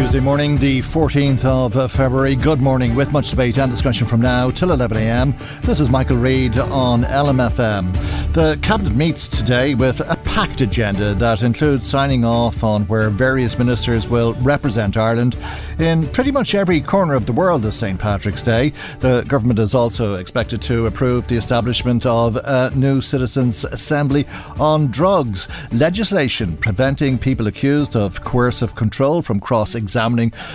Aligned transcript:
Tuesday 0.00 0.18
morning, 0.18 0.56
the 0.56 0.80
14th 0.80 1.44
of 1.44 1.76
uh, 1.76 1.86
February. 1.86 2.34
Good 2.34 2.62
morning, 2.62 2.94
with 2.94 3.12
much 3.12 3.28
debate 3.28 3.58
and 3.58 3.70
discussion 3.70 4.06
from 4.06 4.22
now 4.22 4.50
till 4.50 4.70
11am. 4.70 5.38
This 5.60 5.78
is 5.78 5.90
Michael 5.90 6.16
Reade 6.16 6.58
on 6.58 7.02
LMFM. 7.02 8.32
The 8.32 8.58
Cabinet 8.62 8.94
meets 8.94 9.28
today 9.28 9.74
with 9.74 10.00
a 10.00 10.16
packed 10.24 10.62
agenda 10.62 11.12
that 11.14 11.42
includes 11.42 11.86
signing 11.86 12.24
off 12.24 12.64
on 12.64 12.84
where 12.84 13.10
various 13.10 13.58
ministers 13.58 14.08
will 14.08 14.32
represent 14.34 14.96
Ireland 14.96 15.36
in 15.78 16.06
pretty 16.08 16.30
much 16.30 16.54
every 16.54 16.80
corner 16.80 17.14
of 17.14 17.26
the 17.26 17.32
world 17.32 17.62
this 17.62 17.76
St. 17.76 18.00
Patrick's 18.00 18.42
Day. 18.42 18.72
The 19.00 19.22
government 19.28 19.58
is 19.58 19.74
also 19.74 20.14
expected 20.14 20.62
to 20.62 20.86
approve 20.86 21.28
the 21.28 21.36
establishment 21.36 22.06
of 22.06 22.36
a 22.36 22.72
new 22.74 23.02
Citizens' 23.02 23.64
Assembly 23.64 24.26
on 24.58 24.86
drugs, 24.86 25.46
legislation 25.72 26.56
preventing 26.56 27.18
people 27.18 27.48
accused 27.48 27.96
of 27.96 28.24
coercive 28.24 28.74
control 28.74 29.20
from 29.20 29.40
crossing 29.40 29.88
examining 29.89 29.89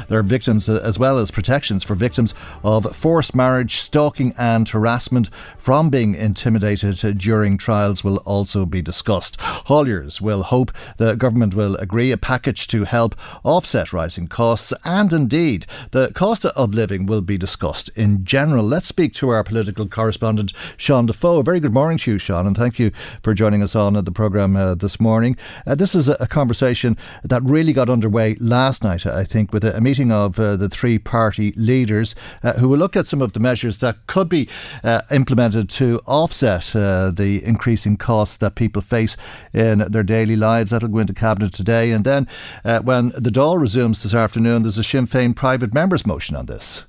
their 0.07 0.23
victims 0.23 0.69
as 0.69 0.99
well 0.99 1.17
as 1.17 1.31
protections 1.31 1.83
for 1.83 1.95
victims 1.95 2.33
of 2.63 2.95
forced 2.95 3.35
marriage, 3.35 3.77
stalking, 3.77 4.33
and 4.37 4.69
harassment 4.69 5.29
from 5.57 5.89
being 5.89 6.15
intimidated 6.15 7.17
during 7.17 7.57
trials 7.57 8.03
will 8.03 8.17
also 8.17 8.65
be 8.65 8.81
discussed. 8.81 9.37
Hauliers 9.39 10.21
will 10.21 10.43
hope 10.43 10.71
the 10.97 11.15
government 11.15 11.53
will 11.53 11.75
agree 11.77 12.11
a 12.11 12.17
package 12.17 12.67
to 12.67 12.83
help 12.85 13.15
offset 13.43 13.93
rising 13.93 14.27
costs, 14.27 14.73
and 14.83 15.11
indeed, 15.11 15.65
the 15.91 16.11
cost 16.13 16.45
of 16.45 16.73
living 16.73 17.05
will 17.05 17.21
be 17.21 17.37
discussed 17.37 17.89
in 17.95 18.23
general. 18.23 18.63
Let's 18.63 18.87
speak 18.87 19.13
to 19.15 19.29
our 19.29 19.43
political 19.43 19.87
correspondent, 19.87 20.53
Sean 20.77 21.05
Defoe. 21.05 21.39
A 21.39 21.43
very 21.43 21.59
good 21.59 21.73
morning 21.73 21.97
to 21.99 22.11
you, 22.11 22.17
Sean, 22.17 22.47
and 22.47 22.55
thank 22.55 22.79
you 22.79 22.91
for 23.21 23.33
joining 23.33 23.61
us 23.61 23.75
on 23.75 23.93
the 23.93 24.11
programme 24.11 24.55
uh, 24.55 24.75
this 24.75 24.99
morning. 24.99 25.35
Uh, 25.65 25.75
this 25.75 25.95
is 25.95 26.07
a 26.07 26.27
conversation 26.27 26.97
that 27.23 27.43
really 27.43 27.73
got 27.73 27.89
underway 27.89 28.35
last 28.39 28.83
night, 28.83 29.05
I 29.05 29.24
think, 29.25 29.53
with 29.53 29.63
a, 29.63 29.81
meeting 29.81 30.11
of 30.11 30.39
uh, 30.39 30.55
the 30.55 30.69
three 30.69 30.97
party 30.97 31.51
leaders 31.55 32.15
uh, 32.43 32.53
who 32.53 32.69
will 32.69 32.77
look 32.77 32.95
at 32.95 33.07
some 33.07 33.21
of 33.21 33.33
the 33.33 33.39
measures 33.39 33.77
that 33.79 34.07
could 34.07 34.27
be 34.27 34.49
uh, 34.83 35.01
implemented 35.11 35.69
to 35.69 36.01
offset 36.07 36.75
uh, 36.75 37.11
the 37.11 37.43
increasing 37.43 37.97
costs 37.97 38.37
that 38.37 38.55
people 38.55 38.81
face 38.81 39.15
in 39.53 39.79
their 39.79 40.03
daily 40.03 40.35
lives. 40.35 40.71
That'll 40.71 40.89
go 40.89 40.99
into 40.99 41.13
Cabinet 41.13 41.53
today. 41.53 41.91
And 41.91 42.03
then 42.03 42.27
uh, 42.63 42.79
when 42.79 43.09
the 43.09 43.29
Dáil 43.29 43.59
resumes 43.59 44.03
this 44.03 44.13
afternoon, 44.13 44.63
there's 44.63 44.77
a 44.77 44.83
Sinn 44.83 45.07
Féin 45.07 45.35
private 45.35 45.73
members 45.73 46.05
motion 46.05 46.35
on 46.35 46.45
this. 46.47 46.85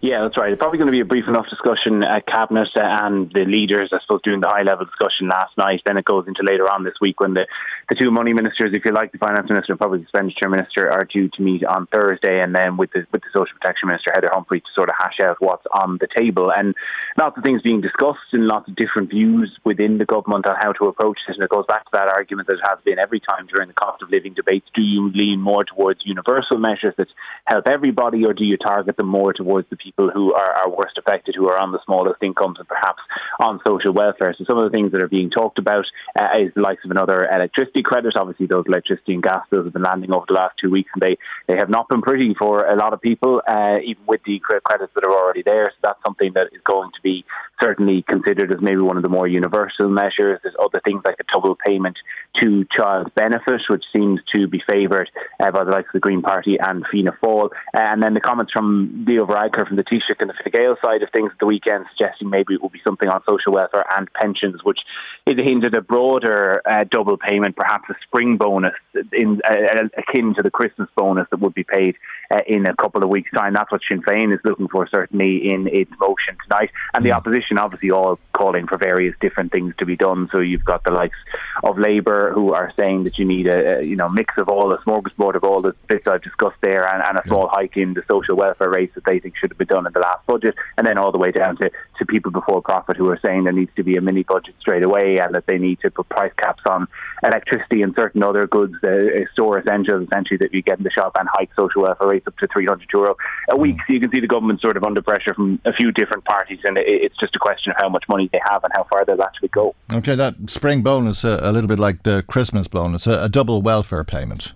Yeah, 0.00 0.22
that's 0.22 0.38
right. 0.38 0.52
It's 0.52 0.60
probably 0.60 0.78
going 0.78 0.86
to 0.86 0.94
be 0.94 1.00
a 1.00 1.04
brief 1.04 1.26
enough 1.26 1.50
discussion 1.50 2.04
uh, 2.04 2.18
at 2.22 2.26
Cabinet 2.26 2.70
and 2.76 3.32
the 3.34 3.42
leaders, 3.42 3.90
I 3.90 3.98
suppose, 3.98 4.22
doing 4.22 4.38
the 4.38 4.46
high 4.46 4.62
level 4.62 4.86
discussion 4.86 5.26
last 5.26 5.58
night. 5.58 5.82
Then 5.84 5.96
it 5.96 6.04
goes 6.04 6.28
into 6.28 6.46
later 6.46 6.70
on 6.70 6.84
this 6.84 6.94
week 7.00 7.18
when 7.18 7.34
the, 7.34 7.50
the 7.88 7.96
two 7.96 8.12
money 8.12 8.32
ministers, 8.32 8.70
if 8.74 8.84
you 8.84 8.94
like, 8.94 9.10
the 9.10 9.18
finance 9.18 9.50
minister 9.50 9.72
and 9.72 9.80
public 9.80 10.02
expenditure 10.02 10.48
minister, 10.48 10.88
are 10.88 11.04
due 11.04 11.28
to 11.34 11.42
meet 11.42 11.64
on 11.64 11.88
Thursday, 11.90 12.40
and 12.40 12.54
then 12.54 12.76
with 12.76 12.92
the 12.92 13.06
with 13.10 13.22
the 13.22 13.32
social 13.34 13.58
protection 13.58 13.88
minister 13.88 14.12
Heather 14.14 14.30
Humphrey 14.32 14.60
to 14.60 14.70
sort 14.72 14.88
of 14.88 14.94
hash 14.94 15.18
out 15.18 15.42
what's 15.42 15.66
on 15.74 15.98
the 16.00 16.06
table. 16.06 16.52
And 16.54 16.76
lots 17.18 17.36
of 17.36 17.42
things 17.42 17.62
being 17.62 17.80
discussed 17.80 18.30
and 18.32 18.46
lots 18.46 18.68
of 18.68 18.76
different 18.76 19.10
views 19.10 19.50
within 19.64 19.98
the 19.98 20.06
government 20.06 20.46
on 20.46 20.54
how 20.62 20.72
to 20.78 20.86
approach 20.86 21.18
this. 21.26 21.34
And 21.34 21.42
it 21.42 21.50
goes 21.50 21.66
back 21.66 21.82
to 21.86 21.90
that 21.94 22.06
argument 22.06 22.46
that 22.46 22.62
has 22.62 22.78
been 22.84 23.00
every 23.00 23.18
time 23.18 23.48
during 23.50 23.66
the 23.66 23.74
cost 23.74 24.00
of 24.00 24.10
living 24.10 24.34
debates: 24.34 24.66
do 24.76 24.82
you 24.82 25.10
lean 25.10 25.40
more 25.40 25.64
towards 25.64 26.06
universal 26.06 26.56
measures 26.56 26.94
that 26.98 27.08
help 27.46 27.66
everybody, 27.66 28.24
or 28.24 28.32
do 28.32 28.44
you 28.44 28.56
target 28.56 28.96
them 28.96 29.08
more 29.08 29.32
towards 29.32 29.68
the 29.70 29.76
people 29.76 29.87
people 29.88 30.10
who 30.12 30.34
are, 30.34 30.52
are 30.60 30.70
worst 30.70 30.98
affected, 30.98 31.34
who 31.36 31.48
are 31.48 31.58
on 31.58 31.72
the 31.72 31.80
smallest 31.84 32.22
incomes 32.22 32.58
and 32.58 32.68
perhaps 32.68 33.02
on 33.40 33.60
social 33.64 33.92
welfare. 33.92 34.34
So 34.36 34.44
some 34.44 34.58
of 34.58 34.70
the 34.70 34.74
things 34.74 34.92
that 34.92 35.00
are 35.00 35.08
being 35.08 35.30
talked 35.30 35.58
about 35.58 35.86
uh, 36.18 36.28
is 36.42 36.52
the 36.54 36.60
likes 36.60 36.84
of 36.84 36.90
another 36.90 37.26
electricity 37.26 37.82
credit. 37.82 38.14
Obviously, 38.16 38.46
those 38.46 38.66
electricity 38.66 39.14
and 39.14 39.22
gas 39.22 39.44
bills 39.50 39.64
have 39.64 39.72
been 39.72 39.82
landing 39.82 40.12
over 40.12 40.26
the 40.28 40.34
last 40.34 40.54
two 40.60 40.70
weeks, 40.70 40.90
and 40.94 41.02
they, 41.02 41.16
they 41.46 41.56
have 41.56 41.70
not 41.70 41.88
been 41.88 42.02
pretty 42.02 42.34
for 42.38 42.66
a 42.66 42.76
lot 42.76 42.92
of 42.92 43.00
people, 43.00 43.40
uh, 43.48 43.78
even 43.84 44.04
with 44.06 44.20
the 44.24 44.38
credits 44.40 44.92
that 44.94 45.04
are 45.04 45.12
already 45.12 45.42
there. 45.42 45.72
So 45.72 45.78
that's 45.82 46.02
something 46.02 46.32
that 46.34 46.48
is 46.52 46.60
going 46.64 46.90
to 46.90 47.02
be 47.02 47.24
certainly 47.60 48.04
considered 48.08 48.52
as 48.52 48.58
maybe 48.60 48.80
one 48.80 48.96
of 48.96 49.02
the 49.02 49.08
more 49.08 49.26
universal 49.26 49.88
measures. 49.88 50.38
There's 50.42 50.54
other 50.62 50.80
things 50.84 51.02
like 51.04 51.16
the 51.18 51.24
double 51.32 51.56
payment 51.56 51.96
to 52.40 52.64
child 52.76 53.12
benefit, 53.14 53.62
which 53.68 53.84
seems 53.92 54.20
to 54.32 54.46
be 54.46 54.62
favoured 54.66 55.10
uh, 55.40 55.50
by 55.50 55.64
the 55.64 55.70
likes 55.70 55.88
of 55.88 55.94
the 55.94 56.00
Green 56.00 56.22
Party 56.22 56.56
and 56.60 56.84
Fianna 56.90 57.12
Fáil. 57.22 57.50
Uh, 57.74 57.78
and 57.78 58.02
then 58.02 58.14
the 58.14 58.20
comments 58.20 58.52
from 58.52 59.04
Leo 59.06 59.26
Varadkar 59.26 59.66
from 59.66 59.76
the 59.78 59.84
Taoiseach 59.84 60.20
and 60.20 60.28
the 60.28 60.34
Fine 60.34 60.52
Gael 60.52 60.76
side 60.82 61.02
of 61.02 61.10
things 61.10 61.30
at 61.32 61.38
the 61.38 61.46
weekend 61.46 61.86
suggesting 61.96 62.28
maybe 62.28 62.54
it 62.54 62.60
will 62.60 62.68
be 62.68 62.80
something 62.82 63.08
on 63.08 63.22
social 63.24 63.52
welfare 63.52 63.84
and 63.96 64.12
pensions, 64.12 64.62
which 64.64 64.80
is 65.26 65.38
a 65.38 65.42
hint 65.42 65.64
at 65.64 65.74
a 65.74 65.80
broader 65.80 66.60
uh, 66.66 66.84
double 66.90 67.16
payment, 67.16 67.56
perhaps 67.56 67.88
a 67.88 67.94
spring 68.02 68.36
bonus 68.36 68.74
in 69.12 69.40
uh, 69.48 69.88
akin 69.96 70.34
to 70.34 70.42
the 70.42 70.50
Christmas 70.50 70.88
bonus 70.96 71.28
that 71.30 71.40
would 71.40 71.54
be 71.54 71.64
paid 71.64 71.96
uh, 72.30 72.40
in 72.46 72.66
a 72.66 72.74
couple 72.74 73.02
of 73.02 73.08
weeks' 73.08 73.30
time. 73.30 73.54
That's 73.54 73.70
what 73.70 73.80
Sinn 73.88 74.02
Féin 74.02 74.34
is 74.34 74.40
looking 74.44 74.68
for, 74.68 74.88
certainly 74.88 75.50
in 75.50 75.68
its 75.68 75.92
motion 76.00 76.36
tonight. 76.42 76.70
And 76.92 77.04
the 77.04 77.10
mm. 77.10 77.16
opposition, 77.16 77.58
obviously, 77.58 77.90
all 77.90 78.18
calling 78.32 78.66
for 78.66 78.78
various 78.78 79.14
different 79.20 79.52
things 79.52 79.74
to 79.78 79.86
be 79.86 79.96
done. 79.96 80.28
So 80.32 80.40
you've 80.40 80.64
got 80.64 80.84
the 80.84 80.90
likes 80.90 81.16
of 81.62 81.78
Labour 81.78 82.32
who 82.32 82.52
are 82.52 82.72
saying 82.76 83.04
that 83.04 83.18
you 83.18 83.24
need 83.24 83.46
a, 83.46 83.78
a 83.78 83.82
you 83.82 83.96
know 83.96 84.08
mix 84.08 84.34
of 84.38 84.48
all 84.48 84.68
the 84.68 84.78
smorgasbord 84.78 85.36
of 85.36 85.44
all 85.44 85.62
the 85.62 85.74
bits 85.88 86.06
I've 86.08 86.22
discussed 86.22 86.60
there, 86.62 86.86
and, 86.88 87.02
and 87.02 87.18
a 87.18 87.28
small 87.28 87.48
hike 87.48 87.76
in 87.76 87.94
the 87.94 88.02
social 88.08 88.36
welfare 88.36 88.70
rates 88.70 88.94
that 88.96 89.04
they 89.04 89.20
think 89.20 89.36
should 89.36 89.50
have 89.50 89.58
been 89.58 89.67
done 89.68 89.86
in 89.86 89.92
the 89.92 90.00
last 90.00 90.26
budget, 90.26 90.54
and 90.76 90.86
then 90.86 90.98
all 90.98 91.12
the 91.12 91.18
way 91.18 91.30
down 91.30 91.56
to, 91.58 91.70
to 91.98 92.06
people 92.06 92.30
before 92.30 92.60
profit 92.62 92.96
who 92.96 93.08
are 93.08 93.18
saying 93.22 93.44
there 93.44 93.52
needs 93.52 93.70
to 93.76 93.84
be 93.84 93.96
a 93.96 94.00
mini 94.00 94.24
budget 94.24 94.54
straight 94.60 94.82
away, 94.82 95.18
and 95.18 95.34
that 95.34 95.46
they 95.46 95.58
need 95.58 95.78
to 95.80 95.90
put 95.90 96.08
price 96.08 96.32
caps 96.36 96.62
on 96.66 96.86
electricity 97.22 97.82
and 97.82 97.94
certain 97.94 98.22
other 98.22 98.46
goods, 98.46 98.74
uh, 98.82 98.88
store 99.32 99.58
essentials 99.58 100.06
essentially 100.06 100.38
that 100.38 100.52
you 100.52 100.62
get 100.62 100.78
in 100.78 100.84
the 100.84 100.90
shop, 100.90 101.12
and 101.18 101.28
hike 101.30 101.50
social 101.54 101.82
welfare 101.82 102.08
rates 102.08 102.26
up 102.26 102.36
to 102.38 102.48
300 102.48 102.88
euro 102.92 103.14
a 103.50 103.56
week. 103.56 103.76
So 103.86 103.92
you 103.92 104.00
can 104.00 104.10
see 104.10 104.20
the 104.20 104.26
government 104.26 104.60
sort 104.60 104.76
of 104.76 104.84
under 104.84 105.02
pressure 105.02 105.34
from 105.34 105.60
a 105.64 105.72
few 105.72 105.92
different 105.92 106.24
parties, 106.24 106.60
and 106.64 106.76
it's 106.78 107.16
just 107.18 107.36
a 107.36 107.38
question 107.38 107.70
of 107.70 107.76
how 107.78 107.88
much 107.88 108.04
money 108.08 108.28
they 108.32 108.40
have 108.48 108.64
and 108.64 108.72
how 108.72 108.84
far 108.84 109.04
they'll 109.04 109.22
actually 109.22 109.48
go. 109.48 109.74
Okay, 109.92 110.14
that 110.14 110.34
spring 110.46 110.82
bonus, 110.82 111.24
uh, 111.24 111.40
a 111.42 111.52
little 111.52 111.68
bit 111.68 111.78
like 111.78 112.02
the 112.02 112.24
Christmas 112.26 112.68
bonus, 112.68 113.06
a, 113.06 113.24
a 113.24 113.28
double 113.28 113.62
welfare 113.62 114.04
payment. 114.04 114.52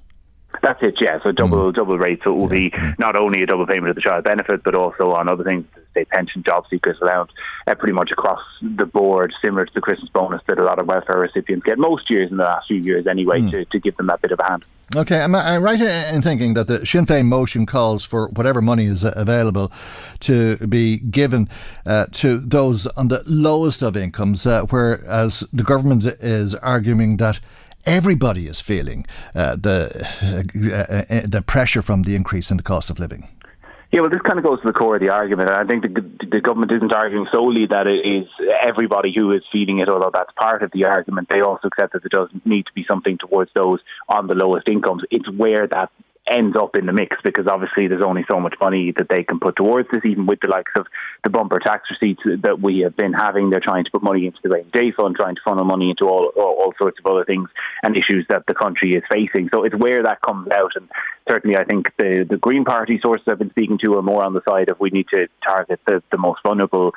That's 0.62 0.80
it, 0.80 0.94
yeah. 1.00 1.18
So 1.24 1.32
double 1.32 1.72
mm. 1.72 1.74
double 1.74 1.98
rate. 1.98 2.20
So 2.22 2.32
it 2.32 2.36
will 2.36 2.48
be 2.48 2.72
not 2.98 3.16
only 3.16 3.42
a 3.42 3.46
double 3.46 3.66
payment 3.66 3.90
of 3.90 3.96
the 3.96 4.00
child 4.00 4.22
benefit, 4.22 4.62
but 4.62 4.76
also 4.76 5.10
on 5.10 5.28
other 5.28 5.42
things, 5.42 5.66
state 5.90 6.08
pension, 6.08 6.44
job 6.44 6.64
seekers 6.70 6.98
allowance, 7.02 7.32
uh, 7.66 7.74
pretty 7.74 7.92
much 7.92 8.12
across 8.12 8.40
the 8.60 8.86
board, 8.86 9.34
similar 9.42 9.66
to 9.66 9.74
the 9.74 9.80
Christmas 9.80 10.08
bonus 10.10 10.40
that 10.46 10.58
a 10.58 10.64
lot 10.64 10.78
of 10.78 10.86
welfare 10.86 11.18
recipients 11.18 11.66
get 11.66 11.78
most 11.78 12.08
years 12.08 12.30
in 12.30 12.36
the 12.36 12.44
last 12.44 12.68
few 12.68 12.76
years 12.76 13.08
anyway, 13.08 13.40
mm. 13.40 13.50
to, 13.50 13.64
to 13.64 13.80
give 13.80 13.96
them 13.96 14.06
that 14.06 14.22
bit 14.22 14.30
of 14.30 14.38
a 14.38 14.44
hand. 14.44 14.64
Okay, 14.94 15.20
I'm 15.20 15.34
I 15.34 15.56
right 15.56 15.80
in 15.80 16.22
thinking 16.22 16.54
that 16.54 16.68
the 16.68 16.86
Sinn 16.86 17.06
Féin 17.06 17.26
motion 17.26 17.66
calls 17.66 18.04
for 18.04 18.28
whatever 18.28 18.60
money 18.60 18.86
is 18.86 19.04
available 19.04 19.72
to 20.20 20.58
be 20.68 20.98
given 20.98 21.48
uh, 21.86 22.06
to 22.12 22.38
those 22.38 22.86
on 22.88 23.08
the 23.08 23.22
lowest 23.26 23.82
of 23.82 23.96
incomes, 23.96 24.46
uh, 24.46 24.62
whereas 24.66 25.44
the 25.52 25.64
government 25.64 26.04
is 26.04 26.54
arguing 26.56 27.16
that 27.16 27.40
everybody 27.84 28.46
is 28.46 28.60
feeling 28.60 29.06
uh, 29.34 29.56
the 29.56 30.06
uh, 30.22 31.14
uh, 31.14 31.26
the 31.26 31.42
pressure 31.42 31.82
from 31.82 32.02
the 32.02 32.14
increase 32.14 32.50
in 32.50 32.56
the 32.56 32.62
cost 32.62 32.90
of 32.90 32.98
living. 32.98 33.28
Yeah, 33.92 34.00
well, 34.00 34.08
this 34.08 34.22
kind 34.22 34.38
of 34.38 34.44
goes 34.44 34.58
to 34.62 34.68
the 34.68 34.72
core 34.72 34.96
of 34.96 35.02
the 35.02 35.10
argument. 35.10 35.50
I 35.50 35.64
think 35.64 35.82
the, 35.82 36.26
the 36.30 36.40
government 36.40 36.72
isn't 36.72 36.92
arguing 36.92 37.26
solely 37.30 37.66
that 37.66 37.86
it 37.86 38.08
is 38.08 38.26
everybody 38.66 39.12
who 39.14 39.32
is 39.32 39.42
feeling 39.52 39.80
it, 39.80 39.88
although 39.90 40.10
that's 40.10 40.32
part 40.34 40.62
of 40.62 40.70
the 40.72 40.84
argument. 40.84 41.28
They 41.28 41.42
also 41.42 41.68
accept 41.68 41.92
that 41.92 42.02
there 42.02 42.08
does 42.08 42.30
need 42.46 42.64
to 42.64 42.72
be 42.74 42.86
something 42.88 43.18
towards 43.18 43.50
those 43.54 43.80
on 44.08 44.28
the 44.28 44.34
lowest 44.34 44.66
incomes. 44.66 45.02
It's 45.10 45.30
where 45.30 45.66
that 45.66 45.90
ends 46.32 46.56
up 46.56 46.74
in 46.74 46.86
the 46.86 46.92
mix 46.92 47.16
because 47.22 47.46
obviously 47.46 47.88
there's 47.88 48.02
only 48.02 48.24
so 48.26 48.40
much 48.40 48.54
money 48.60 48.92
that 48.96 49.08
they 49.08 49.22
can 49.22 49.38
put 49.38 49.56
towards 49.56 49.88
this, 49.92 50.02
even 50.04 50.26
with 50.26 50.40
the 50.40 50.48
likes 50.48 50.72
of 50.74 50.86
the 51.24 51.30
bumper 51.30 51.58
tax 51.58 51.88
receipts 51.90 52.22
that 52.42 52.60
we 52.60 52.80
have 52.80 52.96
been 52.96 53.12
having. 53.12 53.50
They're 53.50 53.60
trying 53.60 53.84
to 53.84 53.90
put 53.90 54.02
money 54.02 54.26
into 54.26 54.38
the 54.42 54.48
rainy 54.48 54.70
day 54.72 54.92
fund, 54.96 55.16
trying 55.16 55.34
to 55.34 55.40
funnel 55.44 55.64
money 55.64 55.90
into 55.90 56.06
all, 56.06 56.32
all, 56.36 56.72
sorts 56.78 56.98
of 56.98 57.06
other 57.06 57.24
things 57.24 57.50
and 57.82 57.96
issues 57.96 58.24
that 58.30 58.44
the 58.48 58.54
country 58.54 58.94
is 58.94 59.02
facing. 59.08 59.50
So 59.50 59.62
it's 59.62 59.76
where 59.76 60.02
that 60.02 60.22
comes 60.22 60.50
out. 60.50 60.72
And 60.74 60.88
certainly 61.28 61.56
I 61.56 61.64
think 61.64 61.88
the, 61.98 62.26
the 62.28 62.38
Green 62.38 62.64
Party 62.64 62.98
sources 63.00 63.26
I've 63.28 63.38
been 63.38 63.50
speaking 63.50 63.78
to 63.82 63.94
are 63.98 64.02
more 64.02 64.24
on 64.24 64.32
the 64.32 64.40
side 64.44 64.70
of 64.70 64.80
we 64.80 64.88
need 64.90 65.08
to 65.10 65.26
target 65.44 65.80
the, 65.86 66.02
the 66.10 66.18
most 66.18 66.40
vulnerable 66.42 66.92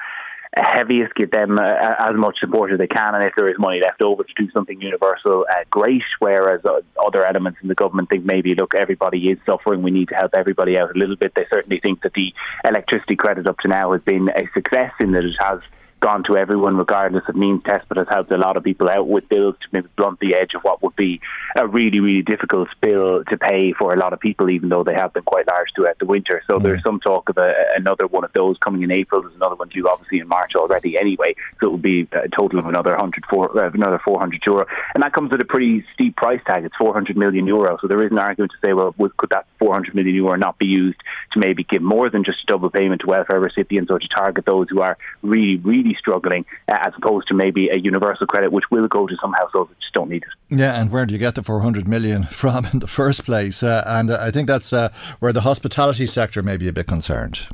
heaviest, 0.62 1.16
give 1.16 1.32
them 1.32 1.58
uh, 1.58 1.64
as 2.00 2.16
much 2.16 2.40
support 2.40 2.72
as 2.72 2.78
they 2.78 2.88
can, 2.88 3.16
and 3.16 3.24
if 3.24 3.34
there 3.36 3.50
is 3.50 3.56
money 3.60 3.80
left 3.82 4.02
over 4.02 4.24
to 4.24 4.34
do 4.38 4.50
something 4.52 4.80
universal, 4.82 5.46
uh, 5.50 5.64
great. 5.70 6.04
Whereas 6.20 6.62
uh, 6.66 6.82
other 7.06 7.26
elements 7.26 7.60
in 7.62 7.68
the 7.68 7.76
government 7.76 8.10
think 8.10 8.26
maybe, 8.26 8.56
look, 8.56 8.74
everybody 8.74 9.20
is 9.30 9.38
suffering, 9.46 9.84
we 9.84 9.92
need 9.92 10.10
to 10.10 10.16
help 10.16 10.34
everybody 10.34 10.78
out 10.78 10.96
a 10.96 10.98
little 10.98 11.16
bit. 11.16 11.34
They 11.36 11.46
certainly 11.50 11.80
think 11.80 12.02
that 12.02 12.14
the 12.14 12.34
electricity 12.64 13.16
credit 13.16 13.48
up 13.48 13.60
to 13.60 13.68
now 13.68 13.92
has 13.94 14.02
been 14.02 14.30
a 14.30 14.50
success 14.54 14.92
in 15.00 15.12
that 15.12 15.26
it 15.26 15.36
has 15.40 15.60
gone 16.06 16.24
to 16.24 16.38
everyone 16.38 16.78
regardless 16.78 17.24
of 17.28 17.36
means 17.36 17.64
test, 17.64 17.84
but 17.90 17.98
has 17.98 18.08
helped 18.08 18.32
a 18.32 18.38
lot 18.38 18.56
of 18.56 18.64
people 18.64 18.88
out 18.88 19.08
with 19.08 19.28
bills 19.28 19.56
to 19.60 19.68
maybe 19.72 19.88
blunt 19.98 20.20
the 20.20 20.36
edge 20.36 20.54
of 20.54 20.62
what 20.62 20.84
would 20.84 20.96
be 20.96 21.20
a 21.56 21.66
really, 21.66 22.00
really 22.00 22.22
difficult 22.22 22.68
bill 22.80 23.24
to 23.24 23.36
pay 23.36 23.74
for 23.74 23.92
a 23.92 23.98
lot 23.98 24.14
of 24.14 24.20
people, 24.20 24.52
even 24.52 24.70
though 24.70 24.84
they 24.84 24.94
have 24.94 25.12
been 25.14 25.24
quite 25.24 25.48
large 25.48 25.68
throughout 25.76 25.98
the 25.98 26.06
winter. 26.06 26.44
So 26.46 26.60
mm. 26.60 26.62
there's 26.62 26.84
some 26.84 27.00
talk 27.00 27.28
of 27.30 27.40
a, 27.40 27.56
another 27.76 28.06
one 28.06 28.24
of 28.24 28.32
those 28.34 28.56
coming 28.60 28.84
in 28.84 28.92
April. 28.92 29.24
There's 29.24 29.34
another 29.34 29.56
one 29.56 29.70
due 29.70 29.90
obviously 29.90 30.20
in 30.20 30.28
March 30.28 30.52
already 30.56 30.96
anyway. 30.96 31.34
So 31.60 31.70
it 31.70 31.72
would 31.72 31.82
be 31.82 32.08
a 32.12 32.30
total 32.30 32.60
of 32.60 32.68
another 32.68 32.92
100, 32.92 33.24
four, 33.28 33.58
uh, 33.58 33.72
another 33.72 34.00
400 34.06 34.44
euro. 34.46 34.68
And 34.94 35.02
that 35.02 35.14
comes 35.14 35.34
at 35.34 35.42
a 35.42 35.46
pretty 35.46 35.84
steep 35.96 36.16
price 36.18 36.42
tag. 36.46 36.66
It's 36.66 36.76
400 36.76 37.18
million 37.18 37.48
euro. 37.48 37.80
So 37.82 37.88
there 37.88 38.04
is 38.06 38.12
an 38.12 38.20
argument 38.20 38.52
to 38.52 38.68
say, 38.68 38.74
well, 38.74 38.94
could 39.18 39.32
that 39.32 39.48
400 39.58 39.96
million 39.96 40.14
euro 40.14 40.36
not 40.36 40.60
be 40.60 40.68
used 40.68 41.00
to 41.34 41.40
maybe 41.40 41.64
give 41.64 41.82
more 41.82 42.12
than 42.12 42.24
just 42.24 42.44
a 42.44 42.46
double 42.46 42.70
payment 42.70 43.02
to 43.02 43.08
welfare 43.08 43.40
recipients 43.40 43.90
or 43.90 43.98
to 43.98 44.08
target 44.08 44.46
those 44.46 44.68
who 44.70 44.82
are 44.82 45.00
really, 45.24 45.58
really 45.58 45.95
struggling, 45.98 46.46
uh, 46.68 46.78
as 46.82 46.94
opposed 46.98 47.28
to 47.28 47.34
maybe 47.34 47.70
a 47.70 47.78
universal 47.78 48.28
credit, 48.28 48.52
which 48.52 48.66
will 48.72 48.88
go 48.88 49.08
to 49.08 49.16
some 49.22 49.34
households 49.34 49.70
that 49.70 49.80
just 49.80 49.94
don't 49.94 50.10
need 50.10 50.24
it. 50.24 50.58
Yeah, 50.58 50.80
and 50.80 50.92
where 50.92 51.06
do 51.06 51.14
you 51.14 51.20
get 51.20 51.36
the 51.36 51.44
400 51.44 51.88
million 51.88 52.24
from 52.32 52.66
in 52.66 52.80
the 52.80 52.88
first 52.88 53.26
place? 53.26 53.64
Uh, 53.64 53.84
and 53.86 54.12
uh, 54.12 54.18
I 54.22 54.32
think 54.32 54.48
that's 54.48 54.74
uh, 54.74 54.90
where 55.20 55.34
the 55.34 55.42
hospitality 55.42 56.08
sector 56.08 56.42
may 56.42 56.58
be 56.58 56.68
a 56.68 56.74
bit 56.74 56.88
concerned. 56.88 57.48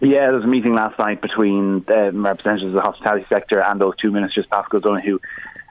Yeah, 0.00 0.26
there 0.28 0.32
was 0.32 0.44
a 0.44 0.48
meeting 0.48 0.74
last 0.74 0.98
night 0.98 1.20
between 1.20 1.84
um, 1.88 2.24
representatives 2.24 2.68
of 2.68 2.72
the 2.72 2.80
hospitality 2.80 3.26
sector 3.28 3.60
and 3.60 3.78
those 3.78 3.94
two 4.00 4.10
ministers, 4.10 4.46
Paschal 4.50 4.80
Donohoe 4.80 5.20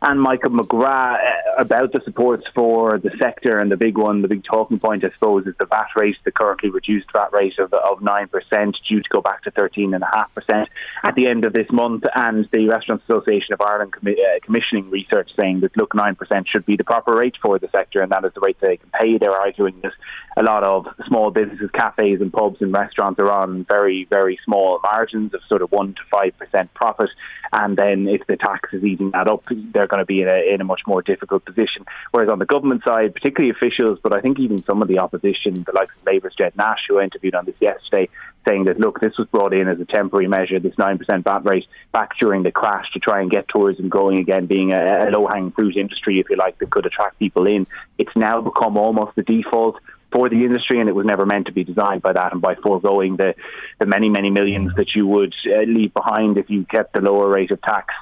and 0.02 0.22
Michael 0.22 0.52
McGrath 0.52 1.16
uh, 1.16 1.62
about 1.62 1.92
the 1.92 2.02
supports 2.06 2.46
for 2.56 2.98
the 3.00 3.12
sector. 3.20 3.60
And 3.60 3.72
the 3.72 3.78
big 3.78 3.98
one, 3.98 4.22
the 4.22 4.28
big 4.28 4.44
talking 4.44 4.80
point, 4.80 5.04
I 5.04 5.12
suppose, 5.12 5.46
is 5.46 5.56
the 5.60 5.66
VAT 5.66 5.88
rate, 5.96 6.16
the 6.24 6.32
currently 6.32 6.70
reduced 6.70 7.12
VAT 7.12 7.34
rate 7.34 7.60
of, 7.60 7.74
of 7.74 8.00
9%, 8.00 8.74
due 8.88 9.02
to 9.02 9.10
go 9.10 9.22
back 9.22 9.44
to 9.44 9.52
13.5% 9.52 10.68
at 11.04 11.16
the 11.16 11.28
end 11.28 11.44
of 11.44 11.54
this 11.54 11.68
month. 11.72 12.04
And 12.16 12.48
the 12.52 12.68
Restaurants 12.68 13.04
Association 13.04 13.54
of 13.54 13.62
Ireland 13.62 13.94
uh, 14.02 14.12
commissioning 14.44 14.90
research 14.90 15.32
saying 15.36 15.62
that, 15.62 15.76
look, 15.76 15.92
9% 15.92 16.16
should 16.48 16.66
be 16.66 16.78
the 16.78 16.84
proper 16.84 17.16
rate 17.16 17.36
for 17.42 17.60
the 17.60 17.70
sector, 17.72 18.02
and 18.02 18.12
that 18.12 18.24
is 18.24 18.34
the 18.34 18.42
rate 18.42 18.58
they 18.62 18.78
can 18.78 18.90
pay. 18.92 19.18
They're 19.18 19.32
arguing 19.32 19.82
that 19.84 19.94
a 20.38 20.44
lot 20.44 20.64
of 20.64 20.88
small 21.08 21.32
businesses, 21.32 21.70
cafes 21.74 22.22
and 22.22 22.32
pubs 22.32 22.62
and 22.62 22.72
restaurants 22.72 23.20
are 23.20 23.32
on 23.32 23.66
very, 23.66 24.06
very 24.10 24.40
small 24.46 24.80
margins 24.82 25.34
of 25.34 25.42
sort 25.50 25.62
of 25.62 25.72
1 25.72 25.96
to 25.96 26.02
5% 26.12 26.70
profit. 26.74 27.10
And 27.52 27.78
then 27.78 28.08
if 28.08 28.26
the 28.28 28.38
tax 28.38 28.74
is 28.74 28.84
eating 28.84 29.12
that 29.12 29.28
up, 29.28 29.44
they're 29.74 29.88
going 29.90 30.02
to 30.02 30.06
be 30.06 30.22
in 30.22 30.28
a, 30.28 30.54
in 30.54 30.62
a 30.62 30.64
much 30.64 30.82
more 30.88 31.02
difficult 31.02 31.46
position. 31.46 31.86
Whereas 32.12 32.30
on 32.30 32.40
the 32.40 32.46
government 32.46 32.84
side, 32.84 33.14
particularly 33.14 33.52
officials, 33.52 34.00
but 34.02 34.14
I 34.14 34.22
think 34.22 34.40
even 34.40 34.64
some 34.64 34.82
of 34.82 34.88
the 34.88 35.00
opposition, 35.00 35.64
the 35.64 35.74
likes 35.74 35.94
of 36.00 36.06
Labour's 36.06 36.36
Ged 36.38 36.56
Nash, 36.56 36.86
who 36.88 37.00
I 37.00 37.04
interviewed 37.04 37.36
on 37.36 37.46
this 37.46 37.56
yesterday, 37.60 38.10
saying 38.46 38.66
that, 38.66 38.80
look, 38.80 39.00
this 39.00 39.18
was 39.18 39.28
brought 39.28 39.54
in 39.54 39.68
as 39.68 39.80
a 39.80 39.86
temporary 39.86 40.28
measure, 40.28 40.60
this 40.60 40.76
9% 40.76 41.24
VAT 41.24 41.46
rate, 41.46 41.66
back 41.92 42.12
during 42.20 42.44
the 42.44 42.52
crash 42.52 42.92
to 42.94 43.00
try 43.00 43.22
and 43.22 43.30
get 43.30 43.46
tourism 43.50 43.90
going 43.90 44.18
again, 44.18 44.46
being 44.46 44.72
a, 44.72 45.08
a 45.08 45.12
low 45.12 45.28
hanging 45.28 45.52
fruit 45.52 45.76
industry, 45.76 46.20
if 46.20 46.30
you 46.30 46.38
like, 46.38 46.58
that 46.60 46.72
could 46.72 46.86
attract 46.86 47.20
people 47.20 47.46
in. 47.46 47.68
It's 47.98 48.16
now 48.16 48.42
become 48.42 48.78
almost 48.78 49.16
the 49.16 49.24
default 49.24 49.78
for 50.12 50.30
the 50.30 50.44
industry, 50.44 50.80
and 50.80 50.90
it 50.90 50.96
was 50.96 51.06
never 51.06 51.26
meant 51.26 51.48
to 51.48 51.52
be 51.52 51.64
designed 51.64 52.02
by 52.02 52.14
that. 52.14 52.32
And 52.32 52.42
by 52.42 52.56
foregoing 52.56 53.18
the, 53.18 53.36
the 53.80 53.86
many, 53.86 54.10
many 54.10 54.30
millions 54.30 54.74
that 54.76 54.96
you 54.96 55.06
would 55.06 55.36
uh, 55.46 55.62
leave 55.64 55.94
behind 55.94 56.38
if 56.38 56.50
you 56.50 56.66
kept 56.66 56.94
the 56.94 57.02
lower 57.02 57.30
rate 57.30 57.52
of 57.52 57.62
tax, 57.62 57.94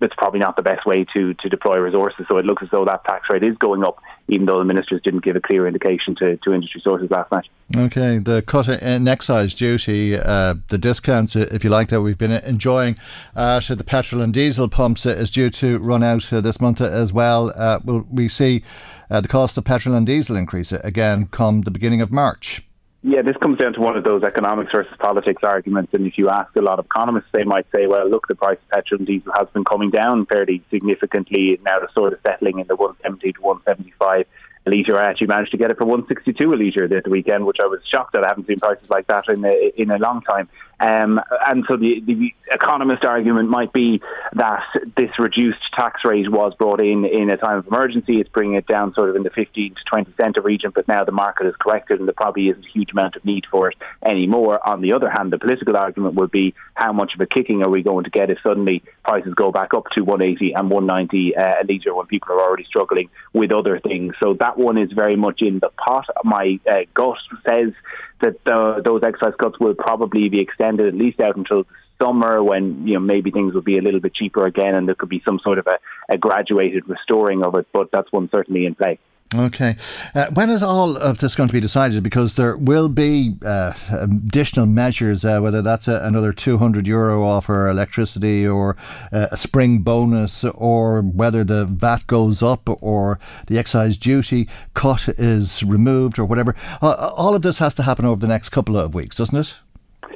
that's 0.00 0.14
probably 0.16 0.40
not 0.40 0.56
the 0.56 0.62
best 0.62 0.86
way 0.86 1.04
to, 1.12 1.34
to 1.34 1.48
deploy 1.48 1.76
resources. 1.76 2.26
So 2.28 2.38
it 2.38 2.44
looks 2.44 2.62
as 2.62 2.70
though 2.70 2.84
that 2.86 3.04
tax 3.04 3.28
rate 3.28 3.42
is 3.42 3.56
going 3.58 3.84
up, 3.84 3.98
even 4.28 4.46
though 4.46 4.58
the 4.58 4.64
ministers 4.64 5.00
didn't 5.02 5.22
give 5.22 5.36
a 5.36 5.40
clear 5.40 5.66
indication 5.66 6.16
to, 6.16 6.38
to 6.38 6.52
industry 6.52 6.80
sources 6.82 7.10
last 7.10 7.30
night. 7.30 7.46
Okay, 7.76 8.18
the 8.18 8.42
cut 8.42 8.68
in 8.68 9.06
excise 9.06 9.54
duty, 9.54 10.16
uh, 10.16 10.54
the 10.68 10.78
discounts, 10.78 11.36
if 11.36 11.62
you 11.62 11.70
like, 11.70 11.88
that 11.88 12.00
we've 12.00 12.18
been 12.18 12.32
enjoying 12.32 12.96
at 13.36 13.60
the 13.68 13.84
petrol 13.84 14.22
and 14.22 14.32
diesel 14.32 14.68
pumps 14.68 15.04
is 15.06 15.30
due 15.30 15.50
to 15.50 15.78
run 15.78 16.02
out 16.02 16.32
uh, 16.32 16.40
this 16.40 16.60
month 16.60 16.80
as 16.80 17.12
well. 17.12 17.52
Uh, 17.54 17.78
will 17.84 18.06
we 18.10 18.28
see 18.28 18.62
uh, 19.10 19.20
the 19.20 19.28
cost 19.28 19.58
of 19.58 19.64
petrol 19.64 19.94
and 19.94 20.06
diesel 20.06 20.36
increase 20.36 20.72
again 20.72 21.26
come 21.26 21.62
the 21.62 21.70
beginning 21.70 22.00
of 22.00 22.10
March? 22.10 22.62
Yeah, 23.02 23.22
this 23.22 23.36
comes 23.38 23.58
down 23.58 23.72
to 23.74 23.80
one 23.80 23.96
of 23.96 24.04
those 24.04 24.22
economics 24.22 24.72
versus 24.72 24.92
politics 24.98 25.42
arguments. 25.42 25.94
And 25.94 26.06
if 26.06 26.18
you 26.18 26.28
ask 26.28 26.54
a 26.54 26.60
lot 26.60 26.78
of 26.78 26.84
economists, 26.84 27.30
they 27.32 27.44
might 27.44 27.66
say, 27.72 27.86
well, 27.86 28.08
look, 28.08 28.28
the 28.28 28.34
price 28.34 28.58
of 28.58 28.68
petrol 28.68 28.98
and 28.98 29.06
diesel 29.06 29.32
has 29.38 29.48
been 29.54 29.64
coming 29.64 29.90
down 29.90 30.26
fairly 30.26 30.62
significantly. 30.70 31.58
Now 31.64 31.78
they're 31.78 31.88
sort 31.94 32.12
of 32.12 32.18
settling 32.22 32.58
in 32.58 32.66
the 32.66 32.76
170 32.76 33.32
to 33.32 33.40
175 33.40 34.26
a 34.66 34.70
litre. 34.70 34.98
I 34.98 35.10
actually 35.10 35.28
managed 35.28 35.52
to 35.52 35.56
get 35.56 35.70
it 35.70 35.78
for 35.78 35.84
162 35.84 36.52
a 36.52 36.56
litre 36.56 36.88
this 36.88 37.04
weekend, 37.08 37.46
which 37.46 37.58
I 37.62 37.66
was 37.66 37.80
shocked 37.90 38.14
at. 38.14 38.24
I 38.24 38.28
haven't 38.28 38.46
seen 38.46 38.60
prices 38.60 38.88
like 38.90 39.06
that 39.06 39.28
in 39.28 39.44
a, 39.44 39.72
in 39.76 39.90
a 39.90 39.98
long 39.98 40.22
time. 40.22 40.48
Um, 40.80 41.20
and 41.46 41.64
so 41.68 41.76
the, 41.76 42.00
the 42.06 42.32
economist 42.50 43.04
argument 43.04 43.50
might 43.50 43.72
be 43.72 44.00
that 44.32 44.62
this 44.96 45.10
reduced 45.18 45.60
tax 45.74 46.00
rate 46.04 46.30
was 46.32 46.54
brought 46.58 46.80
in 46.80 47.04
in 47.04 47.28
a 47.28 47.36
time 47.36 47.58
of 47.58 47.66
emergency. 47.66 48.18
It's 48.18 48.30
bringing 48.30 48.56
it 48.56 48.66
down 48.66 48.94
sort 48.94 49.10
of 49.10 49.16
in 49.16 49.22
the 49.22 49.30
15 49.30 49.74
to 49.74 49.80
20 49.88 50.14
centre 50.16 50.40
region, 50.40 50.72
but 50.74 50.88
now 50.88 51.04
the 51.04 51.12
market 51.12 51.46
is 51.46 51.54
corrected 51.60 51.98
and 51.98 52.08
there 52.08 52.14
probably 52.14 52.48
isn't 52.48 52.64
a 52.64 52.70
huge 52.70 52.92
amount 52.92 53.16
of 53.16 53.24
need 53.26 53.44
for 53.50 53.68
it 53.68 53.76
anymore. 54.04 54.66
On 54.66 54.80
the 54.80 54.92
other 54.92 55.10
hand, 55.10 55.32
the 55.32 55.38
political 55.38 55.76
argument 55.76 56.14
would 56.14 56.30
be 56.30 56.54
how 56.74 56.94
much 56.94 57.12
of 57.14 57.20
a 57.20 57.26
kicking 57.26 57.62
are 57.62 57.68
we 57.68 57.82
going 57.82 58.04
to 58.04 58.10
get 58.10 58.30
if 58.30 58.38
suddenly 58.42 58.82
prices 59.04 59.34
go 59.34 59.52
back 59.52 59.74
up 59.74 59.84
to 59.94 60.00
180 60.00 60.54
and 60.54 60.70
190 60.70 61.36
uh, 61.36 61.40
a 61.40 61.64
litre 61.70 61.94
when 61.94 62.06
people 62.06 62.32
are 62.32 62.40
already 62.40 62.64
struggling 62.64 63.10
with 63.34 63.52
other 63.52 63.78
things. 63.80 64.14
So 64.18 64.34
that 64.40 64.49
one 64.58 64.78
is 64.78 64.92
very 64.92 65.16
much 65.16 65.42
in 65.42 65.58
the 65.58 65.70
pot. 65.70 66.06
My 66.24 66.58
uh, 66.70 66.80
gut 66.94 67.18
says 67.44 67.72
that 68.20 68.36
uh, 68.46 68.80
those 68.82 69.02
excise 69.02 69.34
cuts 69.38 69.58
will 69.58 69.74
probably 69.74 70.28
be 70.28 70.40
extended 70.40 70.86
at 70.88 70.94
least 70.94 71.20
out 71.20 71.36
until 71.36 71.66
summer 72.00 72.42
when 72.42 72.86
you 72.86 72.94
know 72.94 73.00
maybe 73.00 73.30
things 73.30 73.52
will 73.52 73.60
be 73.60 73.76
a 73.76 73.82
little 73.82 74.00
bit 74.00 74.14
cheaper 74.14 74.46
again 74.46 74.74
and 74.74 74.88
there 74.88 74.94
could 74.94 75.08
be 75.08 75.22
some 75.24 75.38
sort 75.42 75.58
of 75.58 75.66
a, 75.66 75.78
a 76.12 76.16
graduated 76.16 76.88
restoring 76.88 77.42
of 77.42 77.54
it 77.54 77.66
but 77.74 77.90
that's 77.92 78.10
one 78.10 78.28
certainly 78.32 78.64
in 78.64 78.74
play 78.74 78.98
Okay. 79.32 79.76
Uh, 80.12 80.26
when 80.30 80.50
is 80.50 80.60
all 80.60 80.96
of 80.96 81.18
this 81.18 81.36
going 81.36 81.48
to 81.48 81.52
be 81.52 81.60
decided? 81.60 82.02
Because 82.02 82.34
there 82.34 82.56
will 82.56 82.88
be 82.88 83.36
uh, 83.46 83.74
additional 83.92 84.66
measures, 84.66 85.24
uh, 85.24 85.38
whether 85.38 85.62
that's 85.62 85.86
a, 85.86 86.04
another 86.04 86.32
200 86.32 86.84
euro 86.88 87.22
off 87.22 87.48
electricity 87.48 88.46
or 88.46 88.76
uh, 89.12 89.28
a 89.30 89.36
spring 89.36 89.78
bonus, 89.80 90.42
or 90.42 91.00
whether 91.02 91.44
the 91.44 91.64
VAT 91.64 92.08
goes 92.08 92.42
up 92.42 92.68
or 92.82 93.20
the 93.46 93.56
excise 93.56 93.96
duty 93.96 94.48
cut 94.74 95.08
is 95.08 95.62
removed 95.62 96.18
or 96.18 96.24
whatever. 96.24 96.56
all 96.82 97.36
of 97.36 97.42
this 97.42 97.58
has 97.58 97.74
to 97.76 97.84
happen 97.84 98.04
over 98.04 98.20
the 98.20 98.26
next 98.26 98.48
couple 98.48 98.76
of 98.76 98.94
weeks, 98.94 99.16
doesn't 99.16 99.38
it? 99.38 99.54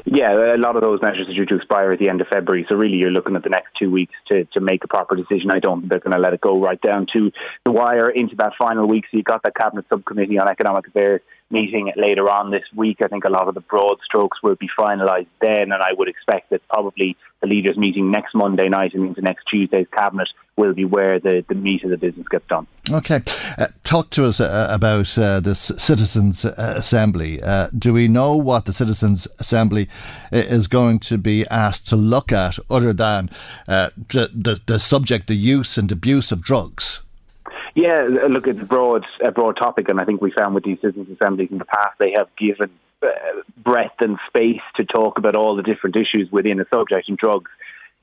Yeah, 0.07 0.55
a 0.55 0.59
lot 0.59 0.77
of 0.77 0.83
those 0.83 1.01
measures 1.01 1.29
are 1.29 1.35
due 1.35 1.47
to 1.47 1.57
expire 1.57 1.91
at 1.91 1.99
the 1.99 2.11
end 2.11 2.21
of 2.21 2.29
February. 2.29 2.67
So 2.69 2.75
really, 2.75 2.97
you're 2.97 3.11
looking 3.11 3.37
at 3.37 3.43
the 3.43 3.49
next 3.49 3.71
two 3.79 3.91
weeks 3.91 4.13
to, 4.29 4.45
to 4.53 4.61
make 4.61 4.85
a 4.85 4.89
proper 4.89 5.17
decision. 5.17 5.51
I 5.51 5.61
don't 5.61 5.81
think 5.81 5.89
they're 5.89 6.01
going 6.01 6.13
to 6.13 6.19
let 6.19 6.35
it 6.35 6.43
go 6.43 6.61
right 6.61 6.81
down 6.81 7.07
to 7.15 7.33
the 7.65 7.73
wire 7.73 8.11
into 8.11 8.37
that 8.37 8.53
final 8.59 8.87
week. 8.87 9.05
So 9.11 9.17
you've 9.17 9.25
got 9.25 9.43
that 9.45 9.55
cabinet 9.55 9.87
subcommittee 9.89 10.39
on 10.39 10.47
economic 10.47 10.87
affairs 10.89 11.23
meeting 11.51 11.93
later 11.97 12.29
on 12.29 12.51
this 12.51 12.65
week. 12.75 13.01
I 13.03 13.09
think 13.09 13.25
a 13.25 13.29
lot 13.29 13.49
of 13.49 13.55
the 13.55 13.61
broad 13.61 13.99
strokes 14.05 14.43
will 14.43 14.57
be 14.57 14.69
finalised 14.79 15.29
then, 15.41 15.73
and 15.73 15.75
I 15.75 15.93
would 15.93 16.09
expect 16.09 16.51
that 16.51 16.67
probably 16.69 17.17
the 17.41 17.47
leaders' 17.47 17.77
meeting 17.77 18.11
next 18.11 18.35
Monday 18.35 18.69
night 18.69 18.95
and 18.95 19.07
into 19.07 19.21
next 19.21 19.45
Tuesday's 19.45 19.87
cabinet 19.93 20.29
will 20.57 20.73
be 20.73 20.85
where 20.85 21.19
the, 21.21 21.45
the 21.49 21.55
meat 21.55 21.85
of 21.85 21.91
the 21.91 21.97
business 21.97 22.27
gets 22.29 22.47
done. 22.47 22.67
Okay. 22.91 23.23
Uh, 23.59 23.69
talk 23.83 24.11
to 24.11 24.25
us 24.25 24.41
uh, 24.41 24.69
about 24.71 25.17
uh, 25.19 25.41
this 25.41 25.73
Citizens 25.77 26.45
uh, 26.45 26.55
Assembly. 26.77 27.43
Uh, 27.43 27.69
do 27.77 27.93
we 27.93 28.09
know 28.09 28.37
what 28.37 28.65
the 28.65 28.73
Citizens 28.73 29.27
Assembly 29.39 29.89
uh, 30.33 30.37
is 30.37 30.67
going 30.67 30.99
to 31.01 31.19
be 31.19 31.47
asked 31.49 31.87
to 31.89 31.97
look 31.97 32.33
at 32.33 32.59
other 32.71 32.93
than 32.93 33.31
the, 33.67 33.93
the, 34.35 34.61
the 34.67 34.79
subject, 34.79 35.27
the 35.27 35.35
use 35.35 35.77
and 35.77 35.91
abuse 35.93 36.33
of 36.33 36.43
drugs? 36.43 37.01
Yeah, 37.75 38.07
look, 38.29 38.47
it's 38.47 38.61
a 38.61 38.65
broad, 38.65 39.05
a 39.25 39.33
broad 39.33 39.57
topic, 39.57 39.89
and 39.89 40.01
I 40.01 40.05
think 40.05 40.21
we 40.21 40.31
found 40.31 40.55
with 40.55 40.65
these 40.65 40.79
citizens' 40.81 41.09
assemblies 41.11 41.49
in 41.51 41.59
the 41.59 41.65
past, 41.65 41.99
they 41.99 42.13
have 42.13 42.29
given 42.37 42.71
uh, 43.03 43.09
breadth 43.57 44.01
and 44.01 44.17
space 44.29 44.63
to 44.77 44.85
talk 44.85 45.19
about 45.19 45.35
all 45.35 45.57
the 45.57 45.63
different 45.63 45.97
issues 45.97 46.31
within 46.31 46.61
a 46.61 46.65
subject, 46.71 47.09
and 47.09 47.19
drugs 47.19 47.51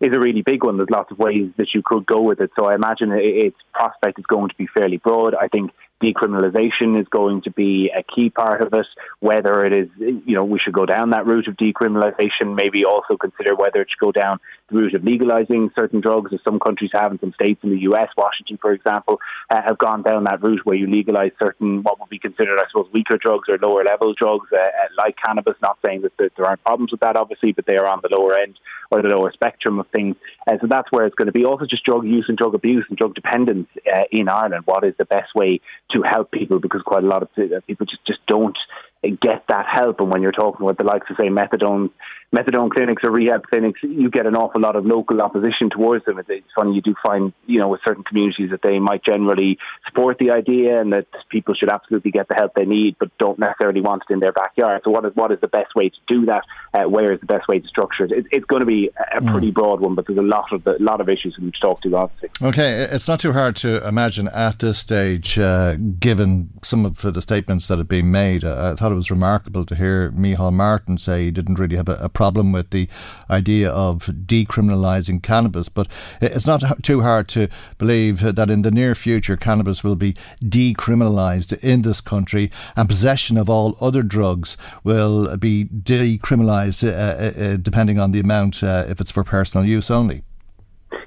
is 0.02 0.12
a 0.14 0.20
really 0.20 0.42
big 0.42 0.64
one. 0.64 0.78
There's 0.78 0.90
lots 0.90 1.12
of 1.12 1.20
ways 1.20 1.52
that 1.58 1.74
you 1.74 1.82
could 1.86 2.06
go 2.06 2.22
with 2.22 2.42
it. 2.42 2.52
So 2.56 2.66
I 2.66 2.76
imagine 2.76 3.12
its 3.14 3.58
prospect 3.72 4.20
is 4.20 4.26
going 4.26 4.50
to 4.50 4.56
be 4.56 4.68
fairly 4.68 4.98
broad. 4.98 5.36
I 5.36 5.48
think 5.48 5.72
decriminalisation 6.02 7.00
is 7.00 7.08
going 7.08 7.44
to 7.44 7.52
be 7.52 7.92
a 7.96 8.02
key 8.04 8.32
part 8.32 8.62
of 8.62 8.74
it. 8.74 8.88
Whether 9.20 9.64
it 9.64 9.74
is, 9.74 9.90
you 10.00 10.34
know, 10.34 10.44
we 10.44 10.60
should 10.60 10.74
go 10.74 10.88
down 10.88 11.12
that 11.12 11.28
route 11.28 11.48
of 11.48 11.56
decriminalisation, 11.56 12.56
maybe 12.56 12.84
also 12.84 13.16
consider 13.16 13.56
whether 13.56 13.82
it 13.82 13.90
should 13.92 14.04
go 14.04 14.12
down 14.12 14.40
route 14.72 14.96
of 14.96 15.02
legalising 15.02 15.74
certain 15.76 16.02
drugs, 16.02 16.32
as 16.34 16.40
some 16.44 16.60
countries 16.60 16.92
have, 16.94 17.12
and 17.12 17.20
some 17.20 17.34
states 17.34 17.60
in 17.64 17.70
the 17.70 17.80
US, 17.92 18.10
Washington, 18.18 18.58
for 18.62 18.72
example, 18.72 19.20
uh, 19.50 19.62
have 19.62 19.78
gone 19.78 20.04
down 20.04 20.24
that 20.26 20.42
route 20.42 20.66
where 20.66 20.76
you 20.76 20.88
legalise 20.88 21.34
certain 21.40 21.84
what 21.84 22.00
would 22.00 22.10
be 22.10 22.20
considered, 22.20 22.60
I 22.60 22.68
suppose, 22.70 22.92
weaker 22.94 23.18
drugs 23.18 23.50
or 23.50 23.58
lower 23.58 23.84
level 23.84 24.14
drugs, 24.14 24.48
uh, 24.52 24.58
uh 24.58 24.88
like 24.98 25.16
cannabis. 25.18 25.56
Not 25.62 25.78
saying 25.82 26.02
that, 26.02 26.12
there 26.18 26.46
aren't 26.46 26.64
problems 26.64 26.92
with 26.92 27.02
that, 27.02 27.16
obviously, 27.16 27.52
but 27.52 27.66
they 27.66 27.78
are 27.78 27.88
on 27.88 28.00
the 28.02 28.10
lower 28.12 28.36
end 28.36 28.58
or 28.92 29.02
the 29.02 29.08
lower 29.08 29.32
spectrum 29.32 29.80
of 29.80 29.88
things. 29.88 30.16
Uh, 30.48 30.58
so 30.60 30.68
that's 30.68 30.92
where 30.92 31.06
it's 31.06 31.16
going 31.16 31.28
to 31.28 31.32
be. 31.32 31.46
Also, 31.46 31.66
just 31.66 31.84
drug 31.84 32.06
use 32.06 32.26
and 32.28 32.38
drug 32.38 32.54
abuse 32.54 32.86
and 32.90 32.98
drug 32.98 33.16
dependence 33.16 33.68
uh, 33.88 34.04
in 34.12 34.28
Ireland. 34.28 34.64
What 34.66 34.84
is 34.84 34.94
the 34.98 35.06
best 35.06 35.34
way 35.36 35.62
to 35.92 36.02
help 36.02 36.32
people? 36.32 36.60
Because 36.60 36.82
quite 36.82 37.04
a 37.04 37.08
lot 37.08 37.24
of 37.24 37.30
people 37.68 37.86
just, 37.86 38.06
just 38.06 38.20
don't 38.28 38.58
get 39.04 39.46
that 39.48 39.66
help. 39.66 40.00
And 40.00 40.10
when 40.10 40.22
you're 40.22 40.32
talking 40.32 40.66
with 40.66 40.78
the 40.78 40.84
likes 40.84 41.10
of, 41.10 41.18
say, 41.18 41.30
methadone 41.30 41.90
methadone 42.34 42.72
clinics 42.72 43.04
or 43.04 43.12
rehab 43.12 43.44
clinics, 43.44 43.82
you 43.84 44.10
get 44.10 44.26
an 44.26 44.36
awful 44.36 44.62
lot 44.62 44.76
of 44.76 44.86
local 44.86 45.22
opposition 45.22 45.70
towards 45.70 46.06
them. 46.06 46.18
It's 46.20 46.46
funny, 46.56 46.74
you 46.74 46.82
do 46.82 46.96
find, 47.04 47.34
you 47.46 47.60
know, 47.60 47.68
with 47.68 47.82
certain 47.84 48.04
communities 48.04 48.52
that 48.52 48.62
they 48.62 48.80
might 48.80 49.04
generally 49.04 49.58
support 49.86 50.18
the 50.18 50.32
idea 50.32 50.80
and 50.80 50.94
that 50.94 51.08
people 51.30 51.54
should 51.54 51.70
absolutely 51.70 52.12
get 52.12 52.28
the 52.30 52.36
help 52.36 52.54
they 52.54 52.66
need, 52.66 52.96
but 53.00 53.16
don't 53.18 53.38
necessarily 53.38 53.82
want 53.82 54.04
it 54.10 54.14
in 54.14 54.20
their 54.20 54.32
backyard. 54.32 54.82
So, 54.86 54.92
what 54.92 55.06
is 55.06 55.12
what 55.16 55.32
is 55.32 55.40
the 55.42 55.48
best 55.48 55.76
way 55.76 55.90
to 55.90 55.96
do 56.08 56.26
that? 56.26 56.44
Uh, 56.74 56.88
where 56.90 57.12
is 57.12 57.20
the 57.20 57.26
best 57.26 57.48
way 57.48 57.60
to 57.60 57.68
structure 57.68 58.06
it? 58.06 58.12
it 58.12 58.26
it's 58.32 58.46
going 58.46 58.62
to 58.62 58.66
be 58.66 58.90
a 59.14 59.22
pretty 59.22 59.52
broad 59.52 59.82
one, 59.82 59.96
but 59.96 60.08
there's 60.08 60.20
a 60.20 60.22
lot 60.22 60.52
of 60.54 60.66
a 60.66 60.78
lot 60.80 61.02
of 61.02 61.10
issues 61.10 61.36
we 61.38 61.46
need 61.46 61.54
to 61.54 61.60
talk 61.60 61.82
to. 61.82 61.96
Obviously, 61.96 62.30
okay, 62.42 62.84
it's 62.84 63.08
not 63.08 63.20
too 63.20 63.34
hard 63.34 63.56
to 63.58 63.86
imagine 63.86 64.30
at 64.30 64.60
this 64.60 64.80
stage, 64.80 65.38
uh, 65.38 65.76
given 66.00 66.50
some 66.64 66.86
of 66.86 67.02
the 67.02 67.22
statements 67.22 67.68
that 67.68 67.78
have 67.78 67.90
been 67.90 68.10
made. 68.10 68.46
I 68.46 68.76
thought 68.76 68.92
it 68.92 68.96
was 68.96 69.12
remarkable 69.12 69.66
to 69.66 69.76
hear 69.76 70.12
Micheál 70.12 70.54
Martin 70.54 70.98
say 70.98 71.26
he 71.26 71.32
didn't 71.32 71.60
really 71.60 71.76
have 71.76 71.90
a, 71.90 71.96
a 71.96 72.10
problem 72.22 72.52
with 72.52 72.70
the 72.70 72.88
idea 73.32 73.68
of 73.72 74.06
decriminalising 74.28 75.24
cannabis, 75.24 75.70
but 75.70 75.88
it's 76.22 76.46
not 76.46 76.62
too 76.84 77.02
hard 77.02 77.28
to 77.28 77.48
believe 77.80 78.20
that 78.36 78.52
in 78.52 78.62
the 78.62 78.70
near 78.70 78.94
future 78.94 79.36
cannabis 79.36 79.84
will 79.84 79.96
be 79.96 80.14
decriminalised 80.40 81.52
in 81.64 81.82
this 81.82 82.00
country 82.00 82.52
and 82.76 82.88
possession 82.88 83.38
of 83.38 83.50
all 83.50 83.76
other 83.82 84.04
drugs 84.04 84.56
will 84.84 85.36
be 85.38 85.66
decriminalised 85.66 86.88
uh, 86.88 86.92
uh, 86.92 87.54
uh, 87.54 87.58
depending 87.58 87.98
on 87.98 88.12
the 88.12 88.20
amount 88.20 88.62
uh, 88.62 88.86
if 88.88 89.02
it's 89.02 89.10
for 89.10 89.24
personal 89.24 89.66
use 89.66 89.90
only. 89.90 90.22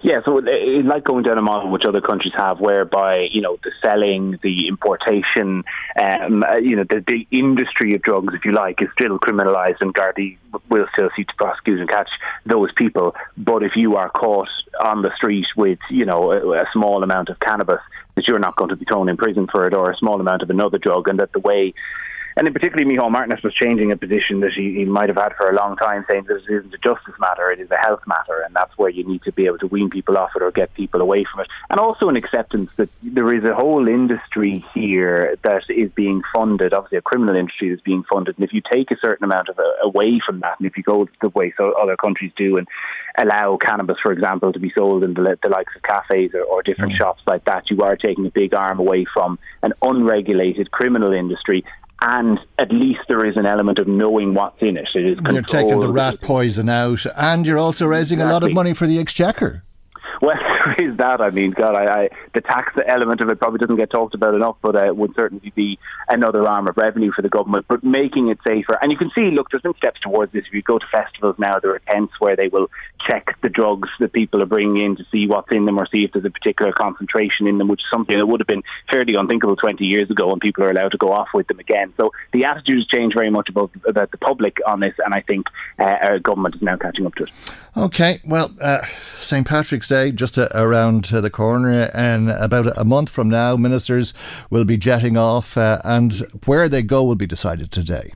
Yeah, 0.02 0.20
so 0.24 0.40
it's 0.44 0.86
like 0.88 1.04
going 1.04 1.24
down 1.24 1.38
a 1.38 1.42
model 1.42 1.70
which 1.70 1.84
other 1.86 2.00
countries 2.00 2.32
have, 2.36 2.60
whereby 2.60 3.28
you 3.30 3.40
know 3.40 3.58
the 3.62 3.70
selling, 3.82 4.38
the 4.42 4.68
importation, 4.68 5.64
um, 6.00 6.42
uh, 6.42 6.56
you 6.56 6.76
know 6.76 6.84
the, 6.84 7.04
the 7.06 7.26
industry 7.30 7.94
of 7.94 8.02
drugs, 8.02 8.34
if 8.34 8.44
you 8.44 8.52
like, 8.52 8.80
is 8.80 8.88
still 8.94 9.18
criminalised, 9.18 9.80
and 9.80 9.94
Gardaí 9.94 10.38
will 10.70 10.86
still 10.92 11.10
seek 11.16 11.28
to 11.28 11.34
prosecute 11.36 11.80
and 11.80 11.88
catch 11.88 12.08
those 12.46 12.70
people. 12.72 13.14
But 13.36 13.62
if 13.62 13.72
you 13.76 13.96
are 13.96 14.10
caught 14.10 14.48
on 14.80 15.02
the 15.02 15.14
street 15.16 15.46
with 15.56 15.78
you 15.90 16.06
know 16.06 16.32
a, 16.32 16.62
a 16.62 16.66
small 16.72 17.02
amount 17.02 17.28
of 17.28 17.40
cannabis, 17.40 17.80
that 18.14 18.26
you're 18.26 18.38
not 18.38 18.56
going 18.56 18.70
to 18.70 18.76
be 18.76 18.86
thrown 18.86 19.08
in 19.08 19.16
prison 19.16 19.48
for 19.50 19.66
it, 19.66 19.74
or 19.74 19.90
a 19.90 19.96
small 19.96 20.20
amount 20.20 20.42
of 20.42 20.50
another 20.50 20.78
drug, 20.78 21.08
and 21.08 21.18
that 21.18 21.32
the 21.32 21.40
way 21.40 21.74
and 22.36 22.46
in 22.46 22.52
particularly 22.52 22.88
Micheál 22.88 23.10
Martin 23.10 23.36
was 23.42 23.54
changing 23.54 23.92
a 23.92 23.96
position 23.96 24.40
that 24.40 24.52
he, 24.54 24.74
he 24.74 24.84
might 24.84 25.08
have 25.08 25.16
had 25.16 25.34
for 25.36 25.48
a 25.48 25.54
long 25.54 25.76
time, 25.76 26.04
saying 26.08 26.24
this 26.28 26.42
isn't 26.48 26.74
a 26.74 26.78
justice 26.78 27.14
matter, 27.18 27.50
it 27.50 27.60
is 27.60 27.70
a 27.70 27.76
health 27.76 28.00
matter, 28.06 28.42
and 28.44 28.54
that's 28.54 28.76
where 28.76 28.90
you 28.90 29.04
need 29.06 29.22
to 29.22 29.32
be 29.32 29.46
able 29.46 29.58
to 29.58 29.66
wean 29.66 29.90
people 29.90 30.16
off 30.16 30.30
it 30.34 30.42
or 30.42 30.50
get 30.50 30.72
people 30.74 31.00
away 31.00 31.24
from 31.30 31.40
it. 31.40 31.48
And 31.70 31.78
also 31.78 32.08
an 32.08 32.16
acceptance 32.16 32.70
that 32.76 32.88
there 33.02 33.32
is 33.32 33.44
a 33.44 33.54
whole 33.54 33.86
industry 33.88 34.64
here 34.74 35.36
that 35.42 35.62
is 35.68 35.90
being 35.92 36.22
funded, 36.32 36.72
obviously 36.72 36.98
a 36.98 37.02
criminal 37.02 37.36
industry 37.36 37.70
that's 37.70 37.82
being 37.82 38.04
funded, 38.10 38.36
and 38.36 38.44
if 38.44 38.52
you 38.52 38.62
take 38.68 38.90
a 38.90 38.96
certain 39.00 39.24
amount 39.24 39.48
of 39.48 39.58
uh, 39.58 39.62
away 39.82 40.20
from 40.24 40.40
that, 40.40 40.58
and 40.58 40.66
if 40.66 40.76
you 40.76 40.82
go 40.82 41.08
the 41.20 41.28
way 41.28 41.52
so 41.56 41.72
other 41.80 41.96
countries 41.96 42.32
do 42.36 42.56
and 42.56 42.66
allow 43.16 43.56
cannabis, 43.56 43.96
for 44.02 44.12
example, 44.12 44.52
to 44.52 44.58
be 44.58 44.72
sold 44.74 45.04
in 45.04 45.14
the, 45.14 45.38
the 45.42 45.48
likes 45.48 45.72
of 45.76 45.82
cafes 45.82 46.32
or, 46.34 46.42
or 46.42 46.62
different 46.62 46.92
mm. 46.92 46.96
shops 46.96 47.22
like 47.26 47.44
that, 47.44 47.70
you 47.70 47.82
are 47.82 47.96
taking 47.96 48.26
a 48.26 48.30
big 48.30 48.54
arm 48.54 48.78
away 48.78 49.04
from 49.12 49.38
an 49.62 49.72
unregulated 49.82 50.70
criminal 50.70 51.12
industry 51.12 51.64
and 52.04 52.38
at 52.58 52.70
least 52.70 53.00
there 53.08 53.25
is 53.25 53.37
an 53.37 53.46
element 53.46 53.78
of 53.78 53.88
knowing 53.88 54.34
what's 54.34 54.61
in 54.61 54.76
it. 54.76 54.87
It 54.94 55.06
is 55.06 55.18
You're 55.25 55.42
taking 55.42 55.80
the 55.80 55.90
rat 55.90 56.20
poison 56.20 56.68
out, 56.68 57.04
and 57.16 57.46
you're 57.46 57.58
also 57.58 57.87
raising 57.87 58.18
exactly. 58.18 58.30
a 58.30 58.32
lot 58.34 58.42
of 58.44 58.52
money 58.52 58.75
for 58.75 58.87
the 58.87 58.99
exchequer. 58.99 59.64
Well, 60.21 60.37
is 60.78 60.97
that. 60.99 61.21
I 61.21 61.30
mean, 61.30 61.52
God, 61.52 61.75
I, 61.75 62.04
I, 62.04 62.09
the 62.35 62.40
tax 62.40 62.73
element 62.87 63.21
of 63.21 63.28
it 63.28 63.38
probably 63.38 63.59
doesn't 63.59 63.76
get 63.76 63.90
talked 63.90 64.14
about 64.14 64.35
enough, 64.35 64.56
but 64.62 64.76
uh, 64.76 64.92
would 64.94 65.14
certainly 65.14 65.52
be 65.54 65.78
another 66.09 66.47
arm 66.47 66.68
of 66.68 66.76
revenue 66.76 67.12
for 67.14 67.23
the 67.23 67.28
government. 67.28 67.66
But 67.68 67.85
making 67.85 68.28
it 68.28 68.38
safer, 68.44 68.78
and 68.80 68.90
you 68.90 68.99
can 68.99 69.11
see, 69.14 69.30
look, 69.30 69.50
there's 69.50 69.62
been 69.62 69.75
steps 69.75 70.00
towards 70.00 70.33
this. 70.33 70.44
If 70.47 70.54
you 70.54 70.62
go 70.62 70.78
to 70.78 70.87
festivals 70.90 71.37
now, 71.38 71.59
there 71.61 71.75
are 71.75 71.80
tents 71.80 72.14
where 72.18 72.37
they 72.37 72.49
will 72.49 72.71
check 73.06 73.37
the 73.42 73.49
drugs 73.49 73.88
that 74.00 74.12
people 74.12 74.42
are 74.42 74.47
bringing 74.47 74.85
in 74.85 74.97
to 74.97 75.04
see 75.11 75.26
what's 75.26 75.50
in 75.50 75.66
them 75.66 75.78
or 75.78 75.87
see 75.87 76.04
if 76.04 76.12
there's 76.12 76.25
a 76.25 76.30
particular 76.30 76.73
concentration 76.73 77.47
in 77.47 77.59
them, 77.59 77.68
which 77.68 77.80
is 77.80 77.87
something 77.90 78.16
that 78.16 78.26
would 78.26 78.40
have 78.40 78.47
been 78.47 78.62
fairly 78.90 79.14
unthinkable 79.14 79.56
20 79.56 79.85
years 79.85 80.11
ago, 80.11 80.33
and 80.33 80.40
people 80.40 80.64
are 80.64 80.71
allowed 80.71 80.92
to 80.92 80.99
go 80.99 81.12
off 81.12 81.28
with 81.35 81.47
them 81.49 81.59
again. 81.59 81.92
So 81.97 82.12
the 82.33 82.44
attitudes 82.44 82.87
change 82.87 83.14
very 83.14 83.30
much 83.30 83.49
about, 83.49 83.71
about 83.87 84.11
the 84.11 84.18
public 84.18 84.59
on 84.66 84.80
this, 84.80 84.94
and 85.04 85.14
I 85.14 85.21
think 85.21 85.47
uh, 85.78 85.83
our 85.83 86.18
government 86.18 86.56
is 86.56 86.62
now 86.62 86.76
catching 86.76 87.06
up 87.06 87.14
to 87.16 87.25
it. 87.25 87.30
Okay, 87.76 88.21
well, 88.25 88.52
uh, 88.61 88.83
St. 89.18 89.47
Patrick's 89.47 89.88
Day, 89.88 90.03
just 90.11 90.38
uh, 90.38 90.49
around 90.54 91.04
the 91.06 91.30
corner, 91.30 91.90
and 91.94 92.30
about 92.30 92.76
a 92.76 92.84
month 92.84 93.08
from 93.08 93.28
now, 93.28 93.56
ministers 93.56 94.14
will 94.50 94.64
be 94.64 94.76
jetting 94.76 95.16
off, 95.16 95.56
uh, 95.56 95.80
and 95.84 96.12
where 96.46 96.68
they 96.68 96.82
go 96.82 97.02
will 97.02 97.14
be 97.14 97.26
decided 97.26 97.70
today. 97.70 98.12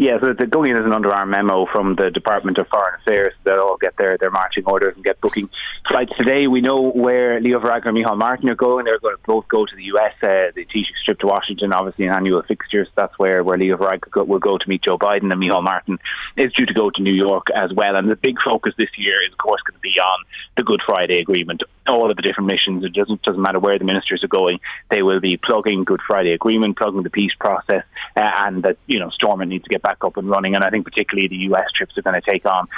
Yeah, 0.00 0.20
so 0.20 0.32
the 0.32 0.46
going 0.46 0.70
in 0.70 0.76
is 0.76 0.84
an 0.86 0.92
underarm 0.92 1.30
memo 1.30 1.66
from 1.66 1.96
the 1.96 2.08
Department 2.08 2.56
of 2.58 2.68
Foreign 2.68 2.94
Affairs. 3.00 3.34
They'll 3.42 3.58
all 3.58 3.76
get 3.76 3.96
their, 3.96 4.16
their 4.16 4.30
marching 4.30 4.64
orders 4.64 4.94
and 4.94 5.02
get 5.02 5.20
booking 5.20 5.50
flights 5.88 6.12
today. 6.16 6.46
We 6.46 6.60
know 6.60 6.92
where 6.92 7.40
Leo 7.40 7.58
Varadkar 7.58 7.86
and 7.86 7.98
Micheál 7.98 8.16
Martin 8.16 8.48
are 8.48 8.54
going. 8.54 8.84
They're 8.84 9.00
going 9.00 9.16
to 9.16 9.22
both 9.26 9.48
go 9.48 9.66
to 9.66 9.74
the 9.74 9.82
US. 9.94 10.12
Uh, 10.22 10.54
the 10.54 10.64
Taoiseach 10.72 11.04
trip 11.04 11.18
to 11.18 11.26
Washington, 11.26 11.72
obviously 11.72 12.06
an 12.06 12.12
annual 12.12 12.42
fixture. 12.42 12.84
So 12.84 12.92
that's 12.94 13.18
where, 13.18 13.42
where 13.42 13.58
Leo 13.58 13.76
Varadkar 13.76 14.24
will 14.24 14.38
go 14.38 14.56
to 14.56 14.68
meet 14.68 14.84
Joe 14.84 14.98
Biden. 14.98 15.32
And 15.32 15.42
Micheál 15.42 15.64
Martin 15.64 15.98
is 16.36 16.52
due 16.52 16.66
to 16.66 16.74
go 16.74 16.90
to 16.90 17.02
New 17.02 17.12
York 17.12 17.48
as 17.52 17.72
well. 17.72 17.96
And 17.96 18.08
the 18.08 18.14
big 18.14 18.36
focus 18.44 18.74
this 18.78 18.90
year 18.96 19.26
is, 19.26 19.32
of 19.32 19.38
course, 19.38 19.62
going 19.62 19.78
to 19.78 19.80
be 19.80 19.98
on 19.98 20.24
the 20.56 20.62
Good 20.62 20.80
Friday 20.86 21.18
Agreement. 21.18 21.64
All 21.88 22.08
of 22.08 22.16
the 22.16 22.22
different 22.22 22.46
missions, 22.46 22.84
it 22.84 22.92
doesn't, 22.92 23.22
doesn't 23.22 23.42
matter 23.42 23.58
where 23.58 23.78
the 23.80 23.84
ministers 23.84 24.22
are 24.22 24.28
going, 24.28 24.60
they 24.90 25.02
will 25.02 25.18
be 25.18 25.36
plugging 25.36 25.82
Good 25.82 26.02
Friday 26.06 26.34
Agreement, 26.34 26.76
plugging 26.76 27.02
the 27.02 27.10
peace 27.10 27.32
process, 27.40 27.82
uh, 28.16 28.20
and 28.20 28.62
that, 28.62 28.76
you 28.86 29.00
know, 29.00 29.10
Stormont 29.10 29.50
needs 29.50 29.64
to 29.64 29.70
get 29.70 29.82
back 29.82 29.87
up 30.02 30.16
and 30.16 30.28
running. 30.28 30.54
And 30.54 30.64
I 30.64 30.70
think 30.70 30.84
particularly 30.84 31.28
the 31.28 31.54
US 31.54 31.66
trips 31.74 31.96
are 31.96 32.02
going 32.02 32.20
to 32.20 32.30
take 32.30 32.44
on 32.46 32.68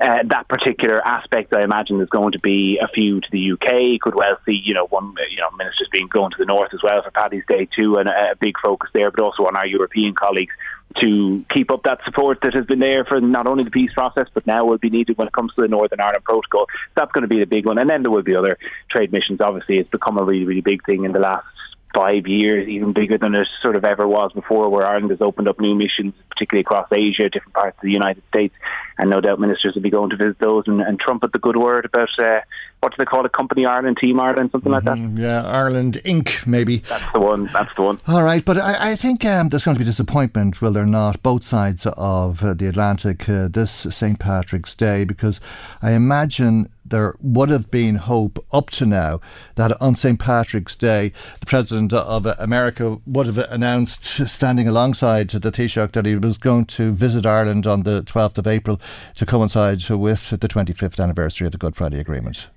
uh, 0.00 0.22
that 0.24 0.48
particular 0.48 1.06
aspect, 1.06 1.52
I 1.52 1.62
imagine, 1.62 1.98
there's 1.98 2.08
going 2.08 2.32
to 2.32 2.38
be 2.38 2.78
a 2.82 2.88
few 2.88 3.20
to 3.20 3.28
the 3.30 3.52
UK. 3.52 4.00
Could 4.00 4.14
well 4.14 4.38
see, 4.46 4.58
you 4.64 4.72
know, 4.72 4.86
one, 4.86 5.14
you 5.30 5.36
know, 5.36 5.50
ministers 5.58 5.88
being 5.92 6.08
going 6.08 6.30
to 6.30 6.36
the 6.38 6.46
north 6.46 6.72
as 6.72 6.82
well 6.82 7.02
for 7.02 7.10
Paddy's 7.10 7.44
Day 7.46 7.68
too, 7.76 7.98
and 7.98 8.08
a, 8.08 8.32
a 8.32 8.36
big 8.40 8.54
focus 8.62 8.88
there, 8.94 9.10
but 9.10 9.20
also 9.20 9.44
on 9.44 9.56
our 9.56 9.66
European 9.66 10.14
colleagues 10.14 10.54
to 11.00 11.44
keep 11.52 11.70
up 11.70 11.82
that 11.84 12.00
support 12.04 12.38
that 12.42 12.54
has 12.54 12.64
been 12.64 12.78
there 12.78 13.04
for 13.04 13.20
not 13.20 13.46
only 13.46 13.62
the 13.62 13.70
peace 13.70 13.92
process, 13.92 14.26
but 14.32 14.46
now 14.46 14.64
will 14.64 14.78
be 14.78 14.90
needed 14.90 15.18
when 15.18 15.28
it 15.28 15.34
comes 15.34 15.52
to 15.54 15.60
the 15.60 15.68
Northern 15.68 16.00
Ireland 16.00 16.24
Protocol. 16.24 16.66
That's 16.96 17.12
going 17.12 17.22
to 17.22 17.28
be 17.28 17.38
the 17.38 17.44
big 17.44 17.66
one, 17.66 17.76
and 17.76 17.88
then 17.88 18.02
there 18.02 18.10
will 18.10 18.22
be 18.22 18.34
other 18.34 18.58
trade 18.90 19.12
missions. 19.12 19.40
Obviously, 19.42 19.78
it's 19.78 19.90
become 19.90 20.16
a 20.16 20.24
really, 20.24 20.46
really 20.46 20.62
big 20.62 20.84
thing 20.86 21.04
in 21.04 21.12
the 21.12 21.20
last 21.20 21.46
five 21.94 22.26
years, 22.26 22.68
even 22.68 22.92
bigger 22.92 23.18
than 23.18 23.34
it 23.34 23.48
sort 23.62 23.76
of 23.76 23.84
ever 23.84 24.06
was 24.06 24.32
before, 24.32 24.68
where 24.68 24.86
Ireland 24.86 25.10
has 25.10 25.20
opened 25.20 25.48
up 25.48 25.58
new 25.58 25.74
missions, 25.74 26.14
particularly 26.30 26.60
across 26.60 26.86
Asia, 26.92 27.28
different 27.28 27.54
parts 27.54 27.76
of 27.78 27.82
the 27.82 27.90
United 27.90 28.22
States, 28.28 28.54
and 28.98 29.10
no 29.10 29.20
doubt 29.20 29.40
ministers 29.40 29.74
will 29.74 29.82
be 29.82 29.90
going 29.90 30.10
to 30.10 30.16
visit 30.16 30.38
those 30.38 30.64
and, 30.66 30.80
and 30.80 31.00
trumpet 31.00 31.32
the 31.32 31.38
good 31.38 31.56
word 31.56 31.84
about 31.84 32.08
uh, 32.18 32.40
what 32.80 32.92
do 32.92 32.96
they 32.98 33.04
call 33.04 33.26
it, 33.26 33.32
Company 33.32 33.66
Ireland, 33.66 33.98
Team 34.00 34.20
Ireland, 34.20 34.50
something 34.52 34.72
mm-hmm. 34.72 34.86
like 34.86 34.96
that. 34.96 35.02
Mm-hmm. 35.02 35.18
Yeah, 35.18 35.46
Ireland 35.46 36.00
Inc. 36.04 36.46
Maybe 36.46 36.78
that's 36.78 37.12
the 37.12 37.20
one. 37.20 37.46
That's 37.46 37.74
the 37.74 37.82
one. 37.82 37.98
All 38.06 38.22
right, 38.22 38.44
but 38.44 38.58
I, 38.58 38.92
I 38.92 38.96
think 38.96 39.24
um, 39.24 39.48
there's 39.48 39.64
going 39.64 39.74
to 39.74 39.78
be 39.78 39.84
disappointment, 39.84 40.62
will 40.62 40.72
there 40.72 40.86
not, 40.86 41.22
both 41.22 41.42
sides 41.42 41.86
of 41.86 42.42
uh, 42.42 42.54
the 42.54 42.66
Atlantic 42.66 43.28
uh, 43.28 43.48
this 43.48 43.70
St 43.70 44.18
Patrick's 44.18 44.74
Day, 44.74 45.04
because 45.04 45.40
I 45.82 45.92
imagine 45.92 46.68
there 46.90 47.14
would 47.20 47.48
have 47.48 47.70
been 47.70 47.96
hope 47.96 48.44
up 48.52 48.70
to 48.70 48.86
now 48.86 49.20
that 49.54 49.72
on 49.80 49.94
St. 49.96 50.18
Patrick's 50.18 50.76
Day, 50.76 51.12
the 51.40 51.46
President 51.46 51.92
of 51.92 52.26
America 52.26 53.00
would 53.06 53.26
have 53.26 53.38
announced, 53.38 54.04
standing 54.28 54.68
alongside 54.68 55.30
the 55.30 55.50
Taoiseach, 55.50 55.92
that 55.92 56.06
he 56.06 56.16
was 56.16 56.36
going 56.36 56.66
to 56.66 56.92
visit 56.92 57.26
Ireland 57.26 57.66
on 57.66 57.82
the 57.82 58.02
12th 58.02 58.38
of 58.38 58.46
April 58.46 58.80
to 59.16 59.26
coincide 59.26 59.88
with 59.88 60.30
the 60.30 60.48
25th 60.48 61.02
anniversary 61.02 61.46
of 61.46 61.52
the 61.52 61.58
Good 61.58 61.76
Friday 61.76 61.98
Agreement. 61.98 62.48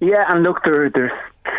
Yeah, 0.00 0.24
and 0.28 0.42
look, 0.42 0.64
there, 0.64 0.90
there's 0.90 1.12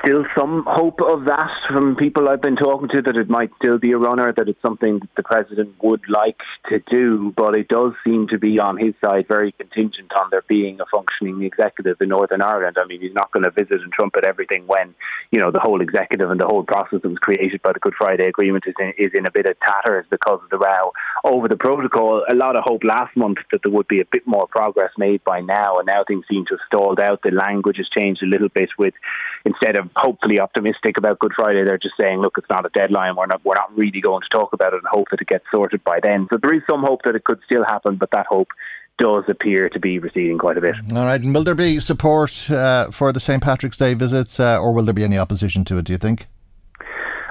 still 0.05 0.25
some 0.35 0.63
hope 0.67 0.99
of 1.01 1.25
that 1.25 1.49
from 1.67 1.95
people 1.95 2.29
I've 2.29 2.41
been 2.41 2.55
talking 2.55 2.89
to 2.89 3.01
that 3.03 3.15
it 3.15 3.29
might 3.29 3.51
still 3.57 3.77
be 3.77 3.91
a 3.91 3.97
runner, 3.97 4.33
that 4.35 4.47
it's 4.47 4.61
something 4.61 4.99
that 4.99 5.09
the 5.15 5.23
president 5.23 5.75
would 5.81 6.01
like 6.09 6.39
to 6.69 6.79
do, 6.89 7.33
but 7.35 7.55
it 7.55 7.67
does 7.67 7.93
seem 8.03 8.27
to 8.29 8.37
be 8.37 8.59
on 8.59 8.77
his 8.77 8.93
side 9.01 9.27
very 9.27 9.51
contingent 9.53 10.11
on 10.13 10.29
there 10.31 10.43
being 10.47 10.79
a 10.79 10.85
functioning 10.91 11.43
executive 11.43 11.97
in 12.01 12.09
Northern 12.09 12.41
Ireland. 12.41 12.77
I 12.79 12.85
mean, 12.87 13.01
he's 13.01 13.13
not 13.13 13.31
going 13.31 13.43
to 13.43 13.51
visit 13.51 13.81
and 13.81 13.91
trumpet 13.91 14.23
everything 14.23 14.65
when, 14.67 14.95
you 15.31 15.39
know, 15.39 15.51
the 15.51 15.59
whole 15.59 15.81
executive 15.81 16.29
and 16.29 16.39
the 16.39 16.45
whole 16.45 16.63
process 16.63 17.01
that 17.01 17.09
was 17.09 17.17
created 17.19 17.61
by 17.61 17.73
the 17.73 17.79
Good 17.79 17.95
Friday 17.97 18.27
Agreement 18.27 18.65
is 18.67 18.75
in, 18.79 18.93
is 18.97 19.11
in 19.13 19.25
a 19.25 19.31
bit 19.31 19.45
of 19.45 19.55
tatters 19.59 20.05
because 20.09 20.39
of 20.43 20.49
the 20.49 20.57
row 20.57 20.91
over 21.23 21.47
the 21.47 21.55
protocol. 21.55 22.23
A 22.29 22.33
lot 22.33 22.55
of 22.55 22.63
hope 22.63 22.83
last 22.83 23.15
month 23.15 23.37
that 23.51 23.61
there 23.63 23.71
would 23.71 23.87
be 23.87 24.01
a 24.01 24.05
bit 24.11 24.25
more 24.25 24.47
progress 24.47 24.91
made 24.97 25.23
by 25.23 25.41
now, 25.41 25.77
and 25.77 25.85
now 25.85 26.03
things 26.07 26.25
seem 26.29 26.45
to 26.45 26.55
have 26.55 26.65
stalled 26.67 26.99
out. 26.99 27.21
The 27.23 27.31
language 27.31 27.77
has 27.77 27.89
changed 27.89 28.23
a 28.23 28.27
little 28.27 28.49
bit 28.49 28.69
with 28.77 28.93
instead 29.45 29.74
of 29.75 29.89
hopefully 29.95 30.39
optimistic 30.39 30.97
about 30.97 31.19
Good 31.19 31.33
Friday, 31.35 31.63
they're 31.63 31.77
just 31.77 31.95
saying, 31.99 32.19
look, 32.19 32.37
it's 32.37 32.49
not 32.49 32.65
a 32.65 32.69
deadline. 32.69 33.15
We're 33.15 33.27
not 33.27 33.43
we're 33.45 33.55
not 33.55 33.75
really 33.75 34.01
going 34.01 34.21
to 34.21 34.29
talk 34.29 34.53
about 34.53 34.73
it 34.73 34.77
and 34.77 34.87
hope 34.87 35.07
that 35.11 35.21
it 35.21 35.27
gets 35.27 35.45
sorted 35.51 35.83
by 35.83 35.99
then. 36.01 36.27
So 36.29 36.37
there 36.41 36.53
is 36.53 36.61
some 36.69 36.81
hope 36.81 37.01
that 37.03 37.15
it 37.15 37.23
could 37.23 37.39
still 37.45 37.63
happen, 37.63 37.95
but 37.95 38.11
that 38.11 38.25
hope 38.27 38.49
does 38.97 39.25
appear 39.27 39.69
to 39.69 39.79
be 39.79 39.99
receding 39.99 40.37
quite 40.37 40.57
a 40.57 40.61
bit. 40.61 40.75
All 40.93 41.05
right, 41.05 41.21
and 41.21 41.33
will 41.33 41.43
there 41.43 41.55
be 41.55 41.79
support 41.79 42.49
uh, 42.49 42.91
for 42.91 43.11
the 43.11 43.19
St 43.19 43.43
Patrick's 43.43 43.77
Day 43.77 43.93
visits, 43.93 44.39
uh, 44.39 44.59
or 44.59 44.71
will 44.73 44.83
there 44.83 44.93
be 44.93 45.03
any 45.03 45.17
opposition 45.17 45.65
to 45.65 45.77
it? 45.77 45.85
Do 45.85 45.91
you 45.91 45.97
think? 45.97 46.27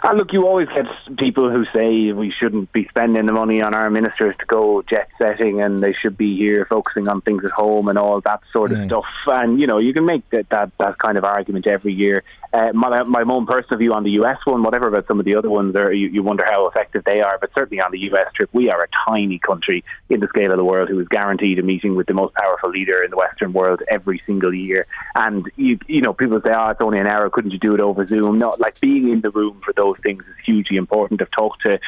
And 0.07 0.19
look, 0.19 0.35
you 0.35 0.47
always 0.47 0.69
get 0.69 0.85
people 1.17 1.51
who 1.51 1.65
say 1.73 2.13
we 2.13 2.31
shouldn't 2.31 2.71
be 2.73 2.87
spending 2.89 3.25
the 3.25 3.33
money 3.33 3.63
on 3.63 3.73
our 3.73 3.89
ministers 3.89 4.37
to 4.39 4.45
go 4.45 4.83
jet 4.83 5.09
setting 5.17 5.63
and 5.63 5.83
they 5.83 5.95
should 5.95 6.19
be 6.19 6.37
here 6.37 6.67
focusing 6.69 7.09
on 7.09 7.23
things 7.23 7.43
at 7.43 7.51
home 7.51 7.89
and 7.89 7.97
all 7.97 8.21
that 8.21 8.43
sort 8.53 8.71
of 8.71 8.85
stuff. 8.85 9.07
And, 9.27 9.59
you 9.59 9.67
know, 9.67 9.79
you 9.79 9.95
can 9.95 10.05
make 10.05 10.29
that, 10.29 10.51
that, 10.51 10.73
that 10.77 10.99
kind 10.99 11.17
of 11.17 11.25
argument 11.25 11.67
every 11.67 11.95
year. 11.95 12.23
Uh, 12.55 12.73
my, 12.73 13.03
my 13.03 13.23
own 13.23 13.47
personal 13.47 13.79
view 13.79 13.93
on 13.93 14.05
the 14.05 14.13
US 14.13 14.39
one, 14.45 14.63
whatever 14.63 14.87
about 14.87 15.09
some 15.09 15.19
of 15.19 15.25
the 15.25 15.35
other 15.35 15.51
ones, 15.51 15.75
are, 15.75 15.93
you, 15.93 16.07
you 16.07 16.23
wonder 16.23 16.45
how 16.49 16.69
effective 16.69 17.03
they 17.05 17.21
are. 17.21 17.37
But 17.37 17.51
certainly 17.53 17.81
on 17.81 17.91
the 17.91 17.99
US 18.13 18.33
trip, 18.33 18.49
we 18.53 18.71
are 18.71 18.85
a 18.85 18.87
tiny 19.09 19.41
country 19.41 19.83
in 20.09 20.21
the 20.21 20.29
scale 20.29 20.53
of 20.53 20.57
the 20.57 20.65
world 20.65 20.89
who 20.89 21.01
is 21.01 21.09
guaranteed 21.09 21.59
a 21.59 21.65
meeting 21.65 21.97
with 21.97 22.07
the 22.07 22.15
most 22.15 22.33
powerful 22.35 22.71
leader 22.71 23.03
in 23.03 23.11
the 23.11 23.17
Western 23.17 23.53
world 23.53 23.83
every 23.91 24.23
single 24.25 24.55
year. 24.55 24.87
And, 25.17 25.51
you, 25.57 25.81
you 25.89 26.01
know, 26.01 26.13
people 26.13 26.41
say, 26.43 26.51
oh, 26.57 26.69
it's 26.69 26.81
only 26.81 27.01
an 27.01 27.09
hour. 27.09 27.29
Couldn't 27.29 27.51
you 27.51 27.59
do 27.59 27.75
it 27.75 27.81
over 27.81 28.07
Zoom? 28.07 28.39
No, 28.39 28.55
like 28.61 28.79
being 28.79 29.09
in 29.09 29.21
the 29.21 29.31
room 29.31 29.61
for 29.65 29.73
those 29.73 29.97
things 30.05 30.23
is 30.23 30.45
hugely 30.47 30.77
important. 30.77 31.23
I've 31.23 31.33
talked 31.33 31.63
to 31.63 31.81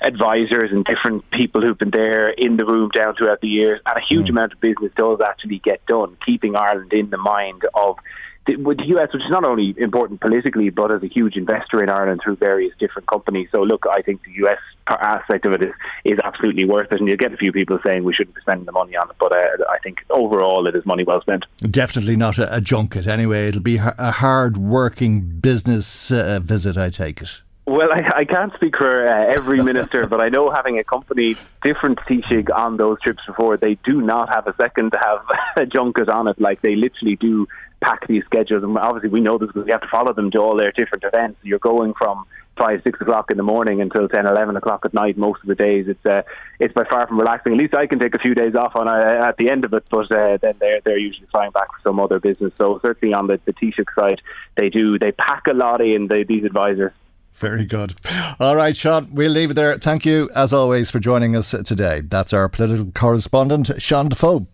advisors 0.00 0.70
and 0.72 0.86
different 0.86 1.30
people 1.32 1.60
who've 1.60 1.76
been 1.76 1.90
there 1.90 2.30
in 2.30 2.56
the 2.56 2.64
room 2.64 2.88
down 2.94 3.14
throughout 3.14 3.42
the 3.42 3.48
years, 3.48 3.82
and 3.84 3.98
a 3.98 4.00
huge 4.00 4.28
mm. 4.28 4.30
amount 4.30 4.54
of 4.54 4.60
business 4.62 4.92
does 4.96 5.20
actually 5.20 5.58
get 5.58 5.84
done, 5.84 6.16
keeping 6.24 6.56
Ireland 6.56 6.94
in 6.94 7.10
the 7.10 7.18
mind 7.18 7.62
of 7.74 7.98
with 8.46 8.78
the 8.78 8.86
US, 8.96 9.12
which 9.12 9.22
is 9.22 9.30
not 9.30 9.44
only 9.44 9.74
important 9.78 10.20
politically, 10.20 10.70
but 10.70 10.90
as 10.90 11.02
a 11.02 11.06
huge 11.06 11.36
investor 11.36 11.82
in 11.82 11.88
Ireland 11.88 12.20
through 12.22 12.36
various 12.36 12.74
different 12.78 13.08
companies. 13.08 13.48
So, 13.50 13.62
look, 13.62 13.84
I 13.90 14.02
think 14.02 14.22
the 14.24 14.32
US 14.44 14.58
aspect 14.86 15.46
of 15.46 15.52
it 15.52 15.62
is, 15.62 15.72
is 16.04 16.18
absolutely 16.22 16.64
worth 16.64 16.92
it. 16.92 17.00
And 17.00 17.08
you'll 17.08 17.16
get 17.16 17.32
a 17.32 17.36
few 17.36 17.52
people 17.52 17.78
saying 17.82 18.04
we 18.04 18.12
shouldn't 18.12 18.36
be 18.36 18.42
spending 18.42 18.66
the 18.66 18.72
money 18.72 18.96
on 18.96 19.08
it. 19.08 19.16
But 19.18 19.32
uh, 19.32 19.64
I 19.70 19.78
think 19.82 20.04
overall 20.10 20.66
it 20.66 20.74
is 20.74 20.84
money 20.84 21.04
well 21.04 21.20
spent. 21.20 21.46
Definitely 21.70 22.16
not 22.16 22.38
a, 22.38 22.56
a 22.56 22.60
junket 22.60 23.06
anyway. 23.06 23.48
It'll 23.48 23.60
be 23.60 23.76
a 23.76 24.10
hard 24.10 24.56
working 24.56 25.20
business 25.20 26.10
uh, 26.10 26.40
visit, 26.42 26.76
I 26.76 26.90
take 26.90 27.22
it. 27.22 27.40
Well, 27.66 27.88
I, 27.90 28.20
I 28.20 28.24
can't 28.26 28.52
speak 28.54 28.76
for 28.76 29.08
uh, 29.08 29.34
every 29.34 29.62
minister, 29.62 30.06
but 30.06 30.20
I 30.20 30.28
know 30.28 30.50
having 30.50 30.78
accompanied 30.78 31.38
different 31.62 31.98
Taoiseach 32.00 32.54
on 32.54 32.76
those 32.76 33.00
trips 33.00 33.22
before, 33.26 33.56
they 33.56 33.78
do 33.84 34.02
not 34.02 34.28
have 34.28 34.46
a 34.46 34.54
second 34.56 34.90
to 34.90 34.98
have 34.98 35.24
a 35.56 35.66
junket 35.66 36.10
on 36.10 36.28
it. 36.28 36.38
Like 36.38 36.60
they 36.60 36.76
literally 36.76 37.16
do 37.16 37.46
pack 37.80 38.06
these 38.06 38.22
schedules, 38.26 38.62
and 38.62 38.76
obviously 38.76 39.08
we 39.08 39.20
know 39.20 39.38
this 39.38 39.48
because 39.48 39.64
we 39.64 39.70
have 39.70 39.80
to 39.80 39.88
follow 39.88 40.12
them 40.12 40.30
to 40.32 40.38
all 40.38 40.56
their 40.56 40.72
different 40.72 41.04
events. 41.04 41.38
You're 41.42 41.58
going 41.58 41.94
from 41.94 42.26
five, 42.58 42.82
six 42.84 43.00
o'clock 43.00 43.30
in 43.30 43.38
the 43.38 43.42
morning 43.42 43.80
until 43.80 44.08
10, 44.08 44.26
11 44.26 44.56
o'clock 44.56 44.84
at 44.84 44.94
night 44.94 45.16
most 45.16 45.40
of 45.42 45.48
the 45.48 45.54
days. 45.54 45.86
It's 45.88 46.04
uh, 46.04 46.22
it's 46.60 46.74
by 46.74 46.84
far 46.84 47.06
from 47.06 47.18
relaxing. 47.18 47.52
At 47.52 47.58
least 47.58 47.74
I 47.74 47.86
can 47.86 47.98
take 47.98 48.14
a 48.14 48.18
few 48.18 48.34
days 48.34 48.54
off 48.54 48.76
on 48.76 48.88
uh, 48.88 49.26
at 49.26 49.38
the 49.38 49.48
end 49.48 49.64
of 49.64 49.72
it, 49.72 49.84
but 49.90 50.12
uh, 50.12 50.36
then 50.36 50.54
they're 50.60 50.80
they're 50.84 50.98
usually 50.98 51.28
flying 51.28 51.50
back 51.52 51.68
for 51.68 51.80
some 51.82 51.98
other 51.98 52.20
business. 52.20 52.52
So 52.58 52.78
certainly 52.82 53.14
on 53.14 53.26
the 53.26 53.40
the 53.46 53.54
Taoiseach 53.54 53.94
side, 53.94 54.20
they 54.56 54.68
do 54.68 54.98
they 54.98 55.12
pack 55.12 55.46
a 55.46 55.54
lot 55.54 55.80
in. 55.80 56.08
They, 56.08 56.24
these 56.24 56.44
advisors. 56.44 56.92
Very 57.34 57.64
good. 57.64 57.94
All 58.38 58.56
right, 58.56 58.76
Sean, 58.76 59.08
we'll 59.12 59.32
leave 59.32 59.50
it 59.50 59.54
there. 59.54 59.76
Thank 59.76 60.06
you, 60.06 60.30
as 60.34 60.52
always, 60.52 60.90
for 60.90 61.00
joining 61.00 61.34
us 61.34 61.50
today. 61.64 62.00
That's 62.00 62.32
our 62.32 62.48
political 62.48 62.92
correspondent, 62.92 63.70
Sean 63.82 64.08
Defoe. 64.08 64.46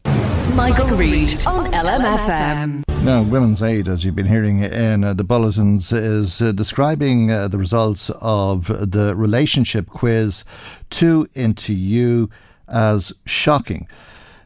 Michael, 0.55 0.89
Reade 0.97 1.47
on 1.47 1.71
LMFM. 1.73 2.83
Now, 3.05 3.23
Women's 3.23 3.63
Aid, 3.63 3.87
as 3.87 4.05
you've 4.05 4.17
been 4.17 4.27
hearing 4.27 4.63
in 4.63 5.05
uh, 5.05 5.15
the 5.15 5.25
bulletins, 5.25 5.93
is 5.93 6.43
uh, 6.43 6.53
describing 6.53 7.31
uh, 7.31 7.49
the 7.49 7.57
results 7.57 8.11
of 8.21 8.67
the 8.67 9.15
relationship 9.15 9.87
quiz 9.89 10.45
Too 10.91 11.29
Into 11.35 11.73
You 11.73 12.29
as 12.69 13.13
shocking. 13.27 13.89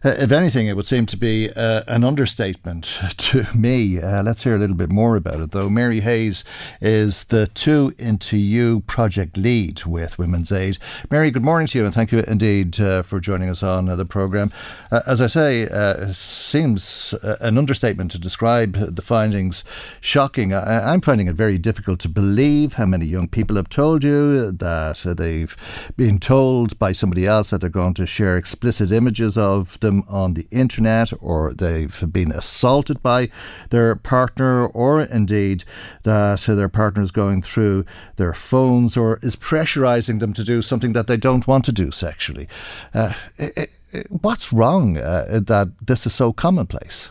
Uh, 0.05 0.11
if 0.19 0.31
anything, 0.33 0.67
it 0.67 0.77
would 0.77 0.87
seem 0.87 1.07
to 1.07 1.17
be 1.17 1.49
uh, 1.57 1.83
an 1.89 2.05
understatement 2.05 2.99
to 3.17 3.47
me. 3.55 3.99
Uh, 3.99 4.23
let's 4.23 4.43
hear 4.45 4.55
a 4.55 4.59
little 4.59 4.77
bit 4.77 4.93
more 4.93 5.17
about 5.17 5.41
it, 5.41 5.53
though. 5.53 5.71
Mary 5.71 6.01
Hayes 6.01 6.45
is 6.83 7.25
the 7.25 7.47
Too 7.47 7.95
Into 7.97 8.37
You 8.37 8.81
project 8.81 9.39
lead 9.39 9.87
with 9.87 10.19
Women's 10.19 10.53
Aid. 10.53 10.77
Mary, 11.11 11.31
good 11.31 11.43
morning 11.43 11.67
to 11.69 11.79
you, 11.79 11.87
and 11.87 11.95
thank 11.95 12.13
you 12.13 12.19
indeed 12.19 12.79
uh, 12.79 13.01
for 13.01 13.19
joining 13.19 13.49
us 13.49 13.63
on 13.63 13.89
uh, 13.89 13.97
the 13.97 14.05
programme. 14.05 14.53
Uh, 14.93 15.01
as 15.07 15.23
I 15.23 15.27
say, 15.27 15.63
it 15.63 16.15
seems 16.15 17.15
an 17.23 17.57
understatement 17.57 18.11
to 18.11 18.19
describe 18.19 18.75
the 18.75 19.01
findings 19.03 19.65
shocking. 20.03 20.53
I- 20.53 20.93
I'm 20.93 21.01
finding 21.01 21.29
it 21.29 21.35
very 21.35 21.57
difficult 21.57 21.99
to 22.01 22.11
believe 22.11 22.75
how 22.75 22.85
many 22.85 23.07
young 23.07 23.29
people 23.29 23.57
have 23.57 23.71
told 23.71 24.05
you 24.05 24.53
that 24.53 24.99
they've 25.17 25.57
been 25.97 26.19
told 26.19 26.79
by 26.79 26.93
somebody 26.93 27.27
else 27.27 27.49
that 27.51 27.63
they're 27.63 27.71
going 27.71 27.95
to 27.95 28.07
share 28.07 28.37
explicit 28.37 28.93
images 28.93 29.39
of 29.39 29.81
them 29.81 29.94
them 29.95 30.09
on 30.09 30.35
the 30.35 30.47
internet 30.51 31.13
or 31.21 31.53
they've 31.53 32.13
been 32.13 32.33
assaulted 32.33 33.03
by 33.03 33.29
their 33.71 33.95
partner 33.95 34.67
or 34.67 35.03
indeed 35.03 35.65
that 36.03 36.41
their 36.41 36.69
partner 36.69 37.03
is 37.03 37.11
going 37.11 37.43
through 37.43 37.85
their 38.17 38.35
phones 38.35 38.97
or 38.97 39.19
is 39.23 39.37
pressurizing 39.37 40.21
them 40.21 40.33
to 40.33 40.45
do 40.45 40.63
something 40.63 40.93
that 40.93 41.07
they 41.07 41.17
don't 41.17 41.47
want 41.47 41.65
to 41.65 41.73
do 41.73 41.91
sexually. 41.91 42.49
Uh, 42.93 43.13
it, 43.37 43.71
it, 43.93 44.07
what's 44.11 44.53
wrong 44.53 44.97
uh, 44.99 45.41
that 45.43 45.73
this 45.81 46.07
is 46.07 46.15
so 46.15 46.33
commonplace? 46.33 47.11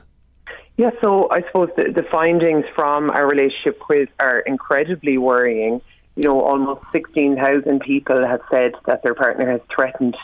Yeah, 0.76 0.90
so 1.02 1.30
I 1.30 1.44
suppose 1.44 1.70
the, 1.76 1.92
the 1.94 2.04
findings 2.12 2.66
from 2.74 3.12
our 3.12 3.28
relationship 3.28 3.80
quiz 3.80 4.08
are 4.20 4.40
incredibly 4.40 5.18
worrying. 5.18 5.82
You 6.16 6.24
know, 6.24 6.42
almost 6.42 6.82
16,000 6.92 7.80
people 7.80 8.26
have 8.26 8.42
said 8.50 8.74
that 8.86 9.04
their 9.04 9.14
partner 9.14 9.50
has 9.52 9.62
threatened 9.74 10.16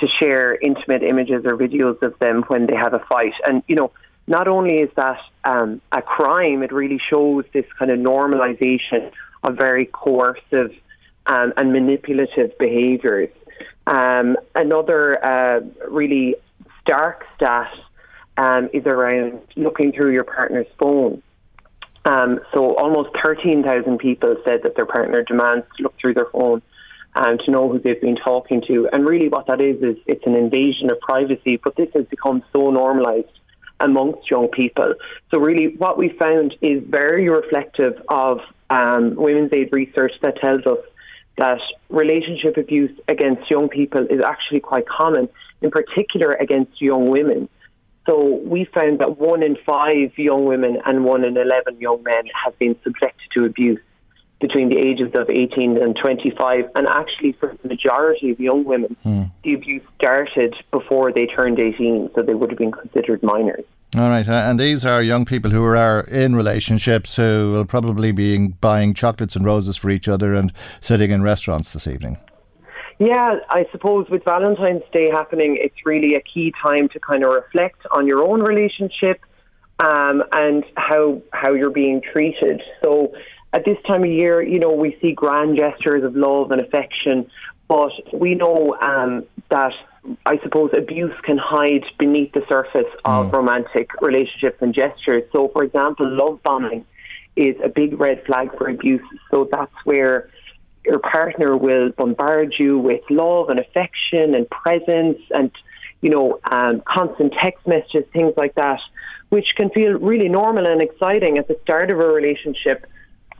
to 0.00 0.06
share 0.18 0.54
intimate 0.54 1.02
images 1.02 1.44
or 1.44 1.56
videos 1.56 2.00
of 2.02 2.18
them 2.18 2.44
when 2.48 2.66
they 2.66 2.74
have 2.74 2.94
a 2.94 3.00
fight. 3.00 3.32
And, 3.46 3.62
you 3.66 3.76
know, 3.76 3.90
not 4.26 4.46
only 4.46 4.78
is 4.78 4.90
that 4.96 5.18
um, 5.44 5.80
a 5.92 6.02
crime, 6.02 6.62
it 6.62 6.72
really 6.72 7.00
shows 7.10 7.44
this 7.52 7.64
kind 7.78 7.90
of 7.90 7.98
normalization 7.98 9.10
of 9.42 9.56
very 9.56 9.86
coercive 9.86 10.72
um, 11.26 11.52
and 11.56 11.72
manipulative 11.72 12.56
behaviours. 12.58 13.30
Um, 13.86 14.36
another 14.54 15.24
uh, 15.24 15.60
really 15.88 16.36
stark 16.82 17.24
stat 17.36 17.70
um, 18.36 18.68
is 18.72 18.84
around 18.86 19.40
looking 19.56 19.92
through 19.92 20.12
your 20.12 20.24
partner's 20.24 20.66
phone. 20.78 21.22
Um, 22.04 22.40
so 22.52 22.76
almost 22.76 23.10
13,000 23.22 23.98
people 23.98 24.36
said 24.44 24.60
that 24.62 24.76
their 24.76 24.86
partner 24.86 25.22
demands 25.24 25.66
to 25.76 25.82
look 25.82 25.94
through 26.00 26.14
their 26.14 26.28
phone 26.32 26.62
um, 27.14 27.38
to 27.44 27.50
know 27.50 27.70
who 27.70 27.78
they've 27.78 28.00
been 28.00 28.16
talking 28.16 28.62
to. 28.68 28.88
And 28.92 29.06
really, 29.06 29.28
what 29.28 29.46
that 29.46 29.60
is 29.60 29.82
is 29.82 29.96
it's 30.06 30.26
an 30.26 30.34
invasion 30.34 30.90
of 30.90 31.00
privacy. 31.00 31.58
But 31.62 31.76
this 31.76 31.88
has 31.94 32.04
become 32.06 32.42
so 32.52 32.70
normalised 32.70 33.28
amongst 33.80 34.30
young 34.30 34.48
people. 34.48 34.94
So 35.30 35.38
really, 35.38 35.76
what 35.76 35.98
we 35.98 36.10
found 36.10 36.54
is 36.60 36.82
very 36.86 37.28
reflective 37.28 38.00
of 38.08 38.40
um, 38.70 39.14
Women's 39.14 39.52
Aid 39.52 39.70
research 39.72 40.12
that 40.22 40.36
tells 40.36 40.66
us 40.66 40.78
that 41.38 41.60
relationship 41.88 42.56
abuse 42.56 42.90
against 43.06 43.50
young 43.50 43.68
people 43.68 44.06
is 44.10 44.20
actually 44.24 44.60
quite 44.60 44.88
common, 44.88 45.28
in 45.62 45.70
particular 45.70 46.34
against 46.34 46.82
young 46.82 47.10
women. 47.10 47.48
So 48.06 48.40
we 48.44 48.64
found 48.64 49.00
that 49.00 49.18
one 49.18 49.42
in 49.42 49.56
five 49.66 50.16
young 50.16 50.46
women 50.46 50.78
and 50.84 51.04
one 51.04 51.24
in 51.24 51.36
11 51.36 51.78
young 51.80 52.02
men 52.02 52.24
have 52.44 52.58
been 52.58 52.74
subjected 52.82 53.30
to 53.34 53.44
abuse 53.44 53.78
between 54.40 54.68
the 54.68 54.78
ages 54.78 55.10
of 55.14 55.28
18 55.28 55.76
and 55.82 55.96
25. 56.00 56.64
And 56.74 56.86
actually, 56.86 57.32
for 57.32 57.56
the 57.60 57.68
majority 57.68 58.30
of 58.30 58.38
young 58.38 58.64
women, 58.64 58.96
mm. 59.04 59.30
the 59.42 59.54
abuse 59.54 59.82
started 59.96 60.54
before 60.70 61.12
they 61.12 61.26
turned 61.26 61.58
18, 61.58 62.10
so 62.14 62.22
they 62.22 62.34
would 62.34 62.50
have 62.50 62.58
been 62.58 62.72
considered 62.72 63.22
minors. 63.22 63.64
All 63.96 64.10
right, 64.10 64.28
uh, 64.28 64.32
and 64.32 64.60
these 64.60 64.84
are 64.84 65.02
young 65.02 65.24
people 65.24 65.50
who 65.50 65.64
are 65.64 66.00
in 66.02 66.36
relationships 66.36 67.16
who 67.16 67.52
will 67.52 67.64
probably 67.64 68.12
be 68.12 68.48
buying 68.48 68.92
chocolates 68.92 69.34
and 69.34 69.46
roses 69.46 69.78
for 69.78 69.88
each 69.88 70.08
other 70.08 70.34
and 70.34 70.52
sitting 70.80 71.10
in 71.10 71.22
restaurants 71.22 71.72
this 71.72 71.86
evening. 71.86 72.18
Yeah, 72.98 73.36
I 73.48 73.64
suppose 73.72 74.10
with 74.10 74.24
Valentine's 74.24 74.82
Day 74.92 75.08
happening, 75.08 75.56
it's 75.58 75.86
really 75.86 76.16
a 76.16 76.20
key 76.20 76.52
time 76.60 76.88
to 76.90 77.00
kind 77.00 77.24
of 77.24 77.30
reflect 77.30 77.80
on 77.90 78.06
your 78.06 78.22
own 78.22 78.42
relationship, 78.42 79.20
um, 79.78 80.22
and 80.32 80.64
how 80.76 81.22
how 81.32 81.54
you're 81.54 81.70
being 81.70 82.02
treated. 82.02 82.60
So 82.82 83.12
at 83.52 83.64
this 83.64 83.78
time 83.86 84.04
of 84.04 84.10
year, 84.10 84.42
you 84.42 84.58
know, 84.58 84.72
we 84.72 84.96
see 85.00 85.12
grand 85.12 85.56
gestures 85.56 86.04
of 86.04 86.14
love 86.14 86.50
and 86.50 86.60
affection, 86.60 87.30
but 87.66 87.92
we 88.12 88.34
know 88.34 88.76
um, 88.80 89.24
that 89.50 89.72
I 90.26 90.38
suppose 90.42 90.70
abuse 90.76 91.14
can 91.22 91.38
hide 91.38 91.84
beneath 91.98 92.32
the 92.32 92.44
surface 92.48 92.92
of 93.04 93.26
mm. 93.26 93.32
romantic 93.32 94.00
relationships 94.00 94.58
and 94.60 94.74
gestures. 94.74 95.24
So, 95.32 95.48
for 95.48 95.64
example, 95.64 96.08
love 96.08 96.42
bombing 96.42 96.84
is 97.36 97.56
a 97.62 97.68
big 97.68 97.98
red 97.98 98.24
flag 98.26 98.56
for 98.56 98.68
abuse. 98.68 99.02
So 99.30 99.48
that's 99.50 99.72
where 99.84 100.28
your 100.84 100.98
partner 100.98 101.56
will 101.56 101.90
bombard 101.90 102.54
you 102.58 102.78
with 102.78 103.02
love 103.10 103.50
and 103.50 103.58
affection 103.58 104.34
and 104.34 104.48
presence 104.48 105.18
and 105.30 105.50
you 106.00 106.10
know 106.10 106.40
um, 106.50 106.82
constant 106.86 107.34
text 107.42 107.66
messages, 107.66 108.04
things 108.12 108.34
like 108.36 108.54
that, 108.54 108.80
which 109.28 109.46
can 109.56 109.70
feel 109.70 109.92
really 109.92 110.28
normal 110.28 110.66
and 110.66 110.80
exciting 110.80 111.38
at 111.38 111.48
the 111.48 111.58
start 111.62 111.90
of 111.90 111.98
a 111.98 112.06
relationship 112.06 112.86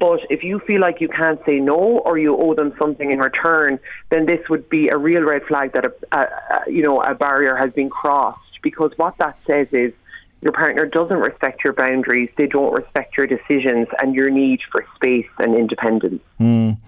but 0.01 0.21
if 0.31 0.43
you 0.43 0.61
feel 0.61 0.81
like 0.81 1.01
you 1.01 1.09
can't 1.09 1.41
say 1.45 1.59
no 1.59 1.99
or 2.05 2.19
you 2.19 2.37
owe 2.37 2.55
them 2.55 2.73
something 2.79 3.11
in 3.11 3.19
return, 3.19 3.79
then 4.11 4.27
this 4.27 4.49
would 4.49 4.69
be 4.69 4.89
a 4.89 4.97
real 4.97 5.23
red 5.23 5.43
flag 5.43 5.73
that 5.73 5.85
a, 5.85 5.93
a, 6.13 6.21
a 6.21 6.71
you 6.71 6.83
know 6.83 7.03
a 7.03 7.15
barrier 7.15 7.57
has 7.57 7.73
been 7.73 7.91
crossed. 7.91 8.41
Because 8.63 8.93
what 8.97 9.17
that 9.19 9.37
says 9.47 9.69
is 9.73 9.93
your 10.41 10.53
partner 10.53 10.87
doesn't 10.87 11.17
respect 11.17 11.65
your 11.65 11.73
boundaries, 11.73 12.31
they 12.37 12.47
don't 12.47 12.73
respect 12.73 13.17
your 13.17 13.27
decisions 13.27 13.89
and 14.01 14.15
your 14.15 14.31
need 14.31 14.61
for 14.71 14.85
space 14.95 15.29
and 15.39 15.55
independence. 15.57 16.23
Mm. 16.41 16.79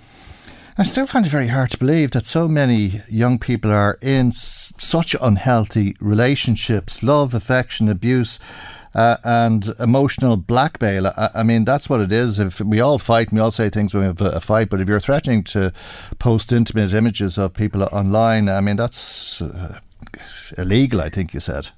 I 0.79 0.85
still 0.85 1.07
find 1.07 1.27
it 1.27 1.31
very 1.31 1.49
hard 1.49 1.71
to 1.73 1.79
believe 1.79 2.13
that 2.13 2.25
so 2.25 2.49
many 2.49 3.03
young 3.09 3.39
people 3.39 3.71
are 3.71 3.99
in 4.01 4.29
s- 4.29 4.73
such 4.79 5.15
unhealthy 5.21 5.97
relationships, 6.01 7.03
love, 7.03 7.35
affection, 7.35 7.89
abuse 7.89 8.39
uh, 8.95 9.17
and 9.25 9.75
emotional 9.79 10.37
blackmail. 10.37 11.07
I, 11.09 11.31
I, 11.37 11.43
mean, 11.43 11.65
that's 11.65 11.89
what 11.89 12.01
it 12.01 12.13
is. 12.13 12.39
If 12.39 12.61
we 12.61 12.81
all 12.81 12.99
fight 12.99 13.29
and 13.29 13.39
we 13.39 13.43
all 13.43 13.51
say 13.51 13.71
things 13.71 13.95
when 13.95 14.03
we 14.03 14.07
have 14.09 14.21
a 14.21 14.41
fight, 14.41 14.69
but 14.69 14.81
if 14.81 14.89
you're 14.89 15.01
threatening 15.01 15.45
to 15.45 15.73
post 16.19 16.53
intimate 16.53 16.93
images 16.93 17.39
of 17.39 17.55
people 17.55 17.85
online, 17.85 18.49
I 18.49 18.61
mean, 18.61 18.77
that's 18.77 19.41
uh, 19.41 19.79
illegal, 20.59 21.01
I 21.01 21.09
think 21.09 21.35
you 21.35 21.41
said. 21.41 21.69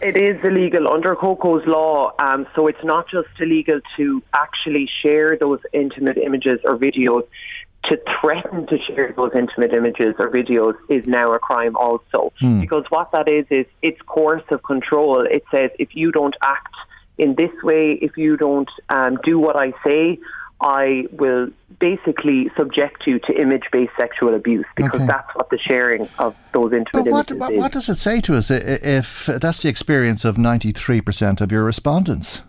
It 0.00 0.16
is 0.16 0.42
illegal 0.42 0.88
under 0.88 1.14
Coco's 1.14 1.66
law. 1.66 2.12
Um, 2.18 2.46
so 2.54 2.66
it's 2.68 2.82
not 2.82 3.06
just 3.10 3.28
illegal 3.38 3.80
to 3.98 4.22
actually 4.32 4.88
share 5.02 5.36
those 5.36 5.60
intimate 5.74 6.16
images 6.16 6.58
or 6.64 6.78
videos 6.78 7.26
to 7.84 7.98
threaten 8.20 8.66
to 8.66 8.78
share 8.78 9.12
those 9.16 9.32
intimate 9.34 9.72
images 9.72 10.14
or 10.18 10.30
videos 10.30 10.74
is 10.88 11.04
now 11.06 11.32
a 11.32 11.38
crime 11.38 11.76
also. 11.76 12.32
Hmm. 12.38 12.60
Because 12.60 12.84
what 12.90 13.10
that 13.12 13.28
is, 13.28 13.46
is 13.50 13.66
it's 13.82 14.00
coercive 14.06 14.62
control. 14.62 15.26
It 15.28 15.44
says 15.50 15.70
if 15.78 15.94
you 15.94 16.12
don't 16.12 16.36
act 16.42 16.74
in 17.18 17.34
this 17.36 17.50
way, 17.62 17.98
if 18.00 18.16
you 18.16 18.36
don't 18.36 18.70
um, 18.88 19.18
do 19.24 19.38
what 19.38 19.56
I 19.56 19.72
say, 19.84 20.18
I 20.60 21.06
will 21.12 21.48
basically 21.78 22.50
subject 22.56 23.06
you 23.06 23.18
to 23.20 23.32
image 23.32 23.64
based 23.72 23.92
sexual 23.96 24.34
abuse 24.34 24.66
because 24.76 25.00
okay. 25.00 25.06
that's 25.06 25.34
what 25.34 25.48
the 25.48 25.58
sharing 25.58 26.06
of 26.18 26.36
those 26.52 26.72
intimate 26.72 27.04
but 27.04 27.10
what, 27.10 27.30
images 27.30 27.36
what, 27.40 27.52
is. 27.52 27.58
What 27.58 27.72
does 27.72 27.88
it 27.88 27.96
say 27.96 28.20
to 28.20 28.36
us 28.36 28.50
if 28.50 29.26
that's 29.26 29.62
the 29.62 29.70
experience 29.70 30.24
of 30.24 30.36
93% 30.36 31.40
of 31.40 31.50
your 31.50 31.64
respondents? 31.64 32.42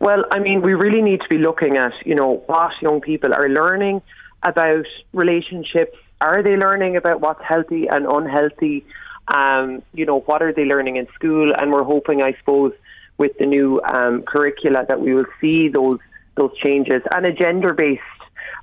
Well, 0.00 0.24
I 0.32 0.40
mean, 0.40 0.62
we 0.62 0.74
really 0.74 1.02
need 1.02 1.20
to 1.20 1.28
be 1.28 1.38
looking 1.38 1.76
at, 1.76 1.92
you 2.04 2.14
know, 2.14 2.42
what 2.46 2.72
young 2.80 3.00
people 3.00 3.32
are 3.32 3.48
learning 3.48 4.02
about 4.42 4.86
relationships. 5.12 5.96
Are 6.20 6.42
they 6.42 6.56
learning 6.56 6.96
about 6.96 7.20
what's 7.20 7.42
healthy 7.42 7.86
and 7.86 8.06
unhealthy? 8.06 8.84
Um, 9.28 9.82
you 9.94 10.04
know, 10.04 10.20
what 10.20 10.42
are 10.42 10.52
they 10.52 10.64
learning 10.64 10.96
in 10.96 11.06
school? 11.14 11.52
And 11.56 11.72
we're 11.72 11.84
hoping, 11.84 12.22
I 12.22 12.34
suppose, 12.34 12.72
with 13.20 13.36
the 13.38 13.46
new 13.46 13.80
um, 13.82 14.22
curricula 14.22 14.84
that 14.88 15.00
we 15.00 15.14
will 15.14 15.26
see 15.40 15.68
those 15.68 15.98
those 16.36 16.56
changes 16.56 17.02
and 17.10 17.26
a 17.26 17.32
gender 17.32 17.74
based 17.74 18.00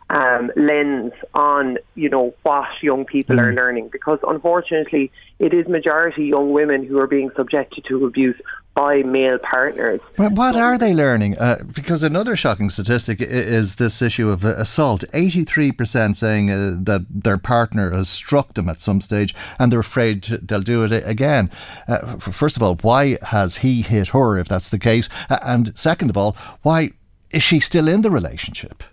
um, 0.10 0.52
lens 0.56 1.12
on 1.34 1.78
you 1.96 2.10
know 2.10 2.34
what 2.44 2.68
young 2.82 3.06
people 3.06 3.36
mm. 3.36 3.42
are 3.42 3.54
learning 3.54 3.90
because 3.90 4.20
unfortunately 4.28 5.12
it 5.38 5.54
is 5.54 5.68
majority 5.68 6.26
young 6.26 6.52
women 6.54 6.84
who 6.84 6.98
are 6.98 7.08
being 7.08 7.30
subjected 7.36 7.86
to 7.86 8.06
abuse 8.06 8.40
by 8.78 9.02
male 9.02 9.40
partners. 9.40 10.00
But 10.18 10.34
what 10.34 10.56
are 10.56 10.78
they 10.78 10.94
learning? 10.94 11.36
Uh, 11.40 11.64
because 11.74 12.04
another 12.04 12.36
shocking 12.36 12.70
statistic 12.70 13.20
is 13.20 13.78
this 13.78 14.04
issue 14.04 14.30
of 14.30 14.46
assault. 14.46 15.04
83% 15.14 16.16
saying 16.16 16.52
uh, 16.52 16.76
that 16.82 17.08
their 17.10 17.40
partner 17.40 17.90
has 17.90 18.08
struck 18.08 18.54
them 18.54 18.70
at 18.70 18.80
some 18.80 19.02
stage 19.02 19.34
and 19.58 19.72
they're 19.72 19.80
afraid 19.80 20.26
they'll 20.44 20.62
do 20.62 20.84
it 20.84 20.92
again. 20.92 21.50
Uh, 21.88 22.18
first 22.18 22.56
of 22.56 22.62
all, 22.62 22.76
why 22.84 23.18
has 23.24 23.58
he 23.58 23.82
hit 23.82 24.10
her 24.10 24.38
if 24.38 24.48
that's 24.48 24.70
the 24.70 24.78
case? 24.78 25.10
and 25.42 25.74
second 25.76 26.12
of 26.12 26.18
all, 26.18 26.38
why 26.62 26.92
is 27.32 27.42
she 27.42 27.60
still 27.60 27.88
in 27.88 28.04
the 28.04 28.12
relationship? 28.12 28.84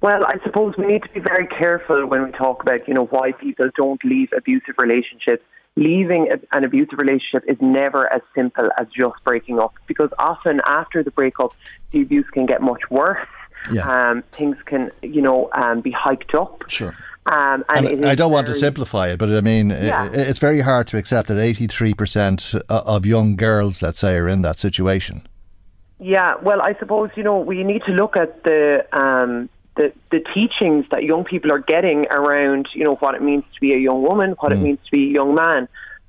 Well, 0.00 0.24
I 0.24 0.38
suppose 0.42 0.74
we 0.76 0.86
need 0.86 1.04
to 1.04 1.10
be 1.10 1.20
very 1.20 1.46
careful 1.46 2.04
when 2.06 2.24
we 2.24 2.32
talk 2.32 2.62
about, 2.62 2.88
you 2.88 2.94
know, 2.94 3.06
why 3.06 3.30
people 3.30 3.70
don't 3.76 4.04
leave 4.04 4.30
abusive 4.36 4.74
relationships 4.76 5.44
leaving 5.76 6.28
a, 6.30 6.56
an 6.56 6.64
abusive 6.64 6.98
relationship 6.98 7.44
is 7.48 7.56
never 7.60 8.12
as 8.12 8.22
simple 8.34 8.68
as 8.78 8.86
just 8.88 9.22
breaking 9.24 9.58
up 9.58 9.74
because 9.86 10.10
often 10.18 10.60
after 10.66 11.02
the 11.02 11.10
breakup, 11.10 11.54
the 11.92 12.02
abuse 12.02 12.26
can 12.32 12.46
get 12.46 12.60
much 12.60 12.82
worse. 12.90 13.26
Yeah. 13.72 14.10
Um, 14.10 14.22
things 14.32 14.56
can, 14.66 14.90
you 15.02 15.20
know, 15.20 15.50
um, 15.52 15.80
be 15.80 15.90
hiked 15.90 16.34
up. 16.34 16.64
Sure. 16.68 16.96
Um, 17.26 17.64
and, 17.68 17.86
and 17.86 18.06
I 18.06 18.14
don't 18.14 18.32
want 18.32 18.46
to 18.46 18.54
simplify 18.54 19.08
it, 19.08 19.18
but 19.18 19.30
I 19.30 19.42
mean, 19.42 19.68
yeah. 19.68 20.06
it, 20.06 20.14
it's 20.14 20.38
very 20.38 20.60
hard 20.60 20.86
to 20.88 20.96
accept 20.96 21.28
that 21.28 21.34
83% 21.34 22.62
of 22.68 23.04
young 23.04 23.36
girls, 23.36 23.82
let's 23.82 23.98
say, 23.98 24.16
are 24.16 24.28
in 24.28 24.40
that 24.42 24.58
situation. 24.58 25.26
Yeah, 26.00 26.36
well, 26.42 26.62
I 26.62 26.74
suppose, 26.78 27.10
you 27.16 27.22
know, 27.22 27.38
we 27.38 27.64
need 27.64 27.82
to 27.86 27.92
look 27.92 28.16
at 28.16 28.44
the 28.44 28.86
um, 28.96 29.50
the, 29.78 29.92
the 30.10 30.18
teachings 30.34 30.84
that 30.90 31.04
young 31.04 31.24
people 31.24 31.52
are 31.52 31.60
getting 31.60 32.06
around, 32.06 32.68
you 32.74 32.82
know, 32.82 32.96
what 32.96 33.14
it 33.14 33.22
means 33.22 33.44
to 33.54 33.60
be 33.60 33.72
a 33.72 33.78
young 33.78 34.02
woman, 34.02 34.34
what 34.40 34.52
mm. 34.52 34.56
it 34.56 34.60
means 34.60 34.78
to 34.84 34.90
be 34.90 35.04
a 35.04 35.12
young 35.12 35.34
man. 35.34 35.68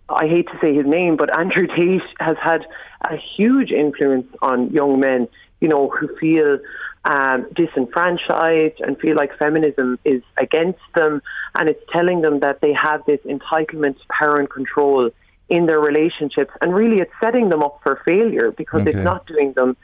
I 0.09 0.27
hate 0.27 0.47
to 0.47 0.57
say 0.59 0.73
his 0.75 0.87
name, 0.87 1.15
but 1.15 1.31
Andrew 1.31 1.67
Tate 1.67 2.01
has 2.19 2.35
had 2.41 2.65
a 3.01 3.15
huge 3.15 3.71
influence 3.71 4.25
on 4.41 4.71
young 4.71 4.99
men, 4.99 5.27
you 5.61 5.67
know, 5.67 5.87
who 5.89 6.09
feel 6.17 6.57
um, 7.05 7.45
disenfranchised 7.55 8.81
and 8.81 8.97
feel 8.99 9.15
like 9.15 9.37
feminism 9.37 9.99
is 10.03 10.23
against 10.37 10.81
them. 10.95 11.21
And 11.53 11.69
it's 11.69 11.83
telling 11.93 12.21
them 12.21 12.39
that 12.39 12.61
they 12.61 12.73
have 12.73 13.05
this 13.05 13.19
entitlement 13.21 13.99
to 13.99 14.03
power 14.09 14.39
and 14.39 14.49
control 14.49 15.11
in 15.47 15.67
their 15.67 15.79
relationships. 15.79 16.51
And 16.59 16.73
really, 16.73 17.01
it's 17.01 17.13
setting 17.19 17.49
them 17.49 17.61
up 17.61 17.79
for 17.83 18.01
failure 18.03 18.49
because 18.51 18.81
okay. 18.81 18.91
it's 18.91 19.03
not 19.03 19.27
doing 19.27 19.53
them 19.53 19.77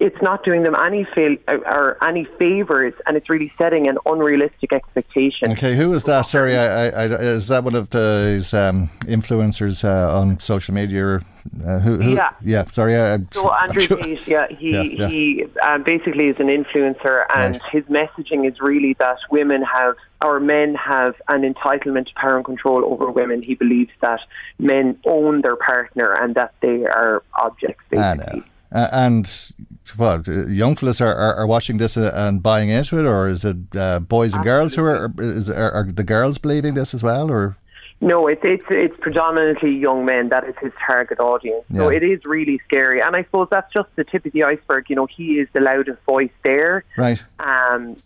it's 0.00 0.20
not 0.22 0.44
doing 0.44 0.62
them 0.62 0.74
any 0.74 1.04
fail 1.14 1.36
or 1.48 2.02
any 2.02 2.24
favors, 2.38 2.94
and 3.06 3.16
it's 3.16 3.30
really 3.30 3.52
setting 3.56 3.88
an 3.88 3.98
unrealistic 4.06 4.72
expectation. 4.72 5.52
Okay, 5.52 5.76
who 5.76 5.92
is 5.92 6.04
that? 6.04 6.22
Sorry, 6.22 6.56
I, 6.56 6.88
I, 6.88 7.04
is 7.06 7.48
that 7.48 7.64
one 7.64 7.74
of 7.74 7.90
those 7.90 8.52
um, 8.52 8.90
influencers 9.02 9.84
uh, 9.84 10.18
on 10.18 10.40
social 10.40 10.74
media? 10.74 11.20
Uh, 11.64 11.78
who, 11.78 11.98
who, 11.98 12.14
yeah, 12.14 12.30
yeah. 12.42 12.64
Sorry, 12.64 12.96
I, 12.96 13.18
so 13.32 13.52
Andrew 13.52 13.86
Tate, 13.86 14.26
yeah, 14.26 14.46
he 14.48 14.70
yeah, 14.70 14.82
yeah. 14.82 15.08
he 15.08 15.44
um, 15.62 15.82
basically 15.82 16.28
is 16.28 16.36
an 16.38 16.46
influencer, 16.46 17.26
and 17.34 17.60
right. 17.60 17.70
his 17.70 17.84
messaging 17.84 18.50
is 18.50 18.60
really 18.60 18.94
that 18.98 19.18
women 19.30 19.62
have 19.62 19.96
or 20.22 20.40
men 20.40 20.74
have 20.74 21.14
an 21.28 21.42
entitlement 21.42 22.06
to 22.06 22.14
power 22.14 22.36
and 22.36 22.44
control 22.44 22.84
over 22.84 23.10
women. 23.10 23.42
He 23.42 23.54
believes 23.54 23.92
that 24.00 24.20
men 24.58 24.98
own 25.04 25.42
their 25.42 25.56
partner 25.56 26.14
and 26.14 26.34
that 26.34 26.54
they 26.62 26.86
are 26.86 27.22
objects, 27.34 27.84
basically. 27.90 28.42
Uh, 28.72 28.88
and 28.90 29.52
what 29.96 30.26
young 30.26 30.76
fellas 30.76 31.00
are, 31.00 31.14
are, 31.14 31.34
are, 31.36 31.46
watching 31.46 31.76
this 31.76 31.96
uh, 31.96 32.10
and 32.14 32.42
buying 32.42 32.68
into 32.68 32.98
it, 32.98 33.06
or 33.06 33.28
is 33.28 33.44
it 33.44 33.56
uh, 33.76 34.00
boys 34.00 34.32
and 34.32 34.40
Absolutely. 34.40 34.50
girls 34.50 34.74
who 34.74 34.84
are, 34.84 35.12
is, 35.18 35.50
are, 35.50 35.72
are 35.72 35.84
the 35.84 36.04
girls 36.04 36.38
believing 36.38 36.74
this 36.74 36.94
as 36.94 37.02
well, 37.02 37.30
or? 37.30 37.56
No, 38.00 38.26
it's 38.26 38.42
it's 38.44 38.64
it's 38.68 38.94
predominantly 39.00 39.70
young 39.70 40.04
men. 40.04 40.28
That 40.28 40.44
is 40.46 40.54
his 40.60 40.72
target 40.86 41.20
audience. 41.20 41.64
So 41.74 41.88
it 41.88 42.02
is 42.02 42.24
really 42.24 42.60
scary, 42.66 43.00
and 43.00 43.16
I 43.16 43.22
suppose 43.22 43.48
that's 43.50 43.72
just 43.72 43.88
the 43.96 44.04
tip 44.04 44.26
of 44.26 44.32
the 44.32 44.42
iceberg. 44.42 44.90
You 44.90 44.96
know, 44.96 45.06
he 45.06 45.38
is 45.38 45.48
the 45.54 45.60
loudest 45.60 46.02
voice 46.02 46.30
there. 46.42 46.84
Right. 46.98 47.22
Um. 47.38 47.96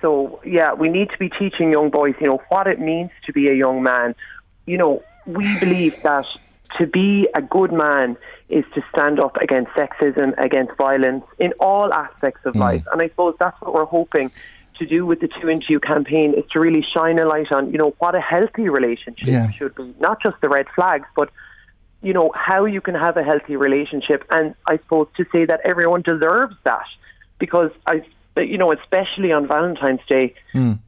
So 0.00 0.40
yeah, 0.46 0.72
we 0.72 0.88
need 0.88 1.10
to 1.10 1.18
be 1.18 1.28
teaching 1.28 1.72
young 1.72 1.90
boys, 1.90 2.14
you 2.20 2.26
know, 2.26 2.40
what 2.48 2.68
it 2.68 2.80
means 2.80 3.10
to 3.26 3.32
be 3.32 3.48
a 3.48 3.54
young 3.54 3.82
man. 3.82 4.14
You 4.66 4.78
know, 4.78 5.02
we 5.26 5.58
believe 5.58 6.00
that 6.04 6.24
to 6.78 6.86
be 6.86 7.28
a 7.34 7.42
good 7.42 7.72
man 7.72 8.16
is 8.48 8.64
to 8.74 8.82
stand 8.90 9.20
up 9.20 9.36
against 9.36 9.70
sexism, 9.72 10.32
against 10.38 10.76
violence 10.76 11.24
in 11.38 11.52
all 11.60 11.92
aspects 11.92 12.40
of 12.44 12.54
mm. 12.54 12.60
life. 12.60 12.84
And 12.92 13.02
I 13.02 13.08
suppose 13.08 13.34
that's 13.38 13.60
what 13.60 13.74
we're 13.74 13.84
hoping 13.84 14.30
to 14.78 14.86
do 14.86 15.04
with 15.04 15.20
the 15.20 15.28
Too 15.28 15.48
Into 15.48 15.66
You 15.70 15.80
campaign 15.80 16.34
is 16.34 16.44
to 16.52 16.60
really 16.60 16.84
shine 16.94 17.18
a 17.18 17.26
light 17.26 17.52
on, 17.52 17.70
you 17.72 17.78
know, 17.78 17.94
what 17.98 18.14
a 18.14 18.20
healthy 18.20 18.68
relationship 18.68 19.28
yeah. 19.28 19.50
should 19.50 19.74
be. 19.74 19.94
Not 20.00 20.22
just 20.22 20.40
the 20.40 20.48
red 20.48 20.66
flags, 20.74 21.06
but 21.14 21.30
you 22.00 22.12
know, 22.12 22.30
how 22.32 22.64
you 22.64 22.80
can 22.80 22.94
have 22.94 23.16
a 23.16 23.24
healthy 23.24 23.56
relationship 23.56 24.24
and 24.30 24.54
I 24.68 24.76
suppose 24.78 25.08
to 25.16 25.24
say 25.32 25.44
that 25.46 25.60
everyone 25.64 26.02
deserves 26.02 26.54
that. 26.64 26.86
Because 27.38 27.70
I 27.86 28.02
you 28.36 28.56
know, 28.56 28.70
especially 28.72 29.32
on 29.32 29.48
Valentine's 29.48 30.00
Day, 30.08 30.34
mm 30.54 30.78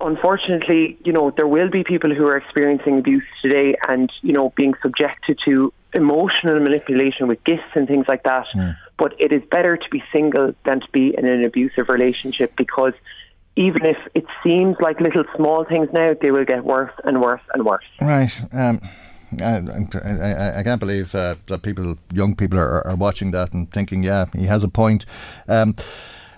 unfortunately, 0.00 0.96
you 1.04 1.12
know, 1.12 1.30
there 1.30 1.46
will 1.46 1.70
be 1.70 1.84
people 1.84 2.14
who 2.14 2.26
are 2.26 2.36
experiencing 2.36 2.98
abuse 2.98 3.24
today 3.42 3.76
and, 3.88 4.12
you 4.22 4.32
know, 4.32 4.52
being 4.56 4.74
subjected 4.82 5.38
to 5.44 5.72
emotional 5.94 6.60
manipulation 6.60 7.28
with 7.28 7.42
gifts 7.44 7.70
and 7.74 7.86
things 7.86 8.06
like 8.08 8.22
that. 8.24 8.46
Mm. 8.54 8.76
But 8.98 9.14
it 9.20 9.32
is 9.32 9.42
better 9.50 9.76
to 9.76 9.90
be 9.90 10.02
single 10.12 10.54
than 10.64 10.80
to 10.80 10.86
be 10.92 11.14
in 11.16 11.26
an 11.26 11.44
abusive 11.44 11.88
relationship 11.88 12.54
because 12.56 12.92
even 13.56 13.84
if 13.84 13.96
it 14.14 14.24
seems 14.42 14.76
like 14.80 15.00
little 15.00 15.24
small 15.34 15.64
things 15.64 15.88
now, 15.92 16.14
they 16.20 16.30
will 16.30 16.44
get 16.44 16.64
worse 16.64 16.92
and 17.04 17.20
worse 17.20 17.40
and 17.52 17.64
worse. 17.64 17.84
Right. 18.00 18.30
Um, 18.52 18.80
I, 19.40 19.62
I, 20.04 20.58
I, 20.60 20.62
can't 20.62 20.80
believe 20.80 21.14
uh, 21.14 21.34
that 21.46 21.62
people, 21.62 21.98
young 22.12 22.34
people, 22.34 22.58
are, 22.58 22.86
are, 22.86 22.96
watching 22.96 23.32
that 23.32 23.52
and 23.52 23.70
thinking, 23.70 24.02
yeah, 24.02 24.26
he 24.34 24.46
has 24.46 24.64
a 24.64 24.68
point. 24.68 25.04
Um, 25.48 25.74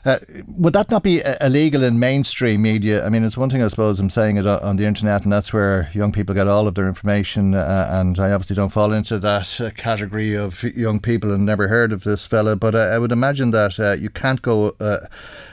uh, 0.05 0.19
would 0.47 0.73
that 0.73 0.91
not 0.91 1.03
be 1.03 1.23
illegal 1.41 1.83
in 1.83 1.99
mainstream 1.99 2.63
media? 2.63 3.05
I 3.05 3.11
mean, 3.11 3.25
it's 3.25 3.37
one 3.37 3.51
thing, 3.51 3.63
I 3.63 3.69
suppose, 3.69 4.01
I'm 4.01 4.11
saying 4.11 4.39
it 4.39 4.47
on 4.47 4.77
the 4.77 4.87
internet, 4.87 5.25
and 5.25 5.33
that's 5.33 5.53
where 5.53 5.91
young 5.93 6.13
people 6.13 6.35
get 6.35 6.49
all 6.49 6.67
of 6.67 6.75
their 6.75 6.89
information. 6.89 7.55
Uh, 7.55 7.89
and 7.91 8.19
I 8.19 8.33
obviously 8.33 8.57
don't 8.57 8.71
fall 8.71 8.93
into 8.93 9.19
that 9.19 9.61
uh, 9.61 9.71
category 9.71 10.35
of 10.35 10.63
young 10.63 11.01
people 11.01 11.33
and 11.33 11.45
never 11.45 11.69
heard 11.69 11.93
of 11.93 12.05
this 12.05 12.27
fella. 12.27 12.57
But 12.57 12.75
I 12.75 12.99
would 12.99 13.13
imagine 13.13 13.51
that 13.51 13.79
uh, 13.79 13.93
you 13.93 14.11
can't 14.11 14.43
go. 14.43 14.75
Uh, 14.81 14.99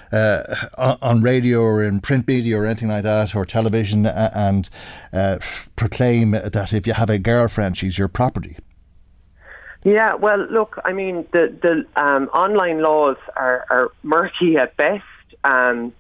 uh, 0.10 0.96
on 1.02 1.22
radio 1.22 1.60
or 1.62 1.84
in 1.84 2.00
print 2.00 2.26
media 2.30 2.58
or 2.58 2.66
anything 2.66 2.88
like 2.88 3.04
that, 3.04 3.36
or 3.36 3.46
television, 3.46 4.06
and 4.06 4.70
uh, 5.12 5.38
proclaim 5.76 6.32
that 6.32 6.72
if 6.72 6.88
you 6.88 6.94
have 6.94 7.10
a 7.10 7.20
girlfriend, 7.20 7.76
she's 7.78 7.98
your 7.98 8.08
property. 8.08 8.56
Yeah, 9.84 10.16
well, 10.16 10.46
look, 10.52 10.80
I 10.84 10.94
mean, 10.94 11.26
the 11.32 11.56
the 11.62 12.02
um, 12.02 12.28
online 12.30 12.82
laws 12.82 13.18
are, 13.36 13.66
are 13.70 13.92
murky 14.04 14.58
at 14.58 14.76
best. 14.76 15.04
Um, 15.44 15.94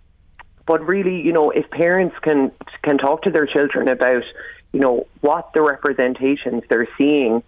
but 0.67 0.85
really, 0.85 1.21
you 1.21 1.31
know, 1.31 1.49
if 1.49 1.69
parents 1.71 2.15
can 2.21 2.51
can 2.83 2.97
talk 2.97 3.23
to 3.23 3.31
their 3.31 3.47
children 3.47 3.87
about, 3.87 4.23
you 4.73 4.79
know, 4.79 5.07
what 5.21 5.53
the 5.53 5.61
representations 5.61 6.63
they're 6.69 6.89
seeing 6.97 7.41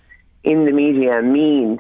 in 0.44 0.66
the 0.66 0.72
media 0.72 1.22
mean, 1.22 1.80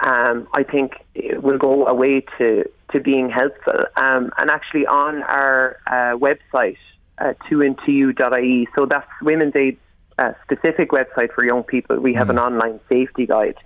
um, 0.00 0.48
I 0.54 0.62
think 0.62 0.92
it 1.14 1.42
will 1.42 1.58
go 1.58 1.86
away 1.86 2.24
to 2.38 2.64
to 2.92 3.00
being 3.00 3.28
helpful. 3.28 3.84
Um, 3.96 4.32
and 4.38 4.50
actually, 4.50 4.86
on 4.86 5.22
our 5.24 5.76
uh, 5.86 6.16
website, 6.16 6.78
uh, 7.18 7.34
2into.ie, 7.50 8.68
so 8.74 8.86
that's 8.86 9.06
Women's 9.20 9.54
Aid 9.54 9.76
uh, 10.18 10.32
specific 10.42 10.90
website 10.90 11.32
for 11.34 11.44
young 11.44 11.62
people. 11.62 11.98
We 12.00 12.14
have 12.14 12.28
mm. 12.28 12.30
an 12.30 12.38
online 12.38 12.80
safety 12.88 13.26
guide. 13.26 13.56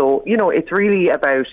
So, 0.00 0.22
you 0.24 0.34
know, 0.34 0.48
it's 0.48 0.72
really 0.72 1.10
about 1.10 1.44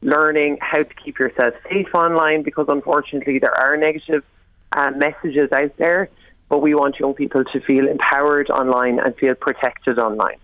learning 0.00 0.58
how 0.60 0.84
to 0.84 0.94
keep 1.04 1.18
yourself 1.18 1.54
safe 1.68 1.92
online 1.92 2.44
because 2.44 2.66
unfortunately 2.68 3.40
there 3.40 3.52
are 3.52 3.76
negative 3.76 4.22
uh, 4.70 4.92
messages 4.92 5.50
out 5.50 5.76
there, 5.78 6.08
but 6.48 6.58
we 6.58 6.72
want 6.72 7.00
young 7.00 7.14
people 7.14 7.42
to 7.52 7.60
feel 7.62 7.88
empowered 7.88 8.48
online 8.48 9.00
and 9.00 9.16
feel 9.16 9.34
protected 9.34 9.98
online. 9.98 10.36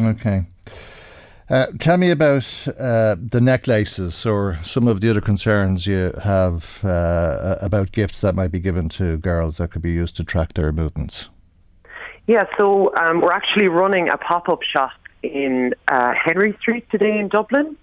Okay. 0.00 0.42
Uh, 1.48 1.66
tell 1.78 1.98
me 1.98 2.10
about 2.10 2.66
uh, 2.80 3.14
the 3.16 3.40
necklaces 3.40 4.26
or 4.26 4.58
some 4.64 4.88
of 4.88 5.00
the 5.00 5.08
other 5.08 5.20
concerns 5.20 5.86
you 5.86 6.12
have 6.24 6.80
uh, 6.82 7.58
about 7.60 7.92
gifts 7.92 8.20
that 8.22 8.34
might 8.34 8.50
be 8.50 8.58
given 8.58 8.88
to 8.88 9.18
girls 9.18 9.58
that 9.58 9.70
could 9.70 9.82
be 9.82 9.92
used 9.92 10.16
to 10.16 10.24
track 10.24 10.54
their 10.54 10.72
movements. 10.72 11.28
Yeah, 12.26 12.46
so 12.58 12.92
um, 12.96 13.20
we're 13.20 13.30
actually 13.30 13.68
running 13.68 14.08
a 14.08 14.16
pop 14.16 14.48
up 14.48 14.64
shop 14.64 14.90
in 15.24 15.74
uh, 15.88 16.12
Henry 16.12 16.56
Street 16.60 16.86
today 16.90 17.18
in 17.18 17.28
Dublin. 17.28 17.76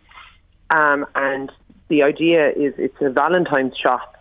Um, 0.70 1.06
and 1.16 1.52
the 1.90 2.04
idea 2.04 2.50
is 2.50 2.74
it's 2.78 2.96
a 3.02 3.10
Valentine's 3.10 3.74
shop, 3.76 4.16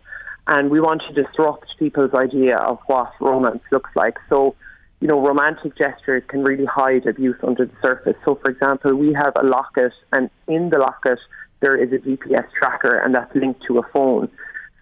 and 0.46 0.70
we 0.70 0.80
want 0.80 1.02
to 1.08 1.22
disrupt 1.22 1.66
people's 1.78 2.14
idea 2.14 2.56
of 2.56 2.78
what 2.86 3.12
romance 3.20 3.62
looks 3.70 3.90
like. 3.94 4.16
So, 4.28 4.56
you 5.00 5.08
know, 5.08 5.24
romantic 5.24 5.78
gestures 5.78 6.22
can 6.28 6.42
really 6.42 6.64
hide 6.66 7.06
abuse 7.06 7.36
under 7.46 7.66
the 7.66 7.76
surface. 7.80 8.16
So, 8.24 8.34
for 8.36 8.50
example, 8.50 8.94
we 8.94 9.12
have 9.12 9.34
a 9.36 9.46
locket, 9.46 9.92
and 10.12 10.28
in 10.48 10.70
the 10.70 10.78
locket, 10.78 11.18
there 11.60 11.76
is 11.76 11.92
a 11.92 11.98
GPS 11.98 12.46
tracker, 12.58 12.98
and 12.98 13.14
that's 13.14 13.34
linked 13.34 13.62
to 13.68 13.78
a 13.78 13.82
phone. 13.92 14.28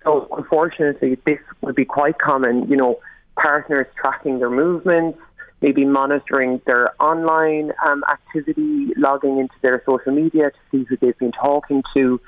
So, 0.05 0.29
unfortunately, 0.37 1.19
this 1.27 1.39
would 1.61 1.75
be 1.75 1.85
quite 1.85 2.19
common, 2.19 2.69
you 2.69 2.77
know, 2.77 2.99
partners 3.37 3.87
tracking 4.01 4.39
their 4.39 4.51
movements, 4.51 5.19
maybe 5.61 5.85
monitoring 5.85 6.61
their 6.67 6.91
online 7.03 7.73
um, 7.85 8.05
activity, 8.11 8.93
logging 8.97 9.39
into 9.39 9.55
their 9.63 9.83
social 9.85 10.13
media 10.13 10.51
to 10.51 10.59
see 10.71 10.85
who 10.89 10.97
they've 10.97 11.19
been 11.19 11.33
talking 11.33 11.83
to. 11.95 12.21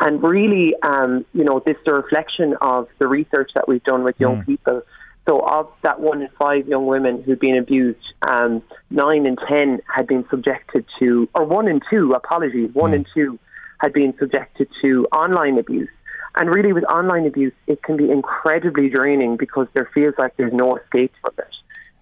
And 0.00 0.22
really, 0.22 0.74
um, 0.82 1.24
you 1.32 1.42
know, 1.42 1.60
this 1.66 1.76
is 1.76 1.86
a 1.86 1.92
reflection 1.92 2.54
of 2.60 2.88
the 2.98 3.08
research 3.08 3.50
that 3.54 3.66
we've 3.66 3.82
done 3.82 4.04
with 4.04 4.14
young 4.20 4.42
mm. 4.42 4.46
people. 4.46 4.82
So, 5.26 5.40
of 5.40 5.68
that 5.82 6.00
one 6.00 6.22
in 6.22 6.28
five 6.38 6.68
young 6.68 6.86
women 6.86 7.22
who'd 7.22 7.40
been 7.40 7.58
abused, 7.58 7.98
um, 8.22 8.62
nine 8.90 9.26
in 9.26 9.36
ten 9.48 9.80
had 9.94 10.06
been 10.06 10.24
subjected 10.30 10.86
to, 11.00 11.28
or 11.34 11.44
one 11.44 11.68
in 11.68 11.80
two, 11.90 12.14
apologies, 12.14 12.70
one 12.72 12.92
mm. 12.92 12.96
in 12.96 13.06
two 13.12 13.38
had 13.78 13.92
been 13.92 14.14
subjected 14.18 14.68
to 14.80 15.06
online 15.12 15.58
abuse. 15.58 15.90
And 16.34 16.48
really, 16.48 16.72
with 16.72 16.84
online 16.84 17.26
abuse, 17.26 17.52
it 17.66 17.82
can 17.82 17.96
be 17.96 18.10
incredibly 18.10 18.88
draining 18.88 19.36
because 19.36 19.66
there 19.74 19.90
feels 19.92 20.14
like 20.16 20.36
there's 20.36 20.52
no 20.52 20.76
escape 20.76 21.12
from 21.20 21.32
it. 21.38 21.54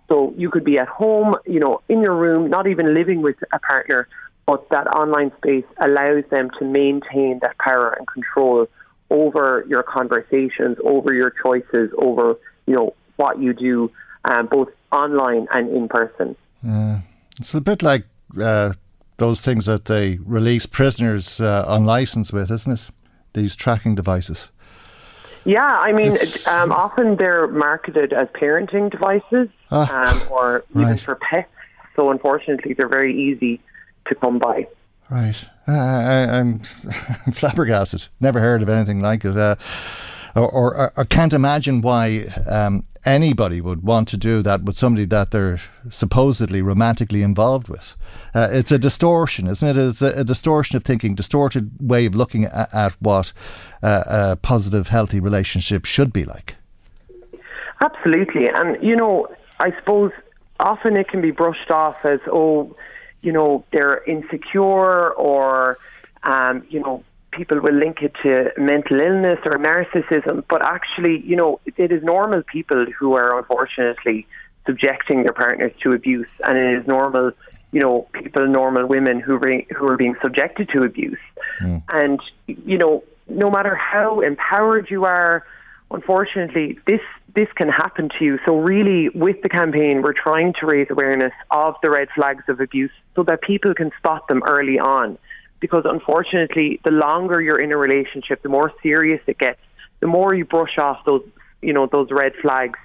So 0.09 0.33
you 0.37 0.51
could 0.51 0.65
be 0.65 0.79
at 0.79 0.89
home, 0.89 1.37
you 1.47 1.59
know, 1.59 1.83
in 1.89 2.01
your 2.01 2.15
room, 2.15 2.49
not 2.49 2.67
even 2.67 2.95
living 2.95 3.23
with 3.23 3.37
a 3.53 3.59
partner, 3.59 4.09
but 4.47 4.69
that 4.71 4.87
online 4.87 5.33
space 5.39 5.65
allows 5.81 6.25
them 6.31 6.51
to 6.59 6.65
maintain 6.65 7.41
that 7.43 7.59
power 7.59 7.91
and 7.91 8.07
control 8.07 8.69
over 9.11 9.65
your 9.69 9.83
conversations, 9.83 10.77
over 10.85 11.13
your 11.13 11.33
choices, 11.43 11.91
over, 11.99 12.37
you 12.67 12.75
know, 12.75 12.95
what 13.17 13.41
you 13.41 13.53
do, 13.53 13.91
um, 14.25 14.47
both 14.47 14.69
online 14.93 15.47
and 15.53 15.75
in 15.75 15.89
person. 15.89 16.37
Uh, 16.67 17.01
it's 17.41 17.55
a 17.55 17.61
bit 17.61 17.83
like 17.83 18.05
uh, 18.41 18.73
those 19.17 19.41
things 19.41 19.67
that 19.67 19.87
they 19.87 20.19
release 20.25 20.67
prisoners 20.67 21.41
uh, 21.41 21.65
on 21.67 21.85
license 21.85 22.33
with, 22.33 22.51
isn't 22.51 22.73
it? 22.73 22.91
These 23.33 23.57
tracking 23.57 23.95
devices. 23.95 24.51
Yeah, 25.47 25.63
I 25.63 25.93
mean, 25.93 26.17
um, 26.49 26.73
often 26.73 27.17
they're 27.17 27.47
marketed 27.47 28.13
as 28.13 28.27
parenting 28.29 28.91
devices 28.91 29.49
ah, 29.71 30.11
um, 30.11 30.23
or 30.29 30.65
even 30.71 30.83
right. 30.83 31.01
for 31.01 31.15
pets. 31.15 31.49
So 31.95 32.11
unfortunately, 32.11 32.75
they're 32.75 32.89
very 32.89 33.17
easy 33.17 33.61
to 34.09 34.17
come 34.17 34.41
by. 34.41 34.67
Right. 35.09 35.37
Uh, 35.69 35.73
I, 35.73 36.39
am 36.39 36.59
flabbergasted. 37.33 38.07
Never 38.21 38.41
heard 38.41 38.61
of 38.61 38.69
anything 38.69 39.01
like 39.01 39.25
it. 39.25 39.37
Uh, 39.37 39.55
or, 40.37 40.51
or, 40.51 40.93
or, 40.97 41.05
can't 41.07 41.33
imagine 41.33 41.81
why 41.81 42.27
um, 42.47 42.85
anybody 43.07 43.61
would 43.61 43.83
want 43.83 44.07
to 44.09 44.17
do 44.17 44.43
that 44.43 44.63
with 44.65 44.77
somebody 44.77 45.07
that 45.07 45.31
they're 45.31 45.61
supposedly 45.91 46.61
romantically 46.61 47.23
involved 47.23 47.69
with. 47.69 47.97
Uh, 48.35 48.49
it's 48.51 48.71
a 48.71 48.79
distortion, 48.79 49.47
isn't 49.47 49.67
it? 49.67 49.77
It's 49.77 50.03
a, 50.03 50.21
a, 50.21 50.25
distortion 50.25 50.77
of 50.77 50.85
thinking, 50.85 51.15
distorted 51.15 51.71
way 51.81 52.05
of 52.05 52.15
looking 52.15 52.45
at, 52.45 52.73
at 52.75 52.93
what 53.01 53.33
uh, 53.83 54.03
a 54.07 54.37
positive, 54.37 54.89
healthy 54.89 55.21
relationship 55.21 55.87
should 55.87 56.13
be 56.13 56.25
like. 56.25 56.57
Absolutely. 57.81 58.49
And, 58.49 58.83
you 58.83 58.97
know, 58.97 59.29
I 59.59 59.71
suppose 59.79 60.13
often 60.61 60.97
it 60.97 61.09
can 61.09 61.23
be 61.23 61.31
brushed 61.31 61.71
off 61.71 62.05
as, 62.05 62.21
oh, 62.27 62.77
you 63.23 63.33
know, 63.33 63.65
they're 63.73 64.03
insecure 64.05 65.11
or, 65.13 65.79
um, 66.23 66.67
you 66.69 66.81
know, 66.81 67.05
people 67.37 67.61
will 67.61 67.75
link 67.75 67.99
it 68.01 68.13
to 68.23 68.51
mental 68.57 68.99
illness 68.99 69.39
or 69.45 69.59
narcissism, 69.59 70.43
but 70.49 70.63
actually, 70.63 71.23
you 71.25 71.37
know, 71.37 71.61
it 71.77 71.93
is 71.93 72.03
normal 72.03 72.43
people 72.43 72.87
who 72.99 73.13
are 73.13 73.39
unfortunately 73.39 74.27
subjecting 74.65 75.23
their 75.23 75.33
partners 75.33 75.73
to 75.83 75.93
abuse, 75.93 76.27
and 76.45 76.59
it 76.59 76.81
is 76.81 76.87
normal, 76.87 77.31
you 77.73 77.81
know, 77.81 78.09
people, 78.13 78.47
normal 78.49 78.87
women 78.87 79.21
who 79.21 79.37
re- 79.37 79.67
who 79.77 79.87
are 79.87 79.97
being 79.97 80.17
subjected 80.23 80.69
to 80.73 80.83
abuse, 80.83 81.19
mm. 81.61 81.83
and 81.91 82.21
you 82.47 82.79
know, 82.79 83.05
no 83.29 83.51
matter 83.51 83.75
how 83.75 84.21
empowered 84.21 84.91
you 84.91 85.05
are, 85.05 85.45
unfortunately, 85.91 86.79
this 86.87 87.01
this 87.35 87.49
can 87.55 87.69
happen 87.69 88.09
to 88.19 88.25
you. 88.25 88.39
So 88.45 88.57
really, 88.57 89.11
with 89.11 89.43
the 89.43 89.49
campaign, 89.49 90.03
we're 90.03 90.15
trying 90.15 90.55
to 90.61 90.67
raise 90.67 90.89
awareness 90.91 91.33
of 91.51 91.75
the 91.83 91.91
red 91.91 92.09
flags 92.15 92.45
of 92.49 92.61
abuse 92.61 92.91
so 93.15 93.23
that 93.25 93.43
people 93.43 93.75
can 93.75 93.91
spot 93.99 94.27
them 94.27 94.43
early 94.45 94.79
on 94.79 95.19
because 95.61 95.85
unfortunately, 95.85 96.81
the 96.85 96.91
longer 96.91 97.41
you're 97.41 97.61
in 97.61 97.73
a 97.73 97.77
relationship, 97.77 98.43
the 98.43 98.49
more 98.49 98.73
serious 98.83 99.21
it 99.27 99.39
gets. 99.39 99.61
The 100.01 100.07
more 100.07 100.35
you 100.35 100.45
brush 100.45 100.79
off 100.79 101.05
those, 101.07 101.23
you 101.63 101.73
know, 101.73 101.87
those 101.87 102.09
red 102.11 102.33
flags, 102.43 102.79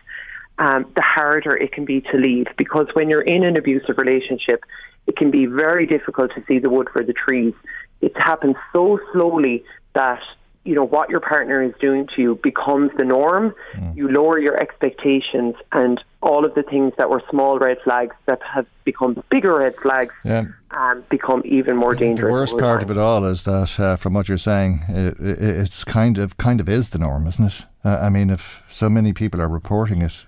um, 0.58 0.86
the 0.96 1.02
harder 1.02 1.56
it 1.56 1.72
can 1.72 1.86
be 1.86 2.02
to 2.02 2.18
leave. 2.18 2.48
Because 2.58 2.88
when 2.94 3.10
you're 3.10 3.22
in 3.22 3.44
an 3.44 3.58
abusive 3.58 3.98
relationship, 3.98 4.64
it 5.08 5.18
can 5.18 5.32
be 5.32 5.46
very 5.46 5.86
difficult 5.86 6.32
to 6.36 6.44
see 6.48 6.60
the 6.60 6.70
wood 6.70 6.88
for 6.94 7.04
the 7.04 7.14
trees. 7.14 7.54
It 8.02 8.16
happens 8.16 8.56
so 8.72 9.00
slowly 9.12 9.64
that 9.94 10.22
you 10.64 10.76
know 10.76 10.84
what 10.84 11.10
your 11.10 11.20
partner 11.20 11.62
is 11.64 11.74
doing 11.80 12.08
to 12.16 12.22
you 12.22 12.40
becomes 12.44 12.92
the 12.98 13.04
norm. 13.04 13.54
Mm. 13.74 13.96
You 13.96 14.10
lower 14.10 14.40
your 14.40 14.60
expectations, 14.60 15.56
and 15.72 16.02
all 16.22 16.46
of 16.46 16.54
the 16.54 16.64
things 16.64 16.94
that 16.98 17.10
were 17.10 17.24
small 17.30 17.58
red 17.58 17.78
flags 17.84 18.16
that 18.28 18.42
have 18.44 18.68
become 18.84 19.24
bigger 19.30 19.56
red 19.56 19.76
flags 19.76 20.14
yeah. 20.24 20.46
um, 20.72 21.04
become 21.10 21.42
even 21.46 21.76
more 21.76 21.96
dangerous. 21.96 22.30
The 22.30 22.32
worst 22.32 22.58
part 22.60 22.82
time. 22.82 22.92
of 22.92 22.98
it 22.98 23.00
all 23.00 23.26
is 23.26 23.44
that, 23.44 23.80
uh, 23.80 23.96
from 23.96 24.14
what 24.14 24.30
you're 24.30 24.38
saying, 24.38 24.84
it, 24.88 25.20
it, 25.20 25.42
it's 25.42 25.84
kind 25.84 26.18
of 26.18 26.38
kind 26.38 26.60
of 26.60 26.70
is 26.70 26.92
the 26.92 27.00
norm, 27.00 27.28
isn't 27.28 27.46
it? 27.46 27.66
Uh, 27.84 27.98
I 28.02 28.10
mean, 28.10 28.30
if 28.30 28.62
so 28.70 28.90
many 28.90 29.14
people 29.14 29.42
are 29.42 29.50
reporting 29.50 30.02
it, 30.02 30.26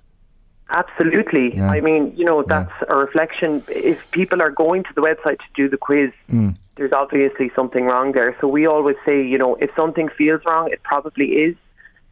Absolutely. 0.74 1.56
Yeah. 1.56 1.70
I 1.70 1.82
mean, 1.82 2.14
you 2.16 2.26
know, 2.26 2.42
that's 2.42 2.72
yeah. 2.82 2.94
a 2.94 2.96
reflection. 2.96 3.64
If 3.68 4.00
people 4.12 4.42
are 4.42 4.50
going 4.50 4.84
to 4.84 4.90
the 4.96 5.02
website 5.02 5.38
to 5.38 5.46
do 5.56 5.70
the 5.70 5.78
quiz, 5.78 6.12
mm. 6.30 6.56
There's 6.76 6.92
obviously 6.92 7.52
something 7.56 7.86
wrong 7.86 8.14
there. 8.14 8.36
So 8.42 8.48
we 8.48 8.66
always 8.66 8.96
say, 9.06 9.24
you 9.24 9.38
know, 9.38 9.56
if 9.56 9.70
something 9.76 10.10
feels 10.18 10.42
wrong, 10.46 10.70
it 10.72 10.82
probably 10.84 11.26
is. 11.26 11.56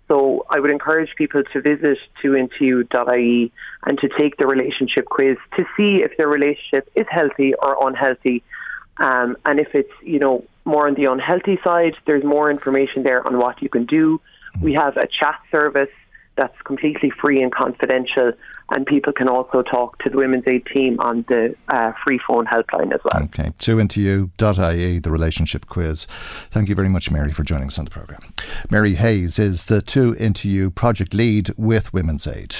So 0.07 0.45
I 0.49 0.59
would 0.59 0.71
encourage 0.71 1.15
people 1.15 1.41
to 1.53 1.61
visit 1.61 1.97
2into.ie 2.23 3.51
and 3.85 3.99
to 3.99 4.09
take 4.09 4.37
the 4.37 4.45
relationship 4.45 5.05
quiz 5.05 5.37
to 5.55 5.63
see 5.77 6.01
if 6.03 6.17
their 6.17 6.27
relationship 6.27 6.89
is 6.95 7.05
healthy 7.09 7.53
or 7.55 7.87
unhealthy. 7.87 8.43
Um, 8.97 9.37
and 9.45 9.59
if 9.59 9.73
it's, 9.73 9.91
you 10.03 10.19
know, 10.19 10.43
more 10.65 10.87
on 10.87 10.95
the 10.95 11.05
unhealthy 11.05 11.59
side, 11.63 11.95
there's 12.05 12.23
more 12.23 12.51
information 12.51 13.03
there 13.03 13.25
on 13.25 13.37
what 13.39 13.61
you 13.61 13.69
can 13.69 13.85
do. 13.85 14.19
We 14.61 14.73
have 14.73 14.97
a 14.97 15.07
chat 15.07 15.39
service 15.49 15.89
that's 16.35 16.61
completely 16.63 17.09
free 17.09 17.41
and 17.41 17.51
confidential. 17.51 18.33
And 18.71 18.85
people 18.85 19.11
can 19.11 19.27
also 19.27 19.61
talk 19.61 19.99
to 19.99 20.09
the 20.09 20.17
Women's 20.17 20.47
Aid 20.47 20.65
team 20.65 20.99
on 20.99 21.25
the 21.27 21.55
uh, 21.67 21.91
free 22.03 22.19
phone 22.25 22.45
helpline 22.45 22.93
as 22.93 23.01
well. 23.03 23.23
Okay, 23.23 23.51
2into.ie, 23.59 24.99
the 24.99 25.11
relationship 25.11 25.67
quiz. 25.67 26.07
Thank 26.49 26.69
you 26.69 26.75
very 26.75 26.89
much, 26.89 27.11
Mary, 27.11 27.33
for 27.33 27.43
joining 27.43 27.67
us 27.67 27.77
on 27.77 27.85
the 27.85 27.91
programme. 27.91 28.33
Mary 28.69 28.95
Hayes 28.95 29.37
is 29.37 29.65
the 29.65 29.81
Too 29.81 30.13
Into 30.13 30.49
You 30.49 30.71
project 30.71 31.13
lead 31.13 31.49
with 31.57 31.93
Women's 31.93 32.25
Aid. 32.25 32.55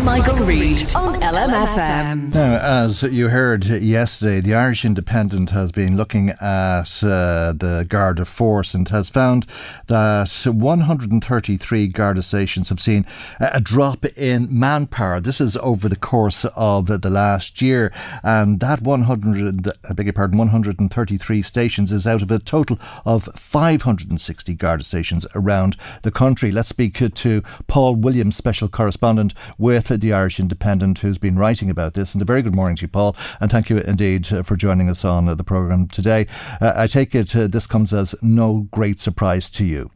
Michael, 0.00 0.44
Reade 0.44 0.94
on 0.96 1.20
LMFM. 1.20 2.34
Now, 2.34 2.54
as 2.54 3.02
you 3.04 3.28
heard 3.28 3.64
yesterday, 3.64 4.40
the 4.40 4.54
Irish 4.54 4.84
Independent 4.84 5.50
has 5.50 5.70
been 5.70 5.96
looking 5.96 6.30
at 6.30 7.02
uh, 7.04 7.52
the 7.52 7.86
Garda 7.88 8.24
force 8.24 8.74
and 8.74 8.88
has 8.88 9.08
found 9.08 9.46
that 9.86 10.44
133 10.44 11.86
Garda 11.88 12.22
stations 12.22 12.68
have 12.68 12.80
seen 12.80 13.06
a 13.38 13.60
drop 13.60 14.04
in 14.16 14.48
manpower. 14.50 15.20
This 15.20 15.40
is 15.40 15.56
over 15.58 15.88
the 15.88 15.96
course 15.96 16.44
of 16.56 16.86
the 16.86 17.10
last 17.10 17.62
year, 17.62 17.92
and 18.24 18.58
that 18.58 18.82
100, 18.82 19.68
I 19.88 19.92
beg 19.92 20.06
your 20.06 20.12
pardon, 20.12 20.38
133 20.38 21.42
stations 21.42 21.92
is 21.92 22.06
out 22.06 22.22
of 22.22 22.30
a 22.30 22.40
total 22.40 22.78
of 23.04 23.24
560 23.34 24.54
Garda 24.54 24.84
stations 24.84 25.26
around 25.34 25.76
the 26.02 26.10
country. 26.10 26.50
Let's 26.50 26.70
speak 26.70 26.94
to 27.14 27.42
Paul 27.68 27.96
Williams, 27.96 28.36
special 28.36 28.68
correspondent 28.68 29.34
with 29.58 29.81
the 29.88 30.12
Irish 30.12 30.40
Independent, 30.40 30.98
who's 30.98 31.18
been 31.18 31.36
writing 31.36 31.70
about 31.70 31.94
this. 31.94 32.14
And 32.14 32.22
a 32.22 32.24
very 32.24 32.42
good 32.42 32.54
morning 32.54 32.76
to 32.76 32.82
you, 32.82 32.88
Paul, 32.88 33.16
and 33.40 33.50
thank 33.50 33.70
you 33.70 33.78
indeed 33.78 34.32
uh, 34.32 34.42
for 34.42 34.56
joining 34.56 34.88
us 34.88 35.04
on 35.04 35.28
uh, 35.28 35.34
the 35.34 35.44
programme 35.44 35.88
today. 35.88 36.26
Uh, 36.60 36.72
I 36.76 36.86
take 36.86 37.14
it 37.14 37.34
uh, 37.34 37.46
this 37.46 37.66
comes 37.66 37.92
as 37.92 38.14
no 38.22 38.68
great 38.70 39.00
surprise 39.00 39.50
to 39.50 39.64
you. 39.64 39.90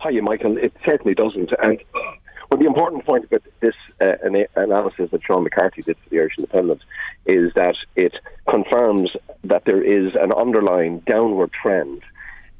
Hi, 0.00 0.10
Michael. 0.20 0.56
It 0.56 0.72
certainly 0.84 1.14
doesn't. 1.14 1.50
And 1.60 1.82
well, 2.50 2.58
the 2.58 2.66
important 2.66 3.04
point 3.04 3.24
about 3.24 3.42
this 3.60 3.74
uh, 4.00 4.14
analysis 4.56 5.10
that 5.10 5.22
Sean 5.22 5.44
McCarthy 5.44 5.82
did 5.82 5.96
for 6.02 6.08
the 6.10 6.18
Irish 6.18 6.38
Independent 6.38 6.80
is 7.26 7.52
that 7.54 7.74
it 7.94 8.14
confirms 8.48 9.10
that 9.44 9.64
there 9.66 9.82
is 9.82 10.14
an 10.14 10.32
underlying 10.32 11.00
downward 11.00 11.52
trend 11.52 12.02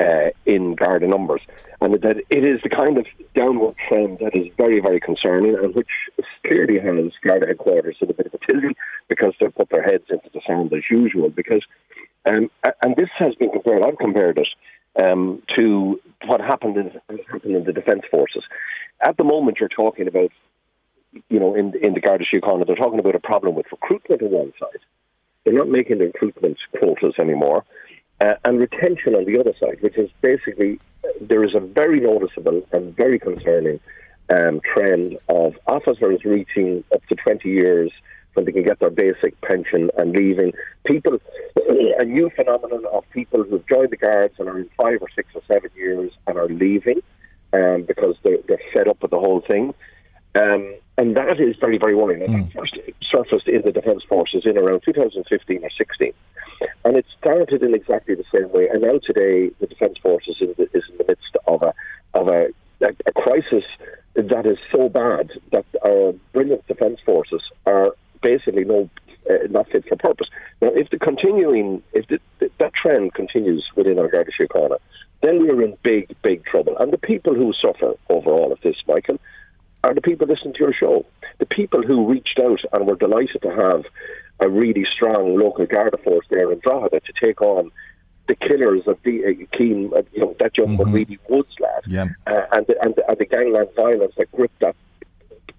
uh, 0.01 0.31
in 0.47 0.75
Garda 0.75 1.07
numbers, 1.07 1.41
and 1.81 1.95
that 1.95 2.17
it 2.31 2.45
is 2.45 2.61
the 2.63 2.69
kind 2.69 2.99
of 2.99 3.07
downward 3.35 3.75
trend 3.89 4.19
that 4.21 4.35
is 4.35 4.47
very, 4.57 4.81
very 4.81 5.01
concerning, 5.01 5.57
and 5.57 5.75
which 5.75 5.89
clearly 6.47 6.79
has 6.79 7.13
Garda 7.23 7.47
headquarters 7.47 7.97
in 8.01 8.11
a 8.11 8.15
bit 8.15 8.27
of 8.27 8.35
a 8.35 8.39
tizzy 8.39 8.77
because 9.09 9.35
they've 9.41 9.55
put 9.55 9.71
their 9.71 9.83
heads 9.83 10.05
into 10.11 10.29
the 10.33 10.41
sand 10.47 10.73
as 10.73 10.85
usual. 10.91 11.31
Because, 11.31 11.63
um, 12.27 12.51
and 12.83 12.97
this 12.97 13.09
has 13.19 13.35
been 13.35 13.51
compared. 13.51 13.83
I've 13.83 13.99
compared 13.99 14.39
it 14.39 14.49
um, 15.03 15.43
to 15.57 16.01
what 16.27 16.41
happened 16.41 16.77
in, 16.77 16.91
happened 17.31 17.57
in 17.57 17.65
the 17.65 17.73
defence 17.73 18.03
forces. 18.11 18.45
At 19.01 19.17
the 19.17 19.25
moment, 19.25 19.59
you're 19.61 19.69
talking 19.69 20.09
about, 20.09 20.31
you 21.29 21.41
know, 21.41 21.55
in 21.55 21.75
in 21.83 21.95
the 21.95 22.01
Garda 22.01 22.25
Síochána, 22.25 22.67
they're 22.67 22.77
talking 22.77 22.99
about 22.99 23.15
a 23.15 23.21
problem 23.21 23.55
with 23.55 23.67
recruitment 23.71 24.23
on 24.23 24.31
one 24.31 24.53
side. 24.61 24.81
They're 25.45 25.55
not 25.55 25.69
making 25.69 25.99
the 25.99 26.07
recruitment 26.07 26.59
quotas 26.79 27.15
anymore 27.19 27.65
uh, 28.21 28.35
and 28.45 28.59
retention 28.59 29.15
on 29.15 29.25
the 29.25 29.39
other 29.39 29.53
side, 29.61 29.81
which 29.81 29.97
is 29.97 30.11
basically 30.21 30.81
there 31.21 31.45
is 31.45 31.55
a 31.55 31.61
very 31.61 32.01
noticeable 32.01 32.67
and 32.73 32.97
very 32.97 33.19
concerning 33.19 33.81
um, 34.31 34.61
trend 34.73 35.19
of 35.29 35.55
officers 35.67 36.25
reaching 36.25 36.85
up 36.93 37.05
to 37.07 37.15
20 37.15 37.49
years 37.49 37.91
when 38.35 38.45
they 38.45 38.53
can 38.53 38.63
get 38.63 38.79
their 38.79 38.91
basic 38.91 39.41
pension 39.41 39.91
and 39.97 40.13
leaving. 40.13 40.53
People, 40.87 41.19
a 41.99 42.05
new 42.05 42.31
phenomenon 42.37 42.85
of 42.93 43.05
people 43.11 43.43
who've 43.43 43.67
joined 43.67 43.91
the 43.91 43.97
guards 43.97 44.35
and 44.39 44.49
are 44.49 44.59
in 44.59 44.69
five 44.77 45.01
or 45.01 45.09
six 45.15 45.29
or 45.35 45.43
seven 45.49 45.71
years 45.75 46.13
and 46.27 46.39
are 46.39 46.49
leaving 46.49 47.01
um, 47.53 47.85
because 47.87 48.17
they're, 48.23 48.39
they're 48.47 48.61
fed 48.73 48.89
up 48.89 49.01
with 49.01 49.11
the 49.11 49.19
whole 49.19 49.41
thing. 49.41 49.75
Um, 50.35 50.75
and 50.99 51.17
that 51.17 51.41
is 51.41 51.57
very, 51.57 51.79
very 51.79 51.95
worrying. 51.95 52.23
And 52.23 52.51
mm. 52.51 52.53
first 52.53 52.77
surfaced 53.09 53.47
in 53.47 53.63
the 53.63 53.71
Defence 53.71 54.03
Forces 54.03 54.43
in 54.45 54.59
around 54.59 54.83
2015 54.85 55.65
or 55.65 55.71
16. 55.71 56.13
And 56.85 56.97
it 56.97 57.07
started 57.17 57.63
in 57.63 57.73
exactly 57.73 58.17
the 58.17 58.25
same 58.33 58.51
way. 58.51 58.69
And 58.69 58.83
now 58.83 58.99
today, 58.99 59.51
the 59.61 59.69
Defence 59.69 59.97
Forces 60.03 60.37
is 60.41 60.49
in 60.49 60.55
the, 60.59 60.65
is 60.77 60.85
in 60.91 60.99
the 60.99 61.05
midst 61.07 61.37
of 61.47 61.63
a, 61.63 61.73
of 62.15 62.27
a, 62.27 62.49
a, 62.81 62.89
a 63.07 63.13
crisis 63.13 63.65
that 64.15 64.45
is 64.45 64.59
so 64.73 64.89
bad 64.89 65.31
that 65.53 65.65
our 65.85 66.13
brilliant 66.33 66.67
Defence 66.67 66.99
Forces 67.07 67.43
are 67.65 67.95
basically 68.21 68.65
no 68.65 68.91
uh, 69.31 69.35
not 69.51 69.69
fit 69.69 69.87
for 69.89 69.97
purpose. 69.97 70.29
Now, 70.61 70.71
if 70.75 70.91
the 70.91 70.99
continuing, 70.99 71.81
if 71.93 72.09
the, 72.09 72.19
the, 72.41 72.51
that 72.59 72.75
trend 72.75 73.15
continues 73.15 73.65
within 73.77 74.01
our 74.01 74.09
Garda 74.09 74.33
Síochána, 74.33 74.79
then 75.23 75.41
we 75.43 75.51
are 75.51 75.63
in 75.63 75.77
big, 75.85 76.15
big 76.23 76.45
trouble. 76.45 76.77
And 76.79 76.93
the 76.93 76.99
people 76.99 77.35
who 77.35 77.53
suffer 77.53 77.95
over 78.09 78.31
all 78.31 78.53
of 78.53 78.61
this, 78.63 78.77
Michael, 78.89 79.19
are 79.85 79.95
the 79.95 80.01
people 80.01 80.27
listening 80.27 80.55
to 80.55 80.61
your 80.61 80.73
show. 80.73 81.07
The 81.39 81.47
people 81.47 81.83
who 81.83 82.09
reached 82.09 82.41
out 82.41 82.61
and 82.73 82.87
were 82.87 82.97
delighted 82.97 83.43
to 83.43 83.51
have 83.51 83.85
a 84.41 84.49
really 84.49 84.87
strong 84.95 85.39
local 85.39 85.67
Garda 85.67 85.97
force 85.99 86.27
there 86.31 86.53
in 86.53 86.61
Drogheda 86.61 87.01
to 87.01 87.13
take 87.21 87.41
on 87.43 87.71
the 88.29 88.37
killers 88.37 88.83
of 88.87 88.99
the 89.05 89.25
uh, 89.25 89.57
Keane, 89.57 89.91
uh, 89.97 90.03
you 90.13 90.21
know, 90.21 90.37
that 90.39 90.57
young 90.57 90.77
mm-hmm. 90.77 90.93
really 90.93 91.19
Woods 91.29 91.55
lad, 91.61 91.83
yeah. 91.87 92.09
uh, 92.27 92.43
and, 92.53 92.67
the, 92.67 92.75
and, 92.83 92.95
the, 92.95 93.09
and 93.09 93.19
the 93.19 93.25
gangland 93.25 93.69
violence 93.75 94.13
that 94.19 94.31
gripped 94.33 94.61
that 94.61 94.77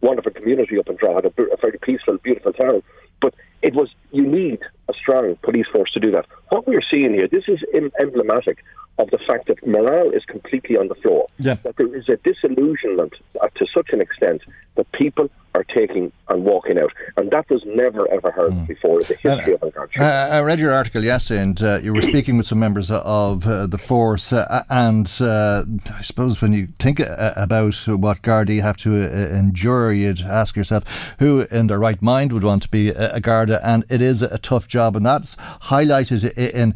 wonderful 0.01 0.31
community 0.31 0.77
up 0.79 0.87
in 0.87 0.95
Drogheda, 0.95 1.33
a 1.37 1.57
very 1.57 1.79
peaceful, 1.81 2.17
beautiful 2.19 2.53
town. 2.53 2.83
But 3.21 3.33
it 3.61 3.73
was 3.73 3.89
you 4.11 4.25
need 4.25 4.59
a 4.89 4.93
strong 4.93 5.35
police 5.43 5.67
force 5.71 5.91
to 5.91 5.99
do 5.99 6.11
that. 6.11 6.25
What 6.49 6.67
we're 6.67 6.81
seeing 6.81 7.13
here, 7.13 7.27
this 7.27 7.45
is 7.47 7.59
emblematic 7.99 8.63
of 8.97 9.09
the 9.11 9.17
fact 9.19 9.47
that 9.47 9.65
morale 9.65 10.09
is 10.11 10.25
completely 10.25 10.75
on 10.75 10.89
the 10.89 10.95
floor. 10.95 11.27
Yeah. 11.37 11.55
That 11.63 11.77
there 11.77 11.95
is 11.95 12.09
a 12.09 12.17
disillusionment 12.17 13.13
to 13.55 13.65
such 13.73 13.89
an 13.91 14.01
extent 14.01 14.41
that 14.75 14.91
people 14.91 15.29
are 15.55 15.63
taking 15.63 16.11
and 16.27 16.45
walking 16.45 16.77
out. 16.77 16.91
And 17.17 17.31
that 17.31 17.49
was 17.49 17.63
never 17.65 18.09
ever 18.11 18.31
heard 18.31 18.51
mm. 18.51 18.67
before 18.67 19.01
in 19.01 19.07
the 19.07 19.15
history 19.15 19.53
uh, 19.53 19.55
of 19.55 19.63
our 19.63 19.71
country. 19.71 20.05
Uh, 20.05 20.37
I 20.37 20.41
read 20.41 20.59
your 20.59 20.71
article 20.71 21.03
yesterday, 21.03 21.41
and 21.41 21.61
uh, 21.61 21.79
you 21.81 21.93
were 21.93 22.01
speaking 22.01 22.37
with 22.37 22.45
some 22.45 22.59
members 22.59 22.91
of 22.91 23.47
uh, 23.47 23.67
the 23.67 23.77
force. 23.77 24.31
Uh, 24.31 24.63
and 24.69 25.11
uh, 25.19 25.63
I 25.91 26.01
suppose 26.01 26.41
when 26.41 26.53
you 26.53 26.67
think 26.77 26.99
about 26.99 27.75
what 27.87 28.21
Gardaí 28.21 28.61
have 28.61 28.77
to 28.77 28.91
endure, 29.35 29.91
you'd 29.91 30.21
ask 30.21 30.55
yourself 30.55 30.83
who 31.19 31.41
in 31.51 31.67
their 31.67 31.79
right 31.79 32.01
mind 32.01 32.31
would 32.31 32.43
want 32.43 32.61
to 32.63 32.69
be 32.69 32.89
a 32.89 33.19
Garda. 33.19 33.59
And 33.67 33.85
it 33.89 34.01
is 34.01 34.21
a 34.21 34.37
tough 34.37 34.67
job, 34.67 34.78
and 34.87 35.05
that's 35.05 35.35
highlighted 35.63 36.37
in 36.37 36.73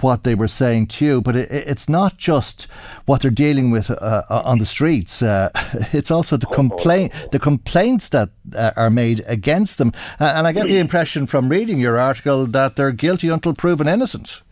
what 0.00 0.22
they 0.24 0.34
were 0.34 0.48
saying 0.48 0.86
to 0.86 1.04
you. 1.04 1.20
But 1.20 1.36
it, 1.36 1.50
it's 1.50 1.88
not 1.88 2.16
just 2.16 2.66
what 3.04 3.22
they're 3.22 3.30
dealing 3.30 3.70
with 3.70 3.90
on 4.30 4.58
the 4.58 4.66
streets, 4.66 5.22
it's 5.22 6.10
also 6.10 6.36
the, 6.36 6.46
complaint, 6.46 7.12
the 7.30 7.38
complaints 7.38 8.08
that 8.10 8.30
uh, 8.54 8.72
are 8.76 8.90
made 8.90 9.24
against 9.26 9.78
them. 9.78 9.92
Uh, 10.20 10.32
and 10.36 10.46
I 10.46 10.52
get 10.52 10.66
the 10.66 10.78
impression 10.78 11.26
from 11.26 11.48
reading 11.48 11.78
your 11.78 11.98
article 11.98 12.46
that 12.46 12.76
they're 12.76 12.92
guilty 12.92 13.28
until 13.28 13.54
proven 13.54 13.88
innocent. 13.88 14.42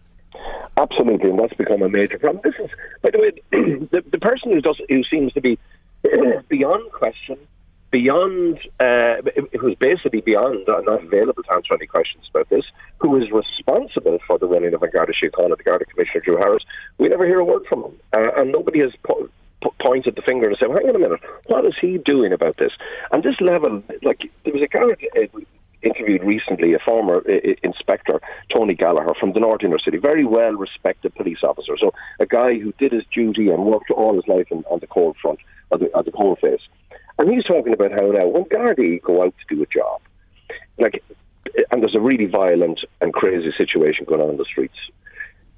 Absolutely, 0.77 1.31
and 1.31 1.39
that's 1.39 1.55
become 1.55 1.83
a 1.83 1.89
major 1.89 2.19
problem. 2.19 2.41
This 2.43 2.55
is, 2.59 2.71
by 3.03 3.11
the 3.11 3.19
way, 3.19 3.31
the, 3.91 4.05
the 4.11 4.19
person 4.19 4.51
who 4.53 4.61
does 4.61 4.81
who 4.89 5.05
seems 5.05 5.33
to 5.35 5.41
be 5.41 5.59
beyond 6.49 6.91
question, 6.93 7.39
beyond 7.95 8.59
uh, 8.81 9.23
who's 9.61 9.77
basically 9.79 10.21
beyond 10.21 10.69
uh, 10.69 10.81
not 10.81 11.05
available 11.05 11.45
to 11.45 11.53
answer 11.53 11.75
any 11.75 11.87
questions 11.87 12.25
about 12.29 12.49
this, 12.49 12.65
who 12.99 13.17
is 13.23 13.31
responsible 13.31 14.19
for 14.27 14.37
the 14.37 14.47
running 14.47 14.75
of 14.75 14.81
Garda 14.81 15.13
Síochána, 15.13 15.57
the 15.57 15.63
Garda 15.63 15.85
Commissioner 15.85 16.23
Drew 16.25 16.37
Harris. 16.37 16.65
We 16.99 17.09
never 17.09 17.25
hear 17.25 17.39
a 17.39 17.45
word 17.45 17.63
from 17.69 17.85
him, 17.85 17.95
uh, 18.13 18.31
and 18.37 18.51
nobody 18.51 18.81
has 18.81 18.91
pointed 19.79 20.17
the 20.17 20.23
finger 20.23 20.49
and 20.49 20.57
said, 20.59 20.71
well, 20.71 20.79
hang 20.79 20.89
on 20.89 20.97
a 20.97 20.99
minute, 20.99 21.21
what 21.47 21.65
is 21.65 21.75
he 21.81 21.99
doing 21.99 22.33
about 22.33 22.57
this? 22.57 22.73
And 23.13 23.23
this 23.23 23.41
level, 23.41 23.81
like, 24.03 24.23
there 24.43 24.53
was 24.53 24.63
a 24.63 24.67
guy 24.67 24.91
uh, 25.21 25.41
interviewed 25.83 26.25
recently, 26.25 26.75
a 26.75 26.81
former 26.85 27.19
uh, 27.19 27.55
inspector, 27.63 28.21
Tony 28.53 28.75
Gallagher, 28.75 29.15
from 29.21 29.35
the 29.35 29.41
North 29.41 29.63
Inner 29.63 29.79
City, 29.79 29.99
very 29.99 30.25
well 30.25 30.55
respected 30.55 31.15
police 31.15 31.45
officer. 31.45 31.75
So 31.79 31.93
a 32.19 32.27
guy 32.27 32.59
who 32.59 32.73
did 32.73 32.91
his 32.91 33.05
duty 33.15 33.51
and 33.51 33.65
worked 33.65 33.93
all 33.93 34.17
his 34.17 34.27
life 34.27 34.49
in, 34.51 34.65
on 34.69 34.81
the 34.81 34.89
cold 34.89 35.17
front, 35.23 35.39
on 35.71 35.79
the, 35.79 35.95
on 35.97 36.05
the 36.05 36.11
cold 36.11 36.41
face. 36.41 36.65
And 37.19 37.31
he's 37.33 37.45
talking 37.45 37.73
about 37.73 37.93
how 37.93 38.11
now, 38.11 38.27
when 38.27 38.45
Gardaí 38.45 39.03
go 39.03 39.23
out 39.23 39.35
to 39.39 39.55
do 39.55 39.63
a 39.63 39.67
job, 39.67 40.01
like, 40.79 41.03
and 41.71 41.83
there's 41.83 41.95
a 41.95 42.01
really 42.01 42.27
violent 42.27 42.81
and 43.01 43.13
crazy 43.13 43.53
situation 43.57 44.05
going 44.07 44.21
on 44.21 44.31
in 44.31 44.37
the 44.37 44.45
streets, 44.45 44.75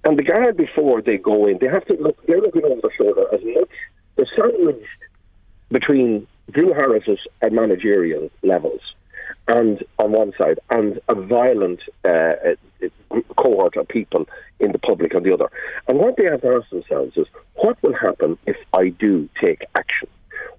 and 0.04 0.18
the 0.18 0.22
guard 0.22 0.56
before 0.56 1.00
they 1.00 1.16
go 1.16 1.46
in, 1.46 1.58
they 1.60 1.68
have 1.68 1.86
to 1.86 1.94
look. 1.94 2.24
They're 2.26 2.40
looking 2.40 2.64
over 2.64 2.80
the 2.80 2.90
shoulder 2.96 3.24
as 3.32 3.40
much. 3.42 3.70
They're 4.16 4.26
sandwiched 4.36 4.86
between 5.70 6.26
Drew 6.50 6.72
Harris's 6.72 7.18
and 7.40 7.54
managerial 7.54 8.30
levels, 8.42 8.80
and 9.48 9.82
on 9.98 10.12
one 10.12 10.32
side, 10.36 10.58
and 10.70 11.00
a 11.08 11.14
violent 11.14 11.80
uh, 12.04 12.34
cohort 13.36 13.76
of 13.76 13.88
people 13.88 14.26
in 14.60 14.72
the 14.72 14.78
public 14.78 15.14
on 15.14 15.22
the 15.22 15.32
other. 15.32 15.48
And 15.88 15.98
what 15.98 16.16
they 16.16 16.24
have 16.24 16.42
to 16.42 16.60
ask 16.60 16.70
themselves 16.70 17.16
is, 17.16 17.26
what 17.54 17.82
will 17.82 17.94
happen 17.94 18.38
if 18.46 18.56
I 18.72 18.90
do 18.90 19.28
take 19.40 19.64
action? 19.74 20.08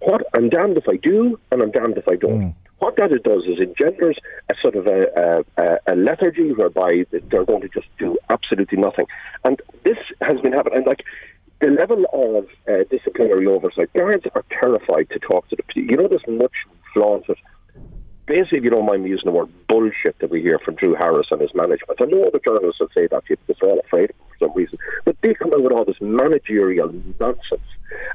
What 0.01 0.25
I'm 0.33 0.49
damned 0.49 0.77
if 0.77 0.87
I 0.87 0.97
do, 0.97 1.39
and 1.51 1.61
I'm 1.61 1.71
damned 1.71 1.97
if 1.97 2.07
I 2.07 2.15
don't. 2.15 2.41
Mm. 2.41 2.55
What 2.79 2.95
that 2.97 3.11
it 3.11 3.23
does 3.23 3.43
is 3.45 3.59
engenders 3.59 4.17
a 4.49 4.53
sort 4.61 4.75
of 4.75 4.85
a, 4.85 5.43
a, 5.57 5.77
a, 5.91 5.95
lethargy 5.95 6.53
whereby 6.53 7.05
they're 7.09 7.43
going 7.43 7.61
to 7.61 7.69
just 7.69 7.87
do 7.97 8.17
absolutely 8.29 8.77
nothing. 8.77 9.07
And 9.43 9.59
this 9.83 9.97
has 10.21 10.39
been 10.41 10.53
happening. 10.53 10.77
And 10.77 10.85
like 10.85 11.03
the 11.59 11.67
level 11.67 12.05
of 12.13 12.45
uh, 12.71 12.83
disciplinary 12.91 13.47
oversight, 13.47 13.91
guards 13.93 14.25
are 14.35 14.45
terrified 14.51 15.09
to 15.09 15.19
talk 15.19 15.49
to 15.49 15.55
the. 15.55 15.63
You 15.75 15.97
know, 15.97 16.07
this 16.07 16.21
much 16.27 16.53
flaunted 16.93 17.37
basically, 18.27 18.59
if 18.59 18.63
you 18.63 18.69
don't 18.69 18.85
mind 18.85 19.03
me 19.03 19.09
using 19.09 19.25
the 19.25 19.31
word 19.31 19.49
bullshit 19.67 20.19
that 20.19 20.29
we 20.29 20.41
hear 20.41 20.59
from 20.59 20.75
Drew 20.75 20.93
Harris 20.93 21.27
and 21.31 21.41
his 21.41 21.55
management. 21.55 21.99
I 21.99 22.05
know 22.05 22.27
other 22.27 22.39
journalists 22.43 22.79
will 22.79 22.89
say 22.93 23.07
that 23.07 23.23
because 23.27 23.55
they're 23.59 23.69
all 23.69 23.79
afraid 23.79 24.11
of 24.11 24.15
some 24.39 24.53
reason, 24.53 24.77
but 25.05 25.15
they 25.21 25.33
come 25.33 25.53
out 25.53 25.63
with 25.63 25.71
all 25.71 25.85
this 25.85 26.01
managerial 26.01 26.93
nonsense. 27.19 27.61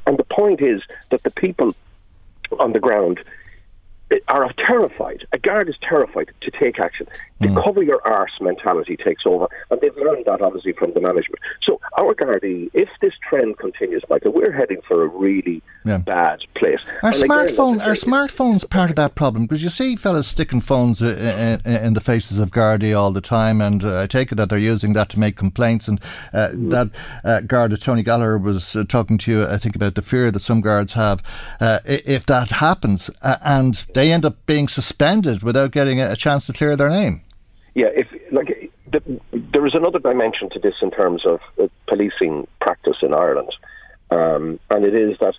And 0.07 0.19
the 0.19 0.25
point 0.25 0.61
is 0.61 0.83
that 1.11 1.23
the 1.23 1.31
people 1.31 1.75
on 2.59 2.73
the 2.73 2.81
ground 2.81 3.21
are 4.29 4.53
terrified. 4.55 5.27
A 5.33 5.39
guard 5.39 5.69
is 5.69 5.77
terrified 5.83 6.33
to 6.41 6.51
take 6.51 6.79
action. 6.79 7.07
The 7.41 7.49
mm. 7.49 7.65
cover 7.65 7.83
your 7.83 8.07
arse 8.07 8.41
mentality 8.41 8.97
takes 8.97 9.23
over, 9.27 9.49
and 9.71 9.81
they've 9.81 9.97
learned 9.97 10.27
that 10.27 10.41
obviously 10.41 10.73
from 10.73 10.93
the 10.93 11.01
management. 11.01 11.41
So 11.63 11.81
our 11.99 12.15
Gardaí, 12.15 12.71
if 12.73 12.89
this 13.01 13.15
trend 13.29 13.59
continues, 13.59 14.03
Michael, 14.09 14.33
we're 14.33 14.53
heading 14.53 14.81
for 14.87 15.03
a 15.03 15.09
really 15.09 15.61
yeah. 15.85 15.99
bad 15.99 16.41
place. 16.55 16.79
Are 17.03 17.09
and 17.09 17.17
smartphone 17.17 17.75
again, 17.77 17.89
are 17.89 17.95
smartphones 17.95 18.69
part 18.69 18.91
of 18.91 18.97
that 18.97 19.17
problem? 19.17 19.47
Because 19.47 19.63
you 19.63 19.71
see 19.71 19.97
fellas 19.97 20.29
sticking 20.29 20.61
phones 20.61 21.03
uh, 21.03 21.59
uh, 21.65 21.69
uh, 21.69 21.81
in 21.81 21.95
the 21.95 22.01
faces 22.01 22.39
of 22.39 22.51
Gardaí 22.51 22.97
all 22.97 23.11
the 23.11 23.21
time, 23.21 23.61
and 23.61 23.83
uh, 23.83 24.01
I 24.01 24.07
take 24.07 24.31
it 24.31 24.37
that 24.37 24.49
they're 24.49 24.59
using 24.59 24.93
that 24.93 25.09
to 25.11 25.19
make 25.19 25.37
complaints. 25.37 25.89
And 25.89 26.01
uh, 26.33 26.51
mm. 26.53 26.71
that 26.71 26.91
uh, 27.25 27.41
guard, 27.41 27.79
Tony 27.81 28.05
Gallagher, 28.05 28.39
was 28.39 28.77
talking 28.89 29.19
to 29.19 29.31
you, 29.33 29.47
I 29.47 29.59
think, 29.59 29.75
about 29.75 29.97
the 29.97 30.03
fear 30.03 30.31
that 30.31 30.41
some 30.41 30.61
guards 30.61 30.93
have 30.93 31.23
if 31.85 32.27
that 32.27 32.53
happens, 32.53 33.11
and 33.23 33.75
they 33.95 34.02
end 34.11 34.25
up 34.25 34.47
being 34.47 34.69
suspended 34.69 35.43
without 35.43 35.71
getting 35.71 36.01
a 36.01 36.17
chance 36.17 36.47
to 36.47 36.53
clear 36.53 36.77
their 36.77 36.91
name. 36.91 37.23
Yeah, 37.75 37.89
if 37.95 38.09
like 38.33 38.71
the, 38.91 39.21
there 39.53 39.67
is 39.67 39.75
another 39.75 39.99
dimension 39.99 40.51
to 40.51 40.59
this 40.59 40.75
in 40.83 40.91
terms 40.91 41.25
of 41.27 41.41
uh, 41.63 41.69
policing 41.89 42.47
practice 42.61 42.97
in 43.03 43.15
Ireland, 43.15 43.53
um, 44.11 44.59
and 44.71 44.85
it 44.85 44.95
is 44.95 45.19
that 45.21 45.35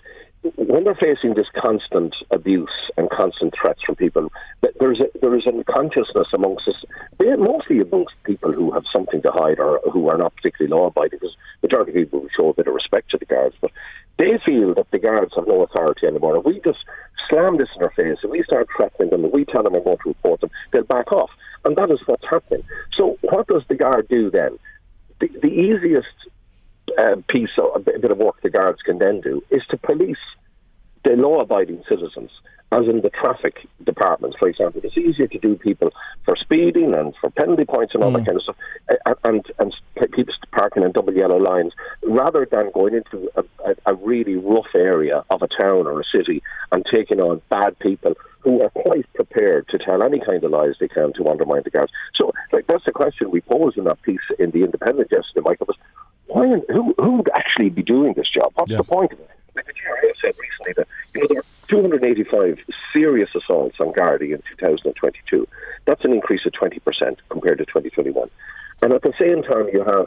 when 0.56 0.84
they're 0.84 0.94
facing 0.94 1.34
this 1.34 1.46
constant 1.56 2.14
abuse 2.30 2.90
and 2.98 3.08
constant 3.08 3.54
threats 3.58 3.80
from 3.82 3.94
people, 3.94 4.30
there 4.78 4.92
is 4.92 5.00
a, 5.00 5.06
there 5.20 5.34
is 5.34 5.46
a 5.46 5.64
consciousness 5.64 6.28
amongst 6.34 6.68
us, 6.68 6.84
mostly 7.18 7.80
amongst 7.80 8.14
people 8.24 8.52
who 8.52 8.70
have 8.72 8.84
something 8.92 9.22
to 9.22 9.30
hide 9.30 9.58
or 9.58 9.80
who 9.90 10.08
are 10.08 10.18
not 10.18 10.34
particularly 10.36 10.70
law 10.70 10.86
abiding, 10.86 11.18
because 11.18 11.36
majority 11.62 11.92
of 11.92 11.94
people 11.94 12.26
show 12.36 12.50
a 12.50 12.54
bit 12.54 12.66
of 12.66 12.74
respect 12.74 13.10
to 13.10 13.16
the 13.16 13.24
guards, 13.24 13.56
but 13.60 13.70
they 14.18 14.38
feel 14.44 14.74
that 14.74 14.90
the 14.90 14.98
guards 14.98 15.32
have 15.34 15.46
no 15.46 15.62
authority 15.62 16.06
anymore. 16.06 16.36
If 16.36 16.44
we 16.44 16.60
just 16.60 16.78
slam 17.28 17.58
this 17.58 17.68
in 17.74 17.80
their 17.80 17.90
face, 17.90 18.18
if 18.22 18.30
we 18.30 18.42
start 18.44 18.68
threatening 18.76 19.10
them, 19.10 19.24
if 19.24 19.32
we 19.32 19.44
tell 19.44 19.62
them 19.62 19.72
we're 19.72 19.80
going 19.80 19.98
to 19.98 20.08
report 20.08 20.40
them, 20.40 20.50
they'll 20.72 20.84
back 20.84 21.12
off. 21.12 21.30
And 21.64 21.76
that 21.76 21.90
is 21.90 22.00
what's 22.06 22.24
happening. 22.28 22.62
So, 22.96 23.18
what 23.22 23.48
does 23.48 23.62
the 23.68 23.74
guard 23.74 24.08
do 24.08 24.30
then? 24.30 24.58
The, 25.20 25.28
the 25.28 25.48
easiest 25.48 26.06
uh, 26.98 27.16
piece 27.28 27.50
of 27.58 27.86
a 27.86 27.98
bit 27.98 28.10
of 28.10 28.18
work 28.18 28.40
the 28.42 28.50
guards 28.50 28.82
can 28.82 28.98
then 28.98 29.20
do 29.20 29.42
is 29.50 29.62
to 29.70 29.76
police 29.78 30.16
the 31.04 31.12
law 31.12 31.40
abiding 31.40 31.82
citizens 31.88 32.30
as 32.74 32.88
in 32.88 33.00
the 33.02 33.10
traffic 33.10 33.66
departments, 33.84 34.36
for 34.38 34.48
example. 34.48 34.80
It's 34.82 34.96
easier 34.96 35.28
to 35.28 35.38
do 35.38 35.54
people 35.56 35.90
for 36.24 36.36
speeding 36.36 36.92
and 36.94 37.14
for 37.20 37.30
penalty 37.30 37.64
points 37.64 37.94
and 37.94 38.02
all 38.02 38.10
mm. 38.10 38.16
that 38.16 38.26
kind 38.26 38.36
of 38.36 38.42
stuff, 38.42 38.56
and, 39.06 39.16
and, 39.24 39.46
and 39.58 40.12
people 40.12 40.34
parking 40.52 40.82
in 40.82 40.92
double 40.92 41.14
yellow 41.14 41.36
lines, 41.36 41.72
rather 42.02 42.46
than 42.50 42.72
going 42.72 42.94
into 42.94 43.30
a, 43.36 43.44
a, 43.64 43.92
a 43.92 43.94
really 43.94 44.36
rough 44.36 44.74
area 44.74 45.24
of 45.30 45.42
a 45.42 45.48
town 45.48 45.86
or 45.86 46.00
a 46.00 46.04
city 46.04 46.42
and 46.72 46.84
taking 46.90 47.20
on 47.20 47.40
bad 47.48 47.78
people 47.78 48.14
who 48.40 48.60
are 48.62 48.70
quite 48.70 49.10
prepared 49.14 49.66
to 49.68 49.78
tell 49.78 50.02
any 50.02 50.20
kind 50.20 50.42
of 50.44 50.50
lies 50.50 50.74
they 50.78 50.88
can 50.88 51.12
to 51.14 51.28
undermine 51.28 51.62
the 51.64 51.70
guards. 51.70 51.92
So, 52.14 52.32
like, 52.52 52.66
that's 52.66 52.84
the 52.84 52.92
question 52.92 53.30
we 53.30 53.40
posed 53.40 53.78
in 53.78 53.84
that 53.84 54.02
piece 54.02 54.20
in 54.38 54.50
the 54.50 54.64
Independent 54.64 55.08
yesterday, 55.10 55.40
Michael, 55.42 55.66
was 55.68 55.76
why, 56.26 56.60
who, 56.68 56.94
who 56.98 57.12
would 57.18 57.30
actually 57.34 57.70
be 57.70 57.82
doing 57.82 58.14
this 58.14 58.28
job? 58.28 58.52
What's 58.54 58.70
yeah. 58.70 58.78
the 58.78 58.84
point 58.84 59.12
of 59.12 59.20
it? 59.20 59.30
Like 59.54 59.66
the 59.66 59.72
GRA 59.72 60.12
said 60.20 60.34
recently 60.38 60.72
that 60.76 60.88
you 61.14 61.20
know 61.20 61.26
there 61.28 61.36
were 61.36 61.42
285 61.68 62.58
serious 62.92 63.30
assaults 63.34 63.76
on 63.80 63.92
Gardaí 63.92 64.32
in 64.32 64.42
2022. 64.58 65.48
That's 65.86 66.04
an 66.04 66.12
increase 66.12 66.46
of 66.46 66.52
20% 66.52 67.16
compared 67.28 67.58
to 67.58 67.64
2021. 67.66 68.30
And 68.82 68.92
at 68.92 69.02
the 69.02 69.12
same 69.18 69.42
time, 69.42 69.68
you 69.72 69.84
have 69.84 70.06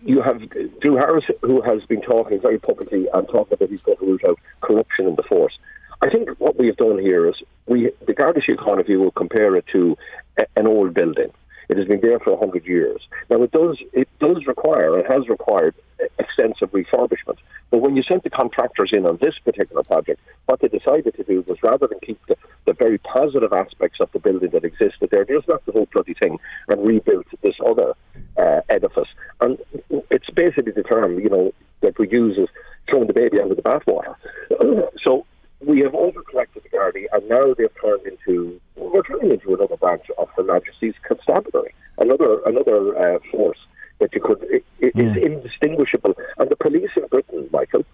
you 0.00 0.20
have 0.20 0.42
Drew 0.80 0.96
Harris, 0.96 1.24
who 1.40 1.62
has 1.62 1.82
been 1.86 2.02
talking 2.02 2.40
very 2.40 2.58
publicly 2.58 3.06
and 3.14 3.26
talking 3.26 3.54
about 3.54 3.70
he's 3.70 3.80
going 3.80 3.96
to 3.98 4.06
root 4.06 4.24
out 4.24 4.38
corruption 4.60 5.06
in 5.06 5.16
the 5.16 5.22
force. 5.22 5.58
I 6.02 6.10
think 6.10 6.28
what 6.38 6.58
we 6.58 6.66
have 6.66 6.76
done 6.76 6.98
here 6.98 7.26
is 7.26 7.36
we 7.66 7.90
the 8.06 8.12
Garda 8.12 8.40
Síochána, 8.40 8.80
if 8.80 8.88
you 8.88 9.00
will 9.00 9.12
compare 9.12 9.56
it 9.56 9.66
to 9.72 9.96
a, 10.36 10.44
an 10.56 10.66
old 10.66 10.92
building. 10.92 11.32
It 11.68 11.78
has 11.78 11.86
been 11.86 12.00
there 12.00 12.18
for 12.20 12.32
100 12.32 12.66
years. 12.66 13.00
Now, 13.30 13.42
it 13.42 13.50
does, 13.52 13.78
it 13.92 14.08
does 14.20 14.46
require, 14.46 14.98
it 14.98 15.10
has 15.10 15.28
required 15.28 15.74
extensive 16.18 16.70
refurbishment. 16.72 17.38
But 17.74 17.80
when 17.80 17.96
you 17.96 18.04
sent 18.04 18.22
the 18.22 18.30
contractors 18.30 18.90
in 18.92 19.04
on 19.04 19.18
this 19.20 19.34
particular 19.44 19.82
project, 19.82 20.20
what 20.46 20.60
they 20.60 20.68
decided 20.68 21.12
to 21.16 21.24
do 21.24 21.44
was 21.48 21.60
rather 21.60 21.88
than 21.88 21.98
keep 22.06 22.24
the, 22.28 22.36
the 22.66 22.72
very 22.72 22.98
positive 22.98 23.52
aspects 23.52 23.98
of 23.98 24.12
the 24.12 24.20
building 24.20 24.50
that 24.50 24.64
existed 24.64 25.08
there, 25.10 25.24
just 25.24 25.48
knocked 25.48 25.66
the 25.66 25.72
whole 25.72 25.88
bloody 25.92 26.14
thing 26.14 26.38
and 26.68 26.86
rebuilt 26.86 27.26
this 27.42 27.56
other 27.66 27.94
uh, 28.36 28.60
edifice. 28.68 29.08
And 29.40 29.58
it's 30.08 30.30
basically 30.30 30.70
the 30.70 30.84
term, 30.84 31.18
you 31.18 31.28
know, 31.28 31.52
that 31.80 31.98
we 31.98 32.08
use 32.08 32.38
as 32.40 32.46
throwing 32.88 33.08
the 33.08 33.12
baby 33.12 33.40
out 33.40 33.48
with 33.48 33.58
the 33.58 33.64
bathwater. 33.64 34.14
so 35.02 35.26
we 35.58 35.80
have 35.80 35.94
overcorrected 35.94 36.62
the 36.62 36.68
Gardaí, 36.72 37.06
and 37.12 37.28
now 37.28 37.54
they've 37.54 37.74
turned 37.82 38.06
into 38.06 38.60
we're 38.76 39.02
turning 39.02 39.32
into 39.32 39.52
another 39.52 39.76
branch 39.76 40.04
of 40.16 40.28
Her 40.36 40.44
Majesty's 40.44 40.94
Constabulary, 41.02 41.74
another 41.98 42.38
another 42.46 42.96
uh, 42.96 43.18
force 43.32 43.58
that 44.00 44.14
you 44.14 44.20
could 44.20 44.42
it, 44.42 44.64
it 44.80 44.92
yeah. 44.94 45.10
is 45.10 45.16
indistinguishable. 45.16 46.14
And 46.38 46.50
the 46.50 46.56
police 46.56 46.90
in 46.96 47.06
Britain, 47.06 47.48
Michael, 47.52 47.84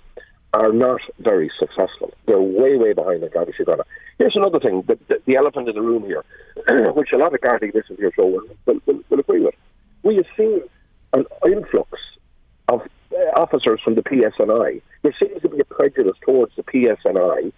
are 0.52 0.72
not 0.72 1.00
very 1.18 1.50
successful. 1.58 2.12
They're 2.26 2.40
way 2.40 2.76
way 2.76 2.92
behind 2.92 3.22
the 3.22 3.28
Garda 3.28 3.52
Síochána. 3.52 3.84
Here's 4.18 4.36
another 4.36 4.58
thing: 4.58 4.82
the, 4.86 4.98
the, 5.08 5.20
the, 5.26 5.36
elephant 5.36 5.68
in 5.68 5.74
the 5.74 5.82
room 5.82 6.04
here, 6.04 6.24
which 6.92 7.12
a 7.12 7.16
lot 7.16 7.34
of 7.34 7.40
Garda 7.40 7.66
listeners 7.66 7.96
to 7.96 8.00
your 8.00 8.12
show 8.12 8.26
will, 8.26 8.42
will, 8.66 8.80
will, 8.86 9.00
will 9.08 9.20
agree 9.20 9.40
with. 9.40 9.54
We 10.02 10.16
have 10.16 10.26
seen 10.36 10.62
an 11.12 11.24
influx 11.46 11.90
of 12.68 12.82
uh, 13.12 13.16
officers 13.38 13.80
from 13.82 13.94
the 13.94 14.02
PSNI. 14.02 14.82
There 15.02 15.14
seems 15.18 15.42
to 15.42 15.48
be 15.48 15.60
a 15.60 15.64
prejudice 15.64 16.16
towards 16.24 16.54
the 16.56 16.62
PSNI 16.62 17.52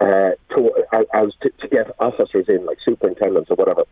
uh, 0.00 0.30
to, 0.54 0.84
uh, 0.92 1.02
as 1.14 1.32
to, 1.42 1.50
to, 1.60 1.68
get 1.68 1.94
officers 1.98 2.46
in, 2.48 2.66
like 2.66 2.78
superintendents 2.84 3.50
or 3.50 3.56
whatever, 3.56 3.84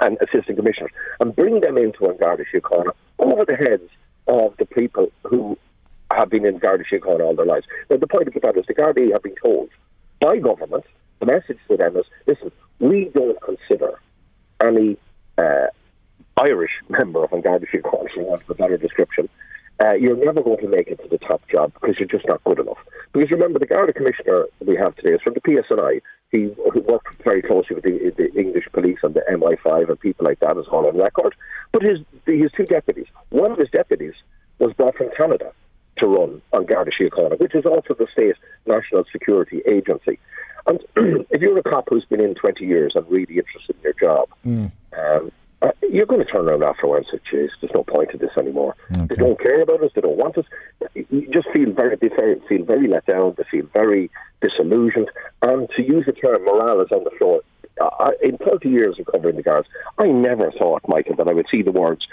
and 0.00 0.18
assistant 0.20 0.56
commissioners, 0.56 0.90
and 1.20 1.34
bring 1.34 1.60
them 1.60 1.78
into 1.78 2.06
an 2.06 2.16
Garda 2.16 2.44
Síochána 2.52 2.92
over 3.18 3.44
the 3.44 3.56
heads 3.56 3.88
of 4.26 4.56
the 4.58 4.66
people 4.66 5.10
who 5.24 5.58
have 6.10 6.30
been 6.30 6.46
in 6.46 6.58
Garda 6.58 6.84
Síochána 6.84 7.20
all 7.20 7.36
their 7.36 7.46
lives. 7.46 7.66
Now, 7.90 7.96
the 7.96 8.06
point 8.06 8.28
of 8.28 8.34
that 8.34 8.56
is 8.56 8.66
the 8.66 8.74
Garda 8.74 9.08
have 9.12 9.22
been 9.22 9.36
told 9.42 9.70
by 10.20 10.38
government, 10.38 10.84
the 11.20 11.26
message 11.26 11.58
to 11.68 11.76
them 11.76 11.96
is, 11.96 12.04
listen, 12.26 12.50
we 12.80 13.10
don't 13.14 13.40
consider 13.40 14.00
any 14.60 14.96
uh, 15.38 15.66
Irish 16.38 16.72
member 16.88 17.24
of 17.24 17.32
an 17.32 17.40
Garda 17.40 17.66
Síochána, 17.66 18.10
for 18.14 18.22
want 18.22 18.42
of 18.42 18.50
a 18.50 18.54
better 18.54 18.76
description, 18.76 19.28
uh, 19.80 19.92
you're 19.92 20.16
never 20.16 20.42
going 20.42 20.58
to 20.58 20.68
make 20.68 20.86
it 20.88 21.00
to 21.02 21.08
the 21.08 21.18
top 21.18 21.46
job 21.48 21.72
because 21.74 21.96
you're 21.98 22.08
just 22.08 22.26
not 22.28 22.42
good 22.44 22.60
enough. 22.60 22.78
Because 23.12 23.30
remember, 23.30 23.58
the 23.58 23.66
Garda 23.66 23.92
Commissioner 23.92 24.46
we 24.64 24.76
have 24.76 24.94
today 24.96 25.10
is 25.10 25.20
from 25.22 25.34
the 25.34 25.40
PSNI. 25.40 26.00
He, 26.34 26.50
worked 26.80 27.22
very 27.22 27.42
closely 27.42 27.76
with 27.76 27.84
the, 27.84 28.12
the, 28.16 28.32
English 28.34 28.64
police 28.72 28.98
and 29.04 29.14
the 29.14 29.22
MI5 29.30 29.88
and 29.88 30.00
people 30.00 30.24
like 30.24 30.40
that, 30.40 30.56
is 30.58 30.66
all 30.66 30.88
on 30.88 30.98
record. 30.98 31.32
But 31.72 31.82
his, 31.82 32.00
his 32.26 32.50
two 32.56 32.64
deputies, 32.64 33.06
one 33.30 33.52
of 33.52 33.58
his 33.58 33.70
deputies 33.70 34.14
was 34.58 34.72
brought 34.72 34.96
from 34.96 35.10
Canada 35.16 35.52
to 35.98 36.06
run 36.06 36.42
on 36.52 36.66
Garda 36.66 36.90
Síochána, 36.90 37.38
which 37.38 37.54
is 37.54 37.64
also 37.64 37.94
the 37.94 38.08
state 38.12 38.34
national 38.66 39.04
security 39.12 39.62
agency. 39.64 40.18
And 40.66 40.80
if 41.30 41.40
you're 41.40 41.56
a 41.56 41.62
cop 41.62 41.88
who's 41.88 42.04
been 42.04 42.20
in 42.20 42.34
20 42.34 42.64
years 42.64 42.94
and 42.96 43.08
really 43.08 43.38
interested 43.38 43.76
in 43.76 43.82
your 43.82 43.94
job, 43.94 44.28
mm. 44.44 44.72
um, 44.98 45.30
uh, 45.62 45.70
you're 45.88 46.06
going 46.06 46.24
to 46.24 46.30
turn 46.30 46.48
around 46.48 46.62
afterwards 46.64 47.06
and 47.12 47.20
say, 47.30 47.48
there's 47.60 47.72
no 47.72 47.84
point 47.84 48.10
to 48.10 48.18
this 48.18 48.30
anymore. 48.36 48.74
Okay. 48.96 49.06
They 49.06 49.14
don't 49.14 49.40
care 49.40 49.62
about 49.62 49.82
us. 49.82 49.92
They 49.94 50.00
don't 50.00 50.18
want 50.18 50.36
us. 50.36 50.44
You 50.94 51.28
just 51.32 51.48
feel 51.52 51.72
very, 51.72 51.96
they 51.96 52.10
feel 52.48 52.64
very 52.64 52.88
let 52.88 53.06
down. 53.06 53.34
They 53.38 53.44
feel 53.50 53.66
very 53.72 54.10
disillusioned. 54.44 55.10
And 55.42 55.68
to 55.76 55.82
use 55.82 56.06
the 56.06 56.12
term, 56.12 56.44
morale 56.44 56.80
is 56.80 56.92
on 56.92 57.04
the 57.04 57.10
floor. 57.18 57.40
Uh, 57.80 58.10
in 58.22 58.38
30 58.38 58.68
years 58.68 58.98
of 59.00 59.06
covering 59.06 59.36
the 59.36 59.42
guards, 59.42 59.68
I 59.98 60.06
never 60.06 60.52
thought, 60.52 60.82
Michael, 60.86 61.16
that 61.16 61.26
I 61.26 61.32
would 61.32 61.46
see 61.50 61.62
the 61.62 61.72
words 61.72 62.06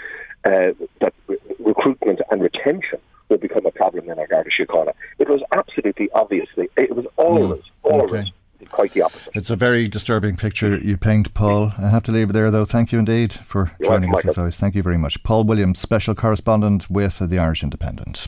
uh, 0.44 0.72
that 1.00 1.14
re- 1.28 1.38
recruitment 1.60 2.20
and 2.30 2.42
retention 2.42 2.98
would 3.28 3.40
become 3.40 3.64
a 3.64 3.70
problem 3.70 4.10
in 4.10 4.18
our 4.18 4.26
Garda 4.26 4.50
Síochána. 4.50 4.92
It 5.18 5.28
was 5.28 5.40
absolutely 5.52 6.10
obviously, 6.12 6.68
it 6.76 6.96
was 6.96 7.06
always, 7.16 7.62
mm. 7.84 7.92
always 7.92 8.28
quite 8.72 8.92
the 8.94 9.02
opposite. 9.02 9.30
It's 9.34 9.50
a 9.50 9.56
very 9.56 9.86
disturbing 9.86 10.36
picture 10.36 10.78
you 10.78 10.96
paint, 10.96 11.32
Paul. 11.34 11.72
I 11.78 11.88
have 11.88 12.02
to 12.04 12.12
leave 12.12 12.30
it 12.30 12.32
there, 12.32 12.50
though. 12.50 12.64
Thank 12.64 12.90
you 12.90 12.98
indeed 12.98 13.32
for 13.32 13.72
You're 13.78 13.90
joining 13.90 14.10
welcome, 14.10 14.30
us 14.30 14.34
as 14.34 14.38
always. 14.38 14.56
Thank 14.56 14.74
you 14.74 14.82
very 14.82 14.98
much. 14.98 15.22
Paul 15.22 15.44
Williams, 15.44 15.78
special 15.78 16.14
correspondent 16.14 16.90
with 16.90 17.18
the 17.18 17.38
Irish 17.38 17.62
Independent. 17.62 18.26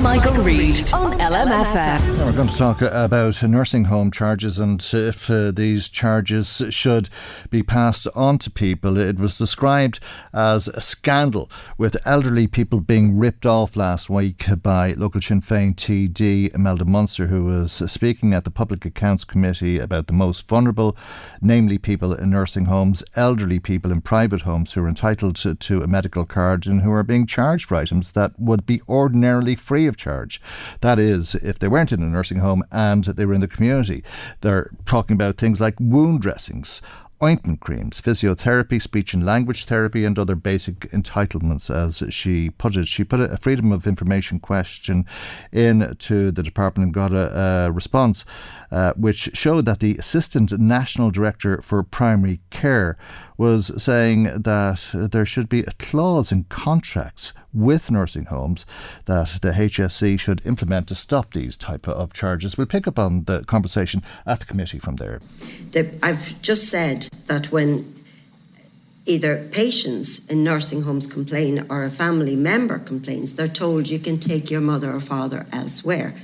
Michael, 0.00 0.34
Reade 0.42 0.92
on 0.92 1.12
LMFM. 1.20 2.16
Now 2.16 2.26
we're 2.26 2.32
going 2.32 2.48
to 2.48 2.56
talk 2.56 2.82
about 2.82 3.40
nursing 3.42 3.84
home 3.84 4.10
charges 4.10 4.58
and 4.58 4.84
if 4.92 5.30
uh, 5.30 5.52
these 5.52 5.88
charges 5.88 6.62
should 6.70 7.08
be 7.50 7.62
passed 7.62 8.08
on 8.14 8.38
to 8.38 8.50
people. 8.50 8.96
It 8.96 9.18
was 9.18 9.38
described 9.38 10.00
as 10.32 10.66
a 10.66 10.80
scandal 10.80 11.48
with 11.78 12.04
elderly 12.04 12.48
people 12.48 12.80
being 12.80 13.16
ripped 13.16 13.46
off 13.46 13.76
last 13.76 14.10
week 14.10 14.44
by 14.62 14.94
local 14.94 15.20
Sinn 15.20 15.40
Féin 15.40 15.74
TD 15.74 16.52
Imelda 16.52 16.84
Munster, 16.84 17.26
who 17.26 17.44
was 17.44 17.72
speaking 17.90 18.32
at 18.34 18.42
the 18.44 18.50
Public 18.50 18.84
Accounts 18.84 19.24
Committee 19.24 19.78
about 19.82 20.06
the 20.06 20.12
most 20.12 20.48
vulnerable, 20.48 20.96
namely 21.40 21.78
people 21.78 22.14
in 22.14 22.30
nursing 22.30 22.66
homes, 22.66 23.02
elderly 23.16 23.58
people 23.58 23.90
in 23.90 24.00
private 24.00 24.42
homes 24.42 24.72
who 24.72 24.84
are 24.84 24.88
entitled 24.88 25.36
to, 25.36 25.54
to 25.54 25.82
a 25.82 25.86
medical 25.86 26.24
card 26.24 26.66
and 26.66 26.82
who 26.82 26.92
are 26.92 27.02
being 27.02 27.26
charged 27.26 27.66
for 27.66 27.74
items 27.74 28.12
that 28.12 28.32
would 28.38 28.64
be 28.64 28.80
ordinarily 28.88 29.56
free 29.56 29.86
of 29.86 29.96
charge. 29.96 30.40
That 30.80 30.98
is, 30.98 31.34
if 31.34 31.58
they 31.58 31.68
weren't 31.68 31.92
in 31.92 32.02
a 32.02 32.06
nursing 32.06 32.38
home 32.38 32.62
and 32.70 33.04
they 33.04 33.26
were 33.26 33.34
in 33.34 33.40
the 33.40 33.48
community. 33.48 34.02
They're 34.40 34.70
talking 34.86 35.14
about 35.14 35.36
things 35.36 35.60
like 35.60 35.74
wound 35.78 36.20
dressings, 36.20 36.82
ointment 37.22 37.60
creams, 37.60 38.00
physiotherapy, 38.00 38.80
speech 38.80 39.14
and 39.14 39.24
language 39.24 39.64
therapy, 39.66 40.04
and 40.04 40.18
other 40.18 40.34
basic 40.34 40.80
entitlements, 40.90 41.70
as 41.70 42.12
she 42.12 42.50
put 42.50 42.76
it. 42.76 42.88
She 42.88 43.04
put 43.04 43.20
a 43.20 43.36
Freedom 43.36 43.72
of 43.72 43.86
Information 43.86 44.40
question 44.40 45.06
in 45.52 45.96
to 45.98 46.30
the 46.30 46.42
department 46.42 46.86
and 46.86 46.94
got 46.94 47.12
a, 47.12 47.66
a 47.66 47.70
response 47.70 48.24
uh, 48.72 48.94
which 48.94 49.30
showed 49.34 49.66
that 49.66 49.80
the 49.80 49.96
Assistant 49.96 50.50
National 50.58 51.10
Director 51.10 51.60
for 51.60 51.82
Primary 51.82 52.40
Care 52.50 52.96
was 53.42 53.72
saying 53.82 54.42
that 54.42 54.80
there 54.92 55.26
should 55.26 55.48
be 55.48 55.62
a 55.62 55.72
clause 55.72 56.30
in 56.30 56.44
contracts 56.44 57.32
with 57.52 57.90
nursing 57.90 58.26
homes 58.26 58.64
that 59.06 59.40
the 59.42 59.50
HSE 59.50 60.20
should 60.20 60.46
implement 60.46 60.86
to 60.86 60.94
stop 60.94 61.34
these 61.34 61.56
type 61.56 61.88
of 61.88 62.12
charges. 62.12 62.56
We'll 62.56 62.68
pick 62.68 62.86
up 62.86 63.00
on 63.00 63.24
the 63.24 63.42
conversation 63.44 64.04
at 64.24 64.38
the 64.38 64.46
committee 64.46 64.78
from 64.78 64.94
there. 64.94 65.18
The, 65.72 65.92
I've 66.04 66.40
just 66.40 66.70
said 66.70 67.08
that 67.26 67.50
when 67.50 67.92
either 69.06 69.48
patients 69.50 70.24
in 70.28 70.44
nursing 70.44 70.82
homes 70.82 71.08
complain 71.08 71.66
or 71.68 71.82
a 71.82 71.90
family 71.90 72.36
member 72.36 72.78
complains, 72.78 73.34
they're 73.34 73.48
told 73.48 73.88
you 73.88 73.98
can 73.98 74.20
take 74.20 74.52
your 74.52 74.60
mother 74.60 74.92
or 74.92 75.00
father 75.00 75.46
elsewhere. 75.52 76.14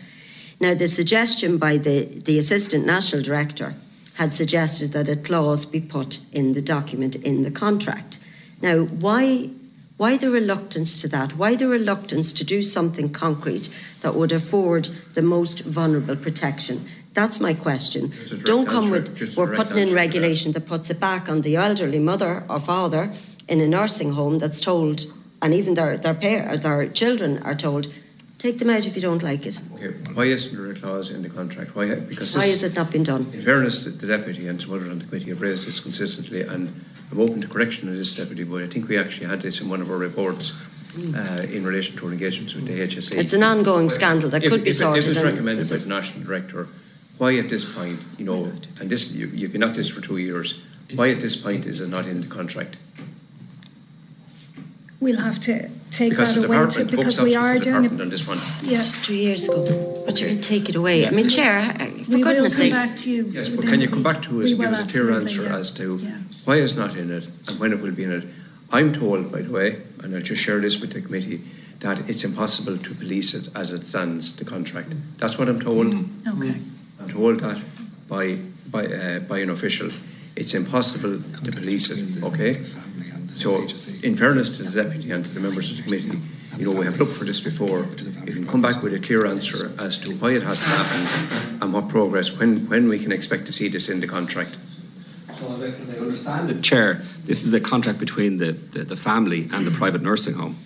Now, 0.60 0.74
the 0.74 0.86
suggestion 0.86 1.58
by 1.58 1.78
the, 1.78 2.04
the 2.04 2.38
Assistant 2.38 2.86
National 2.86 3.22
Director 3.22 3.74
had 4.18 4.34
suggested 4.34 4.92
that 4.92 5.08
a 5.08 5.14
clause 5.14 5.64
be 5.64 5.80
put 5.80 6.20
in 6.32 6.52
the 6.52 6.60
document 6.60 7.14
in 7.14 7.42
the 7.42 7.50
contract. 7.52 8.18
Now, 8.60 8.80
why, 8.80 9.50
why 9.96 10.16
the 10.16 10.28
reluctance 10.28 11.00
to 11.02 11.08
that? 11.08 11.36
Why 11.36 11.54
the 11.54 11.68
reluctance 11.68 12.32
to 12.32 12.44
do 12.44 12.60
something 12.60 13.12
concrete 13.12 13.68
that 14.00 14.16
would 14.16 14.32
afford 14.32 14.86
the 15.14 15.22
most 15.22 15.64
vulnerable 15.64 16.16
protection? 16.16 16.84
That's 17.14 17.38
my 17.40 17.54
question. 17.54 18.12
Don't 18.44 18.66
come 18.66 18.92
answer, 18.92 19.10
with 19.10 19.36
we're 19.36 19.54
putting 19.54 19.88
in 19.88 19.94
regulation 19.94 20.52
that. 20.52 20.66
that 20.66 20.68
puts 20.68 20.90
it 20.90 20.98
back 20.98 21.28
on 21.28 21.42
the 21.42 21.54
elderly 21.54 22.00
mother 22.00 22.42
or 22.48 22.58
father 22.58 23.12
in 23.48 23.60
a 23.60 23.68
nursing 23.68 24.12
home 24.12 24.38
that's 24.38 24.60
told, 24.60 25.02
and 25.40 25.54
even 25.54 25.74
their 25.74 25.96
their, 25.96 26.14
pair, 26.14 26.56
their 26.56 26.88
children 26.88 27.38
are 27.44 27.54
told, 27.54 27.86
take 28.39 28.59
them 28.59 28.70
out 28.70 28.86
if 28.86 28.97
you 28.97 29.03
don't 29.03 29.22
like 29.22 29.47
it. 29.47 29.61
Okay, 29.74 29.89
why 30.14 30.24
isn't 30.24 30.57
there 30.57 30.70
a 30.70 30.74
clause 30.74 31.11
in 31.11 31.22
the 31.22 31.28
contract? 31.28 31.74
Why? 31.74 31.95
Because 31.97 32.36
why 32.36 32.47
has 32.47 32.62
it 32.62 32.76
not 32.76 32.91
been 32.91 33.03
done? 33.03 33.26
In 33.32 33.41
fairness, 33.41 33.84
the 33.84 34.07
deputy 34.07 34.49
and 34.49 34.61
some 34.61 34.74
others 34.74 34.89
on 34.89 34.99
the 34.99 35.05
committee 35.05 35.30
have 35.30 35.43
raised 35.43 35.66
this 35.66 35.80
consistently, 35.80 36.43
and 36.43 36.72
I'm 37.11 37.20
open 37.20 37.41
to 37.41 37.49
correction 37.49 37.89
of 37.89 37.97
this 37.97 38.16
deputy. 38.16 38.45
But 38.45 38.62
I 38.62 38.66
think 38.66 38.89
we 38.89 38.97
actually 38.97 39.26
had 39.26 39.43
this 39.43 39.61
in 39.61 39.68
one 39.68 39.80
of 39.80 39.91
our 39.91 39.99
reports. 39.99 40.55
Uh, 40.99 41.47
in 41.53 41.64
relation 41.64 41.97
to 41.97 42.07
our 42.07 42.12
engagements 42.12 42.55
with 42.55 42.66
the 42.66 42.80
HSE. 42.80 43.16
It's 43.16 43.34
an 43.34 43.45
ongoing 43.45 43.89
scandal 43.89 44.30
that 44.30 44.43
if, 44.43 44.51
could 44.51 44.64
be 44.64 44.70
if, 44.70 44.76
sorted. 44.76 45.05
If 45.05 45.05
it 45.05 45.09
was 45.11 45.22
recommended 45.22 45.68
by 45.68 45.76
the 45.76 45.89
National 45.89 46.24
Director, 46.24 46.66
why 47.18 47.36
at 47.36 47.49
this 47.49 47.64
point, 47.64 48.01
you 48.16 48.24
know, 48.24 48.51
and 48.80 48.91
this 48.91 49.12
you, 49.12 49.28
you've 49.28 49.53
been 49.53 49.62
at 49.62 49.76
this 49.76 49.89
for 49.89 50.01
two 50.01 50.16
years, 50.16 50.61
why 50.95 51.11
at 51.11 51.20
this 51.20 51.36
point 51.36 51.66
is 51.66 51.80
it 51.80 51.89
not 51.89 52.09
in 52.09 52.22
the 52.22 52.26
contract? 52.26 52.78
We'll 55.01 55.20
have 55.20 55.38
to 55.40 55.68
take 55.90 56.11
because 56.11 56.34
that 56.34 56.44
away 56.44 56.66
too, 56.68 56.84
because 56.84 57.20
we 57.20 57.36
are 57.36 57.59
doing 57.59 57.84
it. 57.84 58.01
On 58.01 58.09
this 58.09 58.26
one. 58.26 58.38
Yeah. 58.62 58.70
Just 58.70 59.05
two 59.05 59.14
years 59.14 59.49
ago, 59.49 60.03
but 60.05 60.20
you 60.20 60.26
can 60.26 60.40
take 60.40 60.68
it 60.68 60.74
away. 60.74 61.07
I 61.07 61.11
mean, 61.11 61.28
Chair, 61.28 61.72
for 61.72 62.16
we 62.16 62.24
will 62.24 62.32
goodness 62.32 62.59
come 62.59 62.64
sake. 62.64 62.72
back 62.72 62.96
to 62.96 63.11
you. 63.11 63.24
Yes, 63.26 63.49
but 63.49 63.64
can 63.66 63.80
you 63.80 63.88
come 63.88 64.03
back 64.03 64.20
to 64.22 64.42
us 64.42 64.51
and 64.51 64.61
give 64.61 64.70
us 64.70 64.84
a 64.84 64.88
clear 64.88 65.12
answer 65.12 65.44
yeah. 65.44 65.57
as 65.57 65.70
to 65.72 65.96
yeah. 65.96 66.18
why 66.44 66.57
it's 66.57 66.76
not 66.76 66.96
in 66.96 67.11
it 67.12 67.26
and 67.49 67.61
when 67.61 67.72
it 67.72 67.80
will 67.80 67.94
be 67.94 68.05
in 68.05 68.12
it? 68.12 68.24
I'm 68.72 68.92
told, 68.92 69.32
by 69.32 69.42
the 69.42 69.53
way, 69.53 69.76
and 70.03 70.14
I'll 70.14 70.20
just 70.20 70.42
share 70.42 70.61
this 70.61 70.80
with 70.80 70.92
the 70.92 71.01
committee, 71.01 71.40
that 71.80 72.09
it's 72.09 72.24
impossible 72.24 72.76
to 72.76 72.94
police 72.94 73.34
it 73.34 73.49
as 73.55 73.72
it 73.72 73.86
stands, 73.86 74.34
the 74.36 74.44
contract. 74.44 74.92
That's 75.18 75.38
what 75.38 75.49
I'm 75.49 75.61
told. 75.61 75.86
Mm. 75.86 76.38
Okay. 76.38 76.59
I'm 77.01 77.09
told 77.09 77.40
that 77.40 77.62
by 78.09 78.38
by 78.70 78.86
uh, 78.86 79.20
by 79.20 79.38
an 79.38 79.51
official. 79.51 79.90
It's 80.34 80.55
impossible 80.55 81.20
to 81.44 81.53
police 81.53 81.90
it. 81.90 82.22
Okay. 82.22 82.55
So, 83.39 83.62
in 84.03 84.16
fairness 84.16 84.57
to 84.57 84.64
the 84.64 84.82
deputy 84.82 85.12
and 85.12 85.24
to 85.24 85.30
the 85.32 85.39
members 85.39 85.70
of 85.70 85.76
the 85.76 85.82
committee, 85.84 86.18
you 86.57 86.66
know 86.66 86.76
we 86.76 86.84
have 86.84 86.99
looked 86.99 87.12
for 87.12 87.24
this 87.24 87.41
before. 87.41 87.82
If 87.82 88.26
you 88.26 88.32
can 88.32 88.49
come 88.49 88.61
back 88.61 88.82
with 88.82 88.93
a 88.95 88.99
clear 88.99 89.24
answer 89.26 89.70
as 89.78 89.99
to 90.01 90.12
why 90.14 90.32
it 90.32 90.43
hasn't 90.43 90.72
happened 90.72 91.62
and 91.62 91.72
what 91.72 91.89
progress, 91.89 92.36
when 92.36 92.68
when 92.68 92.89
we 92.89 92.99
can 92.99 93.12
expect 93.12 93.47
to 93.47 93.53
see 93.53 93.68
this 93.68 93.89
in 93.89 94.01
the 94.01 94.09
contract. 94.09 94.57
So, 95.36 95.55
as 95.55 95.62
I, 95.62 95.66
as 95.66 95.91
I 95.95 95.99
understand 96.01 96.51
it, 96.51 96.62
Chair, 96.64 96.95
this 97.26 97.45
is 97.45 97.53
the 97.53 97.61
contract 97.61 98.01
between 98.01 98.39
the, 98.39 98.53
the, 98.53 98.82
the 98.82 98.97
family 98.97 99.47
and 99.53 99.64
the 99.64 99.70
private 99.70 100.03
nursing 100.03 100.34
home. 100.34 100.57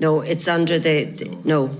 No, 0.00 0.22
it's 0.22 0.48
under 0.48 0.80
the, 0.80 1.04
the 1.04 1.38
no. 1.44 1.70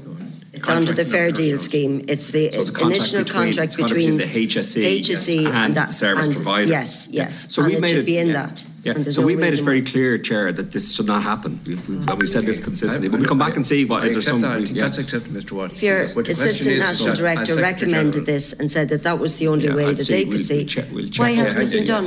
It's 0.53 0.68
Contract 0.68 0.91
under 0.91 1.03
the 1.03 1.11
Fair 1.11 1.27
with 1.27 1.37
Deal 1.37 1.57
scheme. 1.57 2.05
It's 2.07 2.31
the 2.31 2.53
So 2.53 2.61
it's 2.61 2.70
a 2.70 2.73
contract 2.75 2.97
initial 2.99 3.18
between- 3.20 3.43
contract 3.43 3.64
it's 3.73 3.77
between, 3.77 4.18
between 4.18 4.45
the 4.45 4.47
HSE, 4.47 4.99
HSE 5.01 5.43
yes, 5.43 5.53
and 5.53 5.75
that, 5.75 5.89
the 5.89 5.95
service 5.95 6.27
and- 6.27 6.37
provider. 6.37 6.68
Yes, 6.68 7.09
yes. 7.11 7.53
So 7.53 7.62
and 7.62 7.70
we 7.70 7.77
it 7.79 7.81
made 7.81 7.89
should 7.89 7.99
it 8.01 8.07
be 8.07 8.18
in 8.18 8.29
yeah. 8.29 8.47
that. 8.47 8.66
Yeah. 8.85 8.95
So 9.11 9.20
no 9.20 9.26
we 9.28 9.37
made 9.37 9.55
it 9.55 9.61
very 9.61 9.80
clear, 9.83 10.18
Chair, 10.18 10.51
that 10.53 10.72
this 10.72 10.93
should 10.95 11.07
not 11.07 11.22
happen. 11.22 11.61
We've, 11.68 11.89
we've, 11.89 12.09
and 12.09 12.18
we've 12.20 12.28
said 12.28 12.43
this 12.43 12.59
consistently. 12.59 13.09
I- 13.09 13.11
But 13.12 13.20
we'll 13.20 13.28
come 13.28 13.39
back 13.39 13.53
I- 13.53 13.57
and 13.57 13.66
see 13.66 13.85
what 13.85 14.03
I 14.03 14.07
is 14.07 14.12
there 14.12 14.20
some. 14.22 14.41
that. 14.41 14.61
Yeah. 14.62 14.83
that's 14.83 14.99
accepted, 14.99 15.30
Mr. 15.33 15.53
Watt. 15.53 15.72
If 15.72 15.83
your 15.83 15.99
the 16.07 16.30
assistant 16.30 16.78
national 16.78 17.14
that 17.14 17.16
director 17.18 17.55
recommended 17.61 18.12
General- 18.12 18.26
this 18.26 18.53
and 18.55 18.70
said 18.70 18.89
that 18.89 19.03
that 19.05 19.18
was 19.20 19.39
the 19.39 19.47
only 19.49 19.66
Yeah, 19.66 19.74
way 19.76 19.87
I'd 19.87 19.97
that 19.99 20.05
say 20.05 20.24
they 20.24 20.24
we'll- 20.24 20.39
could 20.39 20.49
we'll 20.51 20.59
see, 20.61 20.64
check- 20.64 20.89
we'll 20.93 21.07
check 21.09 21.20
why 21.20 21.37
that. 21.37 21.43
hasn't 21.43 21.68
it 21.68 21.72
been 21.72 21.85
done? 21.85 22.05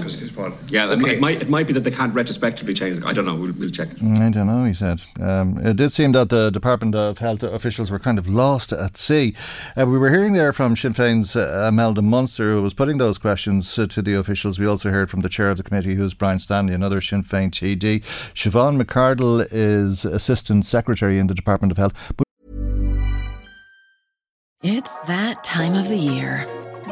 Yeah, 0.67 0.85
it, 0.91 0.91
Okay. 0.91 1.01
might, 1.01 1.11
it, 1.13 1.19
might, 1.21 1.41
it 1.43 1.49
might 1.49 1.67
be 1.67 1.73
that 1.73 1.83
they 1.85 1.91
can't 1.91 2.13
retrospectively 2.13 2.73
change 2.73 2.97
it. 2.97 3.05
I 3.05 3.13
don't 3.13 3.25
know. 3.25 3.35
We'll, 3.35 3.53
we'll 3.57 3.69
check. 3.69 3.87
I 4.03 4.29
don't 4.29 4.47
know, 4.47 4.65
he 4.65 4.73
said. 4.73 5.01
Um, 5.21 5.57
it 5.63 5.77
did 5.77 5.93
seem 5.93 6.11
that 6.11 6.29
the 6.29 6.49
Department 6.49 6.93
of 6.95 7.19
Health 7.19 7.43
officials 7.43 7.89
were 7.89 7.99
kind 7.99 8.17
of 8.19 8.27
lost 8.27 8.73
at 8.73 8.97
sea. 8.97 9.33
Uh, 9.77 9.85
we 9.85 9.97
were 9.97 10.09
hearing 10.09 10.33
there 10.33 10.51
from 10.51 10.75
Sinn 10.75 10.93
Féin's 10.93 11.35
uh, 11.37 11.67
Imelda 11.69 12.01
Munster, 12.01 12.51
who 12.53 12.61
was 12.61 12.73
putting 12.73 12.97
those 12.97 13.17
questions 13.17 13.79
uh, 13.79 13.87
to 13.87 14.01
the 14.01 14.13
officials. 14.13 14.59
We 14.59 14.65
also 14.65 14.89
heard 14.89 15.09
from 15.09 15.21
the 15.21 15.29
chair 15.29 15.49
of 15.49 15.57
the 15.57 15.63
committee, 15.63 15.95
who's 15.95 16.13
Brian 16.13 16.39
Stanley, 16.39 16.64
another 16.73 17.01
Sinn 17.01 17.23
Féin 17.23 17.51
TD. 17.51 18.03
Siobhan 18.33 18.81
McArdle 18.81 19.47
is 19.51 20.05
Assistant 20.05 20.65
Secretary 20.65 21.19
in 21.19 21.27
the 21.27 21.33
Department 21.33 21.71
of 21.71 21.77
Health. 21.77 21.93
It's 24.63 25.01
that 25.03 25.43
time 25.43 25.75
of 25.75 25.87
the 25.87 25.97
year. 25.97 26.47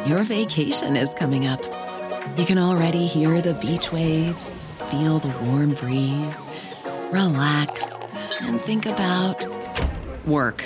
Your 0.06 0.24
vacation 0.24 0.96
is 0.96 1.14
coming 1.14 1.48
up. 1.48 1.64
You 2.38 2.46
can 2.46 2.58
already 2.58 3.06
hear 3.06 3.42
the 3.42 3.54
beach 3.56 3.92
waves, 3.92 4.66
feel 4.92 5.20
the 5.20 5.36
warm 5.46 5.74
breeze, 5.74 6.48
relax, 7.12 8.16
and 8.42 8.62
think 8.62 8.86
about 8.86 9.46
work. 10.26 10.66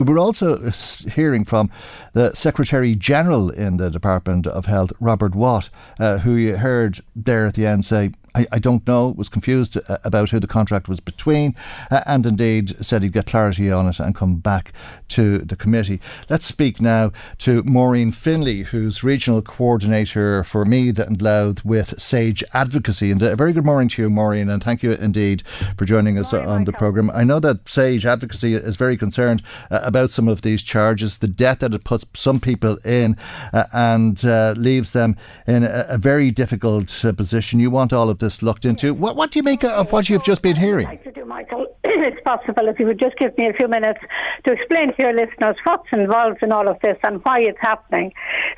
We're 0.00 0.18
also 0.18 0.70
hearing 1.14 1.44
from 1.44 1.70
the 2.14 2.34
Secretary 2.34 2.94
General 2.94 3.50
in 3.50 3.76
the 3.76 3.90
Department 3.90 4.46
of 4.46 4.64
Health, 4.64 4.92
Robert 4.98 5.34
Watt, 5.34 5.68
uh, 5.98 6.18
who 6.18 6.36
you 6.36 6.56
heard 6.56 7.00
there 7.14 7.46
at 7.46 7.54
the 7.54 7.66
end 7.66 7.84
say 7.84 8.12
I, 8.34 8.46
I 8.52 8.58
don't 8.58 8.86
know, 8.86 9.14
was 9.16 9.28
confused 9.28 9.76
uh, 9.88 9.98
about 10.04 10.30
who 10.30 10.40
the 10.40 10.46
contract 10.46 10.88
was 10.88 11.00
between, 11.00 11.54
uh, 11.90 12.02
and 12.06 12.26
indeed 12.26 12.76
said 12.84 13.02
he'd 13.02 13.12
get 13.12 13.26
clarity 13.26 13.70
on 13.70 13.88
it 13.88 13.98
and 13.98 14.14
come 14.14 14.36
back 14.36 14.72
to 15.08 15.38
the 15.38 15.56
committee. 15.56 16.00
Let's 16.28 16.46
speak 16.46 16.80
now 16.80 17.12
to 17.38 17.62
Maureen 17.64 18.12
Finlay, 18.12 18.62
who's 18.62 19.02
regional 19.02 19.42
coordinator 19.42 20.44
for 20.44 20.64
Meath 20.64 20.98
and 20.98 21.20
Louth 21.20 21.64
with 21.64 22.00
Sage 22.00 22.44
Advocacy. 22.54 23.10
And 23.10 23.22
a 23.22 23.36
very 23.36 23.52
good 23.52 23.64
morning 23.64 23.88
to 23.90 24.02
you, 24.02 24.10
Maureen, 24.10 24.48
and 24.48 24.62
thank 24.62 24.82
you 24.82 24.92
indeed 24.92 25.42
for 25.76 25.84
joining 25.84 26.18
us 26.18 26.32
morning, 26.32 26.40
on 26.46 26.64
the 26.64 26.72
programme. 26.72 27.10
I 27.10 27.24
know 27.24 27.40
that 27.40 27.68
Sage 27.68 28.06
Advocacy 28.06 28.54
is 28.54 28.76
very 28.76 28.96
concerned 28.96 29.42
uh, 29.70 29.80
about 29.82 30.10
some 30.10 30.28
of 30.28 30.42
these 30.42 30.62
charges, 30.62 31.18
the 31.18 31.28
debt 31.28 31.60
that 31.60 31.74
it 31.74 31.84
puts 31.84 32.06
some 32.14 32.40
people 32.40 32.78
in 32.84 33.16
uh, 33.52 33.64
and 33.72 34.24
uh, 34.24 34.54
leaves 34.56 34.92
them 34.92 35.16
in 35.46 35.64
a, 35.64 35.86
a 35.88 35.98
very 35.98 36.30
difficult 36.30 37.04
uh, 37.04 37.12
position. 37.12 37.60
You 37.60 37.70
want 37.70 37.92
all 37.92 38.08
of 38.08 38.19
this 38.20 38.42
looked 38.42 38.64
into. 38.64 38.94
What, 38.94 39.16
what 39.16 39.30
do 39.32 39.38
you 39.38 39.42
make 39.42 39.64
of 39.64 39.92
what 39.92 40.08
you've 40.08 40.24
just 40.24 40.42
been 40.42 40.56
hearing? 40.56 40.86
I'd 40.86 40.90
like 40.90 41.04
to 41.04 41.12
do, 41.12 41.24
Michael, 41.24 41.66
it's 41.84 42.20
possible 42.22 42.68
if 42.68 42.78
you 42.78 42.86
would 42.86 42.98
just 42.98 43.16
give 43.18 43.36
me 43.36 43.48
a 43.48 43.52
few 43.52 43.68
minutes 43.68 44.00
to 44.44 44.52
explain 44.52 44.94
to 44.94 45.02
your 45.02 45.12
listeners 45.12 45.56
what's 45.64 45.88
involved 45.92 46.42
in 46.42 46.52
all 46.52 46.68
of 46.68 46.78
this 46.82 46.96
and 47.02 47.24
why 47.24 47.40
it's 47.40 47.58
happening. 47.60 48.12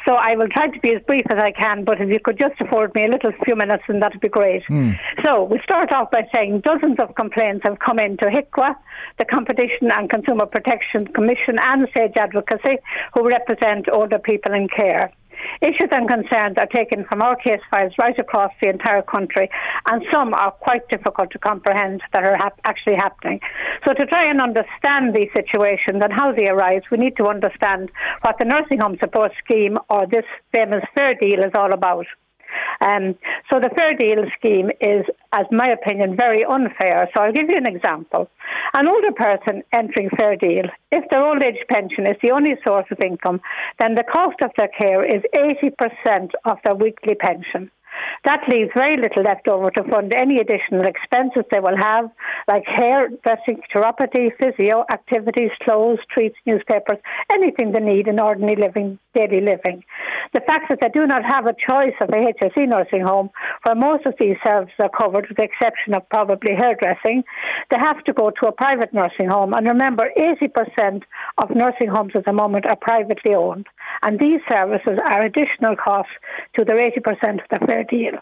So 0.05 0.13
I 0.13 0.37
will 0.37 0.49
try 0.49 0.69
to 0.69 0.81
be 0.81 0.91
as 0.95 1.03
brief 1.03 1.25
as 1.31 1.39
I 1.39 1.53
can, 1.53 1.85
but 1.85 2.01
if 2.01 2.09
you 2.09 2.21
could 2.23 2.39
just 2.39 2.61
afford 2.61 2.95
me 2.95 3.07
a 3.07 3.09
little 3.09 3.33
few 3.45 3.57
minutes, 3.57 3.85
then 3.89 4.01
that 4.01 4.13
would 4.13 4.21
be 4.21 4.29
great. 4.29 4.63
Mm. 4.69 4.99
So 5.23 5.45
we 5.45 5.61
start 5.65 5.93
off 5.93 6.11
by 6.11 6.23
saying 6.33 6.61
dozens 6.61 6.99
of 6.99 7.15
complaints 7.15 7.63
have 7.65 7.79
come 7.79 7.99
in 7.99 8.17
to 8.19 8.27
HIQA, 8.27 8.75
the 9.19 9.25
Competition 9.25 9.91
and 9.93 10.11
Consumer 10.11 10.47
Protection 10.47 11.07
Commission, 11.09 11.59
and 11.61 11.89
Sage 11.95 12.17
Advocacy, 12.17 12.79
who 13.15 13.27
represent 13.27 13.89
older 13.89 14.19
people 14.19 14.53
in 14.53 14.69
care. 14.69 15.13
Issues 15.61 15.89
and 15.91 16.09
concerns 16.09 16.57
are 16.59 16.67
taken 16.67 17.05
from 17.05 17.23
our 17.23 17.37
case 17.37 17.61
files 17.71 17.93
right 17.99 18.19
across 18.19 18.53
the 18.61 18.69
entire 18.69 19.03
country, 19.03 19.51
and 19.87 20.05
some 20.13 20.35
are 20.35 20.51
quite 20.51 20.89
difficult 20.89 21.31
to 21.33 21.39
comprehend 21.39 22.03
that 22.13 22.25
are 22.25 22.37
hap- 22.37 22.61
actually 22.65 22.97
happening. 22.97 23.41
So, 23.85 23.95
to 23.95 24.07
try 24.07 24.29
and 24.29 24.41
understand 24.41 25.15
these 25.15 25.31
situations 25.33 26.01
and 26.03 26.13
how 26.13 26.33
they 26.33 26.47
arise, 26.47 26.83
we 26.91 26.99
need 26.99 27.17
to 27.17 27.27
understand 27.27 27.91
what 28.23 28.37
the 28.39 28.45
Nursing 28.45 28.79
Home 28.79 28.97
Support 28.99 29.33
Scheme 29.45 29.79
or 29.89 30.07
this 30.07 30.25
famous 30.53 30.85
Fair 30.95 31.15
Deal 31.15 31.43
is 31.43 31.53
all 31.55 31.73
about. 31.73 32.07
Um, 32.81 33.15
so 33.49 33.61
the 33.61 33.71
Fair 33.75 33.97
Deal 33.97 34.25
scheme 34.37 34.71
is, 34.81 35.05
as 35.33 35.47
my 35.51 35.69
opinion, 35.69 36.17
very 36.17 36.45
unfair. 36.45 37.09
So 37.15 37.21
I'll 37.21 37.33
give 37.33 37.49
you 37.49 37.57
an 37.57 37.67
example. 37.67 38.29
An 38.75 38.89
older 38.89 39.13
person 39.13 39.63
entering 39.73 40.11
Fair 40.17 40.37
Deal, 40.37 40.65
if 40.91 41.09
their 41.11 41.25
old 41.25 41.43
age 41.43 41.65
pension 41.69 42.07
is 42.07 42.17
the 42.23 42.31
only 42.31 42.55
source 42.65 42.87
of 42.91 43.01
income, 43.01 43.41
then 43.79 43.95
the 43.95 44.05
cost 44.05 44.41
of 44.43 44.51
their 44.57 44.69
care 44.69 45.05
is 45.05 45.23
80% 45.35 46.31
of 46.45 46.59
their 46.65 46.75
weekly 46.75 47.15
pension. 47.15 47.71
That 48.25 48.43
leaves 48.49 48.71
very 48.75 48.97
little 48.97 49.23
left 49.23 49.49
over 49.49 49.71
to 49.73 49.85
fund 49.85 50.13
any 50.13 50.39
additional 50.39 50.87
expenses 50.87 51.45
they 51.51 51.61
will 51.61 51.77
have, 51.77 52.11
like 52.49 52.65
hair, 52.67 53.09
dressing, 53.23 53.61
chiropody, 53.73 54.31
physio, 54.39 54.85
activities, 54.91 55.51
clothes, 55.63 55.99
treats, 56.11 56.37
newspapers, 56.47 56.99
anything 57.31 57.73
they 57.73 57.81
need 57.81 58.07
in 58.07 58.21
ordinary 58.21 58.57
living, 58.57 58.99
daily 59.15 59.41
living. 59.41 59.85
The 60.33 60.41
fact 60.41 60.67
that 60.71 60.79
they 60.81 60.89
do 60.89 61.07
not 61.07 61.25
have 61.25 61.47
a 61.47 61.55
choice 61.55 61.95
of 62.01 62.09
a 62.11 62.33
HSE 62.33 62.69
nursing 62.69 63.03
home, 63.03 63.31
where 63.65 63.75
most 63.75 64.07
of 64.07 64.15
these 64.19 64.37
services 64.43 64.75
are 64.79 64.89
covered, 64.89 65.29
with 65.29 65.37
the 65.37 65.43
exception 65.43 65.95
of 65.95 66.09
probably 66.09 66.55
hairdressing, 66.55 67.25
they 67.71 67.77
have 67.77 68.03
to 68.05 68.13
go 68.13 68.31
to 68.31 68.47
a 68.47 68.53
private 68.53 68.93
nursing 68.95 69.29
home. 69.29 69.53
And 69.53 69.67
remember, 69.67 70.11
80% 70.17 71.03
of 71.39 71.51
nursing 71.51 71.89
homes 71.89 72.13
at 72.15 72.25
the 72.25 72.33
moment 72.33 72.67
are 72.67 72.77
privately 72.77 73.35
owned. 73.35 73.67
And 74.03 74.19
these 74.19 74.41
services 74.49 74.99
are 75.05 75.23
additional 75.23 75.77
costs 75.77 76.13
to 76.55 76.65
their 76.65 76.77
80% 76.77 77.43
of 77.43 77.49
the 77.51 77.67
deal. 77.85 78.19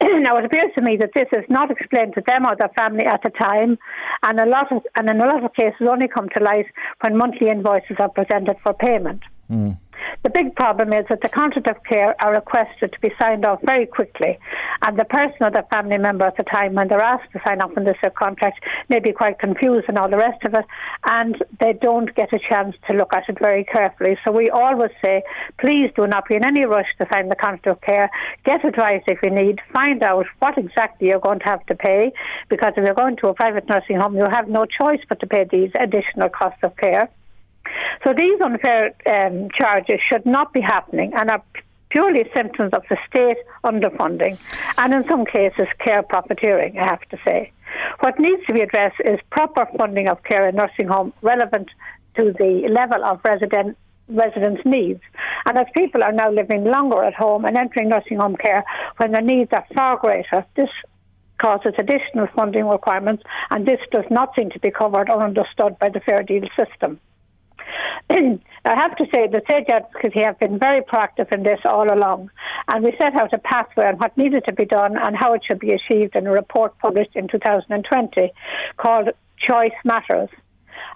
now 0.02 0.36
it 0.36 0.44
appears 0.44 0.70
to 0.74 0.80
me 0.80 0.96
that 0.96 1.10
this 1.14 1.28
is 1.32 1.44
not 1.48 1.70
explained 1.70 2.14
to 2.14 2.22
them 2.26 2.44
or 2.44 2.56
their 2.56 2.68
family 2.70 3.04
at 3.04 3.22
the 3.22 3.30
time, 3.30 3.78
and 4.22 4.40
a 4.40 4.46
lot 4.46 4.70
of 4.72 4.82
and 4.96 5.08
in 5.08 5.20
a 5.20 5.26
lot 5.26 5.44
of 5.44 5.54
cases 5.54 5.86
only 5.88 6.08
come 6.08 6.28
to 6.30 6.42
light 6.42 6.66
when 7.00 7.16
monthly 7.16 7.48
invoices 7.48 7.96
are 7.98 8.08
presented 8.08 8.56
for 8.62 8.74
payment. 8.74 9.22
Mm. 9.50 9.78
The 10.22 10.30
big 10.30 10.54
problem 10.54 10.92
is 10.92 11.04
that 11.08 11.20
the 11.20 11.28
contract 11.28 11.66
of 11.66 11.82
care 11.82 12.14
are 12.22 12.32
requested 12.32 12.92
to 12.92 13.00
be 13.00 13.10
signed 13.18 13.44
off 13.44 13.60
very 13.62 13.86
quickly, 13.86 14.38
and 14.80 14.96
the 14.96 15.04
person 15.04 15.38
or 15.40 15.50
the 15.50 15.66
family 15.68 15.98
member 15.98 16.24
at 16.24 16.36
the 16.36 16.44
time 16.44 16.74
when 16.74 16.86
they're 16.86 17.00
asked 17.00 17.32
to 17.32 17.40
sign 17.42 17.60
off 17.60 17.76
on 17.76 17.82
this 17.82 17.96
contract 18.16 18.60
may 18.88 19.00
be 19.00 19.12
quite 19.12 19.40
confused 19.40 19.86
and 19.88 19.98
all 19.98 20.08
the 20.08 20.16
rest 20.16 20.44
of 20.44 20.54
it, 20.54 20.64
and 21.02 21.42
they 21.58 21.72
don't 21.72 22.14
get 22.14 22.32
a 22.32 22.38
chance 22.38 22.76
to 22.86 22.92
look 22.92 23.12
at 23.12 23.28
it 23.28 23.40
very 23.40 23.64
carefully. 23.64 24.16
So 24.24 24.30
we 24.30 24.48
always 24.48 24.92
say, 25.02 25.24
please 25.58 25.90
do 25.96 26.06
not 26.06 26.28
be 26.28 26.36
in 26.36 26.44
any 26.44 26.62
rush 26.66 26.94
to 26.98 27.08
sign 27.10 27.28
the 27.28 27.34
contract 27.34 27.66
of 27.66 27.80
care. 27.80 28.08
Get 28.44 28.64
advice 28.64 29.02
if 29.08 29.24
you 29.24 29.30
need. 29.30 29.58
Find 29.72 30.04
out 30.04 30.26
what 30.38 30.56
exactly 30.56 31.08
you're 31.08 31.18
going 31.18 31.40
to 31.40 31.46
have 31.46 31.66
to 31.66 31.74
pay, 31.74 32.12
because 32.48 32.74
if 32.76 32.84
you're 32.84 32.94
going 32.94 33.16
to 33.16 33.26
a 33.26 33.34
private 33.34 33.68
nursing 33.68 33.96
home, 33.96 34.16
you 34.16 34.28
have 34.30 34.48
no 34.48 34.66
choice 34.66 35.00
but 35.08 35.18
to 35.18 35.26
pay 35.26 35.46
these 35.50 35.72
additional 35.80 36.28
costs 36.28 36.62
of 36.62 36.76
care. 36.76 37.08
So 38.04 38.12
these 38.14 38.40
unfair 38.40 38.94
um, 39.06 39.48
charges 39.56 40.00
should 40.08 40.26
not 40.26 40.52
be 40.52 40.60
happening 40.60 41.12
and 41.14 41.30
are 41.30 41.42
purely 41.90 42.24
symptoms 42.34 42.72
of 42.72 42.82
the 42.88 42.96
state 43.06 43.36
underfunding 43.64 44.38
and 44.78 44.94
in 44.94 45.04
some 45.08 45.26
cases 45.26 45.66
care 45.78 46.02
profiteering, 46.02 46.78
I 46.78 46.86
have 46.86 47.02
to 47.10 47.18
say. 47.24 47.52
What 48.00 48.18
needs 48.18 48.44
to 48.46 48.52
be 48.52 48.60
addressed 48.60 49.00
is 49.04 49.20
proper 49.30 49.66
funding 49.76 50.08
of 50.08 50.22
care 50.24 50.48
in 50.48 50.56
nursing 50.56 50.88
home 50.88 51.12
relevant 51.22 51.68
to 52.16 52.32
the 52.38 52.66
level 52.68 53.04
of 53.04 53.20
resident 53.24 53.76
residents' 54.08 54.62
needs. 54.64 55.00
And 55.46 55.56
as 55.56 55.66
people 55.74 56.02
are 56.02 56.12
now 56.12 56.30
living 56.30 56.64
longer 56.64 57.02
at 57.04 57.14
home 57.14 57.44
and 57.44 57.56
entering 57.56 57.88
nursing 57.88 58.18
home 58.18 58.36
care 58.36 58.64
when 58.96 59.12
their 59.12 59.22
needs 59.22 59.52
are 59.52 59.64
far 59.74 59.96
greater, 59.96 60.44
this 60.56 60.68
causes 61.40 61.74
additional 61.78 62.28
funding 62.34 62.66
requirements, 62.66 63.22
and 63.50 63.66
this 63.66 63.80
does 63.90 64.04
not 64.10 64.34
seem 64.34 64.50
to 64.50 64.60
be 64.60 64.70
covered 64.70 65.10
or 65.10 65.24
understood 65.24 65.78
by 65.78 65.88
the 65.88 66.00
Fair 66.00 66.22
Deal 66.22 66.46
system. 66.56 67.00
I 68.10 68.74
have 68.74 68.96
to 68.96 69.04
say 69.10 69.26
that 69.26 69.42
Sage 69.46 69.68
Advocacy 69.68 70.20
have 70.20 70.38
been 70.38 70.58
very 70.58 70.82
proactive 70.82 71.32
in 71.32 71.42
this 71.42 71.60
all 71.64 71.92
along, 71.92 72.30
and 72.68 72.84
we 72.84 72.94
set 72.96 73.14
out 73.14 73.32
a 73.32 73.38
pathway 73.38 73.86
on 73.86 73.96
what 73.96 74.16
needed 74.16 74.44
to 74.44 74.52
be 74.52 74.64
done 74.64 74.96
and 74.96 75.16
how 75.16 75.34
it 75.34 75.42
should 75.46 75.58
be 75.58 75.72
achieved 75.72 76.14
in 76.14 76.26
a 76.26 76.30
report 76.30 76.76
published 76.78 77.16
in 77.16 77.28
2020 77.28 78.32
called 78.76 79.08
Choice 79.38 79.72
Matters. 79.84 80.28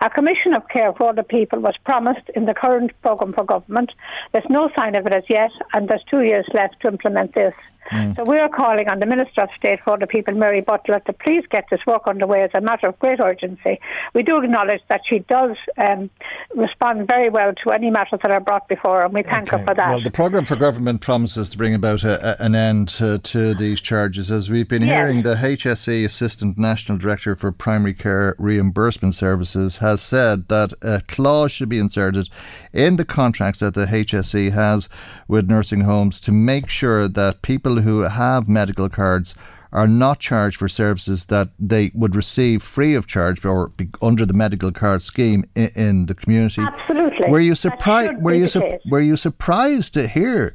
A 0.01 0.11
commission 0.11 0.55
of 0.55 0.69
care 0.69 0.93
for 0.93 1.15
the 1.15 1.23
people 1.23 1.61
was 1.61 1.75
promised 1.85 2.29
in 2.35 2.45
the 2.45 2.55
current 2.55 2.93
programme 3.03 3.33
for 3.33 3.45
government. 3.45 3.93
There's 4.33 4.45
no 4.51 4.71
sign 4.77 4.95
of 4.95 5.07
it 5.07 5.13
as 5.13 5.25
yet, 5.29 5.51
and 5.73 5.89
there's 5.89 6.05
two 6.11 6.23
years 6.23 6.47
left 6.53 6.81
to 6.83 6.89
implement 6.89 7.35
this. 7.35 7.55
Mm. 7.93 8.17
So 8.17 8.25
we're 8.25 8.49
calling 8.49 8.89
on 8.89 8.99
the 8.99 9.07
Minister 9.07 9.43
of 9.43 9.51
State 9.53 9.81
for 9.85 9.99
the 9.99 10.07
People, 10.07 10.35
Mary 10.35 10.61
Butler, 10.61 11.01
to 11.07 11.13
please 11.13 11.45
get 11.51 11.65
this 11.71 11.81
work 11.87 12.03
underway 12.07 12.43
as 12.43 12.51
a 12.55 12.61
matter 12.61 12.89
of 12.89 12.99
great 12.99 13.21
urgency. 13.21 13.79
We 14.15 14.23
do 14.23 14.43
acknowledge 14.43 14.81
that 14.89 15.03
she 15.09 15.21
does 15.21 15.57
um, 15.79 16.11
respond 16.55 17.07
very 17.07 17.31
well 17.31 17.53
to 17.65 17.71
any 17.71 17.91
matters 17.91 18.21
that 18.23 18.31
are 18.31 18.41
brought 18.41 18.69
before 18.69 18.99
her, 18.99 19.05
and 19.05 19.15
we 19.15 19.23
thank 19.23 19.49
okay. 19.49 19.59
her 19.59 19.65
for 19.65 19.75
that. 19.75 19.89
Well, 19.91 20.03
the 20.03 20.11
programme 20.11 20.45
for 20.45 20.57
government 20.57 21.01
promises 21.01 21.49
to 21.51 21.59
bring 21.59 21.75
about 21.75 22.03
a, 22.03 22.41
a, 22.41 22.45
an 22.45 22.55
end 22.55 22.89
to, 22.89 23.19
to, 23.19 23.55
these 23.55 23.81
charges. 23.81 24.31
As 24.31 24.51
we've 24.51 24.69
been 24.69 24.83
yes. 24.83 24.91
hearing, 24.91 25.23
the 25.23 25.37
HSE 25.37 26.05
Assistant 26.05 26.59
National 26.59 26.99
Director 26.99 27.37
for 27.37 27.53
Primary 27.53 27.95
Care 27.95 28.35
Reimbursement 28.39 29.15
Services 29.15 29.77
has 29.87 30.03
said 30.03 30.49
that 30.49 30.73
a 30.83 31.01
clause 31.07 31.53
should 31.53 31.69
be 31.69 31.79
inserted 31.79 32.29
in 32.73 32.97
the 32.97 33.05
contracts 33.05 33.61
that 33.61 33.75
the 33.75 33.87
HSE 33.87 34.53
has 34.53 34.89
with 35.29 35.49
nursing 35.49 35.83
homes 35.83 36.21
to 36.21 36.33
make 36.33 36.69
sure 36.69 37.09
that 37.09 37.43
people 37.43 37.77
who 37.83 38.01
have 38.01 38.49
medical 38.49 38.89
cards 38.89 39.35
are 39.73 39.87
not 39.87 40.19
charged 40.19 40.57
for 40.57 40.69
services 40.69 41.27
that 41.27 41.49
they 41.59 41.91
would 41.95 42.17
receive 42.17 42.63
free 42.63 42.95
of 42.95 43.07
charge 43.07 43.45
or 43.45 43.73
under 44.01 44.25
the 44.25 44.35
medical 44.35 44.73
card 44.73 45.03
scheme 45.03 45.45
in, 45.55 45.71
in 45.75 46.07
the 46.07 46.15
community. 46.15 46.63
Absolutely. 46.63 47.29
Were 47.29 47.41
you 47.41 47.55
surprised? 47.55 48.15
Were 48.23 48.35
you 48.35 48.49
su- 48.49 48.79
were 48.91 49.01
you 49.01 49.17
surprised 49.17 49.93
to 49.95 50.09
hear 50.09 50.55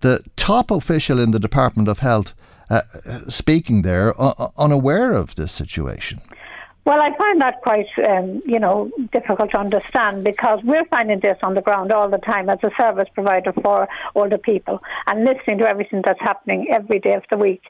the 0.00 0.22
top 0.36 0.70
official 0.70 1.20
in 1.20 1.30
the 1.30 1.38
Department 1.38 1.88
of 1.88 1.98
Health 1.98 2.32
uh, 2.70 2.80
uh 3.06 3.18
speaking 3.28 3.82
there, 3.82 4.08
uh, 4.20 4.48
unaware 4.56 5.12
of 5.12 5.34
this 5.34 5.52
situation? 5.52 6.20
Well, 6.86 7.00
I 7.00 7.16
find 7.16 7.40
that 7.40 7.62
quite, 7.62 7.86
um, 8.06 8.42
you 8.44 8.60
know, 8.60 8.90
difficult 9.10 9.52
to 9.52 9.58
understand 9.58 10.22
because 10.22 10.60
we're 10.64 10.84
finding 10.84 11.20
this 11.20 11.38
on 11.42 11.54
the 11.54 11.62
ground 11.62 11.90
all 11.92 12.10
the 12.10 12.18
time 12.18 12.50
as 12.50 12.58
a 12.62 12.68
service 12.76 13.08
provider 13.14 13.54
for 13.62 13.88
older 14.14 14.36
people 14.36 14.80
and 15.06 15.24
listening 15.24 15.56
to 15.58 15.64
everything 15.64 16.02
that's 16.04 16.20
happening 16.20 16.66
every 16.70 17.00
day 17.00 17.14
of 17.14 17.22
the 17.30 17.38
week. 17.38 17.62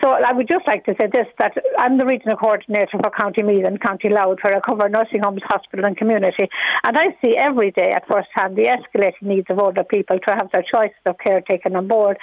So 0.00 0.10
I 0.10 0.32
would 0.32 0.46
just 0.46 0.68
like 0.68 0.84
to 0.84 0.94
say 0.96 1.08
this, 1.10 1.26
that 1.38 1.54
I'm 1.80 1.98
the 1.98 2.06
regional 2.06 2.36
coordinator 2.36 2.96
for 3.00 3.10
County 3.10 3.42
Meath 3.42 3.64
and 3.66 3.80
County 3.80 4.08
Louth 4.08 4.38
where 4.42 4.56
I 4.56 4.60
cover 4.60 4.88
nursing 4.88 5.22
homes, 5.22 5.42
hospital 5.44 5.84
and 5.84 5.96
community. 5.96 6.48
And 6.84 6.96
I 6.96 7.10
see 7.20 7.34
every 7.36 7.72
day 7.72 7.90
at 7.90 8.06
first 8.06 8.28
hand 8.32 8.54
the 8.54 8.70
escalating 8.70 9.22
needs 9.22 9.48
of 9.50 9.58
older 9.58 9.82
people 9.82 10.20
to 10.20 10.30
have 10.30 10.48
their 10.52 10.62
choices 10.62 11.02
of 11.06 11.18
care 11.18 11.40
taken 11.40 11.74
on 11.74 11.88
board. 11.88 12.18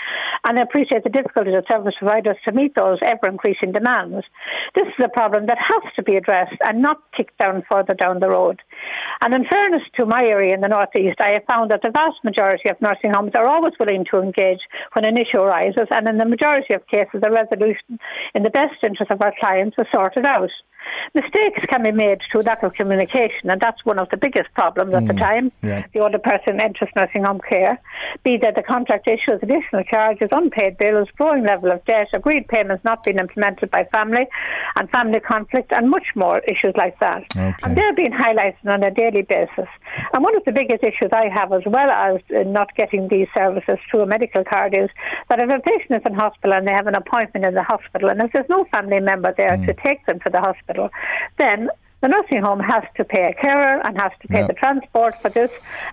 And 0.45 0.57
I 0.57 0.61
appreciate 0.61 1.03
the 1.03 1.09
difficulties 1.09 1.55
of 1.57 1.65
service 1.67 1.95
providers 1.99 2.37
to 2.45 2.53
meet 2.53 2.73
those 2.75 2.99
ever 3.01 3.27
increasing 3.27 3.73
demands. 3.73 4.25
This 4.75 4.87
is 4.87 5.03
a 5.03 5.09
problem 5.09 5.47
that 5.47 5.57
has 5.57 5.93
to 5.97 6.03
be 6.03 6.15
addressed 6.15 6.36
and 6.61 6.81
not 6.81 6.97
kicked 7.15 7.37
down 7.37 7.63
further 7.69 7.93
down 7.93 8.19
the 8.19 8.29
road. 8.29 8.61
And 9.21 9.33
in 9.33 9.45
fairness 9.45 9.83
to 9.95 10.05
my 10.05 10.23
area 10.23 10.53
in 10.53 10.61
the 10.61 10.67
northeast, 10.67 11.19
I 11.19 11.29
have 11.29 11.45
found 11.45 11.71
that 11.71 11.81
the 11.81 11.91
vast 11.91 12.23
majority 12.23 12.69
of 12.69 12.81
nursing 12.81 13.11
homes 13.11 13.31
are 13.35 13.47
always 13.47 13.73
willing 13.79 14.05
to 14.11 14.19
engage 14.19 14.59
when 14.93 15.05
an 15.05 15.17
issue 15.17 15.39
arises, 15.39 15.87
and 15.91 16.07
in 16.07 16.17
the 16.17 16.25
majority 16.25 16.73
of 16.73 16.85
cases, 16.87 17.21
the 17.21 17.31
resolution 17.31 17.99
in 18.35 18.43
the 18.43 18.49
best 18.49 18.83
interest 18.83 19.11
of 19.11 19.21
our 19.21 19.33
clients 19.39 19.77
is 19.79 19.87
sorted 19.91 20.25
out. 20.25 20.51
Mistakes 21.13 21.61
can 21.69 21.83
be 21.83 21.91
made 21.91 22.19
through 22.31 22.41
lack 22.41 22.63
of 22.63 22.73
communication, 22.73 23.49
and 23.49 23.61
that's 23.61 23.83
one 23.85 23.99
of 23.99 24.09
the 24.09 24.17
biggest 24.17 24.53
problems 24.53 24.93
mm, 24.93 24.97
at 24.97 25.07
the 25.07 25.13
mm, 25.13 25.19
time. 25.19 25.51
Yeah. 25.63 25.85
The 25.93 25.99
older 25.99 26.19
person 26.19 26.59
enters 26.59 26.89
nursing 26.95 27.23
home 27.23 27.41
care, 27.47 27.79
be 28.23 28.37
that 28.37 28.55
the 28.55 28.63
contract 28.63 29.07
issues 29.07 29.39
additional 29.41 29.83
charges, 29.83 30.29
unpaid 30.31 30.77
bills, 30.77 31.07
growing 31.17 31.43
level 31.43 31.71
of 31.71 31.83
debt, 31.85 32.07
agreed 32.13 32.47
payments 32.47 32.83
not 32.83 33.03
being 33.03 33.17
implemented 33.17 33.71
by 33.71 33.85
family, 33.85 34.27
and 34.75 34.89
family 34.89 35.19
conflict, 35.19 35.71
and 35.71 35.89
much 35.89 36.07
more 36.15 36.39
issues 36.39 36.73
like 36.77 36.99
that. 36.99 37.23
Okay. 37.35 37.53
And 37.63 37.75
they're 37.75 37.95
being 37.95 38.11
highlighted 38.11 38.65
on 38.65 38.83
a 38.83 38.91
daily 38.91 39.23
basis. 39.23 39.69
And 40.13 40.23
one 40.23 40.35
of 40.35 40.43
the 40.45 40.51
biggest 40.51 40.83
issues 40.83 41.09
I 41.11 41.29
have, 41.29 41.51
as 41.53 41.63
well 41.65 41.89
as 41.89 42.21
uh, 42.35 42.43
not 42.43 42.75
getting 42.75 43.07
these 43.07 43.27
services 43.33 43.77
through 43.89 44.01
a 44.01 44.05
medical 44.05 44.43
card, 44.43 44.73
is 44.73 44.89
that 45.29 45.39
if 45.39 45.49
a 45.49 45.59
patient 45.59 46.01
is 46.01 46.05
in 46.05 46.13
hospital 46.13 46.53
and 46.53 46.67
they 46.67 46.71
have 46.71 46.87
an 46.87 46.95
appointment 46.95 47.45
in 47.45 47.53
the 47.53 47.63
hospital, 47.63 48.09
and 48.09 48.21
if 48.21 48.31
there's 48.33 48.49
no 48.49 48.65
family 48.65 48.99
member 48.99 49.33
there 49.35 49.57
mm. 49.57 49.65
to 49.65 49.73
take 49.73 50.05
them 50.05 50.19
to 50.21 50.29
the 50.29 50.39
hospital, 50.39 50.76
hospital, 50.77 50.89
then 51.37 51.69
the 52.01 52.07
nursing 52.07 52.41
home 52.41 52.59
has 52.59 52.83
to 52.95 53.03
pay 53.03 53.27
a 53.27 53.33
carer 53.41 53.81
and 53.83 53.97
has 53.97 54.11
to 54.21 54.27
pay 54.27 54.41
yeah. 54.41 54.47
the 54.47 54.53
transport 54.53 55.15
for 55.19 55.31
this. 55.31 55.49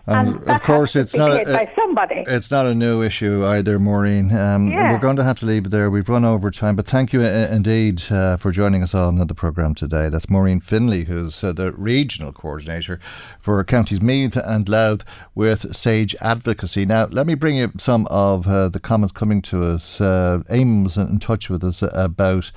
And, 0.07 0.37
and 0.41 0.51
of 0.51 0.63
course, 0.63 0.97
it's 0.97 1.17
not 1.17 1.33
a, 1.33 1.45
by 1.45 1.73
somebody. 1.75 2.25
It's 2.27 2.51
not 2.51 2.67
a 2.67 2.75
new 2.75 3.01
issue 3.01 3.43
either, 3.47 3.79
Maureen. 3.79 4.31
Um, 4.37 4.69
yeah. 4.69 4.93
We're 4.93 4.99
going 4.99 5.17
to 5.17 5.25
have 5.25 5.39
to 5.39 5.47
leave 5.47 5.65
it 5.65 5.71
there. 5.71 5.91
We've 5.91 6.07
run 6.07 6.27
over 6.27 6.51
time, 6.51 6.77
but 6.77 6.87
thank 6.87 7.15
you 7.15 7.23
uh, 7.23 7.49
indeed 7.51 8.03
uh, 8.11 8.37
for 8.37 8.53
joining 8.53 8.83
us 8.83 8.95
on 8.95 9.17
the 9.17 9.35
programme 9.35 9.75
today. 9.75 10.11
That's 10.11 10.29
Maureen 10.29 10.61
Finley, 10.61 11.05
who's 11.05 11.43
uh, 11.43 11.55
the 11.55 11.73
regional 11.73 12.33
coordinator 12.33 13.01
for 13.41 13.65
counties 13.65 14.03
Meath 14.03 14.37
and 14.37 14.69
Louth 14.69 15.07
with 15.35 15.75
Sage 15.75 16.15
Advocacy. 16.21 16.85
Now, 16.85 17.07
let 17.07 17.27
me 17.27 17.35
bring 17.35 17.57
you 17.57 17.73
some 17.79 18.07
of 18.11 18.47
uh, 18.47 18.69
the 18.69 18.79
comments 18.79 19.13
coming 19.13 19.41
to 19.43 19.65
us. 19.65 20.03
Uh, 20.03 20.43
was 20.51 20.99
in 20.99 21.19
touch 21.19 21.49
with 21.49 21.65
us 21.65 21.81
about 21.81 22.53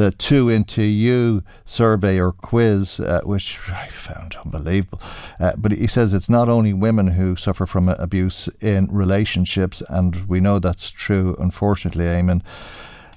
the 0.00 0.10
Too 0.12 0.48
Into 0.48 0.82
You 0.82 1.42
survey 1.66 2.18
or 2.18 2.32
quiz, 2.32 3.00
uh, 3.00 3.20
which 3.24 3.70
I 3.70 3.88
found 3.88 4.34
unbelievable. 4.42 4.98
Uh, 5.38 5.52
but 5.58 5.72
he 5.72 5.86
says 5.86 6.14
it's 6.14 6.30
not 6.30 6.48
only 6.48 6.72
women 6.72 7.08
who 7.08 7.36
suffer 7.36 7.66
from 7.66 7.90
abuse 7.90 8.48
in 8.62 8.88
relationships, 8.90 9.82
and 9.90 10.26
we 10.26 10.40
know 10.40 10.58
that's 10.58 10.90
true, 10.90 11.36
unfortunately, 11.38 12.06
Eamon. 12.06 12.40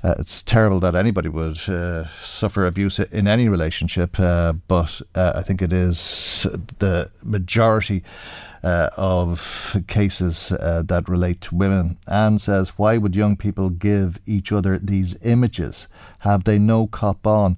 Uh, 0.04 0.16
it's 0.20 0.44
terrible 0.44 0.82
that 0.82 0.94
anybody 0.94 1.30
would 1.30 1.58
uh, 1.70 2.04
suffer 2.22 2.66
abuse 2.66 3.00
in 3.00 3.30
any 3.30 3.48
relationship, 3.48 4.20
uh, 4.20 4.52
but 4.52 5.02
uh, 5.16 5.32
I 5.38 5.42
think 5.42 5.62
it 5.62 5.72
is 5.72 6.46
the 6.80 7.10
majority 7.24 8.04
uh, 8.64 8.90
of 8.98 9.76
cases 9.88 10.52
uh, 10.52 10.84
that 10.86 11.10
relate 11.10 11.42
to 11.42 11.56
women. 11.56 11.98
Anne 12.08 12.40
says, 12.40 12.70
Why 12.78 12.98
would 12.98 13.16
young 13.16 13.36
people 13.36 13.70
give 13.70 14.20
each 14.26 14.52
other 14.52 14.78
these 14.78 15.18
images? 15.24 15.88
Have 16.20 16.46
they 16.46 16.60
no 16.60 16.88
cop 16.88 17.28
on? 17.28 17.58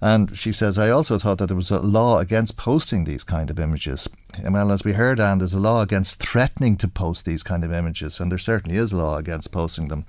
And 0.00 0.36
she 0.36 0.52
says, 0.52 0.78
I 0.78 0.90
also 0.90 1.18
thought 1.18 1.38
that 1.38 1.46
there 1.46 1.56
was 1.56 1.70
a 1.70 1.80
law 1.80 2.18
against 2.18 2.56
posting 2.56 3.04
these 3.04 3.24
kind 3.24 3.50
of 3.50 3.58
images. 3.58 4.08
Well, 4.44 4.70
as 4.70 4.84
we 4.84 4.92
heard, 4.92 5.18
and 5.18 5.40
there's 5.40 5.54
a 5.54 5.60
law 5.60 5.80
against 5.80 6.20
threatening 6.20 6.76
to 6.78 6.88
post 6.88 7.24
these 7.24 7.42
kind 7.42 7.64
of 7.64 7.72
images, 7.72 8.20
and 8.20 8.30
there 8.30 8.38
certainly 8.38 8.76
is 8.76 8.92
a 8.92 8.96
law 8.96 9.16
against 9.16 9.50
posting 9.50 9.88
them. 9.88 10.04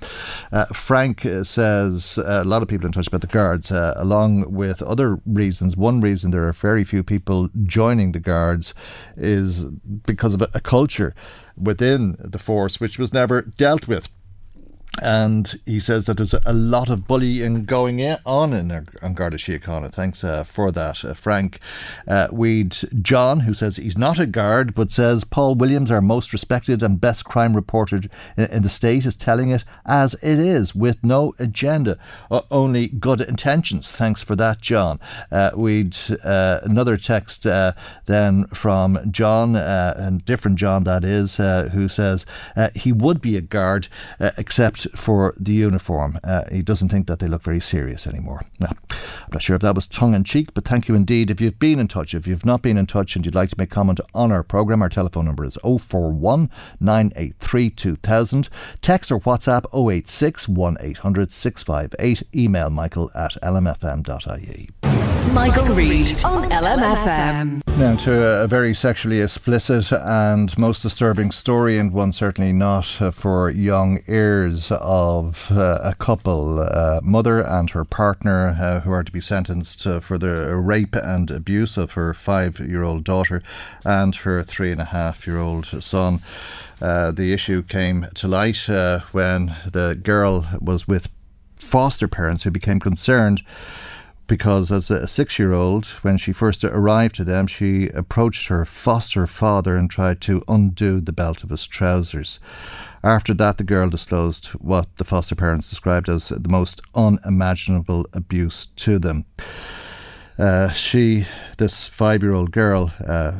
Uh, 0.51 0.65
Frank 0.65 1.25
uh, 1.25 1.43
says 1.43 2.17
uh, 2.17 2.41
a 2.43 2.43
lot 2.43 2.61
of 2.61 2.67
people 2.67 2.85
in 2.85 2.91
touch 2.91 3.07
about 3.07 3.21
the 3.21 3.27
guards, 3.27 3.71
uh, 3.71 3.93
along 3.95 4.51
with 4.51 4.81
other 4.81 5.19
reasons. 5.25 5.77
One 5.77 6.01
reason 6.01 6.31
there 6.31 6.47
are 6.47 6.53
very 6.53 6.83
few 6.83 7.03
people 7.03 7.49
joining 7.63 8.11
the 8.11 8.19
guards 8.19 8.73
is 9.15 9.71
because 9.71 10.33
of 10.33 10.41
a, 10.41 10.49
a 10.53 10.59
culture 10.59 11.15
within 11.55 12.15
the 12.19 12.39
force 12.39 12.79
which 12.79 12.99
was 12.99 13.13
never 13.13 13.41
dealt 13.41 13.87
with 13.87 14.09
and 15.01 15.59
he 15.65 15.79
says 15.79 16.05
that 16.05 16.17
there's 16.17 16.33
a 16.33 16.53
lot 16.53 16.89
of 16.89 17.07
bullying 17.07 17.65
going 17.65 18.01
on 18.25 18.53
in 18.53 18.71
on 19.01 19.13
Garda 19.13 19.37
Síochána. 19.37 19.91
Thanks 19.91 20.23
uh, 20.23 20.43
for 20.43 20.71
that, 20.71 21.03
uh, 21.03 21.13
Frank. 21.13 21.59
Uh, 22.07 22.27
we'd 22.31 22.75
John, 23.01 23.41
who 23.41 23.53
says 23.53 23.77
he's 23.77 23.97
not 23.97 24.19
a 24.19 24.25
guard, 24.25 24.73
but 24.73 24.91
says 24.91 25.23
Paul 25.23 25.55
Williams, 25.55 25.91
our 25.91 26.01
most 26.01 26.33
respected 26.33 26.81
and 26.81 26.99
best 26.99 27.25
crime 27.25 27.55
reporter 27.55 27.99
in 28.37 28.63
the 28.63 28.69
state, 28.69 29.05
is 29.05 29.15
telling 29.15 29.49
it 29.49 29.63
as 29.85 30.15
it 30.15 30.39
is, 30.39 30.75
with 30.75 31.03
no 31.03 31.33
agenda, 31.39 31.97
uh, 32.31 32.41
only 32.51 32.87
good 32.87 33.21
intentions. 33.21 33.91
Thanks 33.91 34.23
for 34.23 34.35
that, 34.35 34.61
John. 34.61 34.99
Uh, 35.31 35.51
we'd 35.55 35.95
uh, 36.23 36.59
another 36.63 36.97
text 36.97 37.43
then 38.05 38.45
from 38.47 38.99
John, 39.11 39.55
and 39.55 40.23
different 40.25 40.57
John 40.57 40.83
that 40.83 41.03
is, 41.03 41.37
who 41.37 41.87
says 41.87 42.25
he 42.75 42.91
would 42.91 43.21
be 43.21 43.37
a 43.37 43.41
guard, 43.41 43.87
except 44.19 44.86
for 44.95 45.33
the 45.37 45.53
uniform. 45.53 46.19
Uh, 46.23 46.43
he 46.51 46.61
doesn't 46.61 46.89
think 46.89 47.07
that 47.07 47.19
they 47.19 47.27
look 47.27 47.43
very 47.43 47.59
serious 47.59 48.07
anymore. 48.07 48.43
Now, 48.59 48.71
I'm 48.91 49.31
not 49.33 49.41
sure 49.41 49.55
if 49.55 49.61
that 49.61 49.75
was 49.75 49.87
tongue 49.87 50.13
in 50.13 50.23
cheek, 50.23 50.53
but 50.53 50.65
thank 50.65 50.87
you 50.87 50.95
indeed. 50.95 51.29
If 51.29 51.41
you've 51.41 51.59
been 51.59 51.79
in 51.79 51.87
touch, 51.87 52.13
if 52.13 52.27
you've 52.27 52.45
not 52.45 52.61
been 52.61 52.77
in 52.77 52.85
touch 52.85 53.15
and 53.15 53.25
you'd 53.25 53.35
like 53.35 53.49
to 53.49 53.55
make 53.57 53.69
comment 53.69 53.99
on 54.13 54.31
our 54.31 54.43
programme, 54.43 54.81
our 54.81 54.89
telephone 54.89 55.25
number 55.25 55.45
is 55.45 55.57
041 55.63 56.49
983 56.79 57.69
2000. 57.69 58.49
Text 58.81 59.11
or 59.11 59.19
WhatsApp 59.19 59.65
086 59.73 60.47
1800 60.47 61.31
658. 61.31 62.23
Email 62.35 62.69
michael 62.69 63.11
at 63.15 63.33
lmfm.ie. 63.41 64.69
Michael, 65.33 65.65
Reade 65.75 66.23
on 66.23 66.49
LMFM. 66.49 67.61
Now 67.77 67.95
to 67.97 68.43
a 68.43 68.47
very 68.47 68.73
sexually 68.73 69.21
explicit 69.21 69.91
and 69.91 70.57
most 70.57 70.81
disturbing 70.81 71.31
story, 71.31 71.77
and 71.77 71.93
one 71.93 72.11
certainly 72.11 72.51
not 72.51 73.01
uh, 73.01 73.11
for 73.11 73.49
young 73.49 73.99
ears 74.07 74.71
of 74.71 75.51
uh, 75.51 75.79
a 75.83 75.93
couple, 75.93 76.59
uh, 76.59 77.01
mother 77.03 77.41
and 77.41 77.69
her 77.69 77.85
partner, 77.85 78.57
uh, 78.59 78.79
who 78.79 78.91
are 78.91 79.03
to 79.03 79.11
be 79.11 79.21
sentenced 79.21 79.85
uh, 79.85 79.99
for 79.99 80.17
the 80.17 80.55
rape 80.55 80.95
and 80.95 81.29
abuse 81.29 81.77
of 81.77 81.91
her 81.91 82.13
five-year-old 82.13 83.03
daughter 83.03 83.43
and 83.85 84.15
her 84.15 84.41
three 84.41 84.71
and 84.71 84.81
a 84.81 84.85
half-year-old 84.85 85.83
son. 85.83 86.21
Uh, 86.81 87.11
the 87.11 87.31
issue 87.33 87.61
came 87.61 88.07
to 88.15 88.27
light 88.27 88.65
when 89.11 89.55
the 89.71 89.99
girl 90.01 90.47
was 90.59 90.87
with 90.87 91.09
foster 91.57 92.07
parents 92.07 92.43
who 92.43 92.51
became 92.51 92.79
concerned 92.79 93.41
because 94.27 94.71
as 94.71 94.91
a 94.91 95.07
six 95.07 95.39
year 95.39 95.53
old, 95.53 95.85
when 96.03 96.17
she 96.17 96.33
first 96.33 96.63
arrived 96.63 97.15
to 97.15 97.23
them, 97.23 97.47
she 97.47 97.87
approached 97.89 98.47
her 98.49 98.65
foster 98.65 99.25
father 99.25 99.75
and 99.75 99.89
tried 99.89 100.21
to 100.21 100.43
undo 100.47 100.99
the 100.99 101.13
belt 101.13 101.43
of 101.43 101.49
his 101.49 101.65
trousers. 101.65 102.39
After 103.03 103.33
that, 103.35 103.57
the 103.57 103.63
girl 103.63 103.89
disclosed 103.89 104.47
what 104.49 104.93
the 104.97 105.05
foster 105.05 105.35
parents 105.35 105.69
described 105.69 106.09
as 106.09 106.29
the 106.29 106.49
most 106.49 106.81
unimaginable 106.93 108.05
abuse 108.13 108.65
to 108.65 108.99
them. 108.99 109.25
Uh, 110.37 110.71
she, 110.71 111.25
this 111.57 111.87
five 111.87 112.21
year 112.21 112.33
old 112.33 112.51
girl, 112.51 112.91
uh, 113.05 113.33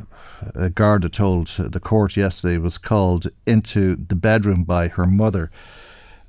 Garda 0.73 1.09
told 1.09 1.47
the 1.47 1.79
court 1.79 2.15
yesterday, 2.15 2.57
was 2.57 2.77
called 2.77 3.27
into 3.45 3.95
the 3.95 4.15
bedroom 4.15 4.63
by 4.63 4.87
her 4.87 5.05
mother 5.05 5.51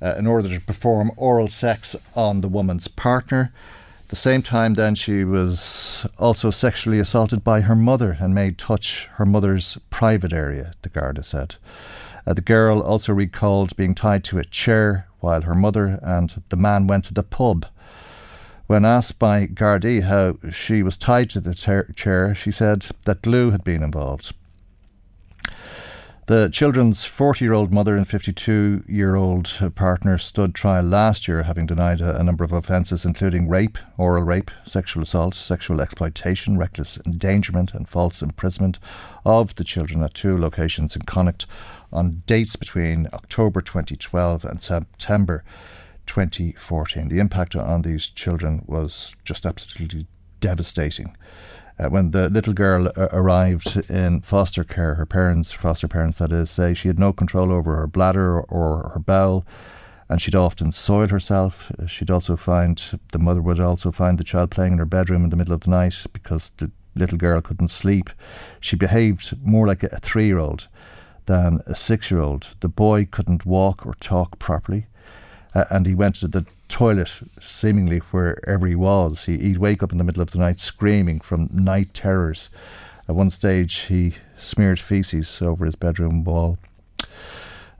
uh, 0.01 0.15
in 0.17 0.27
order 0.27 0.49
to 0.49 0.59
perform 0.59 1.11
oral 1.15 1.47
sex 1.47 1.95
on 2.15 2.41
the 2.41 2.47
woman's 2.47 2.87
partner 2.87 3.53
the 4.09 4.15
same 4.15 4.41
time, 4.41 4.73
then 4.73 4.95
she 4.95 5.23
was 5.23 6.05
also 6.17 6.49
sexually 6.49 6.99
assaulted 6.99 7.43
by 7.43 7.61
her 7.61 7.75
mother 7.75 8.17
and 8.19 8.33
made 8.33 8.57
touch 8.57 9.07
her 9.13 9.25
mother's 9.25 9.77
private 9.91 10.33
area, 10.33 10.73
the 10.81 10.89
Garda 10.89 11.23
said. 11.23 11.55
Uh, 12.25 12.33
the 12.33 12.41
girl 12.41 12.81
also 12.81 13.13
recalled 13.13 13.75
being 13.77 13.95
tied 13.95 14.23
to 14.25 14.39
a 14.39 14.43
chair 14.43 15.07
while 15.19 15.43
her 15.43 15.55
mother 15.55 15.99
and 16.01 16.41
the 16.49 16.57
man 16.57 16.87
went 16.87 17.05
to 17.05 17.13
the 17.13 17.23
pub. 17.23 17.67
When 18.67 18.83
asked 18.83 19.19
by 19.19 19.47
Gardaí 19.47 20.03
how 20.03 20.37
she 20.51 20.83
was 20.83 20.97
tied 20.97 21.29
to 21.31 21.39
the 21.39 21.53
ter- 21.53 21.91
chair, 21.95 22.35
she 22.35 22.51
said 22.51 22.87
that 23.05 23.21
glue 23.21 23.51
had 23.51 23.63
been 23.63 23.83
involved. 23.83 24.33
The 26.29 26.47
children's 26.47 27.05
40 27.05 27.43
year 27.43 27.53
old 27.53 27.73
mother 27.73 27.95
and 27.95 28.07
52 28.07 28.83
year 28.87 29.15
old 29.15 29.51
partner 29.73 30.19
stood 30.19 30.53
trial 30.53 30.83
last 30.83 31.27
year, 31.27 31.41
having 31.41 31.65
denied 31.65 32.01
a, 32.01 32.19
a 32.19 32.23
number 32.23 32.43
of 32.43 32.51
offences, 32.51 33.03
including 33.03 33.49
rape, 33.49 33.79
oral 33.97 34.21
rape, 34.21 34.51
sexual 34.63 35.01
assault, 35.01 35.33
sexual 35.33 35.81
exploitation, 35.81 36.55
reckless 36.55 36.99
endangerment, 37.03 37.73
and 37.73 37.89
false 37.89 38.21
imprisonment 38.21 38.77
of 39.25 39.55
the 39.55 39.63
children 39.63 40.03
at 40.03 40.13
two 40.13 40.37
locations 40.37 40.95
in 40.95 41.01
Connacht 41.01 41.47
on 41.91 42.21
dates 42.27 42.55
between 42.55 43.07
October 43.11 43.59
2012 43.59 44.45
and 44.45 44.61
September 44.61 45.43
2014. 46.05 47.09
The 47.09 47.17
impact 47.17 47.55
on 47.55 47.81
these 47.81 48.07
children 48.07 48.63
was 48.67 49.15
just 49.25 49.47
absolutely 49.47 50.05
devastating. 50.41 51.17
Uh, 51.79 51.87
when 51.87 52.11
the 52.11 52.29
little 52.29 52.53
girl 52.53 52.87
uh, 52.87 53.07
arrived 53.13 53.89
in 53.89 54.19
foster 54.19 54.65
care, 54.65 54.95
her 54.95 55.05
parents, 55.05 55.51
foster 55.51 55.87
parents 55.87 56.17
that 56.17 56.31
is, 56.31 56.51
say 56.51 56.73
she 56.73 56.89
had 56.89 56.99
no 56.99 57.13
control 57.13 57.53
over 57.53 57.77
her 57.77 57.87
bladder 57.87 58.41
or, 58.41 58.91
her 58.93 58.99
bowel, 58.99 59.45
and 60.09 60.21
she'd 60.21 60.35
often 60.35 60.71
soil 60.73 61.07
herself. 61.07 61.71
She'd 61.87 62.11
also 62.11 62.35
find, 62.35 62.99
the 63.13 63.19
mother 63.19 63.41
would 63.41 63.59
also 63.59 63.91
find 63.91 64.17
the 64.17 64.23
child 64.25 64.51
playing 64.51 64.73
in 64.73 64.79
her 64.79 64.85
bedroom 64.85 65.23
in 65.23 65.29
the 65.29 65.37
middle 65.37 65.53
of 65.53 65.61
the 65.61 65.69
night 65.69 66.05
because 66.11 66.51
the 66.57 66.71
little 66.95 67.17
girl 67.17 67.39
couldn't 67.39 67.69
sleep. 67.69 68.09
She 68.59 68.75
behaved 68.75 69.37
more 69.41 69.67
like 69.67 69.83
a 69.83 69.99
three 69.99 70.25
year 70.25 70.39
old 70.39 70.67
than 71.27 71.61
a 71.65 71.75
six 71.75 72.11
year 72.11 72.19
old. 72.19 72.55
The 72.59 72.67
boy 72.67 73.07
couldn't 73.09 73.45
walk 73.45 73.85
or 73.85 73.93
talk 73.93 74.37
properly, 74.39 74.87
uh, 75.55 75.65
and 75.69 75.85
he 75.85 75.95
went 75.95 76.15
to 76.15 76.27
the 76.27 76.45
toilet 76.69 77.11
seemingly 77.41 77.97
wherever 77.97 78.65
he 78.65 78.75
was. 78.75 79.25
He, 79.25 79.37
he'd 79.37 79.57
wake 79.57 79.83
up 79.83 79.91
in 79.91 79.97
the 79.97 80.03
middle 80.03 80.21
of 80.21 80.31
the 80.31 80.37
night 80.37 80.59
screaming 80.59 81.19
from 81.19 81.49
night 81.51 81.93
terrors. 81.93 82.49
At 83.09 83.15
one 83.15 83.29
stage, 83.29 83.75
he 83.87 84.15
smeared 84.37 84.79
feces 84.79 85.41
over 85.41 85.65
his 85.65 85.75
bedroom 85.75 86.23
wall. 86.23 86.57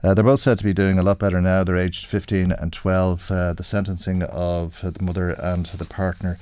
Uh, 0.02 0.14
they're 0.14 0.24
both 0.24 0.40
said 0.40 0.58
to 0.58 0.64
be 0.64 0.72
doing 0.72 0.98
a 0.98 1.02
lot 1.02 1.18
better 1.18 1.40
now. 1.40 1.62
They're 1.62 1.76
aged 1.76 2.06
15 2.06 2.52
and 2.52 2.72
12. 2.72 3.30
Uh, 3.30 3.52
the 3.52 3.64
sentencing 3.64 4.22
of 4.22 4.80
the 4.82 5.02
mother 5.02 5.30
and 5.30 5.66
the 5.66 5.84
partner 5.84 6.38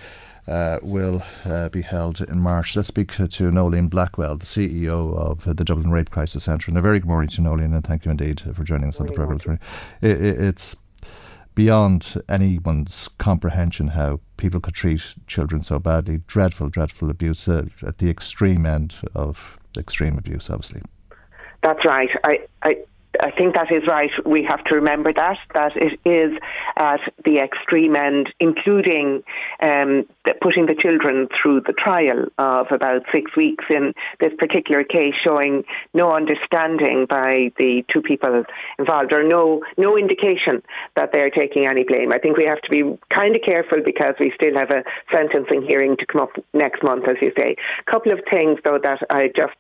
uh, 0.47 0.79
will 0.81 1.23
uh, 1.45 1.69
be 1.69 1.83
held 1.83 2.21
in 2.21 2.41
March. 2.41 2.75
Let's 2.75 2.89
speak 2.89 3.13
to 3.13 3.51
Noeline 3.51 3.89
Blackwell, 3.89 4.37
the 4.37 4.47
CEO 4.47 5.15
of 5.15 5.45
the 5.45 5.65
Dublin 5.65 5.91
Rape 5.91 6.11
Crisis 6.11 6.45
Centre. 6.45 6.71
And 6.71 6.79
a 6.79 6.83
very 6.83 7.01
good 7.01 7.09
morning 7.09 7.29
to 7.31 7.43
Noeline, 7.43 7.75
and 7.75 7.85
thank 7.85 8.05
you 8.05 8.11
indeed 8.11 8.41
for 8.55 8.65
joining 8.65 8.89
us 8.89 9.01
on 9.01 9.07
the 9.07 9.13
programme. 9.13 9.59
It, 10.01 10.23
it, 10.23 10.41
it's 10.41 10.77
beyond 11.59 12.23
anyone's 12.29 13.09
comprehension 13.19 13.89
how 13.89 14.21
people 14.37 14.61
could 14.61 14.75
treat 14.75 15.03
children 15.27 15.61
so 15.61 15.77
badly. 15.81 16.19
Dreadful, 16.29 16.69
dreadful 16.69 17.11
abuse 17.11 17.49
uh, 17.49 17.65
at 17.85 17.99
the 17.99 18.09
extreme 18.09 18.65
end 18.65 18.95
of 19.13 19.59
extreme 19.77 20.17
abuse, 20.17 20.49
obviously. 20.49 20.83
That's 21.65 21.85
right. 21.85 22.11
I, 22.23 22.39
I 22.63 22.77
I 23.21 23.31
think 23.31 23.55
that 23.55 23.73
is 23.73 23.87
right. 23.87 24.11
We 24.25 24.45
have 24.45 24.65
to 24.65 24.75
remember 24.75 25.13
that 25.13 25.39
that 25.55 25.73
it 25.77 25.99
is 26.09 26.39
at 26.77 27.01
the 27.25 27.39
extreme 27.39 27.97
end, 27.97 28.33
including 28.41 29.23
um, 29.61 30.07
the, 30.25 30.35
putting 30.41 30.67
the 30.67 30.75
children 30.75 31.29
through 31.41 31.63
the 31.63 31.73
trial 31.73 32.27
of 32.39 32.67
about 32.71 33.03
six 33.13 33.37
weeks 33.37 33.65
in 33.71 33.95
this 34.21 34.33
particular 34.39 34.85
case, 34.85 35.15
showing 35.23 35.65
no 35.95 36.15
understanding 36.15 37.07
by 37.09 37.51
the 37.59 37.85
two 37.93 38.03
people 38.03 38.45
involved, 38.79 39.13
or 39.13 39.27
no 39.27 39.63
no 39.77 39.97
indication 39.97 40.63
that 40.97 41.11
they're 41.13 41.31
taking 41.31 41.67
any 41.67 41.85
blame. 41.85 42.13
I 42.13 42.19
think 42.19 42.37
we 42.37 42.45
have 42.45 42.63
to 42.63 42.71
be 42.71 42.83
kind 43.13 43.35
of 43.35 43.43
careful 43.43 43.79
because 43.85 44.15
we 44.21 44.33
still 44.35 44.55
have 44.55 44.71
a 44.71 44.85
sentencing 45.11 45.63
hearing 45.63 45.97
to 45.97 46.07
come 46.07 46.23
up 46.23 46.31
next 46.55 46.83
month, 46.83 47.09
as 47.09 47.17
you 47.21 47.33
say. 47.37 47.57
A 47.87 47.91
couple 47.91 48.13
of 48.13 48.21
things 48.31 48.59
though 48.65 48.79
that 48.83 49.01
I 49.11 49.29
just 49.35 49.59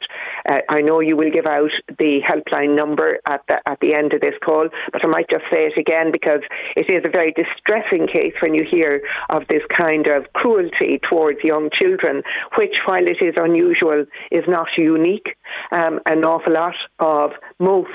uh, 0.48 0.61
I 0.68 0.80
know 0.80 1.00
you 1.00 1.16
will 1.16 1.30
give 1.30 1.46
out 1.46 1.70
the 1.98 2.20
helpline 2.22 2.76
number 2.76 3.18
at 3.26 3.42
the, 3.49 3.57
at 3.66 3.80
the 3.80 3.94
end 3.94 4.12
of 4.12 4.20
this 4.20 4.34
call, 4.44 4.68
but 4.92 5.05
I 5.05 5.09
might 5.09 5.28
just 5.28 5.44
say 5.51 5.66
it 5.66 5.78
again 5.78 6.12
because 6.12 6.40
it 6.76 6.88
is 6.88 7.05
a 7.05 7.09
very 7.09 7.32
distressing 7.32 8.07
case 8.07 8.34
when 8.40 8.55
you 8.55 8.64
hear 8.68 9.03
of 9.30 9.42
this 9.49 9.62
kind 9.74 10.07
of 10.07 10.32
cruelty 10.32 11.01
towards 11.09 11.42
young 11.42 11.70
children, 11.72 12.22
which, 12.57 12.76
while 12.86 13.07
it 13.07 13.24
is 13.24 13.34
unusual, 13.36 14.05
is 14.30 14.44
not 14.46 14.68
unique. 14.76 15.36
Um, 15.72 16.01
an 16.07 16.24
awful 16.24 16.53
lot 16.53 16.76
of 16.99 17.32
most 17.59 17.88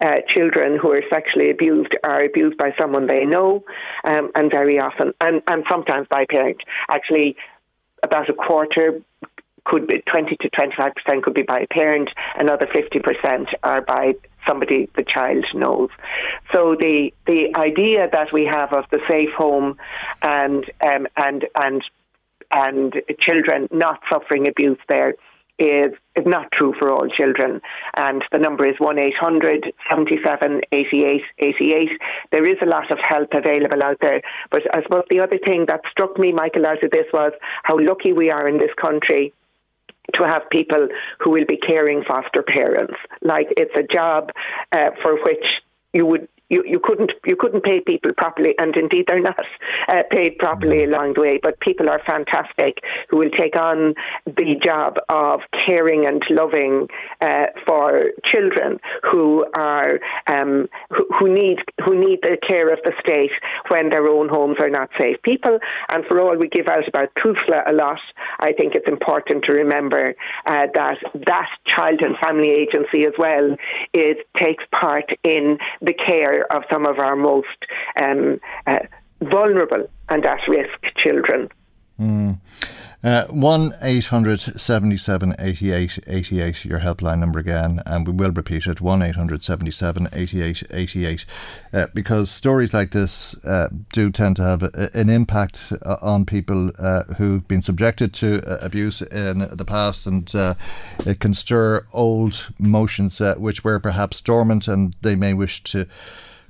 uh, 0.00 0.16
children 0.32 0.78
who 0.80 0.90
are 0.90 1.02
sexually 1.10 1.50
abused 1.50 1.94
are 2.04 2.24
abused 2.24 2.56
by 2.56 2.70
someone 2.78 3.06
they 3.06 3.24
know, 3.24 3.64
um, 4.04 4.30
and 4.34 4.50
very 4.50 4.78
often, 4.78 5.12
and, 5.20 5.42
and 5.46 5.64
sometimes 5.70 6.06
by 6.10 6.24
parents. 6.28 6.60
Actually, 6.88 7.36
about 8.02 8.28
a 8.28 8.32
quarter 8.32 9.00
could 9.64 9.86
be 9.86 10.02
20 10.10 10.36
to 10.36 10.50
25% 10.50 11.22
could 11.22 11.34
be 11.34 11.42
by 11.42 11.60
a 11.60 11.66
parent, 11.66 12.10
another 12.36 12.66
50% 12.66 13.46
are 13.62 13.80
by 13.80 14.14
somebody 14.46 14.88
the 14.96 15.04
child 15.04 15.44
knows. 15.54 15.90
So 16.52 16.74
the 16.78 17.12
the 17.26 17.54
idea 17.56 18.08
that 18.10 18.32
we 18.32 18.44
have 18.44 18.72
of 18.72 18.84
the 18.90 19.00
safe 19.08 19.32
home 19.36 19.78
and 20.22 20.64
um, 20.80 21.06
and 21.16 21.46
and 21.54 21.82
and 22.50 22.94
children 23.20 23.68
not 23.70 24.00
suffering 24.10 24.46
abuse 24.46 24.78
there 24.88 25.14
is 25.58 25.92
is 26.16 26.26
not 26.26 26.50
true 26.52 26.74
for 26.78 26.90
all 26.90 27.08
children. 27.08 27.60
And 27.94 28.24
the 28.32 28.38
number 28.38 28.66
is 28.66 28.76
1 28.78 28.98
800 28.98 29.72
77 29.88 30.60
88 30.72 31.22
88. 31.38 31.88
There 32.30 32.46
is 32.46 32.58
a 32.62 32.66
lot 32.66 32.90
of 32.90 32.98
help 32.98 33.30
available 33.32 33.82
out 33.82 33.98
there. 34.00 34.22
But 34.50 34.62
I 34.74 34.82
suppose 34.82 35.04
the 35.08 35.20
other 35.20 35.38
thing 35.38 35.66
that 35.68 35.82
struck 35.90 36.18
me, 36.18 36.32
Michael, 36.32 36.66
out 36.66 36.82
of 36.82 36.90
this 36.90 37.06
was 37.12 37.32
how 37.62 37.78
lucky 37.78 38.12
we 38.12 38.30
are 38.30 38.48
in 38.48 38.58
this 38.58 38.74
country 38.80 39.32
to 40.14 40.24
have 40.24 40.42
people 40.50 40.88
who 41.20 41.30
will 41.30 41.46
be 41.46 41.56
caring 41.56 42.02
foster 42.06 42.42
parents. 42.42 42.94
Like 43.20 43.48
it's 43.56 43.74
a 43.76 43.82
job 43.82 44.30
uh, 44.72 44.90
for 45.02 45.22
which 45.24 45.44
you 45.92 46.06
would 46.06 46.28
you, 46.52 46.62
you 46.66 46.78
couldn't 46.78 47.12
you 47.24 47.34
couldn't 47.34 47.64
pay 47.64 47.80
people 47.80 48.12
properly, 48.16 48.54
and 48.58 48.76
indeed 48.76 49.06
they're 49.06 49.20
not 49.20 49.46
uh, 49.88 50.02
paid 50.10 50.36
properly 50.38 50.84
along 50.84 51.14
the 51.14 51.22
way. 51.22 51.40
But 51.42 51.58
people 51.60 51.88
are 51.88 52.00
fantastic 52.06 52.78
who 53.08 53.16
will 53.16 53.30
take 53.30 53.56
on 53.56 53.94
the 54.26 54.54
job 54.62 54.98
of 55.08 55.40
caring 55.66 56.06
and 56.06 56.22
loving 56.28 56.88
uh, 57.22 57.46
for 57.64 58.10
children 58.30 58.78
who 59.02 59.46
are 59.54 59.98
um, 60.26 60.68
who, 60.90 61.06
who, 61.18 61.34
need 61.34 61.58
who 61.82 61.98
need 61.98 62.20
the 62.20 62.36
care 62.46 62.70
of 62.70 62.80
the 62.84 62.92
state 63.00 63.32
when 63.68 63.88
their 63.88 64.06
own 64.06 64.28
homes 64.28 64.56
are 64.60 64.70
not 64.70 64.90
safe. 64.98 65.16
People, 65.22 65.58
and 65.88 66.04
for 66.04 66.20
all 66.20 66.36
we 66.36 66.48
give 66.48 66.68
out 66.68 66.86
about 66.86 67.08
TUSLA 67.16 67.62
a 67.66 67.72
lot, 67.72 68.00
I 68.40 68.52
think 68.52 68.74
it's 68.74 68.88
important 68.88 69.44
to 69.44 69.52
remember 69.52 70.14
uh, 70.44 70.66
that 70.74 70.98
that 71.26 71.48
child 71.64 72.02
and 72.02 72.16
family 72.18 72.50
agency 72.50 73.04
as 73.04 73.14
well 73.18 73.56
it 73.94 74.28
takes 74.38 74.64
part 74.78 75.10
in 75.24 75.58
the 75.80 75.94
care 75.94 76.41
of 76.50 76.62
some 76.70 76.86
of 76.86 76.98
our 76.98 77.16
most 77.16 77.46
um, 77.96 78.40
uh, 78.66 78.78
vulnerable 79.20 79.88
and 80.08 80.24
at 80.24 80.40
risk 80.48 80.94
children. 81.02 81.48
Mm. 82.00 82.38
Uh, 83.04 83.26
1 83.26 83.74
800 83.82 84.38
77 84.60 85.34
88 85.36 85.98
88, 86.06 86.64
your 86.64 86.78
helpline 86.78 87.18
number 87.18 87.40
again, 87.40 87.80
and 87.84 88.06
we 88.06 88.12
will 88.12 88.30
repeat 88.30 88.68
it 88.68 88.80
1 88.80 89.02
800 89.02 89.42
77 89.42 90.08
88 90.12 90.62
88, 90.70 91.24
uh, 91.72 91.86
because 91.94 92.30
stories 92.30 92.72
like 92.72 92.92
this 92.92 93.34
uh, 93.44 93.68
do 93.92 94.08
tend 94.08 94.36
to 94.36 94.42
have 94.42 94.62
a, 94.62 94.90
an 94.94 95.10
impact 95.10 95.72
uh, 95.84 95.96
on 96.00 96.24
people 96.24 96.70
who've 97.18 97.46
been 97.48 97.62
subjected 97.62 98.14
to 98.14 98.40
abuse 98.64 99.02
in 99.02 99.48
the 99.50 99.64
past, 99.64 100.06
and 100.06 100.32
it 101.04 101.18
can 101.18 101.34
stir 101.34 101.84
old 101.92 102.50
emotions 102.60 103.18
which 103.36 103.64
were 103.64 103.80
perhaps 103.80 104.20
dormant 104.20 104.68
and 104.68 104.94
they 105.02 105.16
may 105.16 105.34
wish 105.34 105.60
to 105.64 105.88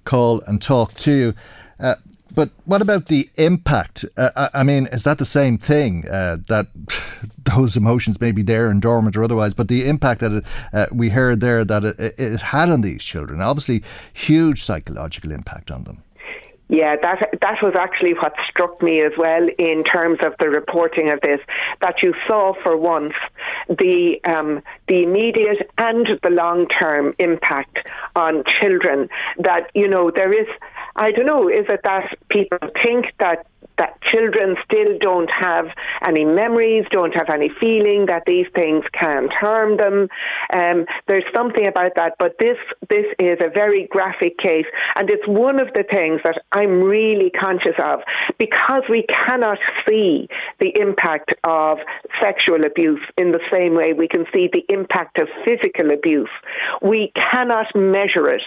call 0.05 0.41
and 0.47 0.61
talk 0.61 0.95
to 0.95 1.13
you. 1.13 1.35
Uh, 1.79 1.97
but 2.35 2.51
what 2.65 2.81
about 2.81 3.07
the 3.07 3.29
impact? 3.37 4.05
Uh, 4.17 4.49
I 4.55 4.63
mean, 4.63 4.87
is 4.87 5.05
that 5.05 5.19
the 5.19 5.27
same 5.27 5.59
thing 5.59 6.09
uh, 6.09 6.39
that 6.49 6.69
those 7.45 7.77
emotions 7.77 8.21
may 8.21 8.33
be 8.33 8.43
there 8.43 8.69
and 8.69 8.81
dormant 8.81 9.17
or 9.17 9.25
otherwise? 9.25 9.55
But 9.55 9.69
the 9.69 9.87
impact 9.87 10.21
that 10.21 10.33
it, 10.33 10.45
uh, 10.73 10.87
we 10.91 11.11
heard 11.11 11.41
there 11.41 11.65
that 11.65 11.85
it, 11.85 12.15
it, 12.19 12.41
had 12.41 12.71
on 12.71 12.81
these 12.81 13.03
children, 13.03 13.41
obviously, 13.41 13.83
huge 14.13 14.63
psychological 14.63 15.31
impact 15.31 15.71
on 15.71 15.85
them. 15.85 16.03
Yeah, 16.73 16.97
that 17.03 17.29
that 17.43 17.59
was 17.63 17.75
actually 17.79 18.15
what 18.15 18.33
struck 18.49 18.81
me 18.81 19.03
as 19.03 19.13
well 19.19 19.47
in 19.59 19.85
terms 19.85 20.21
of 20.25 20.33
the 20.39 20.49
reporting 20.49 21.11
of 21.11 21.21
this. 21.21 21.39
That 21.83 21.97
you 22.03 22.15
saw 22.27 22.55
for 22.63 22.79
once 22.79 23.13
the 23.69 24.17
um, 24.25 24.63
the 24.89 25.03
immediate 25.03 25.71
and 25.77 26.09
the 26.23 26.31
long 26.31 26.67
term 26.69 27.13
impact 27.19 27.87
on 28.17 28.43
children. 28.59 29.11
That 29.37 29.71
you 29.75 29.87
know 29.87 30.11
there 30.11 30.33
is, 30.33 30.49
I 30.97 31.13
don't 31.13 31.27
know, 31.27 31.47
is 31.47 31.67
it 31.69 31.81
that 31.85 32.17
people 32.31 32.57
think 32.83 33.05
that 33.19 33.47
that 33.79 34.01
children 34.03 34.57
still 34.65 34.99
don't 34.99 35.31
have 35.31 35.67
any 36.03 36.25
memories, 36.25 36.85
don't 36.91 37.15
have 37.15 37.31
any 37.31 37.51
feeling 37.61 38.07
that 38.07 38.25
these 38.27 38.47
things 38.55 38.85
can't 38.93 39.33
harm 39.33 39.77
them. 39.77 40.09
Um, 40.53 40.87
there's 41.09 41.25
something 41.33 41.67
about 41.67 41.93
that, 41.97 42.15
but 42.19 42.37
this 42.39 42.59
this 42.89 43.07
is 43.19 43.39
a 43.41 43.49
very 43.49 43.87
graphic 43.91 44.39
case, 44.39 44.67
and 44.95 45.09
it's 45.09 45.27
one 45.27 45.59
of 45.59 45.69
the 45.75 45.85
things 45.89 46.21
that 46.25 46.43
I'm 46.53 46.83
really 46.83 47.31
conscious 47.31 47.77
of 47.79 48.01
because 48.39 48.83
we 48.91 49.07
cannot 49.27 49.59
see 49.87 50.29
the 50.61 50.73
impact 50.79 51.33
of 51.45 51.79
sexual 52.21 52.65
abuse 52.65 53.03
in 53.17 53.33
the 53.33 53.41
same 53.51 53.75
way 53.75 53.93
we 53.93 54.09
can 54.09 54.27
see 54.33 54.49
the 54.53 54.65
impact 54.69 55.19
of 55.19 55.29
physical 55.45 55.91
abuse. 55.91 56.31
We 56.83 57.13
cannot 57.15 57.67
measure 57.75 58.29
it, 58.29 58.43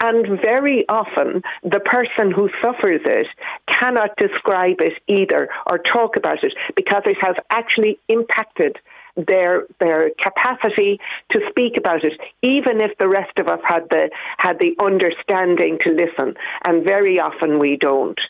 and 0.00 0.40
very 0.40 0.84
often 0.88 1.42
the 1.62 1.80
person 1.80 2.30
who 2.30 2.48
suffers 2.62 3.02
it 3.04 3.26
cannot 3.68 4.16
describe 4.16 4.69
it 4.78 4.94
either 5.08 5.48
or 5.66 5.78
talk 5.78 6.16
about 6.16 6.42
it 6.44 6.52
because 6.76 7.02
it 7.06 7.16
has 7.20 7.36
actually 7.50 7.98
impacted 8.08 8.78
their 9.16 9.64
their 9.78 10.10
capacity 10.22 11.00
to 11.30 11.40
speak 11.48 11.76
about 11.76 12.04
it, 12.04 12.12
even 12.42 12.80
if 12.80 12.96
the 12.98 13.08
rest 13.08 13.38
of 13.38 13.48
us 13.48 13.60
had 13.66 13.88
the 13.90 14.10
had 14.38 14.58
the 14.58 14.74
understanding 14.82 15.78
to 15.82 15.90
listen, 15.90 16.34
and 16.64 16.84
very 16.84 17.18
often 17.18 17.58
we 17.58 17.76
don't. 17.76 18.20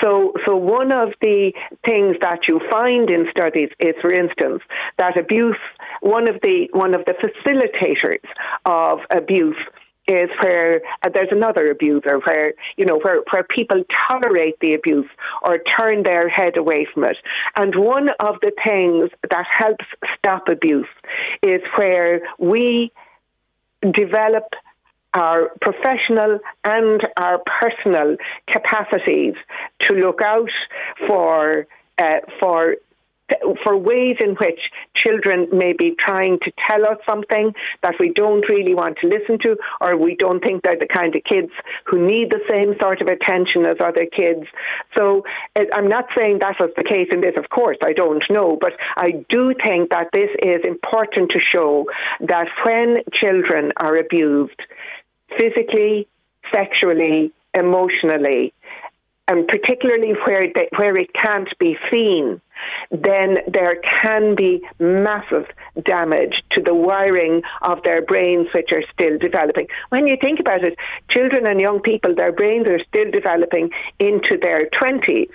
So 0.00 0.32
so 0.46 0.56
one 0.56 0.92
of 0.92 1.10
the 1.20 1.52
things 1.84 2.16
that 2.20 2.48
you 2.48 2.60
find 2.70 3.10
in 3.10 3.26
studies 3.30 3.70
is, 3.78 3.94
for 4.00 4.12
instance, 4.12 4.62
that 4.98 5.18
abuse 5.18 5.58
one 6.00 6.28
of 6.28 6.40
the 6.42 6.68
one 6.72 6.94
of 6.94 7.04
the 7.04 7.14
facilitators 7.14 8.24
of 8.64 9.00
abuse 9.10 9.56
is 10.08 10.30
where 10.42 10.80
uh, 11.02 11.08
there's 11.12 11.28
another 11.30 11.70
abuser, 11.70 12.18
where 12.24 12.54
you 12.76 12.84
know 12.84 12.98
where 12.98 13.22
where 13.30 13.44
people 13.44 13.84
tolerate 14.08 14.58
the 14.60 14.74
abuse 14.74 15.08
or 15.42 15.58
turn 15.76 16.02
their 16.02 16.28
head 16.28 16.56
away 16.56 16.86
from 16.92 17.04
it. 17.04 17.16
And 17.56 17.74
one 17.76 18.08
of 18.18 18.36
the 18.40 18.52
things 18.64 19.10
that 19.30 19.46
helps 19.46 19.84
stop 20.18 20.48
abuse 20.48 20.88
is 21.42 21.60
where 21.76 22.22
we 22.38 22.92
develop 23.92 24.44
our 25.14 25.50
professional 25.60 26.38
and 26.64 27.06
our 27.16 27.40
personal 27.60 28.16
capacities 28.48 29.34
to 29.80 29.94
look 29.94 30.20
out 30.22 30.50
for 31.06 31.66
uh, 31.98 32.20
for 32.38 32.76
for 33.62 33.76
ways 33.76 34.16
in 34.20 34.34
which 34.36 34.60
children 34.94 35.48
may 35.52 35.72
be 35.72 35.94
trying 35.98 36.38
to 36.42 36.52
tell 36.66 36.84
us 36.84 36.98
something 37.06 37.52
that 37.82 37.94
we 37.98 38.12
don't 38.12 38.48
really 38.48 38.74
want 38.74 38.98
to 38.98 39.08
listen 39.08 39.38
to, 39.40 39.56
or 39.80 39.96
we 39.96 40.14
don't 40.16 40.40
think 40.40 40.62
they're 40.62 40.78
the 40.78 40.86
kind 40.86 41.14
of 41.14 41.22
kids 41.24 41.52
who 41.84 42.04
need 42.04 42.30
the 42.30 42.40
same 42.48 42.74
sort 42.78 43.00
of 43.00 43.08
attention 43.08 43.64
as 43.64 43.78
other 43.80 44.06
kids. 44.06 44.46
So 44.94 45.24
I'm 45.56 45.88
not 45.88 46.06
saying 46.16 46.38
that 46.40 46.56
was 46.60 46.70
the 46.76 46.84
case 46.84 47.08
in 47.10 47.20
this, 47.20 47.34
of 47.36 47.50
course, 47.50 47.78
I 47.82 47.92
don't 47.92 48.24
know, 48.30 48.58
but 48.60 48.72
I 48.96 49.24
do 49.28 49.54
think 49.54 49.90
that 49.90 50.08
this 50.12 50.30
is 50.42 50.60
important 50.64 51.30
to 51.30 51.40
show 51.40 51.86
that 52.20 52.48
when 52.64 53.02
children 53.12 53.72
are 53.76 53.96
abused, 53.96 54.60
physically, 55.36 56.08
sexually, 56.52 57.32
emotionally, 57.54 58.52
and 59.30 59.46
particularly 59.46 60.12
where 60.26 60.48
they, 60.52 60.68
where 60.76 60.96
it 60.96 61.10
can't 61.14 61.56
be 61.60 61.76
seen, 61.88 62.40
then 62.90 63.38
there 63.46 63.76
can 64.02 64.34
be 64.34 64.60
massive 64.80 65.46
damage 65.84 66.42
to 66.50 66.60
the 66.60 66.74
wiring 66.74 67.40
of 67.62 67.80
their 67.84 68.02
brains, 68.02 68.48
which 68.52 68.70
are 68.72 68.82
still 68.92 69.18
developing. 69.18 69.68
When 69.90 70.08
you 70.08 70.16
think 70.20 70.40
about 70.40 70.64
it, 70.64 70.76
children 71.10 71.46
and 71.46 71.60
young 71.60 71.80
people, 71.80 72.12
their 72.12 72.32
brains 72.32 72.66
are 72.66 72.80
still 72.88 73.08
developing 73.12 73.70
into 74.00 74.36
their 74.40 74.68
twenties, 74.76 75.28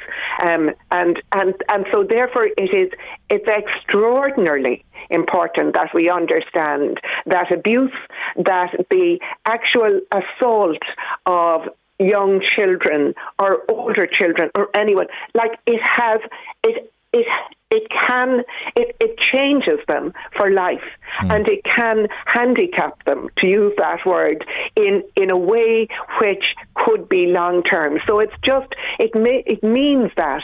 um, 0.44 0.72
and 0.92 1.22
and 1.32 1.56
and 1.70 1.86
so 1.90 2.04
therefore 2.04 2.50
it 2.58 2.72
is 2.74 2.92
it's 3.30 3.48
extraordinarily 3.48 4.84
important 5.10 5.74
that 5.74 5.94
we 5.94 6.10
understand 6.10 7.00
that 7.28 7.50
abuse, 7.50 7.94
that 8.36 8.72
the 8.90 9.20
actual 9.46 10.02
assault 10.12 10.84
of 11.26 11.62
young 12.00 12.42
children 12.56 13.14
or 13.40 13.60
older 13.70 14.08
children 14.08 14.50
or 14.56 14.68
anyone. 14.76 15.08
Like 15.34 15.60
it 15.66 15.82
has 15.82 16.22
it 16.64 16.92
it 17.14 17.28
it 17.72 17.90
can 17.90 18.44
it, 18.76 18.96
it 19.00 19.18
changes 19.32 19.80
them 19.88 20.14
for 20.36 20.50
life. 20.52 20.84
Mm. 21.22 21.34
and 21.34 21.48
it 21.48 21.64
can 21.64 22.08
handicap 22.26 23.02
them 23.06 23.30
to 23.38 23.48
use 23.48 23.72
that 23.78 24.06
word 24.06 24.44
in 24.76 25.02
in 25.16 25.30
a 25.30 25.38
way 25.38 25.88
which 26.20 26.44
could 26.76 27.08
be 27.08 27.28
long 27.28 27.64
term 27.64 28.00
so 28.06 28.20
it's 28.20 28.34
just 28.44 28.68
it 29.00 29.16
may, 29.16 29.42
it 29.46 29.64
means 29.64 30.12
that 30.18 30.44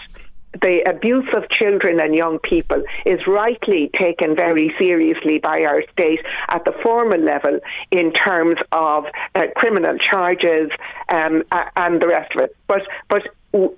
the 0.54 0.82
abuse 0.86 1.28
of 1.36 1.50
children 1.50 2.00
and 2.00 2.14
young 2.14 2.40
people 2.40 2.84
is 3.06 3.20
rightly 3.28 3.90
taken 3.98 4.36
very 4.36 4.74
seriously 4.78 5.40
by 5.40 5.62
our 5.62 5.84
state 5.92 6.20
at 6.50 6.66
the 6.66 6.74
formal 6.84 7.20
level 7.20 7.60
in 7.92 8.12
terms 8.12 8.58
of 8.72 9.06
uh, 9.36 9.42
criminal 9.56 9.98
charges 9.98 10.70
um, 11.10 11.44
and 11.76 12.02
the 12.02 12.08
rest 12.08 12.36
of 12.36 12.44
it. 12.44 12.56
But 12.68 12.82
but 13.10 13.24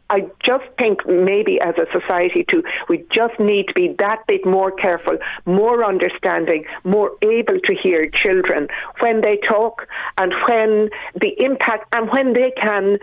I 0.10 0.22
just 0.46 0.66
think 0.78 1.00
maybe 1.08 1.60
as 1.60 1.76
a 1.78 1.88
society 1.92 2.46
too, 2.50 2.64
we 2.90 3.04
just 3.12 3.40
need 3.40 3.68
to 3.68 3.74
be 3.74 3.96
that 3.98 4.26
bit 4.28 4.46
more 4.46 4.72
careful, 4.72 5.18
more 5.46 5.84
understanding, 5.84 6.66
more 6.84 7.12
able 7.24 7.60
to 7.60 7.76
hear 7.82 8.08
children 8.08 8.68
when 9.00 9.22
they 9.22 9.38
talk 9.48 9.88
and 10.18 10.32
when 10.48 10.90
the 11.20 11.34
impact 11.40 11.88
and 11.92 12.10
when 12.12 12.34
they 12.34 12.52
can 12.62 13.00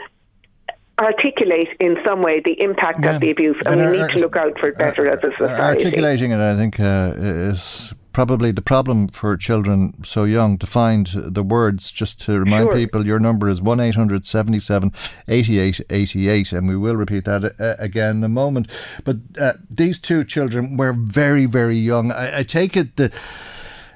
articulate 1.01 1.69
in 1.81 1.97
some 2.05 2.23
way 2.23 2.41
the 2.41 2.61
impact 2.61 3.01
yeah. 3.03 3.15
of 3.15 3.21
the 3.21 3.31
abuse, 3.31 3.57
and, 3.65 3.81
and 3.81 3.91
we 3.91 4.03
need 4.03 4.11
to 4.11 4.19
look 4.19 4.37
out 4.37 4.59
for 4.59 4.69
it 4.69 4.79
better 4.79 5.09
as 5.09 5.19
a 5.25 5.31
society. 5.33 5.85
Articulating 5.85 6.31
it, 6.31 6.39
I 6.39 6.55
think, 6.57 6.79
uh, 6.79 7.15
is 7.17 7.95
probably 8.13 8.51
the 8.51 8.63
problem 8.63 9.09
for 9.09 9.37
children 9.37 9.95
so 10.05 10.25
young 10.25 10.59
to 10.59 10.67
find 10.67 11.07
the 11.15 11.43
words. 11.43 11.91
Just 11.91 12.21
to 12.21 12.39
remind 12.39 12.67
sure. 12.67 12.75
people, 12.75 13.07
your 13.07 13.19
number 13.19 13.49
is 13.49 13.63
1 13.63 13.81
800 13.81 14.27
77 14.27 14.93
88 15.27 15.81
88, 15.89 16.53
and 16.53 16.69
we 16.69 16.77
will 16.77 16.97
repeat 16.97 17.25
that 17.25 17.55
uh, 17.59 17.75
again 17.83 18.17
in 18.17 18.25
a 18.25 18.29
moment. 18.29 18.69
But 19.05 19.17
uh, 19.41 19.53
these 19.69 19.99
two 19.99 20.25
children 20.25 20.77
were 20.77 20.93
very, 20.93 21.47
very 21.47 21.77
young. 21.77 22.13
I, 22.13 22.41
I 22.41 22.43
take 22.43 22.77
it 22.77 22.97
that 22.97 23.13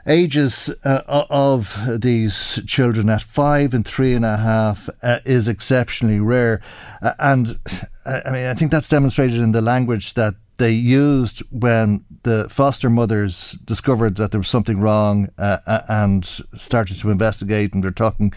ages 0.07 0.71
uh, 0.85 1.25
of 1.31 1.79
these 2.01 2.61
children 2.67 3.09
at 3.09 3.23
five 3.23 3.75
and 3.75 3.87
three 3.87 4.15
and 4.15 4.25
a 4.25 4.37
half 4.37 4.89
uh, 5.03 5.21
is 5.25 5.49
exceptionally 5.49 6.21
rare. 6.21 6.61
Uh, 7.01 7.13
and 7.19 7.59
uh, 8.05 8.21
I 8.27 8.31
mean, 8.31 8.47
I 8.47 8.55
think 8.55 8.71
that's 8.71 8.89
demonstrated 8.89 9.41
in 9.41 9.53
the 9.53 9.63
language 9.63 10.15
that 10.15 10.35
they 10.57 10.71
used 10.71 11.41
when 11.51 12.05
the 12.23 12.49
foster 12.49 12.89
mothers 12.89 13.53
discovered 13.65 14.17
that 14.17 14.31
there 14.31 14.39
was 14.39 14.49
something 14.49 14.81
wrong 14.81 15.29
uh, 15.37 15.59
uh, 15.67 15.81
and 15.89 16.25
started 16.25 16.97
to 17.01 17.11
investigate. 17.11 17.75
And 17.75 17.83
they're 17.83 17.91
talking 17.91 18.33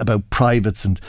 about 0.00 0.30
privates 0.30 0.84
and 0.84 1.00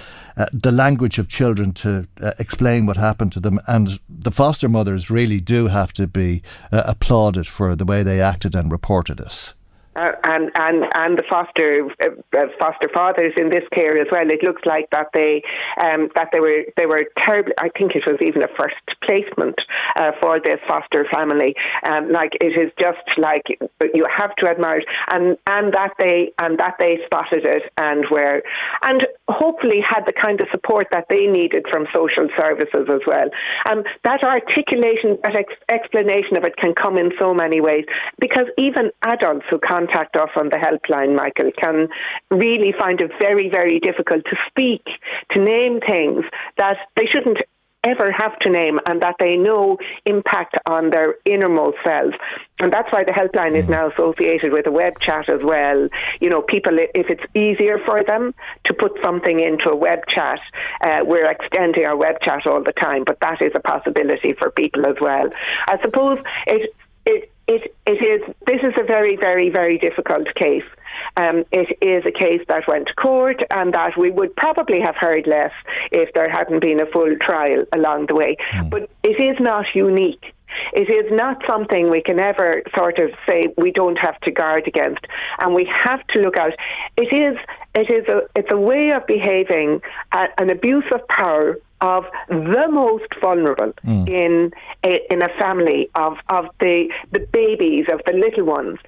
the 0.52 0.72
language 0.72 1.18
of 1.18 1.30
children 1.30 1.72
to 1.72 2.06
explain 2.38 2.86
what 2.86 2.98
happened 2.98 3.32
to 3.32 3.40
them. 3.40 3.60
And 3.68 4.00
the 4.08 4.32
foster 4.32 4.70
mothers 4.70 5.10
really 5.10 5.40
do 5.40 5.68
have 5.68 5.94
to 5.94 6.06
be 6.06 6.44
applauded 6.72 7.48
for 7.48 7.76
the 7.76 7.86
way 7.86 8.04
they 8.04 8.22
acted 8.22 8.54
and 8.54 8.72
reported 8.72 9.18
this. 9.18 9.54
Uh, 9.96 10.12
and 10.24 10.52
and 10.56 10.84
and 10.94 11.18
the 11.18 11.24
foster 11.30 11.88
uh, 12.02 12.12
uh, 12.38 12.48
foster 12.60 12.90
fathers 12.94 13.34
in 13.38 13.50
this 13.50 13.64
care 13.74 13.98
as 13.98 14.08
well. 14.12 14.30
It 14.30 14.44
looks 14.44 14.64
like 14.66 14.90
that 14.92 15.08
they 15.14 15.42
um, 15.80 16.10
that 16.16 16.30
they 16.32 16.40
were 16.40 16.64
they 16.76 16.86
were 16.86 17.06
terrible. 17.18 17.54
I 17.58 17.70
think 17.70 17.96
it 17.96 18.04
was 18.06 18.20
even 18.22 18.44
a 18.44 18.52
first 18.58 18.76
placement 19.04 19.56
uh, 19.96 20.12
for 20.20 20.40
this 20.40 20.60
foster 20.68 21.06
family. 21.12 21.56
Um, 21.84 22.12
like 22.12 22.34
it 22.42 22.60
is 22.60 22.72
just 22.80 23.08
like 23.18 23.44
you 23.94 24.06
have 24.12 24.36
to 24.38 24.48
admire 24.48 24.80
it, 24.80 24.88
and 25.08 25.38
and 25.48 25.74
that 25.74 25.94
they 25.98 26.34
and 26.40 26.60
that 26.60 26.76
they 26.78 27.00
spotted 27.06 27.46
it 27.46 27.72
and 27.78 28.06
were 28.12 28.42
and 28.82 29.08
hopefully 29.30 29.80
had 29.80 30.04
the 30.06 30.14
kind 30.14 30.42
of 30.42 30.48
support 30.52 30.88
that 30.92 31.06
they 31.10 31.26
needed 31.26 31.66
from 31.70 31.88
social 31.94 32.28
services 32.36 32.88
as 32.92 33.02
well. 33.08 33.30
Um, 33.66 33.84
that 34.04 34.24
articulation, 34.24 35.18
that 35.24 35.36
ex- 35.36 35.62
explanation 35.70 36.36
of 36.36 36.44
it 36.44 36.58
can 36.58 36.74
come 36.76 36.98
in 36.98 37.12
so 37.18 37.34
many 37.34 37.62
ways 37.62 37.86
because 38.20 38.48
even 38.58 38.92
adults 39.02 39.46
who 39.50 39.60
can't 39.60 39.85
contact 39.86 40.16
us 40.16 40.30
on 40.36 40.50
the 40.50 40.58
helpline, 40.58 41.16
Michael, 41.16 41.52
can 41.58 41.88
really 42.32 42.74
find 42.78 43.02
it 43.02 43.12
very, 43.20 43.50
very 43.50 43.80
difficult 43.80 44.24
to 44.26 44.36
speak, 44.48 44.86
to 45.32 45.40
name 45.40 45.80
things 45.80 46.26
that 46.58 46.78
they 46.96 47.06
shouldn't 47.06 47.40
ever 47.84 48.12
have 48.12 48.38
to 48.40 48.50
name 48.50 48.80
and 48.88 49.00
that 49.04 49.14
they 49.20 49.38
know 49.38 49.78
impact 50.08 50.58
on 50.66 50.90
their 50.90 51.14
innermost 51.24 51.78
selves. 51.84 52.16
And 52.58 52.74
that's 52.74 52.92
why 52.92 53.04
the 53.04 53.12
helpline 53.12 53.56
is 53.56 53.66
mm. 53.66 53.70
now 53.70 53.92
associated 53.92 54.52
with 54.52 54.66
a 54.66 54.72
web 54.72 54.94
chat 55.00 55.30
as 55.30 55.42
well. 55.44 55.88
You 56.20 56.32
know, 56.32 56.42
people, 56.42 56.80
if 56.80 57.12
it's 57.12 57.24
easier 57.36 57.78
for 57.86 58.04
them 58.04 58.34
to 58.66 58.74
put 58.74 58.94
something 59.04 59.40
into 59.40 59.70
a 59.70 59.76
web 59.76 60.00
chat, 60.08 60.40
uh, 60.82 61.02
we're 61.04 61.30
extending 61.30 61.86
our 61.86 61.96
web 61.96 62.16
chat 62.22 62.48
all 62.48 62.64
the 62.64 62.74
time, 62.74 63.04
but 63.06 63.20
that 63.22 63.40
is 63.40 63.52
a 63.54 63.60
possibility 63.60 64.34
for 64.34 64.50
people 64.50 64.88
as 64.88 64.96
well. 65.00 65.30
I 65.68 65.78
suppose 65.84 66.18
it, 66.48 66.74
it 67.06 67.32
it, 67.48 67.76
it 67.86 67.92
is. 67.92 68.36
This 68.46 68.62
is 68.64 68.74
a 68.78 68.84
very, 68.84 69.16
very, 69.16 69.50
very 69.50 69.78
difficult 69.78 70.34
case. 70.36 70.64
Um, 71.18 71.44
it 71.52 71.78
is 71.82 72.06
a 72.06 72.12
case 72.12 72.42
that 72.48 72.68
went 72.68 72.88
to 72.88 72.94
court 72.96 73.42
and 73.50 73.74
that 73.74 73.98
we 73.98 74.12
would 74.12 74.36
probably 74.36 74.82
have 74.82 74.96
heard 74.96 75.28
less 75.28 75.52
if 75.92 76.14
there 76.14 76.30
hadn't 76.30 76.62
been 76.62 76.80
a 76.80 76.86
full 76.86 77.16
trial 77.22 77.66
along 77.74 78.08
the 78.08 78.16
way. 78.16 78.38
Mm. 78.54 78.70
But 78.70 78.90
it 79.04 79.22
is 79.22 79.38
not 79.40 79.66
unique. 79.74 80.34
It 80.74 80.90
is 80.90 81.12
not 81.12 81.42
something 81.46 81.90
we 81.90 82.02
can 82.02 82.20
ever 82.20 82.64
sort 82.74 82.98
of 83.00 83.12
say 83.26 83.54
we 83.58 83.72
don't 83.72 83.98
have 83.98 84.20
to 84.22 84.32
guard 84.32 84.68
against, 84.68 85.06
and 85.40 85.54
we 85.54 85.70
have 85.84 86.06
to 86.08 86.20
look 86.20 86.38
out. 86.38 86.54
It 86.98 87.14
is 87.14 87.38
it 87.74 87.90
is 87.92 88.08
a 88.08 88.22
it's 88.36 88.52
a 88.52 88.58
way 88.58 88.92
of 88.92 89.06
behaving, 89.06 89.82
uh, 90.14 90.28
an 90.38 90.50
abuse 90.50 90.86
of 90.94 91.06
power 91.10 91.58
of 91.82 92.06
the 92.30 92.68
most 92.72 93.14
vulnerable 93.20 93.74
mm. 93.86 94.08
in 94.08 94.52
a, 94.84 95.02
in 95.12 95.22
a 95.22 95.30
family 95.38 95.90
of 95.96 96.18
of 96.30 96.46
the 96.60 96.90
the 97.12 97.20
babies 97.32 97.86
of 97.92 98.02
the 98.06 98.14
little 98.14 98.46
ones 98.46 98.80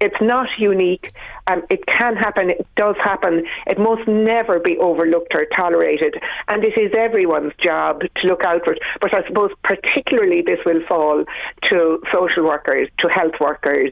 it's 0.00 0.20
not 0.20 0.48
unique. 0.58 1.12
Um, 1.46 1.62
it 1.70 1.80
can 1.86 2.16
happen. 2.16 2.50
It 2.50 2.66
does 2.76 2.96
happen. 3.02 3.44
It 3.66 3.78
must 3.78 4.06
never 4.06 4.60
be 4.60 4.76
overlooked 4.78 5.34
or 5.34 5.46
tolerated. 5.56 6.16
And 6.46 6.62
it 6.62 6.78
is 6.78 6.92
everyone's 6.96 7.52
job 7.60 8.02
to 8.02 8.28
look 8.28 8.42
out 8.44 8.64
for 8.64 8.74
it. 8.74 8.82
But 9.00 9.14
I 9.14 9.26
suppose 9.26 9.50
particularly 9.64 10.42
this 10.42 10.60
will 10.64 10.84
fall 10.86 11.24
to 11.68 12.02
social 12.12 12.44
workers, 12.44 12.88
to 13.00 13.08
health 13.08 13.34
workers, 13.40 13.90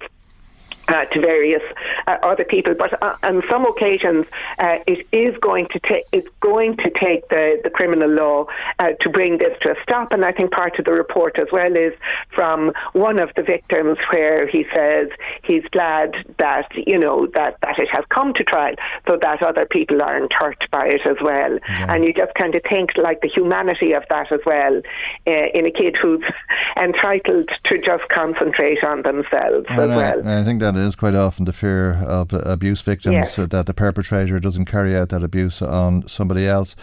uh, 0.89 1.05
to 1.07 1.21
various 1.21 1.63
uh, 2.07 2.17
other 2.23 2.45
people. 2.45 2.75
But 2.75 3.01
uh, 3.03 3.17
on 3.23 3.43
some 3.51 3.67
occasions, 3.67 4.27
uh, 4.59 4.79
it 4.87 5.07
is 5.13 5.37
going 5.41 5.69
to 5.73 5.81
take 5.81 6.07
it's 6.13 6.29
going 6.41 6.77
to 6.79 6.91
take 6.91 7.29
the, 7.29 7.61
the 7.63 7.71
criminal 7.71 8.09
law 8.09 8.47
uh, 8.79 8.93
to 9.01 9.11
bring 9.11 9.39
this 9.39 9.57
to 9.63 9.71
a 9.71 9.75
stop. 9.83 10.13
And 10.13 10.25
I 10.25 10.33
think 10.33 10.51
part 10.53 10.79
of 10.79 10.85
the 10.85 10.93
report 10.93 11.39
as 11.39 11.49
well 11.53 11.75
is 11.75 11.93
from 12.35 12.73
one 12.93 13.19
of 13.19 13.31
the 13.37 13.43
victims 13.43 13.99
where 14.13 14.47
he 14.47 14.65
says 14.75 15.09
he's 15.45 15.65
glad 15.73 16.15
that 16.39 16.69
you 16.75 16.99
know 16.99 17.27
that 17.35 17.59
that 17.63 17.79
it 17.79 17.89
has 17.91 18.05
come 18.09 18.33
to 18.35 18.45
trial 18.45 18.75
so 19.07 19.19
that 19.21 19.43
other 19.43 19.67
people 19.67 20.03
aren't 20.03 20.33
hurt 20.33 20.63
by 20.71 20.87
it 20.87 21.03
as 21.07 21.17
well. 21.23 21.59
Yeah. 21.69 21.93
And 21.93 22.05
you 22.05 22.13
just 22.13 22.35
kind 22.35 22.55
of 22.55 22.63
think 22.69 22.91
like 22.97 23.21
the 23.21 23.29
humanity 23.29 23.93
of 23.93 24.05
that 24.09 24.31
as 24.33 24.41
well 24.47 24.81
uh, 25.27 25.47
in 25.55 25.67
a 25.67 25.71
kid 25.71 25.97
who's 26.01 26.25
entitled 26.77 27.51
to 27.65 27.79
just 27.79 28.09
concentrate 28.09 28.83
on 28.85 29.03
themselves 29.03 29.67
and 29.69 29.81
as 29.81 29.91
I, 29.91 29.97
well. 29.97 30.29
I 30.29 30.45
think 30.45 30.61
that 30.61 30.76
is 30.77 30.97
quite 30.97 31.15
often 31.15 31.45
the 31.45 31.53
fear 31.53 31.95
of 31.95 32.33
abuse 32.33 32.81
victims 32.81 33.15
yes. 33.15 33.37
That 33.37 33.67
the 33.67 33.75
perpetrator 33.75 34.39
doesn't 34.39 34.67
carry 34.67 34.97
out 34.97 35.11
that 35.11 35.23
abuse 35.23 35.63
on 35.63 36.07
somebody 36.09 36.47
else. 36.47 36.77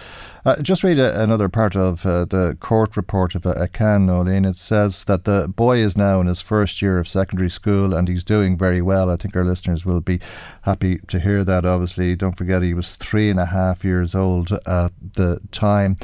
Uh, 0.45 0.61
just 0.61 0.83
read 0.83 0.99
a, 0.99 1.21
another 1.21 1.47
part 1.49 1.75
of 1.75 2.05
uh, 2.05 2.25
the 2.25 2.57
court 2.59 2.97
report 2.97 3.35
of 3.35 3.45
uh, 3.45 3.67
Can 3.71 4.05
Noeline. 4.05 4.45
It 4.45 4.57
says 4.57 5.05
that 5.05 5.23
the 5.23 5.47
boy 5.47 5.77
is 5.77 5.97
now 5.97 6.19
in 6.19 6.27
his 6.27 6.41
first 6.41 6.81
year 6.81 6.99
of 6.99 7.07
secondary 7.07 7.49
school 7.49 7.93
and 7.93 8.07
he's 8.07 8.23
doing 8.23 8.57
very 8.57 8.81
well. 8.81 9.09
I 9.09 9.15
think 9.15 9.35
our 9.35 9.45
listeners 9.45 9.85
will 9.85 10.01
be 10.01 10.19
happy 10.63 10.97
to 11.07 11.19
hear 11.19 11.43
that. 11.43 11.65
Obviously, 11.65 12.15
don't 12.15 12.37
forget 12.37 12.61
he 12.61 12.73
was 12.73 12.95
three 12.95 13.29
and 13.29 13.39
a 13.39 13.47
half 13.47 13.83
years 13.83 14.13
old 14.13 14.51
at 14.51 14.91
the 15.13 15.39
time. 15.51 15.97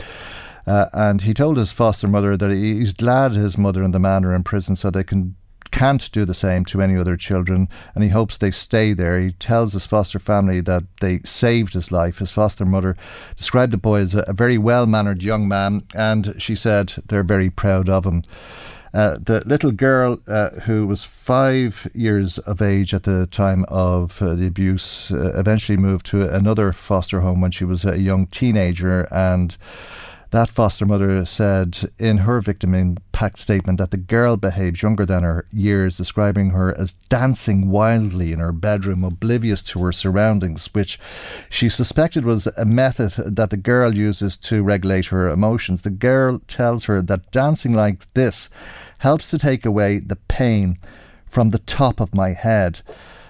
Uh, 0.65 0.87
and 0.93 1.21
he 1.21 1.33
told 1.33 1.57
his 1.57 1.71
foster 1.71 2.07
mother 2.07 2.37
that 2.37 2.51
he's 2.51 2.93
glad 2.93 3.31
his 3.31 3.57
mother 3.57 3.81
and 3.81 3.93
the 3.93 3.99
man 3.99 4.23
are 4.23 4.35
in 4.35 4.43
prison 4.43 4.75
so 4.75 4.91
they 4.91 5.03
can 5.03 5.35
can't 5.71 6.11
do 6.11 6.25
the 6.25 6.33
same 6.33 6.65
to 6.65 6.81
any 6.81 6.95
other 6.95 7.17
children, 7.17 7.69
and 7.95 8.03
he 8.03 8.09
hopes 8.09 8.37
they 8.37 8.51
stay 8.51 8.93
there. 8.93 9.19
He 9.19 9.31
tells 9.31 9.73
his 9.73 9.85
foster 9.85 10.19
family 10.19 10.61
that 10.61 10.83
they 11.01 11.19
saved 11.19 11.73
his 11.73 11.91
life. 11.91 12.19
His 12.19 12.31
foster 12.31 12.65
mother 12.65 12.95
described 13.37 13.73
the 13.73 13.77
boy 13.77 14.01
as 14.01 14.15
a, 14.15 14.33
very 14.33 14.57
well 14.57 14.85
mannered 14.85 15.23
young 15.23 15.47
man, 15.47 15.83
and 15.93 16.35
she 16.37 16.55
said 16.55 16.93
they're 17.07 17.23
very 17.23 17.49
proud 17.49 17.89
of 17.89 18.05
him. 18.05 18.23
Uh, 18.93 19.17
the 19.21 19.43
little 19.45 19.71
girl 19.71 20.19
uh, 20.27 20.49
who 20.61 20.87
was 20.87 21.03
five 21.03 21.89
years 21.93 22.39
of 22.39 22.59
age 22.59 22.93
at 22.93 23.03
the 23.03 23.27
time 23.27 23.63
of 23.67 24.19
uh, 24.21 24.33
the 24.33 24.47
abuse 24.47 25.11
uh, 25.11 25.31
eventually 25.37 25.77
moved 25.77 26.07
to 26.07 26.27
another 26.33 26.73
foster 26.73 27.19
home 27.19 27.39
when 27.39 27.51
she 27.51 27.63
was 27.63 27.85
a 27.85 27.99
young 27.99 28.25
teenager 28.27 29.07
and 29.11 29.57
that 30.31 30.49
foster 30.49 30.85
mother 30.85 31.25
said 31.25 31.89
in 31.97 32.19
her 32.19 32.39
victim 32.39 32.75
impact 32.75 33.39
statement 33.39 33.79
that 33.79 33.89
the 33.89 33.97
girl 33.97 34.37
behaves 34.37 34.81
younger 34.81 35.05
than 35.05 35.23
her 35.23 35.45
years, 35.51 35.97
describing 35.97 36.51
her 36.51 36.77
as 36.79 36.93
dancing 37.09 37.69
wildly 37.69 38.31
in 38.31 38.39
her 38.39 38.51
bedroom, 38.51 39.03
oblivious 39.03 39.63
to 39.63 39.79
her 39.83 39.91
surroundings, 39.91 40.67
which 40.73 40.99
she 41.49 41.67
suspected 41.67 42.25
was 42.25 42.45
a 42.45 42.65
method 42.65 43.35
that 43.35 43.49
the 43.49 43.57
girl 43.57 43.95
uses 43.95 44.37
to 44.37 44.61
regulate 44.61 45.07
her 45.07 45.27
emotions. 45.27 45.81
The 45.81 45.89
girl 45.89 46.39
tells 46.47 46.85
her 46.85 47.01
that 47.01 47.31
dancing 47.31 47.73
like 47.73 48.13
this 48.13 48.49
helps 48.99 49.31
to 49.31 49.39
take 49.39 49.65
away 49.65 49.97
the 49.97 50.15
pain 50.15 50.77
from 51.25 51.49
the 51.49 51.59
top 51.59 51.99
of 51.99 52.13
my 52.13 52.33
head. 52.33 52.81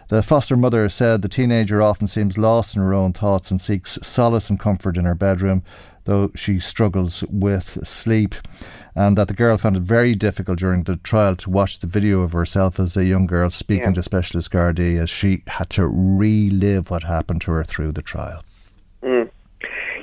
The 0.10 0.24
foster 0.24 0.58
mother 0.58 0.90
said 0.90 1.22
the 1.22 1.30
teenager 1.30 1.84
often 1.84 2.08
seems 2.08 2.36
lost 2.36 2.76
in 2.76 2.82
her 2.82 2.96
own 2.96 3.14
thoughts 3.14 3.52
and 3.52 3.62
seeks 3.62 4.00
solace 4.02 4.50
and 4.50 4.60
comfort 4.60 4.98
in 4.98 5.06
her 5.06 5.14
bedroom 5.14 5.64
though 6.06 6.32
she 6.36 6.60
struggles 6.60 7.24
with 7.30 7.86
sleep. 7.88 8.36
And 8.96 9.18
that 9.18 9.28
the 9.28 9.34
girl 9.34 9.58
found 9.58 9.78
it 9.78 9.84
very 9.84 10.14
difficult 10.14 10.60
during 10.60 10.84
the 10.84 10.98
trial 10.98 11.36
to 11.38 11.50
watch 11.50 11.80
the 11.80 11.88
video 11.88 12.22
of 12.22 12.34
herself 12.34 12.80
as 12.80 12.98
a 12.98 13.06
young 13.06 13.28
girl 13.28 13.50
speaking 13.50 13.90
yeah. 13.90 13.94
to 13.94 14.04
Specialist 14.04 14.52
Gardaí 14.52 15.00
as 15.00 15.10
she 15.10 15.44
had 15.48 15.70
to 15.72 15.88
relive 15.88 16.90
what 16.90 17.04
happened 17.04 17.42
to 17.42 17.52
her 17.52 17.64
through 17.64 17.94
the 17.94 18.02
trial. 18.02 18.44
Mm. 19.02 19.30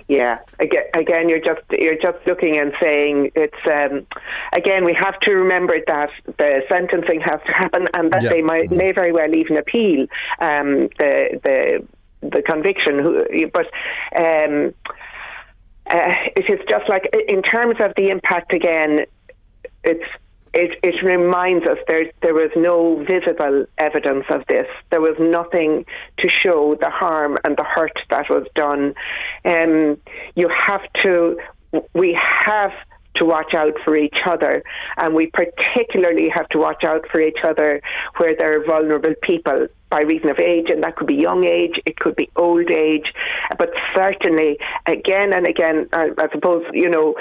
Yeah, 0.08 0.38
again, 0.60 1.28
you're 1.28 1.40
just 1.40 1.62
you're 1.70 1.96
just 2.00 2.24
looking 2.28 2.56
and 2.60 2.72
saying 2.80 3.32
it's. 3.34 3.56
Um, 3.66 4.06
again, 4.52 4.84
we 4.84 4.94
have 4.94 5.18
to 5.20 5.32
remember 5.32 5.78
that 5.84 6.10
the 6.38 6.60
sentencing 6.68 7.20
has 7.22 7.40
to 7.46 7.52
happen, 7.52 7.88
and 7.92 8.12
that 8.12 8.22
yeah. 8.22 8.28
they 8.28 8.40
might 8.40 8.66
mm-hmm. 8.66 8.76
may 8.76 8.92
very 8.92 9.12
well 9.12 9.34
even 9.34 9.56
appeal 9.56 10.02
um, 10.38 10.88
the 10.98 11.40
the 11.42 11.86
the 12.22 12.40
conviction. 12.40 13.50
But 13.52 13.66
um, 14.16 14.74
uh, 15.90 16.12
it 16.34 16.46
is 16.48 16.60
just 16.68 16.88
like 16.88 17.10
in 17.28 17.42
terms 17.42 17.76
of 17.80 17.92
the 17.96 18.10
impact 18.10 18.52
again, 18.52 19.06
it's 19.84 20.04
it, 20.54 20.78
it 20.82 21.04
reminds 21.04 21.66
us 21.66 21.76
there 21.86 22.10
there 22.22 22.34
was 22.34 22.50
no 22.56 23.04
visible 23.04 23.66
evidence 23.78 24.24
of 24.30 24.46
this. 24.46 24.66
There 24.90 25.00
was 25.00 25.16
nothing 25.20 25.84
to 26.18 26.28
show 26.28 26.76
the 26.80 26.90
harm 26.90 27.38
and 27.44 27.56
the 27.56 27.64
hurt 27.64 27.98
that 28.10 28.30
was 28.30 28.46
done. 28.54 28.94
Um, 29.44 29.98
you 30.34 30.48
have 30.48 30.82
to. 31.02 31.38
We 31.94 32.18
have 32.46 32.72
to 33.18 33.24
watch 33.24 33.54
out 33.54 33.74
for 33.84 33.96
each 33.96 34.16
other. 34.26 34.62
And 34.96 35.14
we 35.14 35.30
particularly 35.30 36.28
have 36.28 36.48
to 36.50 36.58
watch 36.58 36.84
out 36.84 37.06
for 37.10 37.20
each 37.20 37.38
other 37.44 37.80
where 38.18 38.34
there 38.36 38.60
are 38.60 38.64
vulnerable 38.64 39.14
people 39.22 39.68
by 39.90 40.00
reason 40.00 40.28
of 40.28 40.38
age, 40.38 40.66
and 40.68 40.82
that 40.82 40.96
could 40.96 41.06
be 41.06 41.14
young 41.14 41.44
age, 41.44 41.80
it 41.86 41.96
could 41.96 42.16
be 42.16 42.28
old 42.34 42.70
age, 42.70 43.12
but 43.56 43.70
certainly 43.94 44.58
again 44.86 45.32
and 45.32 45.46
again, 45.46 45.88
I, 45.92 46.10
I 46.18 46.28
suppose, 46.32 46.64
you 46.72 46.88
know, 46.88 47.14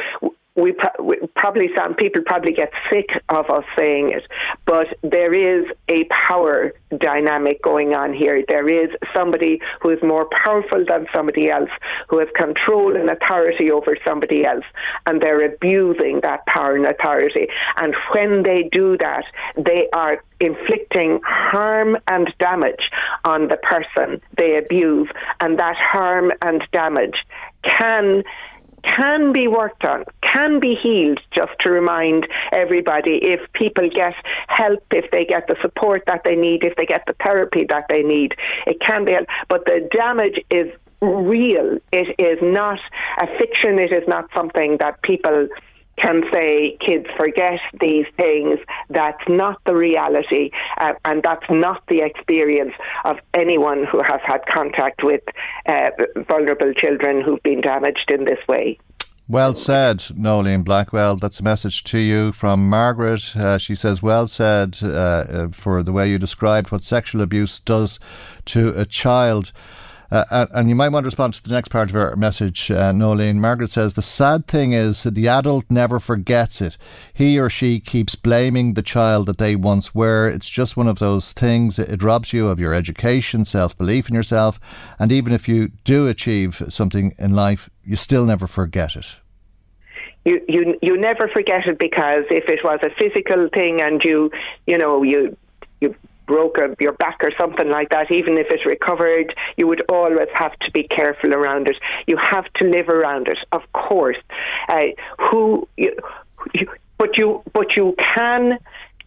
we, 0.55 0.71
pro- 0.71 1.03
we, 1.03 1.17
probably 1.35 1.69
some 1.75 1.93
people 1.95 2.21
probably 2.25 2.53
get 2.53 2.71
sick 2.89 3.09
of 3.29 3.49
us 3.49 3.65
saying 3.75 4.11
it, 4.11 4.23
but 4.65 4.87
there 5.03 5.33
is 5.33 5.65
a 5.89 6.05
power 6.27 6.73
dynamic 6.97 7.61
going 7.61 7.93
on 7.93 8.13
here. 8.13 8.43
There 8.47 8.69
is 8.69 8.89
somebody 9.13 9.59
who 9.81 9.89
is 9.89 9.99
more 10.01 10.27
powerful 10.43 10.85
than 10.87 11.07
somebody 11.13 11.49
else, 11.49 11.69
who 12.09 12.19
has 12.19 12.29
control 12.35 12.95
and 12.95 13.09
authority 13.09 13.69
over 13.69 13.97
somebody 14.05 14.45
else, 14.45 14.63
and 15.05 15.21
they're 15.21 15.45
abusing 15.45 16.21
that 16.21 16.45
power 16.45 16.75
and 16.75 16.85
authority. 16.85 17.47
And 17.75 17.93
when 18.13 18.43
they 18.43 18.69
do 18.71 18.97
that, 18.97 19.25
they 19.57 19.89
are 19.91 20.23
inflicting 20.39 21.19
harm 21.25 21.97
and 22.07 22.33
damage 22.39 22.91
on 23.25 23.49
the 23.49 23.57
person 23.57 24.21
they 24.37 24.57
abuse, 24.57 25.09
and 25.41 25.59
that 25.59 25.75
harm 25.77 26.31
and 26.41 26.61
damage 26.71 27.25
can 27.63 28.23
can 28.85 29.33
be 29.33 29.47
worked 29.47 29.83
on, 29.83 30.05
can 30.21 30.59
be 30.59 30.75
healed, 30.81 31.19
just 31.33 31.51
to 31.61 31.69
remind 31.69 32.27
everybody 32.51 33.19
if 33.21 33.39
people 33.53 33.89
get 33.89 34.13
help, 34.47 34.83
if 34.91 35.09
they 35.11 35.25
get 35.25 35.47
the 35.47 35.55
support 35.61 36.03
that 36.07 36.21
they 36.23 36.35
need, 36.35 36.63
if 36.63 36.75
they 36.75 36.85
get 36.85 37.03
the 37.07 37.15
therapy 37.23 37.65
that 37.67 37.85
they 37.89 38.03
need, 38.03 38.35
it 38.65 38.79
can 38.79 39.05
be 39.05 39.11
helped. 39.11 39.29
But 39.49 39.65
the 39.65 39.87
damage 39.91 40.39
is 40.49 40.71
real. 41.01 41.77
It 41.91 42.15
is 42.19 42.39
not 42.41 42.79
a 43.17 43.27
fiction. 43.37 43.79
It 43.79 43.91
is 43.91 44.07
not 44.07 44.29
something 44.33 44.77
that 44.79 45.01
people 45.01 45.47
can 45.97 46.23
say 46.31 46.77
kids 46.85 47.07
forget 47.17 47.59
these 47.79 48.05
things. 48.17 48.59
That's 48.89 49.23
not 49.27 49.61
the 49.65 49.75
reality, 49.75 50.51
uh, 50.79 50.93
and 51.05 51.23
that's 51.23 51.45
not 51.49 51.83
the 51.87 52.01
experience 52.01 52.73
of 53.03 53.17
anyone 53.33 53.85
who 53.89 54.01
has 54.03 54.21
had 54.25 54.41
contact 54.51 55.03
with 55.03 55.21
uh, 55.65 55.91
vulnerable 56.27 56.73
children 56.73 57.21
who've 57.21 57.43
been 57.43 57.61
damaged 57.61 58.09
in 58.09 58.25
this 58.25 58.39
way. 58.47 58.77
Well 59.27 59.55
said, 59.55 60.03
Noeline 60.15 60.61
Blackwell. 60.61 61.17
That's 61.17 61.39
a 61.39 61.43
message 61.43 61.83
to 61.85 61.97
you 61.97 62.31
from 62.31 62.69
Margaret. 62.69 63.35
Uh, 63.35 63.57
she 63.57 63.73
says, 63.73 64.03
Well 64.03 64.27
said 64.27 64.77
uh, 64.83 64.87
uh 64.87 65.47
for 65.49 65.81
the 65.81 65.91
way 65.91 66.07
you 66.07 66.19
described 66.19 66.71
what 66.71 66.83
sexual 66.83 67.21
abuse 67.21 67.59
does 67.59 67.99
to 68.45 68.69
a 68.79 68.85
child. 68.85 69.51
Uh, 70.11 70.45
and 70.53 70.69
you 70.69 70.75
might 70.75 70.89
want 70.89 71.03
to 71.03 71.07
respond 71.07 71.33
to 71.33 71.43
the 71.43 71.51
next 71.51 71.69
part 71.69 71.89
of 71.89 71.95
our 71.95 72.15
message, 72.15 72.69
uh, 72.71 72.91
Noeline. 72.91 73.39
Margaret 73.39 73.71
says 73.71 73.93
the 73.93 74.01
sad 74.01 74.47
thing 74.47 74.73
is 74.73 75.03
that 75.03 75.15
the 75.15 75.27
adult 75.27 75.65
never 75.69 75.99
forgets 75.99 76.61
it. 76.61 76.77
He 77.13 77.39
or 77.39 77.49
she 77.49 77.79
keeps 77.79 78.15
blaming 78.15 78.73
the 78.73 78.81
child 78.81 79.25
that 79.27 79.37
they 79.37 79.55
once 79.55 79.95
were. 79.95 80.27
It's 80.27 80.49
just 80.49 80.77
one 80.77 80.87
of 80.87 80.99
those 80.99 81.33
things. 81.33 81.79
It 81.79 82.03
robs 82.03 82.33
you 82.33 82.47
of 82.47 82.59
your 82.59 82.73
education, 82.73 83.45
self 83.45 83.77
belief 83.77 84.09
in 84.09 84.15
yourself, 84.15 84.59
and 84.99 85.11
even 85.11 85.33
if 85.33 85.47
you 85.47 85.69
do 85.83 86.07
achieve 86.07 86.61
something 86.69 87.13
in 87.17 87.35
life, 87.35 87.69
you 87.83 87.95
still 87.95 88.25
never 88.25 88.47
forget 88.47 88.95
it 88.95 89.17
you 90.25 90.41
you 90.47 90.77
you 90.81 90.97
never 90.97 91.27
forget 91.27 91.67
it 91.67 91.77
because 91.77 92.23
if 92.29 92.49
it 92.49 92.59
was 92.63 92.79
a 92.81 92.89
physical 92.97 93.47
thing 93.53 93.79
and 93.79 94.01
you 94.03 94.31
you 94.65 94.77
know 94.77 95.03
you 95.03 95.37
you 95.79 95.95
broke 96.25 96.57
a, 96.57 96.75
your 96.79 96.93
back 96.93 97.19
or 97.21 97.31
something 97.37 97.69
like 97.69 97.89
that, 97.89 98.11
even 98.11 98.37
if 98.37 98.47
it 98.49 98.65
recovered, 98.65 99.33
you 99.57 99.67
would 99.67 99.81
always 99.89 100.27
have 100.33 100.57
to 100.59 100.71
be 100.71 100.83
careful 100.83 101.33
around 101.33 101.67
it. 101.67 101.77
You 102.07 102.17
have 102.17 102.45
to 102.55 102.65
live 102.65 102.89
around 102.89 103.27
it, 103.27 103.39
of 103.51 103.61
course. 103.73 104.17
Uh, 104.67 104.87
who, 105.19 105.67
you, 105.77 105.95
you, 106.53 106.67
but 106.97 107.17
you, 107.17 107.43
but 107.53 107.75
you 107.75 107.95
can, 108.15 108.57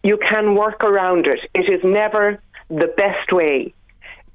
you 0.03 0.17
can 0.17 0.55
work 0.55 0.83
around 0.83 1.27
it. 1.27 1.39
It 1.53 1.71
is 1.71 1.81
never 1.83 2.41
the 2.69 2.93
best 2.95 3.31
way 3.31 3.73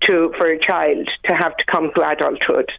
to 0.07 0.33
for 0.37 0.51
a 0.51 0.59
child 0.59 1.09
to 1.25 1.35
have 1.35 1.57
to 1.57 1.65
come 1.71 1.91
to 1.95 2.09
adulthood. 2.09 2.71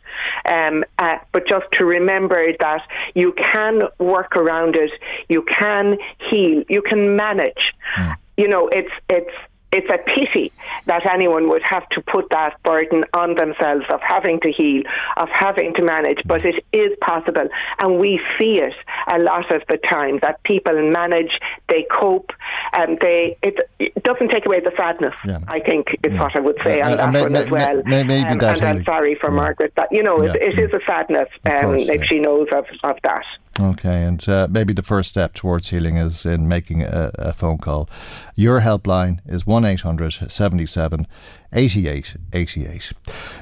Um, 0.45 0.83
uh, 0.99 1.17
but 1.31 1.47
just 1.47 1.65
to 1.73 1.85
remember 1.85 2.45
that 2.59 2.81
you 3.13 3.33
can 3.33 3.83
work 3.99 4.35
around 4.35 4.75
it, 4.75 4.91
you 5.27 5.43
can 5.43 5.97
heal, 6.29 6.63
you 6.69 6.81
can 6.81 7.15
manage. 7.15 7.73
Mm. 7.97 8.15
You 8.37 8.47
know, 8.47 8.67
it's 8.67 8.91
it's 9.09 9.35
it's 9.75 9.89
a 9.89 9.97
pity 9.97 10.51
that 10.85 11.05
anyone 11.05 11.49
would 11.49 11.61
have 11.63 11.87
to 11.89 12.01
put 12.01 12.29
that 12.29 12.61
burden 12.63 13.03
on 13.13 13.35
themselves 13.35 13.85
of 13.89 13.99
having 14.01 14.39
to 14.39 14.51
heal, 14.51 14.83
of 15.17 15.27
having 15.29 15.73
to 15.73 15.81
manage, 15.81 16.19
but 16.25 16.45
it 16.45 16.63
is 16.71 16.91
possible. 17.01 17.47
And 17.79 17.99
we 17.99 18.21
see 18.37 18.59
it 18.59 18.73
a 19.07 19.19
lot 19.19 19.51
of 19.51 19.63
the 19.67 19.77
time 19.77 20.19
that 20.21 20.41
people 20.43 20.73
manage, 20.91 21.39
they 21.67 21.85
cope, 21.91 22.31
and 22.71 22.97
they 22.99 23.37
it, 23.41 23.69
it 23.79 24.03
doesn't 24.03 24.29
take 24.29 24.45
away 24.45 24.61
the 24.61 24.71
sadness, 24.77 25.13
yeah. 25.25 25.39
I 25.47 25.59
think, 25.59 25.87
is 26.03 26.13
yeah. 26.13 26.21
what 26.21 26.35
I 26.35 26.39
would 26.39 26.57
say 26.63 26.81
uh, 26.81 26.91
on 26.91 26.93
uh, 26.93 26.97
that 26.97 27.11
may, 27.11 27.21
one 27.21 27.33
may, 27.33 27.43
as 27.43 27.51
well. 27.51 27.83
May, 27.85 28.03
maybe 28.03 28.29
um, 28.29 28.37
that 28.39 28.57
and 28.57 28.65
I'm 28.65 28.83
sorry 28.85 29.15
for 29.15 29.29
yeah. 29.29 29.35
Margaret, 29.35 29.73
but 29.75 29.91
you 29.91 30.03
know, 30.03 30.17
it, 30.17 30.35
it 30.35 30.57
is 30.57 30.71
a 30.73 30.79
sadness 30.85 31.29
um, 31.45 31.61
course, 31.61 31.89
if 31.89 32.03
she 32.05 32.19
knows 32.19 32.47
of, 32.53 32.65
of 32.83 32.97
that. 33.03 33.25
Okay, 33.59 34.03
and 34.03 34.27
uh, 34.27 34.47
maybe 34.49 34.73
the 34.73 34.83
first 34.83 35.09
step 35.09 35.33
towards 35.33 35.69
healing 35.69 35.95
is 35.95 36.25
in 36.25 36.47
making 36.47 36.83
a, 36.83 37.11
a 37.15 37.33
phone 37.33 37.57
call. 37.57 37.89
Your 38.35 38.61
helpline 38.61 39.19
is 39.25 39.47
1 39.47 39.63
800 39.63 40.29
77 40.29 41.07
88 41.55 42.15
88. 42.33 42.91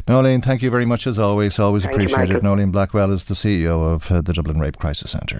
Noeline, 0.08 0.42
thank 0.42 0.62
you 0.62 0.70
very 0.70 0.86
much 0.86 1.08
as 1.08 1.18
always. 1.18 1.58
Always 1.58 1.84
thank 1.84 1.96
appreciated. 1.96 2.44
Noeline 2.44 2.72
Blackwell 2.72 3.12
is 3.12 3.26
the 3.26 3.34
CEO 3.34 3.94
of 3.94 4.12
uh, 4.12 4.22
the 4.22 4.34
Dublin 4.34 4.60
Rape 4.60 4.78
Crisis 4.78 5.12
Centre. 5.12 5.40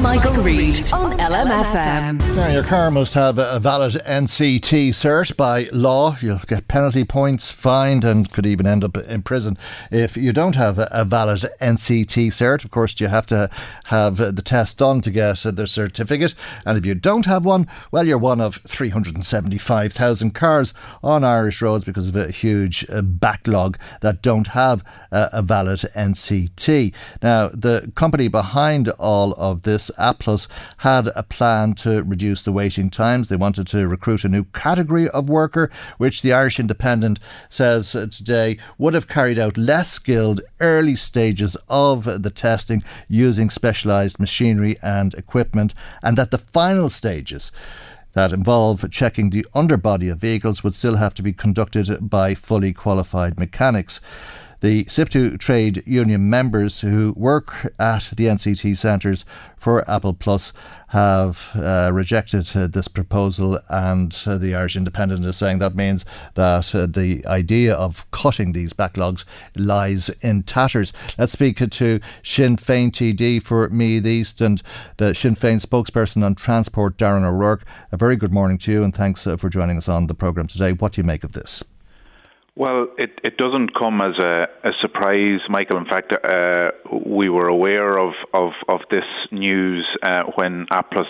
Michael, 0.00 0.34
Reade 0.34 0.92
on 0.92 1.18
LMFM. 1.18 2.18
Now, 2.36 2.48
your 2.48 2.62
car 2.62 2.90
must 2.90 3.14
have 3.14 3.38
a 3.38 3.58
valid 3.58 3.94
NCT 4.06 4.90
cert 4.90 5.36
by 5.36 5.68
law. 5.72 6.16
You'll 6.20 6.38
get 6.46 6.68
penalty 6.68 7.04
points, 7.04 7.50
fined, 7.50 8.04
and 8.04 8.30
could 8.30 8.46
even 8.46 8.66
end 8.66 8.84
up 8.84 8.96
in 8.96 9.22
prison 9.22 9.56
if 9.90 10.16
you 10.16 10.32
don't 10.32 10.54
have 10.54 10.78
a 10.78 11.04
valid 11.04 11.40
NCT 11.60 12.28
cert. 12.28 12.64
Of 12.64 12.70
course, 12.70 12.98
you 13.00 13.08
have 13.08 13.26
to 13.26 13.50
have 13.86 14.11
the 14.16 14.42
test 14.42 14.78
done 14.78 15.00
to 15.02 15.10
get 15.10 15.38
the 15.42 15.66
certificate. 15.66 16.34
And 16.64 16.78
if 16.78 16.86
you 16.86 16.94
don't 16.94 17.26
have 17.26 17.44
one, 17.44 17.66
well, 17.90 18.06
you're 18.06 18.18
one 18.18 18.40
of 18.40 18.56
375,000 18.66 20.34
cars 20.34 20.74
on 21.02 21.24
Irish 21.24 21.62
roads 21.62 21.84
because 21.84 22.08
of 22.08 22.16
a 22.16 22.30
huge 22.30 22.86
uh, 22.88 23.02
backlog 23.02 23.78
that 24.00 24.22
don't 24.22 24.48
have 24.48 24.84
uh, 25.10 25.28
a 25.32 25.42
valid 25.42 25.80
NCT. 25.94 26.92
Now, 27.22 27.48
the 27.48 27.92
company 27.94 28.28
behind 28.28 28.88
all 28.90 29.32
of 29.34 29.62
this, 29.62 29.90
Applus, 29.98 30.48
had 30.78 31.08
a 31.14 31.22
plan 31.22 31.74
to 31.74 32.02
reduce 32.02 32.42
the 32.42 32.52
waiting 32.52 32.90
times. 32.90 33.28
They 33.28 33.36
wanted 33.36 33.66
to 33.68 33.88
recruit 33.88 34.24
a 34.24 34.28
new 34.28 34.44
category 34.44 35.08
of 35.08 35.28
worker, 35.28 35.70
which 35.98 36.22
the 36.22 36.32
Irish 36.32 36.58
Independent 36.58 37.18
says 37.48 37.92
today 37.92 38.58
would 38.78 38.94
have 38.94 39.08
carried 39.08 39.38
out 39.38 39.56
less 39.56 39.90
skilled 39.90 40.40
early 40.62 40.96
stages 40.96 41.56
of 41.68 42.22
the 42.22 42.30
testing 42.30 42.82
using 43.08 43.50
specialised 43.50 44.18
machinery 44.18 44.76
and 44.82 45.12
equipment, 45.14 45.74
and 46.02 46.16
that 46.16 46.30
the 46.30 46.38
final 46.38 46.88
stages 46.88 47.52
that 48.14 48.32
involve 48.32 48.90
checking 48.90 49.30
the 49.30 49.46
underbody 49.54 50.08
of 50.08 50.18
vehicles 50.18 50.62
would 50.62 50.74
still 50.74 50.96
have 50.96 51.14
to 51.14 51.22
be 51.22 51.32
conducted 51.32 52.08
by 52.08 52.34
fully 52.34 52.72
qualified 52.72 53.38
mechanics. 53.38 54.00
The 54.62 54.84
SIPTU 54.84 55.40
trade 55.40 55.82
union 55.88 56.30
members 56.30 56.82
who 56.82 57.14
work 57.16 57.74
at 57.80 58.12
the 58.16 58.26
NCT 58.26 58.76
centres 58.78 59.24
for 59.56 59.82
Applus 59.88 60.52
have 60.90 61.50
uh, 61.56 61.90
rejected 61.92 62.48
uh, 62.54 62.68
this 62.68 62.86
proposal, 62.86 63.58
and 63.68 64.16
uh, 64.24 64.38
the 64.38 64.54
Irish 64.54 64.76
Independent 64.76 65.26
is 65.26 65.36
saying 65.36 65.58
that 65.58 65.74
means 65.74 66.04
that 66.34 66.72
uh, 66.76 66.86
the 66.86 67.26
idea 67.26 67.74
of 67.74 68.08
cutting 68.12 68.52
these 68.52 68.72
backlogs 68.72 69.24
lies 69.56 70.10
in 70.20 70.44
tatters. 70.44 70.92
Let's 71.18 71.32
speak 71.32 71.58
to 71.58 72.00
Sinn 72.22 72.56
Féin 72.56 72.92
TD 72.92 73.42
for 73.42 73.68
Meath 73.68 74.06
East 74.06 74.40
and 74.40 74.62
the 74.98 75.12
Sinn 75.12 75.34
Féin 75.34 75.60
spokesperson 75.60 76.24
on 76.24 76.36
transport, 76.36 76.96
Darren 76.98 77.24
O'Rourke. 77.24 77.64
A 77.90 77.96
very 77.96 78.14
good 78.14 78.32
morning 78.32 78.58
to 78.58 78.70
you, 78.70 78.84
and 78.84 78.94
thanks 78.94 79.26
uh, 79.26 79.36
for 79.36 79.48
joining 79.48 79.76
us 79.76 79.88
on 79.88 80.06
the 80.06 80.14
programme 80.14 80.46
today. 80.46 80.72
What 80.72 80.92
do 80.92 81.00
you 81.00 81.04
make 81.04 81.24
of 81.24 81.32
this? 81.32 81.64
Well, 82.54 82.88
it, 82.98 83.18
it 83.24 83.38
doesn't 83.38 83.74
come 83.74 84.02
as 84.02 84.18
a, 84.18 84.46
a 84.62 84.72
surprise, 84.82 85.40
Michael. 85.48 85.78
In 85.78 85.86
fact, 85.86 86.12
uh, 86.12 86.70
we 87.06 87.30
were 87.30 87.48
aware 87.48 87.96
of, 87.96 88.12
of, 88.34 88.52
of 88.68 88.80
this 88.90 89.04
news 89.30 89.86
uh, 90.02 90.24
when 90.34 90.66
Applus 90.70 91.06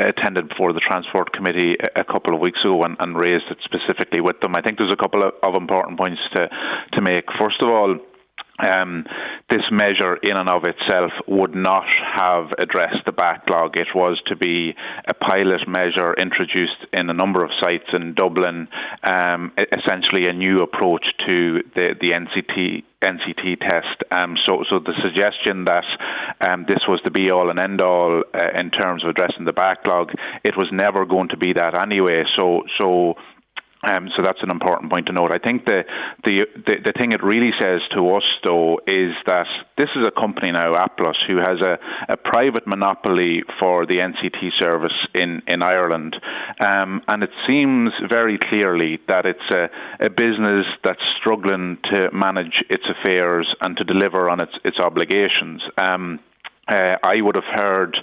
attended 0.00 0.48
before 0.48 0.72
the 0.72 0.80
Transport 0.80 1.32
Committee 1.32 1.76
a, 1.78 2.00
a 2.00 2.04
couple 2.04 2.34
of 2.34 2.40
weeks 2.40 2.58
ago 2.64 2.82
and, 2.82 2.96
and, 2.98 3.16
raised 3.16 3.44
it 3.52 3.58
specifically 3.62 4.20
with 4.20 4.40
them. 4.40 4.56
I 4.56 4.62
think 4.62 4.78
there's 4.78 4.90
a 4.90 5.00
couple 5.00 5.22
of, 5.22 5.32
of 5.44 5.54
important 5.54 5.96
points 5.96 6.22
to, 6.32 6.48
to 6.92 7.00
make. 7.00 7.26
First 7.38 7.62
of 7.62 7.68
all, 7.68 7.96
um, 8.62 9.04
this 9.48 9.62
measure 9.70 10.16
in 10.16 10.36
and 10.36 10.48
of 10.48 10.64
itself 10.64 11.12
would 11.26 11.54
not 11.54 11.84
have 12.14 12.52
addressed 12.58 13.04
the 13.06 13.12
backlog. 13.12 13.76
It 13.76 13.88
was 13.94 14.20
to 14.26 14.36
be 14.36 14.74
a 15.06 15.14
pilot 15.14 15.68
measure 15.68 16.14
introduced 16.14 16.86
in 16.92 17.10
a 17.10 17.14
number 17.14 17.44
of 17.44 17.50
sites 17.60 17.88
in 17.92 18.14
Dublin, 18.14 18.68
um, 19.02 19.52
essentially 19.72 20.26
a 20.26 20.32
new 20.32 20.62
approach 20.62 21.04
to 21.26 21.62
the, 21.74 21.94
the 22.00 22.10
NCT 22.10 22.84
NCT 23.02 23.60
test. 23.60 24.04
Um, 24.10 24.36
so, 24.44 24.62
so 24.68 24.78
the 24.78 24.92
suggestion 25.02 25.64
that 25.64 25.84
um, 26.40 26.66
this 26.68 26.80
was 26.86 27.00
the 27.02 27.10
be 27.10 27.30
all 27.30 27.48
and 27.48 27.58
end 27.58 27.80
all 27.80 28.22
uh, 28.34 28.58
in 28.58 28.70
terms 28.70 29.04
of 29.04 29.10
addressing 29.10 29.46
the 29.46 29.54
backlog, 29.54 30.10
it 30.44 30.54
was 30.56 30.68
never 30.70 31.06
going 31.06 31.30
to 31.30 31.36
be 31.38 31.54
that 31.54 31.74
anyway. 31.74 32.24
So, 32.36 32.64
so 32.76 33.14
um, 33.82 34.10
so 34.14 34.22
that's 34.22 34.42
an 34.42 34.50
important 34.50 34.90
point 34.90 35.06
to 35.06 35.12
note. 35.12 35.30
I 35.32 35.38
think 35.38 35.64
the, 35.64 35.84
the, 36.24 36.44
the 36.54 36.74
the 36.84 36.92
thing 36.92 37.12
it 37.12 37.22
really 37.22 37.50
says 37.58 37.80
to 37.94 38.14
us, 38.14 38.24
though, 38.44 38.78
is 38.86 39.14
that 39.24 39.46
this 39.78 39.88
is 39.96 40.02
a 40.06 40.10
company 40.10 40.52
now, 40.52 40.74
Applus, 40.74 41.16
who 41.26 41.38
has 41.38 41.60
a, 41.60 41.78
a 42.12 42.16
private 42.16 42.66
monopoly 42.66 43.42
for 43.58 43.86
the 43.86 43.94
NCT 43.94 44.50
service 44.58 44.92
in 45.14 45.40
in 45.46 45.62
Ireland, 45.62 46.16
um, 46.60 47.00
and 47.08 47.22
it 47.22 47.30
seems 47.46 47.92
very 48.06 48.38
clearly 48.38 48.98
that 49.08 49.24
it's 49.24 49.50
a, 49.50 49.70
a 50.04 50.10
business 50.10 50.66
that's 50.84 51.00
struggling 51.18 51.78
to 51.90 52.10
manage 52.12 52.62
its 52.68 52.84
affairs 52.84 53.54
and 53.62 53.78
to 53.78 53.84
deliver 53.84 54.28
on 54.28 54.40
its 54.40 54.52
its 54.62 54.78
obligations. 54.78 55.62
Um, 55.78 56.20
uh, 56.70 56.96
I 57.02 57.20
would 57.20 57.34
have 57.34 57.44
heard 57.44 57.96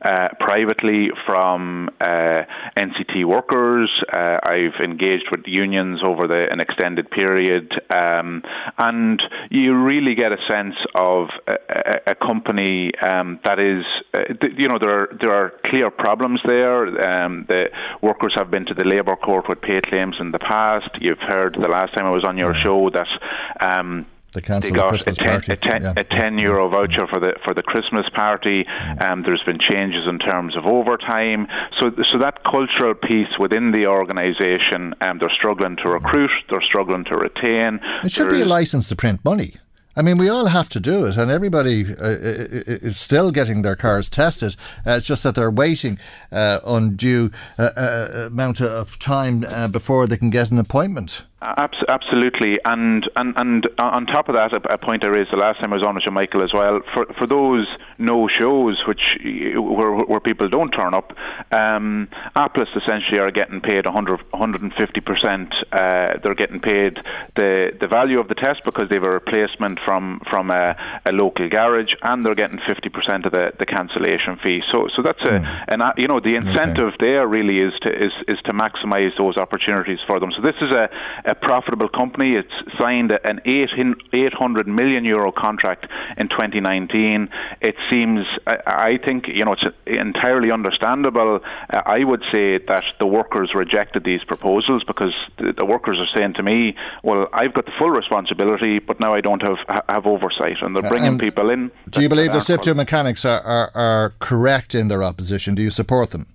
uh, 0.00 0.28
privately 0.38 1.08
from 1.26 1.90
uh, 2.00 2.42
NCT 2.76 3.24
workers. 3.26 3.90
Uh, 4.12 4.38
I've 4.42 4.80
engaged 4.82 5.26
with 5.30 5.40
unions 5.46 6.00
over 6.04 6.28
the, 6.28 6.46
an 6.50 6.60
extended 6.60 7.10
period, 7.10 7.72
um, 7.90 8.42
and 8.76 9.20
you 9.50 9.74
really 9.74 10.14
get 10.14 10.32
a 10.32 10.36
sense 10.48 10.76
of 10.94 11.28
a, 11.48 12.12
a 12.12 12.14
company 12.14 12.92
um, 13.02 13.40
that 13.44 13.58
is, 13.58 13.84
uh, 14.14 14.46
you 14.56 14.68
know, 14.68 14.78
there 14.78 15.02
are, 15.02 15.16
there 15.20 15.32
are 15.32 15.52
clear 15.66 15.90
problems 15.90 16.40
there. 16.44 16.86
Um, 17.24 17.46
the 17.48 17.66
workers 18.00 18.34
have 18.36 18.50
been 18.50 18.66
to 18.66 18.74
the 18.74 18.84
labour 18.84 19.16
court 19.16 19.48
with 19.48 19.60
pay 19.60 19.80
claims 19.80 20.16
in 20.20 20.30
the 20.30 20.38
past. 20.38 20.90
You've 21.00 21.18
heard 21.18 21.56
the 21.60 21.68
last 21.68 21.94
time 21.94 22.06
I 22.06 22.10
was 22.10 22.24
on 22.24 22.38
your 22.38 22.54
show 22.54 22.90
that. 22.90 24.06
They, 24.32 24.42
they 24.42 24.70
got 24.70 24.92
the 24.92 25.10
a, 25.10 25.14
ten, 25.14 25.40
a, 25.48 25.56
ten, 25.56 25.82
yeah. 25.82 25.94
a 25.96 26.04
10 26.04 26.38
euro 26.38 26.68
voucher 26.68 27.06
for 27.06 27.18
the 27.18 27.32
for 27.44 27.54
the 27.54 27.62
Christmas 27.62 28.06
party. 28.14 28.66
Um, 29.00 29.22
there's 29.22 29.42
been 29.44 29.58
changes 29.58 30.06
in 30.06 30.18
terms 30.18 30.54
of 30.54 30.66
overtime. 30.66 31.46
So 31.80 31.90
so 32.12 32.18
that 32.18 32.44
cultural 32.44 32.94
piece 32.94 33.38
within 33.40 33.72
the 33.72 33.86
organisation, 33.86 34.94
um, 35.00 35.18
they're 35.18 35.30
struggling 35.30 35.76
to 35.76 35.88
recruit. 35.88 36.30
They're 36.50 36.60
struggling 36.60 37.04
to 37.06 37.16
retain. 37.16 37.80
It 38.04 38.12
should 38.12 38.28
be 38.28 38.42
a 38.42 38.46
license 38.46 38.88
to 38.90 38.96
print 38.96 39.24
money. 39.24 39.56
I 39.98 40.02
mean, 40.02 40.16
we 40.16 40.28
all 40.28 40.46
have 40.46 40.68
to 40.68 40.80
do 40.80 41.06
it, 41.06 41.16
and 41.16 41.28
everybody 41.28 41.84
uh, 41.84 42.04
is 42.04 43.00
still 43.00 43.32
getting 43.32 43.62
their 43.62 43.74
cars 43.74 44.08
tested. 44.08 44.54
Uh, 44.86 44.92
it's 44.92 45.06
just 45.06 45.24
that 45.24 45.34
they're 45.34 45.50
waiting 45.50 45.98
uh, 46.30 46.60
undue 46.64 47.32
uh, 47.58 47.70
uh, 47.76 48.08
amount 48.26 48.60
of 48.60 48.96
time 49.00 49.44
uh, 49.48 49.66
before 49.66 50.06
they 50.06 50.16
can 50.16 50.30
get 50.30 50.52
an 50.52 50.58
appointment. 50.60 51.24
Absolutely, 51.40 52.58
and 52.64 53.08
and 53.14 53.32
and 53.36 53.68
on 53.78 54.06
top 54.06 54.28
of 54.28 54.34
that, 54.34 54.52
a, 54.52 54.76
point 54.76 55.04
I 55.04 55.06
raised 55.06 55.30
the 55.30 55.36
last 55.36 55.60
time 55.60 55.72
I 55.72 55.76
was 55.76 55.84
on 55.84 55.94
with 55.94 56.02
you, 56.04 56.10
Michael, 56.10 56.42
as 56.42 56.52
well. 56.52 56.80
For 56.92 57.06
for 57.16 57.28
those 57.28 57.76
no 57.96 58.26
shows, 58.26 58.82
which 58.88 59.16
where, 59.22 59.92
where 59.92 60.18
people 60.18 60.48
don't 60.48 60.70
turn 60.70 60.94
up, 60.94 61.12
um, 61.52 62.08
Applus 62.34 62.66
essentially 62.74 63.20
are 63.20 63.30
getting 63.30 63.60
paid 63.60 63.84
100 63.84 64.20
150 64.32 65.00
percent. 65.00 65.54
Uh, 65.70 66.18
they're 66.24 66.34
getting 66.34 66.58
paid 66.58 66.98
the 67.36 67.70
the 67.78 67.86
value 67.86 68.18
of 68.18 68.26
the 68.26 68.34
test 68.34 68.62
because 68.64 68.88
they 68.88 68.96
have 68.96 69.04
a 69.04 69.10
replacement 69.10 69.78
from 69.84 70.20
from 70.28 70.50
a, 70.50 70.74
a 71.06 71.12
local 71.12 71.48
garage, 71.48 71.94
and 72.02 72.26
they're 72.26 72.34
getting 72.34 72.58
50 72.66 72.88
percent 72.88 73.26
of 73.26 73.30
the, 73.30 73.52
the 73.60 73.66
cancellation 73.66 74.38
fee. 74.42 74.62
So 74.66 74.88
so 74.96 75.02
that's 75.02 75.22
a 75.22 75.38
mm. 75.38 75.64
and 75.68 75.82
you 75.98 76.08
know 76.08 76.18
the 76.18 76.34
incentive 76.34 76.94
okay. 76.94 77.14
there 77.14 77.28
really 77.28 77.60
is 77.60 77.74
to 77.82 77.90
is 77.90 78.12
is 78.26 78.38
to 78.46 78.52
maximise 78.52 79.16
those 79.16 79.36
opportunities 79.36 80.00
for 80.04 80.18
them. 80.18 80.32
So 80.34 80.42
this 80.42 80.56
is 80.60 80.72
a 80.72 80.90
a 81.28 81.34
profitable 81.34 81.88
company. 81.88 82.34
It's 82.34 82.52
signed 82.78 83.12
an 83.24 83.40
800 83.44 84.66
million 84.66 85.04
euro 85.04 85.30
contract 85.32 85.86
in 86.16 86.28
2019. 86.28 87.28
It 87.60 87.74
seems, 87.90 88.26
I 88.46 88.98
think, 89.04 89.28
you 89.28 89.44
know, 89.44 89.52
it's 89.52 89.64
entirely 89.86 90.50
understandable. 90.50 91.40
Uh, 91.70 91.82
I 91.84 92.04
would 92.04 92.22
say 92.32 92.58
that 92.58 92.84
the 92.98 93.06
workers 93.06 93.52
rejected 93.54 94.04
these 94.04 94.24
proposals 94.24 94.84
because 94.84 95.14
the 95.38 95.64
workers 95.64 95.98
are 95.98 96.08
saying 96.14 96.34
to 96.34 96.42
me, 96.42 96.74
"Well, 97.02 97.28
I've 97.32 97.54
got 97.54 97.66
the 97.66 97.72
full 97.78 97.90
responsibility, 97.90 98.78
but 98.78 99.00
now 99.00 99.14
I 99.14 99.20
don't 99.20 99.42
have 99.42 99.58
have 99.88 100.06
oversight," 100.06 100.56
and 100.62 100.74
they're 100.74 100.88
bringing 100.88 101.08
and 101.08 101.20
people 101.20 101.50
in. 101.50 101.70
Do 101.90 102.02
you 102.02 102.08
believe 102.08 102.32
the 102.32 102.40
SIPTU 102.40 102.74
mechanics 102.74 103.24
are, 103.24 103.40
are, 103.42 103.70
are 103.74 104.14
correct 104.20 104.74
in 104.74 104.88
their 104.88 105.02
opposition? 105.02 105.54
Do 105.54 105.62
you 105.62 105.70
support 105.70 106.10
them? 106.10 106.26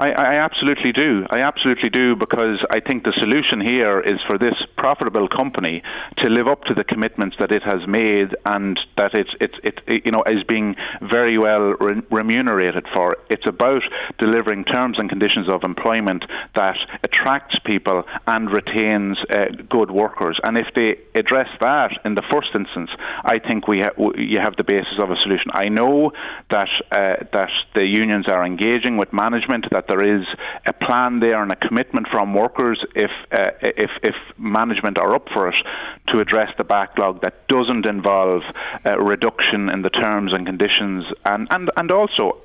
I, 0.00 0.12
I, 0.12 0.34
absolutely 0.36 0.92
do. 0.92 1.26
I 1.28 1.40
absolutely 1.40 1.90
do 1.90 2.16
because 2.16 2.64
I 2.70 2.80
think 2.80 3.04
the 3.04 3.12
solution 3.12 3.60
here 3.60 4.00
is 4.00 4.18
for 4.26 4.38
this 4.38 4.54
profitable 4.78 5.28
company 5.28 5.82
to 6.18 6.28
live 6.28 6.48
up 6.48 6.64
to 6.64 6.74
the 6.74 6.84
commitments 6.84 7.36
that 7.38 7.52
it 7.52 7.62
has 7.62 7.86
made 7.86 8.34
and 8.46 8.80
that 8.96 9.12
it's 9.12 9.28
it's 9.40 9.56
it, 9.62 9.80
it 9.86 10.06
you 10.06 10.10
know 10.10 10.22
is 10.24 10.42
being 10.48 10.74
very 11.02 11.36
well 11.36 11.74
re- 11.78 12.00
remunerated 12.10 12.86
for. 12.94 13.18
It's 13.28 13.46
about 13.46 13.82
delivering 14.18 14.64
terms 14.64 14.98
and 14.98 15.10
conditions 15.10 15.50
of 15.50 15.64
employment 15.64 16.24
that 16.54 16.78
attracts 17.02 17.58
people 17.66 18.04
and 18.26 18.50
retains 18.50 19.18
uh, 19.28 19.52
good 19.68 19.90
workers. 19.90 20.40
And 20.42 20.56
if 20.56 20.68
they 20.74 20.96
address 21.14 21.48
that 21.60 21.90
in 22.06 22.14
the 22.14 22.22
first 22.30 22.48
instance, 22.54 22.88
I 23.24 23.38
think 23.38 23.68
we 23.68 23.80
ha- 23.80 24.12
you 24.16 24.38
have 24.38 24.56
the 24.56 24.64
basis 24.64 24.98
of 24.98 25.10
a 25.10 25.16
solution. 25.22 25.50
I 25.52 25.68
know 25.68 26.12
that 26.48 26.70
uh, 26.90 27.24
that 27.34 27.50
the 27.74 27.84
unions 27.84 28.28
are 28.28 28.46
engaging 28.46 28.96
with 28.96 29.12
management 29.12 29.66
that 29.70 29.89
there 29.90 30.02
is 30.02 30.24
a 30.66 30.72
plan 30.72 31.18
there 31.18 31.42
and 31.42 31.50
a 31.50 31.56
commitment 31.56 32.06
from 32.08 32.32
workers 32.32 32.78
if 32.94 33.10
uh, 33.32 33.50
if 33.60 33.90
if 34.04 34.14
management 34.38 34.96
are 34.96 35.14
up 35.16 35.26
for 35.34 35.48
it 35.48 35.56
to 36.08 36.20
address 36.20 36.50
the 36.58 36.64
backlog 36.64 37.20
that 37.22 37.34
doesn't 37.48 37.86
involve 37.86 38.42
a 38.84 39.02
reduction 39.02 39.68
in 39.68 39.82
the 39.82 39.90
terms 39.90 40.32
and 40.32 40.46
conditions 40.46 41.04
and 41.24 41.48
and 41.50 41.70
and 41.76 41.90
also 41.90 42.40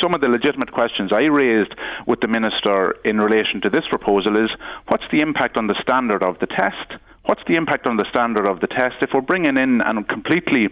some 0.00 0.12
of 0.12 0.20
the 0.20 0.26
legitimate 0.26 0.72
questions 0.72 1.12
I 1.12 1.30
raised 1.30 1.72
with 2.08 2.18
the 2.18 2.26
minister 2.26 2.96
in 3.04 3.20
relation 3.20 3.60
to 3.60 3.70
this 3.70 3.84
proposal 3.88 4.34
is 4.44 4.50
what's 4.88 5.04
the 5.12 5.20
impact 5.20 5.56
on 5.56 5.68
the 5.68 5.76
standard 5.80 6.22
of 6.22 6.40
the 6.40 6.46
test? 6.46 6.98
What's 7.26 7.42
the 7.46 7.54
impact 7.54 7.86
on 7.86 7.96
the 7.96 8.06
standard 8.10 8.44
of 8.44 8.58
the 8.58 8.66
test 8.66 8.96
if 9.02 9.10
we're 9.14 9.20
bringing 9.20 9.56
in 9.56 9.80
and 9.82 10.08
completely 10.08 10.68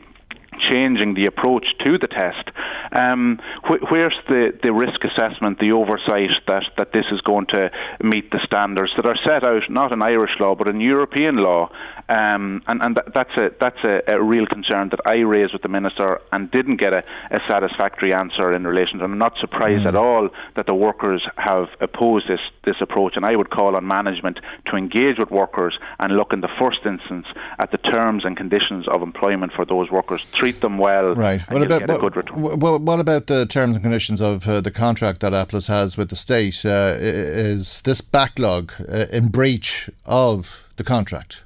changing 0.58 1.14
the 1.14 1.26
approach 1.26 1.66
to 1.84 1.98
the 1.98 2.06
test. 2.06 2.50
Um, 2.92 3.38
wh- 3.64 3.90
where's 3.90 4.16
the, 4.28 4.56
the 4.62 4.72
risk 4.72 5.00
assessment, 5.04 5.58
the 5.58 5.72
oversight 5.72 6.30
that, 6.46 6.64
that 6.76 6.92
this 6.92 7.06
is 7.10 7.20
going 7.20 7.46
to 7.46 7.70
meet 8.02 8.30
the 8.30 8.40
standards 8.44 8.92
that 8.96 9.06
are 9.06 9.16
set 9.24 9.44
out 9.44 9.62
not 9.70 9.92
in 9.92 10.02
Irish 10.02 10.32
law 10.40 10.54
but 10.54 10.68
in 10.68 10.80
European 10.80 11.36
law? 11.36 11.70
Um, 12.08 12.62
and 12.68 12.82
and 12.82 12.94
th- 12.94 13.08
that's 13.12 13.36
a 13.36 13.50
that's 13.58 13.82
a, 13.82 14.00
a, 14.06 14.22
real 14.22 14.46
concern 14.46 14.90
that 14.90 15.00
I 15.04 15.16
raised 15.26 15.52
with 15.52 15.62
the 15.62 15.68
minister 15.68 16.20
and 16.30 16.48
didn't 16.52 16.76
get 16.76 16.92
a, 16.92 17.02
a 17.32 17.40
satisfactory 17.48 18.12
answer 18.12 18.54
in 18.54 18.64
relation. 18.64 18.98
to. 18.98 19.04
I'm 19.04 19.18
not 19.18 19.32
surprised 19.40 19.80
mm. 19.80 19.88
at 19.88 19.96
all 19.96 20.28
that 20.54 20.66
the 20.66 20.74
workers 20.74 21.26
have 21.36 21.66
opposed 21.80 22.28
this 22.28 22.38
this 22.64 22.76
approach, 22.80 23.16
and 23.16 23.26
I 23.26 23.34
would 23.34 23.50
call 23.50 23.74
on 23.74 23.88
management 23.88 24.38
to 24.66 24.76
engage 24.76 25.18
with 25.18 25.32
workers 25.32 25.76
and 25.98 26.16
look 26.16 26.32
in 26.32 26.42
the 26.42 26.48
first 26.60 26.86
instance 26.86 27.26
at 27.58 27.72
the 27.72 27.78
terms 27.78 28.24
and 28.24 28.36
conditions 28.36 28.86
of 28.86 29.02
employment 29.02 29.52
for 29.52 29.64
those 29.64 29.90
workers 29.90 30.24
treat 30.46 30.60
them 30.60 30.78
well. 30.78 31.14
Right. 31.14 31.40
What 31.50 31.62
about 31.62 32.02
what, 32.34 32.80
what 32.80 33.00
about 33.00 33.26
the 33.26 33.46
terms 33.46 33.74
and 33.74 33.82
conditions 33.82 34.20
of 34.20 34.46
uh, 34.48 34.60
the 34.60 34.70
contract 34.70 35.20
that 35.20 35.32
Applus 35.32 35.66
has 35.66 35.96
with 35.96 36.08
the 36.10 36.16
state? 36.16 36.64
Uh, 36.64 36.96
is 36.98 37.82
this 37.82 38.00
backlog 38.00 38.72
uh, 38.80 39.06
in 39.12 39.28
breach 39.28 39.90
of 40.04 40.62
the 40.76 40.84
contract? 40.84 41.42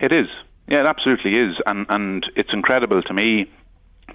It 0.00 0.12
is. 0.12 0.26
Yeah, 0.68 0.80
it 0.80 0.86
absolutely 0.86 1.36
is, 1.36 1.56
and 1.66 1.86
and 1.88 2.24
it's 2.36 2.50
incredible 2.52 3.02
to 3.02 3.14
me 3.14 3.50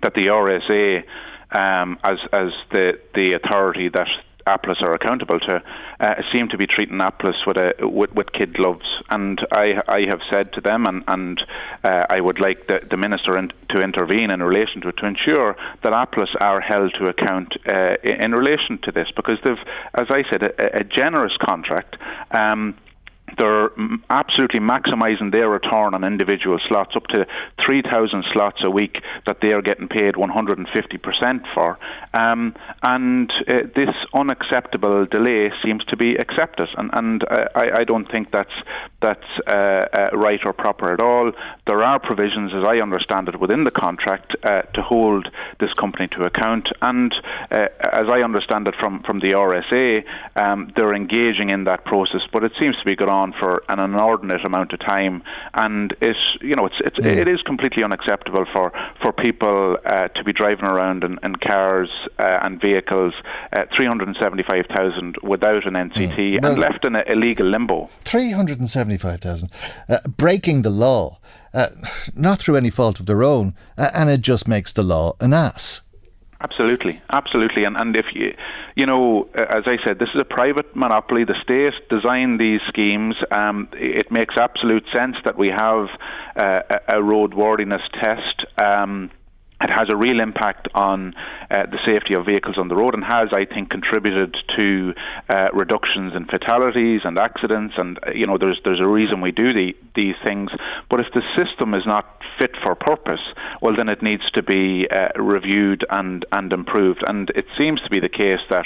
that 0.02 0.14
the 0.14 0.28
RSA, 0.28 1.04
um, 1.52 1.98
as 2.04 2.18
as 2.34 2.50
the 2.72 3.00
the 3.14 3.34
authority 3.34 3.90
that 3.90 4.08
Applus 4.48 4.82
are 4.82 4.94
accountable 4.94 5.40
to, 5.40 5.64
uh, 6.00 6.16
seem 6.32 6.48
to 6.50 6.58
be 6.58 6.68
treating 6.68 6.98
Applus 6.98 7.46
with, 7.48 7.58
a, 7.58 7.74
with, 7.80 8.14
with 8.14 8.32
kid 8.32 8.54
gloves. 8.54 8.86
And 9.10 9.46
I, 9.52 9.82
I 9.88 10.02
have 10.08 10.22
said 10.30 10.54
to 10.54 10.62
them, 10.62 10.86
and, 10.86 11.04
and 11.08 11.42
uh, 11.84 12.06
I 12.10 12.22
would 12.22 12.40
like 12.40 12.68
the, 12.68 12.80
the 12.90 12.98
minister 12.98 13.38
in, 13.38 13.52
to 13.70 13.82
intervene 13.82 14.30
in 14.30 14.44
relation 14.44 14.82
to 14.82 14.90
it 14.90 14.98
to 14.98 15.06
ensure 15.06 15.56
that 15.84 15.94
Applus 15.94 16.30
are 16.40 16.62
held 16.62 16.94
to 17.00 17.08
account 17.08 17.56
uh, 17.68 17.96
in 18.04 18.34
relation 18.34 18.78
to 18.84 18.92
this, 18.92 19.08
because 19.16 19.40
they've, 19.44 19.58
as 19.94 20.08
I 20.10 20.24
said, 20.30 20.44
a, 20.44 20.78
a 20.78 20.84
generous 20.84 21.36
contract. 21.42 21.98
Um, 22.32 22.76
they're 23.38 23.70
absolutely 24.10 24.60
maximising 24.60 25.32
their 25.32 25.50
return 25.50 25.94
on 25.94 26.04
individual 26.04 26.60
slots, 26.68 26.96
up 26.96 27.08
to 27.08 27.26
3,000 27.66 28.24
slots 28.32 28.60
a 28.64 28.70
week 28.70 28.98
that 29.26 29.38
they 29.42 29.50
are 29.50 29.62
getting 29.62 29.88
paid 29.88 30.16
150% 30.16 31.54
for. 31.54 31.78
Um, 32.14 32.56
and 32.84 33.32
uh, 33.48 33.68
this 33.76 33.90
unacceptable 34.14 35.06
delay 35.06 35.52
seems 35.64 35.84
to 35.86 35.98
be 35.98 36.16
accepted, 36.16 36.70
and, 36.78 36.90
and 36.94 37.24
uh, 37.30 37.46
I, 37.56 37.80
I, 37.80 37.84
don't 37.84 38.10
think 38.10 38.32
that's 38.32 38.54
that's 39.02 39.20
uh, 39.48 39.52
uh, 39.52 40.10
right 40.14 40.40
or 40.46 40.54
proper 40.54 40.94
at 40.94 41.00
all. 41.00 41.32
There 41.68 41.84
are 41.84 42.00
provisions, 42.00 42.52
as 42.56 42.64
I 42.64 42.78
understand 42.78 43.28
it, 43.28 43.40
within 43.40 43.64
the 43.64 43.72
contract 43.72 44.36
uh, 44.44 44.62
to 44.62 44.82
hold 44.82 45.28
this 45.60 45.74
company 45.74 46.08
to 46.16 46.26
account, 46.26 46.70
and 46.82 47.14
uh, 47.52 47.68
as 47.82 48.08
I 48.08 48.22
understand 48.24 48.68
it 48.68 48.76
from 48.80 49.04
from 49.04 49.20
the 49.20 49.32
RSA, 49.32 50.04
um, 50.38 50.72
they're 50.76 50.94
engaging 50.94 51.50
in 51.50 51.66
that 51.66 51.86
process, 51.86 52.22
but 52.32 52.44
it 52.44 52.54
seems 52.60 52.78
to 52.78 52.86
be 52.86 52.96
going 52.96 53.10
on 53.16 53.34
for 53.40 53.64
an 53.70 53.80
inordinate 53.80 54.46
amount 54.46 54.74
of 54.74 54.80
time, 54.80 55.24
and 55.54 55.96
it 56.02 56.18
you 56.42 56.56
know 56.56 56.66
it's, 56.66 56.80
it's 56.80 57.00
mm. 57.00 57.06
it 57.06 57.28
is 57.28 57.42
completely 57.42 57.84
unacceptable 57.84 58.46
for 58.52 58.72
for 59.02 59.12
people 59.12 59.78
uh, 59.86 60.08
to 60.10 60.24
be 60.24 60.34
driving 60.34 60.66
around 60.66 61.04
in, 61.04 61.18
in 61.24 61.36
cars 61.38 61.90
uh, 62.20 62.40
and 62.44 62.62
vehicles 62.62 63.14
uh, 63.54 63.64
375,000 63.76 65.16
without 65.24 65.66
an 65.66 65.74
NCT 65.74 66.18
mm. 66.18 66.42
well, 66.42 66.52
and 66.52 66.62
left 66.62 66.86
in 66.86 66.96
a 66.96 67.04
illegal 67.08 67.48
limbo. 67.48 67.90
375,000 68.06 69.50
uh, 69.90 70.00
breaking 70.08 70.62
the 70.62 70.70
law. 70.70 71.20
Uh, 71.54 71.70
not 72.14 72.40
through 72.40 72.58
any 72.58 72.70
fault 72.70 73.00
of 73.00 73.06
their 73.06 73.24
own, 73.24 73.56
uh, 73.78 73.90
and 73.94 74.10
it 74.10 74.20
just 74.20 74.46
makes 74.46 74.74
the 74.74 74.84
law 74.84 75.16
an 75.22 75.32
ass. 75.32 75.80
Absolutely, 76.46 77.02
absolutely, 77.10 77.64
and 77.64 77.76
and 77.76 77.96
if 77.96 78.06
you, 78.14 78.36
you 78.76 78.86
know, 78.86 79.28
as 79.34 79.64
I 79.66 79.78
said, 79.84 79.98
this 79.98 80.10
is 80.14 80.22
a 80.22 80.24
private 80.24 80.76
monopoly. 80.76 81.24
The 81.24 81.34
state 81.42 81.74
designed 81.90 82.40
these 82.40 82.62
schemes. 82.68 83.16
Um, 83.32 83.68
it 83.74 84.12
makes 84.12 84.36
absolute 84.38 84.86
sense 84.94 85.16
that 85.26 85.40
we 85.40 85.48
have 85.48 85.88
uh, 86.36 86.62
a 86.88 87.02
roadworthiness 87.02 87.82
test. 88.00 88.46
Um, 88.60 89.10
it 89.62 89.70
has 89.70 89.90
a 89.90 89.96
real 89.96 90.20
impact 90.20 90.68
on 90.74 91.14
uh, 91.50 91.66
the 91.72 91.80
safety 91.86 92.14
of 92.14 92.26
vehicles 92.26 92.58
on 92.58 92.68
the 92.68 92.76
road 92.76 92.94
and 92.94 93.04
has, 93.04 93.30
I 93.32 93.46
think, 93.46 93.70
contributed 93.70 94.36
to 94.56 94.94
uh, 95.30 95.48
reductions 95.54 96.14
in 96.16 96.26
fatalities 96.26 97.02
and 97.06 97.18
accidents. 97.18 97.76
And 97.78 97.98
uh, 98.06 98.12
you 98.14 98.28
know, 98.28 98.38
there's 98.38 98.60
there's 98.66 98.82
a 98.82 98.88
reason 98.88 99.22
we 99.22 99.32
do 99.32 99.54
the, 99.54 99.74
these 99.96 100.16
things. 100.24 100.52
But 100.90 101.00
if 101.00 101.08
the 101.14 101.22
system 101.36 101.74
is 101.74 101.84
not 101.86 102.06
fit 102.38 102.52
for 102.62 102.76
purpose, 102.76 103.22
well, 103.62 103.76
then 103.76 103.88
it 103.88 104.04
needs 104.04 104.30
to 104.32 104.44
be 104.44 104.88
uh, 104.92 105.20
reviewed 105.22 105.86
and 105.90 106.26
and 106.34 106.52
improved. 106.52 107.04
And 107.08 107.30
it 107.30 107.46
seems 107.58 107.82
to 107.82 107.90
be 107.90 108.02
the 108.02 108.10
case 108.10 108.42
that, 108.50 108.66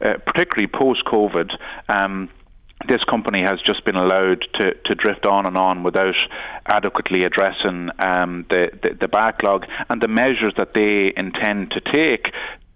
uh, 0.00 0.18
particularly 0.24 0.68
post 0.68 1.04
COVID. 1.04 1.50
Um, 1.88 2.30
this 2.88 3.04
company 3.04 3.42
has 3.42 3.60
just 3.64 3.84
been 3.84 3.96
allowed 3.96 4.46
to, 4.54 4.74
to 4.86 4.94
drift 4.94 5.26
on 5.26 5.46
and 5.46 5.56
on 5.56 5.82
without 5.82 6.14
adequately 6.66 7.24
addressing 7.24 7.90
um, 7.98 8.46
the, 8.48 8.70
the, 8.82 8.96
the 9.00 9.08
backlog 9.08 9.66
and 9.88 10.00
the 10.00 10.08
measures 10.08 10.54
that 10.56 10.72
they 10.74 11.12
intend 11.16 11.70
to 11.72 11.80
take 11.80 12.32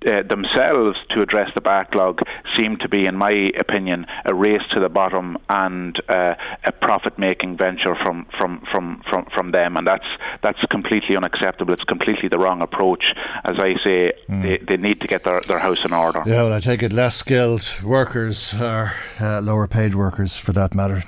uh, 0.07 0.23
themselves 0.29 0.99
to 1.11 1.23
address 1.23 1.51
the 1.55 1.61
backlog 1.61 2.21
seem 2.57 2.77
to 2.79 2.89
be, 2.89 3.07
in 3.07 3.17
my 3.17 3.51
opinion, 3.59 4.07
a 4.25 4.35
race 4.35 4.63
to 4.73 4.81
the 4.81 4.89
bottom 4.89 5.37
and 5.49 6.01
uh, 6.09 6.35
a 6.65 6.73
profit-making 6.73 7.57
venture 7.57 7.95
from, 7.95 8.27
from, 8.39 8.63
from, 8.71 9.03
from, 9.09 9.27
from 9.35 9.51
them, 9.51 9.77
and 9.77 9.87
that's 9.87 10.07
that's 10.43 10.61
completely 10.71 11.17
unacceptable. 11.17 11.73
It's 11.73 11.85
completely 11.85 12.29
the 12.29 12.39
wrong 12.39 12.61
approach. 12.63 13.05
As 13.45 13.57
I 13.59 13.75
say, 13.83 14.13
mm. 14.29 14.43
they, 14.43 14.77
they 14.77 14.77
need 14.77 15.01
to 15.01 15.07
get 15.07 15.25
their, 15.25 15.41
their 15.43 15.59
house 15.59 15.85
in 15.85 15.93
order. 15.93 16.23
Yeah, 16.27 16.43
well, 16.43 16.53
I 16.53 16.61
take 16.61 16.83
it 16.83 16.93
less 16.93 17.17
skilled 17.17 17.69
workers 17.83 18.55
are 18.55 18.95
uh, 19.21 19.41
lower 19.41 19.67
paid 19.67 19.95
workers 19.95 20.37
for 20.37 20.53
that 20.53 20.75
matter. 20.75 21.05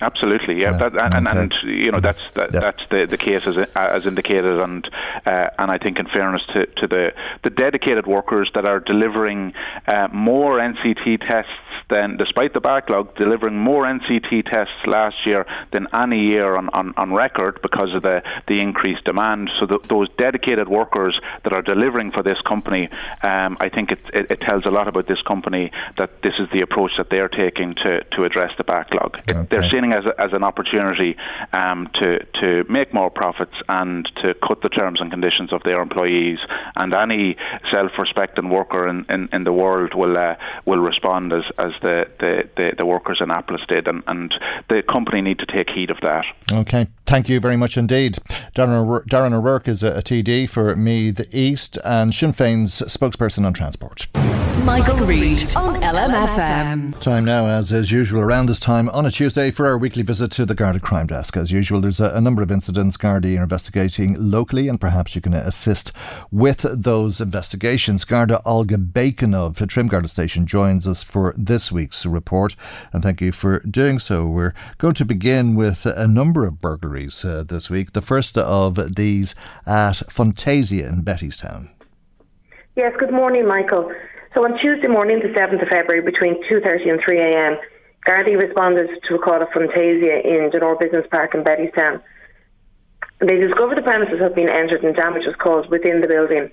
Absolutely, 0.00 0.60
yeah, 0.60 0.76
that, 0.76 0.94
and, 0.94 1.26
and, 1.26 1.38
and, 1.38 1.54
you 1.64 1.90
know 1.90 2.00
that's 2.00 2.20
that, 2.34 2.52
yeah. 2.52 2.60
that's 2.60 2.82
the, 2.90 3.06
the 3.08 3.16
case 3.16 3.42
as, 3.46 3.56
as 3.74 4.04
indicated, 4.04 4.60
and 4.60 4.86
uh, 5.24 5.48
and 5.58 5.70
I 5.70 5.78
think 5.78 5.98
in 5.98 6.06
fairness 6.06 6.42
to, 6.52 6.66
to 6.66 6.86
the 6.86 7.12
the 7.44 7.50
dedicated 7.50 8.06
workers 8.06 8.50
that 8.54 8.66
are 8.66 8.78
delivering 8.78 9.54
uh, 9.86 10.08
more 10.12 10.58
NCT 10.58 11.20
tests 11.20 11.50
than, 11.88 12.16
despite 12.16 12.52
the 12.52 12.60
backlog, 12.60 13.14
delivering 13.16 13.58
more 13.58 13.84
NCT 13.84 14.50
tests 14.50 14.74
last 14.86 15.16
year 15.24 15.46
than 15.72 15.86
any 15.94 16.20
year 16.20 16.56
on, 16.56 16.68
on, 16.70 16.94
on 16.96 17.12
record 17.12 17.60
because 17.62 17.94
of 17.94 18.02
the 18.02 18.22
the 18.48 18.60
increased 18.60 19.04
demand. 19.04 19.50
So 19.58 19.66
the, 19.66 19.78
those 19.88 20.08
dedicated 20.18 20.68
workers 20.68 21.20
that 21.44 21.52
are 21.52 21.62
delivering 21.62 22.12
for 22.12 22.22
this 22.22 22.40
company, 22.40 22.88
um, 23.22 23.56
I 23.60 23.68
think 23.68 23.92
it, 23.92 24.00
it, 24.12 24.30
it, 24.30 24.40
tells 24.40 24.66
a 24.66 24.70
lot 24.70 24.88
about 24.88 25.06
this 25.06 25.20
company 25.22 25.70
that 25.96 26.22
this 26.22 26.34
is 26.38 26.48
the 26.52 26.60
approach 26.60 26.92
that 26.98 27.10
they're 27.10 27.28
taking 27.28 27.74
to 27.76 28.02
to 28.02 28.24
address 28.24 28.52
the 28.58 28.64
backlog. 28.64 29.18
Okay. 29.30 29.46
They're 29.50 29.68
seeing 29.70 29.92
as, 29.92 30.04
a, 30.06 30.20
as 30.20 30.32
an 30.32 30.42
opportunity 30.42 31.16
um, 31.52 31.88
to, 31.94 32.24
to 32.40 32.64
make 32.70 32.92
more 32.92 33.10
profits 33.10 33.54
and 33.68 34.08
to 34.22 34.34
cut 34.46 34.62
the 34.62 34.68
terms 34.68 35.00
and 35.00 35.10
conditions 35.10 35.52
of 35.52 35.62
their 35.62 35.80
employees. 35.80 36.38
And 36.74 36.92
any 36.92 37.36
self-respecting 37.70 38.48
worker 38.48 38.88
in, 38.88 39.06
in, 39.08 39.28
in 39.32 39.44
the 39.44 39.52
world 39.52 39.94
will 39.94 40.16
uh, 40.16 40.36
will 40.64 40.78
respond 40.78 41.32
as, 41.32 41.44
as 41.58 41.72
the, 41.82 42.04
the, 42.20 42.48
the, 42.56 42.72
the, 42.78 42.86
workers 42.86 43.18
in 43.20 43.28
Applus 43.30 43.66
did. 43.68 43.86
And, 43.88 44.02
and 44.06 44.34
the 44.68 44.82
company 44.82 45.20
need 45.20 45.38
to 45.38 45.46
take 45.46 45.70
heed 45.70 45.90
of 45.90 45.98
that. 46.02 46.24
Okay. 46.52 46.88
Thank 47.06 47.28
you 47.28 47.40
very 47.40 47.56
much 47.56 47.76
indeed. 47.76 48.18
Darren, 48.54 49.04
Darren 49.06 49.32
O'Rourke 49.32 49.68
is 49.68 49.82
a, 49.82 49.92
a 49.92 50.02
TD 50.02 50.48
for 50.48 50.74
Meath 50.74 51.34
East 51.34 51.78
and 51.84 52.14
Sinn 52.14 52.32
Féin's 52.32 52.82
spokesperson 52.82 53.44
on 53.44 53.52
transport. 53.52 54.08
Michael, 54.64 54.96
Reade 55.06 55.54
on 55.54 55.80
LMFM. 55.80 56.98
Time 56.98 57.24
now, 57.24 57.46
as 57.46 57.70
is 57.70 57.92
usual, 57.92 58.20
around 58.20 58.46
this 58.46 58.58
time 58.58 58.88
on 58.88 59.06
a 59.06 59.12
Tuesday 59.12 59.52
for 59.52 59.64
our 59.64 59.78
weekly 59.78 60.02
visit 60.02 60.32
to 60.32 60.44
the 60.44 60.56
Garda 60.56 60.80
Crime 60.80 61.06
Desk. 61.06 61.36
As 61.36 61.52
usual, 61.52 61.80
there's 61.80 62.00
a, 62.00 62.10
a 62.14 62.20
number 62.20 62.42
of 62.42 62.50
incidents 62.50 62.96
Garda 62.96 63.36
are 63.36 63.44
investigating 63.44 64.16
locally, 64.18 64.66
and 64.66 64.80
perhaps 64.80 65.14
you 65.14 65.20
can 65.20 65.34
assist 65.34 65.92
with 66.32 66.62
those 66.62 67.20
investigations. 67.20 68.04
Garda 68.04 68.40
Olga 68.44 68.76
Bacon 68.76 69.34
of 69.34 69.64
Trim 69.68 69.86
Garda 69.86 70.08
Station 70.08 70.46
joins 70.46 70.88
us 70.88 71.04
for 71.04 71.32
this 71.36 71.65
week's 71.70 72.06
report, 72.06 72.56
and 72.92 73.02
thank 73.02 73.20
you 73.20 73.32
for 73.32 73.60
doing 73.60 73.98
so. 73.98 74.26
We're 74.26 74.54
going 74.78 74.94
to 74.94 75.04
begin 75.04 75.54
with 75.54 75.86
a 75.86 76.06
number 76.06 76.44
of 76.44 76.60
burglaries 76.60 77.24
uh, 77.24 77.44
this 77.46 77.70
week. 77.70 77.92
The 77.92 78.02
first 78.02 78.38
of 78.38 78.96
these 78.96 79.34
at 79.66 80.02
Funtasia 80.08 80.88
in 80.88 81.02
Bettystown. 81.02 81.70
Yes, 82.76 82.92
good 82.98 83.12
morning, 83.12 83.46
Michael. 83.48 83.90
So 84.34 84.44
on 84.44 84.58
Tuesday 84.60 84.88
morning, 84.88 85.20
the 85.20 85.28
7th 85.28 85.62
of 85.62 85.68
February, 85.68 86.02
between 86.02 86.34
2.30 86.44 86.90
and 86.90 87.00
3am, 87.00 87.56
Gardaí 88.06 88.38
responded 88.38 88.90
to 89.08 89.14
a 89.14 89.18
call 89.18 89.40
of 89.40 89.48
Funtasia 89.48 90.24
in 90.24 90.50
Donore 90.52 90.78
Business 90.78 91.06
Park 91.10 91.34
in 91.34 91.42
Bettystown. 91.42 92.02
They 93.20 93.36
discovered 93.40 93.78
the 93.78 93.82
premises 93.82 94.20
had 94.20 94.34
been 94.34 94.48
entered 94.48 94.84
and 94.84 94.94
damage 94.94 95.24
was 95.26 95.34
caused 95.40 95.70
within 95.70 96.02
the 96.02 96.06
building. 96.06 96.50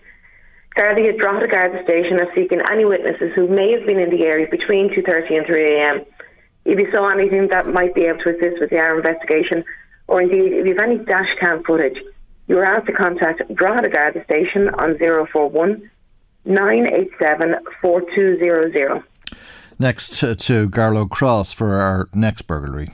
Gardaí 0.75 1.05
had 1.05 1.17
Drogheda 1.17 1.47
guard 1.47 1.71
station 1.83 2.19
are 2.19 2.33
seeking 2.33 2.61
any 2.71 2.85
witnesses 2.85 3.31
who 3.35 3.47
may 3.47 3.71
have 3.77 3.85
been 3.85 3.99
in 3.99 4.09
the 4.09 4.23
area 4.23 4.47
between 4.49 4.89
2.30 4.89 5.37
and 5.37 5.45
3am. 5.45 6.05
If 6.65 6.79
you 6.79 6.89
saw 6.91 7.11
anything 7.11 7.47
that 7.49 7.67
might 7.67 7.93
be 7.93 8.05
able 8.05 8.19
to 8.23 8.29
assist 8.29 8.59
with 8.59 8.69
the 8.69 8.77
our 8.77 8.97
investigation, 8.97 9.63
or 10.07 10.21
indeed 10.21 10.53
if 10.53 10.65
you 10.65 10.75
have 10.75 10.89
any 10.89 10.97
dash 11.05 11.29
cam 11.39 11.63
footage, 11.63 11.97
you 12.47 12.57
are 12.57 12.65
asked 12.65 12.87
to 12.87 12.93
contact 12.93 13.41
Drogheda 13.53 13.89
Guard 13.89 14.21
Station 14.25 14.69
on 14.69 14.97
041 14.97 15.89
987 16.45 17.55
4200. 17.81 19.03
Next 19.79 20.23
uh, 20.23 20.35
to 20.35 20.69
Garlow 20.69 21.09
Cross 21.09 21.53
for 21.53 21.75
our 21.75 22.09
next 22.13 22.43
burglary. 22.43 22.89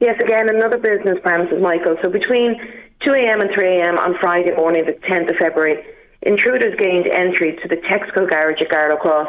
Yes, 0.00 0.18
again, 0.22 0.48
another 0.48 0.78
business 0.78 1.18
premises, 1.22 1.60
Michael. 1.60 1.96
So 2.00 2.08
between 2.08 2.58
2am 3.02 3.40
and 3.42 3.50
3am 3.50 3.98
on 3.98 4.14
Friday 4.18 4.54
morning, 4.56 4.84
the 4.86 4.92
10th 4.92 5.30
of 5.30 5.36
February, 5.36 5.84
intruders 6.22 6.78
gained 6.78 7.06
N3 7.06 7.62
to 7.62 7.68
the 7.68 7.76
Texaco 7.76 8.28
garage 8.28 8.60
at 8.60 8.68
Garlow 8.68 8.98
Cross. 8.98 9.28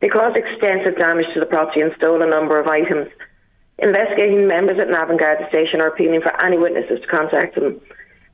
They 0.00 0.08
caused 0.08 0.36
extensive 0.36 0.98
damage 0.98 1.26
to 1.34 1.40
the 1.40 1.46
property 1.46 1.80
and 1.80 1.92
stole 1.96 2.22
a 2.22 2.28
number 2.28 2.58
of 2.58 2.66
items. 2.66 3.08
Investigating 3.78 4.46
members 4.46 4.78
at 4.78 4.88
Navan 4.88 5.16
Garda 5.16 5.48
Station 5.48 5.80
are 5.80 5.88
appealing 5.88 6.20
for 6.22 6.34
any 6.40 6.58
witnesses 6.58 7.00
to 7.00 7.06
contact 7.06 7.54
them. 7.54 7.80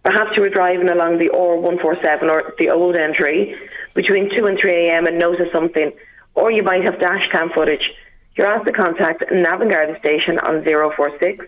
Perhaps 0.04 0.36
you 0.36 0.42
were 0.42 0.50
driving 0.50 0.88
along 0.88 1.18
the 1.18 1.28
OR 1.28 1.56
147 1.60 2.28
or 2.28 2.54
the 2.58 2.70
old 2.70 2.96
entry 2.96 3.54
between 3.94 4.30
2 4.34 4.46
and 4.46 4.58
3 4.60 4.88
a.m. 4.88 5.06
and 5.06 5.18
notice 5.18 5.48
something, 5.52 5.92
or 6.34 6.50
you 6.50 6.62
might 6.62 6.84
have 6.84 7.00
dash 7.00 7.28
cam 7.32 7.50
footage, 7.54 7.90
you're 8.36 8.46
asked 8.46 8.66
to 8.66 8.72
contact 8.72 9.24
Navan 9.32 9.68
Garda 9.68 9.98
Station 9.98 10.38
on 10.38 10.64
046 10.64 11.44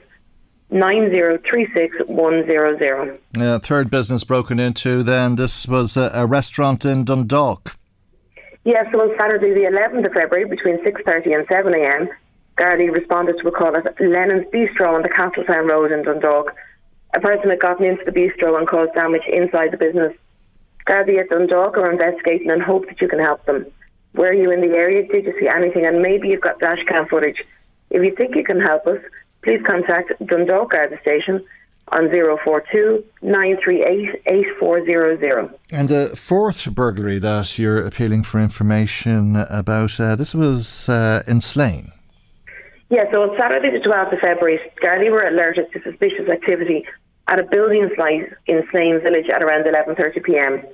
9036100. 0.73 3.19
Yeah, 3.37 3.59
third 3.59 3.91
business 3.91 4.25
broken 4.25 4.59
into 4.61 5.03
then. 5.03 5.37
This 5.37 5.67
was 5.67 5.97
a, 5.97 6.11
a 6.15 6.27
restaurant 6.27 6.85
in 6.85 7.05
Dundalk. 7.05 7.77
Yes, 8.65 8.85
yeah, 8.87 8.93
so 8.93 9.01
on 9.01 9.11
Saturday 9.19 9.55
the 9.55 9.63
11th 9.63 10.07
of 10.07 10.13
February 10.13 10.45
between 10.45 10.77
6.30 10.85 11.35
and 11.35 11.49
7am, 11.49 12.09
Gardaí 12.59 12.93
responded 12.93 13.37
to 13.41 13.49
a 13.49 13.53
call 13.53 13.75
at 13.75 13.87
Lennon's 14.01 14.45
Bistro 14.53 14.95
on 14.95 15.01
the 15.03 15.09
Castletown 15.09 15.67
Road 15.67 15.91
in 15.93 16.05
Dundalk. 16.05 16.55
A 17.15 17.21
person 17.21 17.49
had 17.51 17.59
gotten 17.59 17.87
into 17.87 18.05
the 18.05 18.13
bistro 18.13 18.57
and 18.57 18.69
caused 18.69 18.95
damage 18.95 19.25
inside 19.27 19.73
the 19.73 19.79
business. 19.79 20.13
Gardaí 20.87 21.19
at 21.19 21.31
Dundalk 21.31 21.77
are 21.77 21.91
investigating 21.91 22.51
and 22.51 22.63
hope 22.63 22.87
that 22.87 23.01
you 23.01 23.09
can 23.09 23.19
help 23.19 23.45
them. 23.47 23.67
Were 24.15 24.33
you 24.33 24.51
in 24.51 24.61
the 24.61 24.77
area? 24.77 25.05
Did 25.07 25.25
you 25.25 25.35
see 25.41 25.49
anything? 25.49 25.85
And 25.87 26.03
maybe 26.03 26.29
you've 26.29 26.41
got 26.41 26.61
dash 26.61 26.85
cam 26.87 27.09
footage. 27.09 27.43
If 27.91 28.05
you 28.05 28.15
think 28.15 28.37
you 28.37 28.45
can 28.45 28.61
help 28.61 28.87
us, 28.87 29.01
please 29.43 29.61
contact 29.67 30.13
Dundalk 30.27 30.73
Garda 30.73 31.01
Station 31.01 31.45
on 31.89 32.09
042 32.11 33.05
938 33.23 34.23
8400. 34.27 35.59
And 35.73 35.89
the 35.89 36.17
fourth 36.17 36.71
burglary 36.73 37.19
that 37.19 37.59
you're 37.59 37.85
appealing 37.85 38.23
for 38.23 38.39
information 38.41 39.37
about, 39.37 39.99
uh, 39.99 40.17
this 40.17 40.35
was 40.35 40.89
uh, 40.89 41.23
in 41.27 41.41
Slane. 41.41 41.93
Yeah, 42.91 43.05
so 43.13 43.23
on 43.23 43.37
Saturday 43.39 43.71
the 43.71 43.85
12th 43.89 44.13
of 44.13 44.19
February, 44.19 44.59
Gardaí 44.83 45.11
were 45.11 45.27
alerted 45.27 45.71
to 45.73 45.83
suspicious 45.83 46.29
activity 46.29 46.85
at 47.29 47.39
a 47.39 47.45
building 47.45 47.89
site 47.97 48.33
in 48.47 48.65
Slane 48.71 49.01
Village 49.01 49.29
at 49.33 49.43
around 49.43 49.65
11.30pm. 49.65 50.67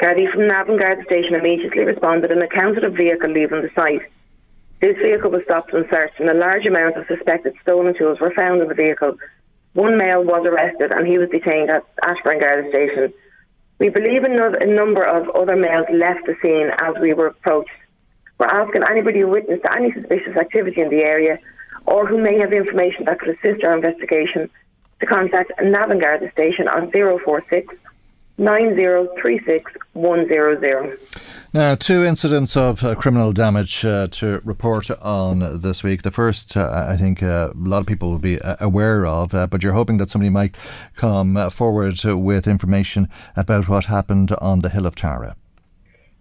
Gardaí 0.00 0.30
from 0.32 0.48
Navan 0.48 0.78
Guard 0.78 1.04
Station 1.06 1.34
immediately 1.34 1.84
responded 1.84 2.32
and 2.32 2.42
accounted 2.42 2.82
a 2.82 2.90
vehicle 2.90 3.30
leaving 3.30 3.62
the 3.62 3.70
site. 3.74 4.02
This 4.84 4.98
vehicle 4.98 5.30
was 5.30 5.42
stopped 5.44 5.72
and 5.72 5.86
searched, 5.88 6.20
and 6.20 6.28
a 6.28 6.34
large 6.34 6.66
amount 6.66 6.98
of 6.98 7.06
suspected 7.06 7.54
stolen 7.62 7.94
tools 7.96 8.20
were 8.20 8.34
found 8.34 8.60
in 8.60 8.68
the 8.68 8.74
vehicle. 8.74 9.16
One 9.72 9.96
male 9.96 10.22
was 10.22 10.44
arrested, 10.44 10.92
and 10.92 11.06
he 11.06 11.16
was 11.16 11.30
detained 11.30 11.70
at 11.70 11.86
Ashbourne 12.02 12.38
Guard 12.38 12.68
Station. 12.68 13.10
We 13.78 13.88
believe 13.88 14.24
a 14.24 14.66
number 14.66 15.02
of 15.02 15.30
other 15.30 15.56
males 15.56 15.86
left 15.90 16.26
the 16.26 16.36
scene 16.42 16.68
as 16.76 16.96
we 17.00 17.14
were 17.14 17.28
approached. 17.28 17.70
We're 18.36 18.44
asking 18.44 18.82
anybody 18.82 19.20
who 19.20 19.28
witnessed 19.28 19.64
any 19.74 19.90
suspicious 19.90 20.36
activity 20.36 20.82
in 20.82 20.90
the 20.90 21.00
area 21.00 21.38
or 21.86 22.06
who 22.06 22.18
may 22.18 22.36
have 22.40 22.52
information 22.52 23.06
that 23.06 23.20
could 23.20 23.30
assist 23.30 23.64
our 23.64 23.74
investigation 23.74 24.50
to 25.00 25.06
contact 25.06 25.50
Navan 25.62 25.98
Garda 25.98 26.30
Station 26.32 26.68
on 26.68 26.90
046 26.92 27.74
9036100. 28.38 30.98
Now, 31.54 31.76
two 31.76 32.02
incidents 32.02 32.56
of 32.56 32.82
uh, 32.82 32.96
criminal 32.96 33.32
damage 33.32 33.84
uh, 33.84 34.08
to 34.08 34.40
report 34.42 34.90
on 34.90 35.60
this 35.60 35.84
week. 35.84 36.02
The 36.02 36.10
first, 36.10 36.56
uh, 36.56 36.86
I 36.90 36.96
think 36.96 37.22
uh, 37.22 37.50
a 37.54 37.56
lot 37.56 37.78
of 37.78 37.86
people 37.86 38.10
will 38.10 38.18
be 38.18 38.40
uh, 38.40 38.56
aware 38.60 39.06
of, 39.06 39.32
uh, 39.32 39.46
but 39.46 39.62
you're 39.62 39.72
hoping 39.72 39.98
that 39.98 40.10
somebody 40.10 40.30
might 40.30 40.56
come 40.96 41.48
forward 41.50 42.02
with 42.02 42.48
information 42.48 43.08
about 43.36 43.68
what 43.68 43.84
happened 43.84 44.32
on 44.40 44.62
the 44.62 44.68
Hill 44.68 44.84
of 44.84 44.96
Tara. 44.96 45.36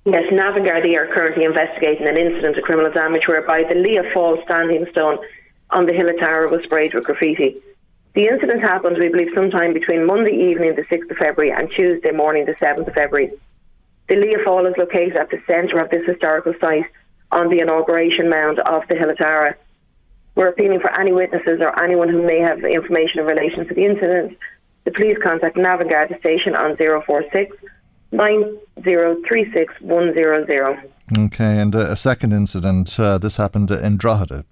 Yes, 0.06 0.26
Navan 0.32 0.62
Gardaí 0.62 0.96
are 0.96 1.12
currently 1.12 1.46
investigating 1.46 2.06
an 2.06 2.16
incident 2.16 2.56
of 2.56 2.64
criminal 2.64 2.92
damage 2.92 3.28
whereby 3.28 3.64
the 3.64 3.74
Lia 3.74 4.04
Fáil 4.14 4.44
standing 4.44 4.86
stone 4.92 5.18
on 5.72 5.88
the 5.88 5.94
Hill 5.94 6.10
of 6.10 6.20
Tara 6.20 6.48
was 6.48 6.62
sprayed 6.62 6.94
with 6.94 7.06
graffiti. 7.06 7.60
The 8.14 8.28
incident 8.28 8.62
happened, 8.62 9.00
we 9.00 9.10
believe, 9.10 9.34
sometime 9.34 9.74
between 9.74 10.06
Monday 10.06 10.52
evening, 10.52 10.76
the 10.76 10.84
6th 10.84 11.10
of 11.10 11.18
February, 11.18 11.52
and 11.52 11.72
Tuesday 11.76 12.12
morning, 12.12 12.46
the 12.46 12.54
7th 12.54 12.88
of 12.88 12.94
February. 12.94 13.32
The 14.10 14.16
Lia 14.16 14.40
Fáil 14.40 14.70
is 14.70 14.78
located 14.78 15.16
at 15.16 15.30
the 15.30 15.42
centre 15.48 15.80
of 15.80 15.90
this 15.90 16.06
historical 16.06 16.54
site 16.60 16.86
on 17.32 17.50
the 17.50 17.60
inauguration 17.60 18.30
mound 18.30 18.60
of 18.60 18.84
the 18.90 18.96
Hill 18.96 19.10
of 19.10 19.18
Tara. 19.18 19.56
We're 20.36 20.50
appealing 20.50 20.82
for 20.82 20.92
any 20.92 21.14
witnesses 21.14 21.62
or 21.62 21.78
anyone 21.80 22.10
who 22.10 22.26
may 22.26 22.40
have 22.40 22.64
information 22.64 23.20
in 23.20 23.26
relation 23.26 23.68
to 23.68 23.74
the 23.74 23.86
incident 23.86 24.38
to 24.86 24.92
please 24.92 25.18
contact 25.24 25.56
Navan 25.56 25.88
Garda 25.88 26.20
Station 26.20 26.56
on 26.56 26.76
046 26.76 27.56
9036100. 28.14 30.84
Okay, 31.18 31.60
and 31.60 31.76
uh, 31.76 31.92
a 31.92 31.96
second 31.96 32.32
incident, 32.32 33.00
uh, 33.00 33.18
this 33.18 33.38
happened 33.38 33.72
in 33.72 33.98
Drogheda. 33.98 34.46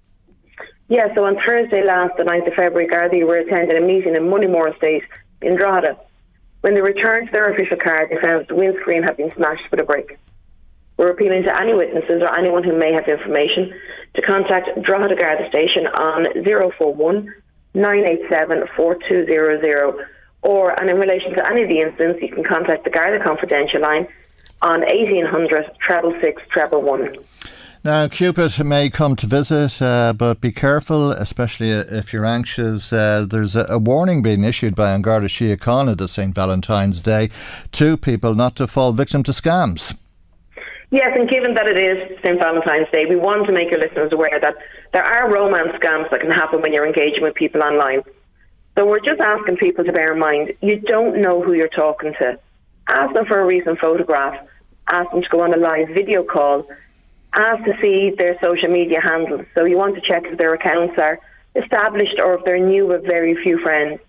Yeah, 0.88 1.14
so 1.14 1.24
on 1.24 1.36
Thursday 1.46 1.84
last, 1.84 2.16
the 2.16 2.24
9th 2.24 2.48
of 2.48 2.54
February, 2.54 2.88
Gardaí 2.88 3.24
were 3.26 3.38
attending 3.38 3.76
a 3.76 3.80
meeting 3.80 4.14
in 4.14 4.24
Moneymore 4.24 4.74
Estate 4.74 5.04
in 5.40 5.56
Drogheda. 5.56 5.96
When 6.62 6.74
they 6.74 6.80
returned 6.80 7.26
to 7.26 7.32
their 7.32 7.52
official 7.52 7.76
car, 7.76 8.08
they 8.08 8.20
found 8.20 8.46
the 8.48 8.54
windscreen 8.54 9.02
had 9.02 9.16
been 9.16 9.32
smashed 9.34 9.70
with 9.70 9.80
a 9.80 9.82
brick. 9.82 10.18
We're 10.96 11.10
appealing 11.10 11.42
to 11.42 11.60
any 11.60 11.74
witnesses 11.74 12.22
or 12.22 12.34
anyone 12.36 12.62
who 12.62 12.78
may 12.78 12.92
have 12.92 13.08
information 13.08 13.74
to 14.14 14.22
contact 14.22 14.70
Drogheda 14.80 15.16
Garda 15.16 15.48
Station 15.48 15.86
on 15.88 16.26
041 16.44 17.34
987 17.74 18.68
4200. 18.76 20.06
Or, 20.42 20.78
and 20.78 20.90
in 20.90 20.96
relation 20.96 21.34
to 21.34 21.46
any 21.46 21.62
of 21.62 21.68
the 21.68 21.80
incidents, 21.80 22.20
you 22.22 22.28
can 22.28 22.44
contact 22.44 22.84
the 22.84 22.90
Garda 22.90 23.22
Confidential 23.22 23.80
line 23.80 24.06
on 24.60 24.80
1800 24.82 25.64
treble 25.80 26.14
six 26.20 26.42
treble 26.50 26.82
one. 26.82 27.16
Now, 27.84 28.06
Cupid 28.06 28.64
may 28.64 28.90
come 28.90 29.16
to 29.16 29.26
visit, 29.26 29.82
uh, 29.82 30.12
but 30.12 30.40
be 30.40 30.52
careful, 30.52 31.10
especially 31.10 31.70
if 31.70 32.12
you're 32.12 32.24
anxious. 32.24 32.92
Uh, 32.92 33.26
there's 33.28 33.56
a, 33.56 33.66
a, 33.68 33.76
warning 33.76 34.22
being 34.22 34.44
issued 34.44 34.76
by 34.76 34.92
An 34.92 35.02
Garda 35.02 35.26
Síochána 35.26 35.98
this 35.98 36.12
St. 36.12 36.32
Valentine's 36.32 37.02
Day 37.02 37.28
to 37.72 37.96
people 37.96 38.36
not 38.36 38.54
to 38.54 38.68
fall 38.68 38.92
victim 38.92 39.24
to 39.24 39.32
scams. 39.32 39.96
Yes, 40.92 41.10
and 41.16 41.28
given 41.28 41.54
that 41.54 41.66
it 41.66 41.76
is 41.76 42.20
St. 42.22 42.38
Valentine's 42.38 42.86
Day, 42.92 43.04
we 43.08 43.16
want 43.16 43.46
to 43.46 43.52
make 43.52 43.72
your 43.72 43.80
listeners 43.80 44.12
aware 44.12 44.38
that 44.38 44.54
there 44.92 45.02
are 45.02 45.28
romance 45.28 45.72
scams 45.72 46.08
that 46.12 46.20
can 46.20 46.30
happen 46.30 46.62
when 46.62 46.72
you're 46.72 46.86
engaging 46.86 47.24
with 47.24 47.34
people 47.34 47.64
online. 47.64 48.02
So 48.76 48.86
we're 48.86 49.00
just 49.00 49.20
asking 49.20 49.56
people 49.56 49.82
to 49.82 49.92
bear 49.92 50.12
in 50.12 50.20
mind 50.20 50.52
you 50.60 50.78
don't 50.78 51.20
know 51.20 51.42
who 51.42 51.52
you're 51.52 51.66
talking 51.66 52.14
to. 52.20 52.38
Ask 52.86 53.12
them 53.12 53.26
for 53.26 53.40
a 53.40 53.44
recent 53.44 53.80
photograph, 53.80 54.38
ask 54.86 55.10
them 55.10 55.22
to 55.22 55.28
go 55.28 55.40
on 55.40 55.52
a 55.52 55.56
live 55.56 55.88
video 55.88 56.22
call 56.22 56.64
ask 57.34 57.64
to 57.64 57.72
see 57.80 58.12
their 58.16 58.38
social 58.40 58.68
media 58.68 59.00
handles. 59.00 59.46
So 59.54 59.64
you 59.64 59.76
want 59.76 59.94
to 59.94 60.00
check 60.00 60.24
if 60.24 60.38
their 60.38 60.54
accounts 60.54 60.94
are 60.98 61.18
established 61.56 62.18
or 62.18 62.34
if 62.34 62.44
they're 62.44 62.58
new 62.58 62.86
with 62.86 63.04
very 63.04 63.34
few 63.42 63.58
friends. 63.58 64.00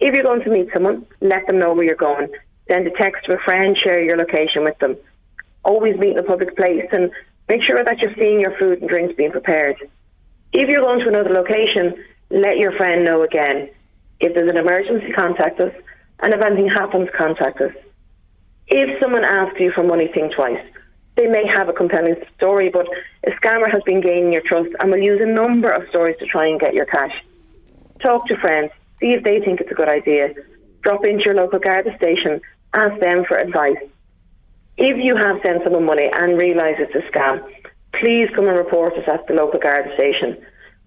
If 0.00 0.14
you're 0.14 0.22
going 0.22 0.42
to 0.42 0.50
meet 0.50 0.68
someone, 0.72 1.06
let 1.20 1.46
them 1.46 1.58
know 1.58 1.74
where 1.74 1.84
you're 1.84 1.94
going. 1.94 2.28
Send 2.68 2.86
a 2.86 2.90
text 2.90 3.26
to 3.26 3.34
a 3.34 3.38
friend, 3.38 3.76
share 3.76 4.02
your 4.02 4.16
location 4.16 4.64
with 4.64 4.78
them. 4.78 4.96
Always 5.64 5.96
meet 5.98 6.12
in 6.12 6.18
a 6.18 6.22
public 6.22 6.56
place 6.56 6.86
and 6.92 7.10
make 7.48 7.62
sure 7.62 7.84
that 7.84 7.98
you're 7.98 8.14
seeing 8.14 8.40
your 8.40 8.56
food 8.58 8.80
and 8.80 8.88
drinks 8.88 9.14
being 9.16 9.30
prepared. 9.30 9.76
If 10.52 10.68
you're 10.68 10.80
going 10.80 11.00
to 11.00 11.08
another 11.08 11.30
location, 11.30 12.02
let 12.30 12.58
your 12.58 12.72
friend 12.72 13.04
know 13.04 13.22
again. 13.22 13.70
If 14.20 14.34
there's 14.34 14.48
an 14.48 14.56
emergency, 14.56 15.12
contact 15.12 15.60
us. 15.60 15.72
And 16.20 16.32
if 16.32 16.40
anything 16.40 16.68
happens, 16.68 17.08
contact 17.16 17.60
us. 17.60 17.72
If 18.68 19.00
someone 19.00 19.24
asks 19.24 19.60
you 19.60 19.72
for 19.72 19.82
money, 19.82 20.08
think 20.12 20.34
twice 20.34 20.60
they 21.16 21.26
may 21.26 21.46
have 21.46 21.68
a 21.68 21.72
compelling 21.72 22.16
story, 22.36 22.70
but 22.70 22.86
a 23.26 23.30
scammer 23.32 23.70
has 23.70 23.82
been 23.82 24.00
gaining 24.00 24.32
your 24.32 24.42
trust 24.44 24.70
and 24.78 24.90
will 24.90 24.98
use 24.98 25.20
a 25.20 25.26
number 25.26 25.70
of 25.70 25.88
stories 25.88 26.16
to 26.18 26.26
try 26.26 26.46
and 26.46 26.60
get 26.60 26.74
your 26.74 26.86
cash. 26.86 27.12
Talk 28.00 28.26
to 28.28 28.36
friends, 28.36 28.70
see 29.00 29.12
if 29.12 29.24
they 29.24 29.40
think 29.40 29.60
it's 29.60 29.70
a 29.70 29.74
good 29.74 29.88
idea. 29.88 30.34
Drop 30.82 31.04
into 31.04 31.24
your 31.24 31.34
local 31.34 31.58
Garda 31.58 31.94
station, 31.96 32.40
ask 32.72 32.98
them 33.00 33.24
for 33.26 33.36
advice. 33.36 33.76
If 34.78 34.96
you 35.04 35.16
have 35.16 35.42
sent 35.42 35.62
someone 35.62 35.84
money 35.84 36.08
and 36.12 36.38
realise 36.38 36.76
it's 36.78 36.94
a 36.94 37.02
scam, 37.10 37.42
please 37.92 38.28
come 38.34 38.48
and 38.48 38.56
report 38.56 38.94
us 38.94 39.04
at 39.06 39.26
the 39.26 39.34
local 39.34 39.60
Garda 39.60 39.92
station. 39.94 40.38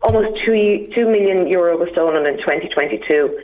Almost 0.01 0.43
two, 0.43 0.89
2 0.95 1.05
million 1.05 1.47
euro 1.47 1.77
was 1.77 1.89
stolen 1.91 2.25
in 2.25 2.37
2022. 2.37 3.39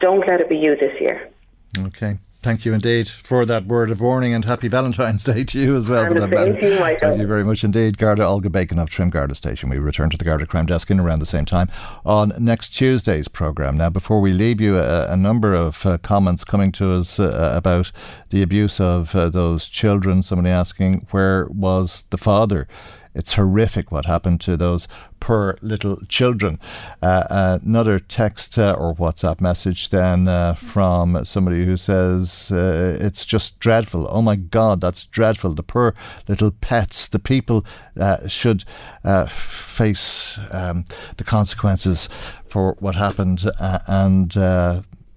Don't 0.00 0.26
let 0.26 0.40
it 0.40 0.48
be 0.48 0.56
you 0.56 0.76
this 0.76 1.00
year. 1.00 1.30
Okay. 1.78 2.18
Thank 2.42 2.64
you 2.64 2.74
indeed 2.74 3.08
for 3.08 3.46
that 3.46 3.66
word 3.66 3.92
of 3.92 4.00
warning 4.00 4.34
and 4.34 4.44
happy 4.44 4.66
Valentine's 4.66 5.22
Day 5.32 5.44
to 5.44 5.58
you 5.60 5.76
as 5.76 5.88
well. 5.88 6.06
And 6.06 6.18
for 6.18 6.26
that 6.26 6.60
you, 6.60 6.80
Michael. 6.80 7.10
Thank 7.10 7.20
you 7.20 7.26
very 7.28 7.44
much 7.44 7.62
indeed. 7.62 7.98
Garda 7.98 8.24
Olga 8.24 8.50
Bacon 8.50 8.80
of 8.80 8.90
Trim 8.90 9.10
Garda 9.10 9.36
Station. 9.36 9.70
We 9.70 9.78
return 9.78 10.10
to 10.10 10.16
the 10.16 10.24
Garda 10.24 10.44
Crime 10.44 10.66
Desk 10.66 10.90
in 10.90 10.98
around 10.98 11.20
the 11.20 11.26
same 11.26 11.44
time 11.44 11.68
on 12.04 12.32
next 12.40 12.70
Tuesday's 12.70 13.28
programme. 13.28 13.76
Now, 13.76 13.90
before 13.90 14.20
we 14.20 14.32
leave 14.32 14.60
you, 14.60 14.76
a, 14.76 15.12
a 15.12 15.16
number 15.16 15.54
of 15.54 15.86
uh, 15.86 15.98
comments 15.98 16.42
coming 16.42 16.72
to 16.72 16.90
us 16.90 17.20
uh, 17.20 17.52
about 17.54 17.92
the 18.30 18.42
abuse 18.42 18.80
of 18.80 19.14
uh, 19.14 19.28
those 19.28 19.68
children. 19.68 20.24
Somebody 20.24 20.50
asking, 20.50 21.06
where 21.12 21.46
was 21.46 22.06
the 22.10 22.18
father? 22.18 22.66
It's 23.14 23.34
horrific 23.34 23.92
what 23.92 24.06
happened 24.06 24.40
to 24.42 24.56
those 24.56 24.88
poor 25.20 25.56
little 25.62 25.96
children. 26.08 26.58
Uh, 27.00 27.58
another 27.62 27.98
text 27.98 28.58
uh, 28.58 28.74
or 28.78 28.94
WhatsApp 28.94 29.40
message 29.40 29.90
then 29.90 30.28
uh, 30.28 30.54
from 30.54 31.24
somebody 31.24 31.64
who 31.64 31.76
says, 31.76 32.50
uh, 32.50 32.96
It's 33.00 33.26
just 33.26 33.58
dreadful. 33.58 34.08
Oh 34.10 34.22
my 34.22 34.36
God, 34.36 34.80
that's 34.80 35.06
dreadful. 35.06 35.54
The 35.54 35.62
poor 35.62 35.94
little 36.28 36.50
pets, 36.50 37.06
the 37.08 37.18
people 37.18 37.64
uh, 38.00 38.26
should 38.28 38.64
uh, 39.04 39.26
face 39.26 40.38
um, 40.50 40.84
the 41.18 41.24
consequences 41.24 42.08
for 42.48 42.76
what 42.80 42.94
happened. 42.94 43.44
and 43.60 44.32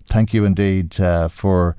thank 0.07 0.33
you 0.33 0.45
indeed 0.45 0.95
for 1.29 1.75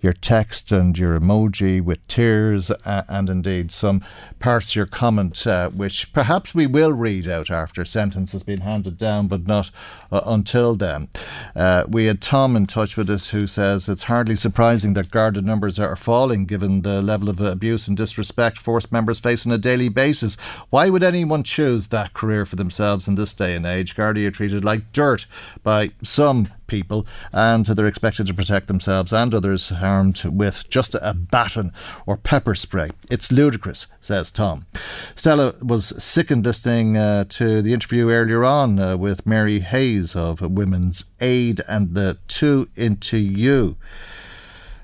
your 0.00 0.12
text 0.12 0.72
and 0.72 0.98
your 0.98 1.18
emoji 1.18 1.80
with 1.80 2.06
tears 2.08 2.70
uh, 2.70 3.02
and 3.08 3.28
indeed 3.28 3.70
some 3.70 4.02
parts 4.38 4.70
of 4.70 4.76
your 4.76 4.86
comment 4.86 5.46
uh, 5.46 5.68
which 5.70 6.12
perhaps 6.12 6.54
we 6.54 6.66
will 6.66 6.92
read 6.92 7.28
out 7.28 7.50
after 7.50 7.84
sentence 7.84 8.32
has 8.32 8.42
been 8.42 8.60
handed 8.60 8.96
down, 8.96 9.28
but 9.28 9.46
not 9.46 9.70
uh, 10.10 10.20
until 10.26 10.74
then. 10.74 11.08
Uh, 11.54 11.84
we 11.88 12.06
had 12.06 12.20
Tom 12.20 12.56
in 12.56 12.66
touch 12.66 12.96
with 12.96 13.10
us 13.10 13.30
who 13.30 13.46
says 13.46 13.88
it's 13.88 14.04
hardly 14.04 14.36
surprising 14.36 14.94
that 14.94 15.10
Garda 15.10 15.42
numbers 15.42 15.78
are 15.78 15.96
falling 15.96 16.46
given 16.46 16.82
the 16.82 17.02
level 17.02 17.28
of 17.28 17.40
abuse 17.40 17.86
and 17.86 17.96
disrespect 17.96 18.58
force 18.58 18.90
members 18.90 19.20
face 19.20 19.44
on 19.46 19.52
a 19.52 19.58
daily 19.58 19.88
basis. 19.88 20.36
Why 20.70 20.88
would 20.88 21.02
anyone 21.02 21.42
choose 21.42 21.88
that 21.88 22.14
career 22.14 22.46
for 22.46 22.56
themselves 22.56 23.06
in 23.06 23.16
this 23.16 23.34
day 23.34 23.54
and 23.54 23.66
age? 23.66 23.94
Garda 23.94 24.26
are 24.26 24.30
treated 24.30 24.64
like 24.64 24.92
dirt 24.92 25.26
by 25.62 25.90
some 26.02 26.48
people, 26.70 27.06
and 27.32 27.66
they're 27.66 27.86
expected 27.86 28.26
to 28.28 28.32
protect 28.32 28.68
themselves 28.68 29.12
and 29.12 29.34
others 29.34 29.68
harmed 29.68 30.24
with 30.24 30.70
just 30.70 30.94
a 30.94 31.12
baton 31.12 31.72
or 32.06 32.16
pepper 32.16 32.54
spray. 32.54 32.90
It's 33.10 33.30
ludicrous, 33.30 33.88
says 34.00 34.30
Tom. 34.30 34.66
Stella 35.14 35.54
was 35.60 35.92
sickened 36.02 36.46
listening 36.46 36.96
uh, 36.96 37.24
to 37.30 37.60
the 37.60 37.74
interview 37.74 38.08
earlier 38.08 38.44
on 38.44 38.78
uh, 38.78 38.96
with 38.96 39.26
Mary 39.26 39.58
Hayes 39.58 40.16
of 40.16 40.40
Women's 40.40 41.04
Aid 41.20 41.60
and 41.68 41.94
the 41.94 42.18
Too 42.28 42.68
Into 42.76 43.18
You. 43.18 43.76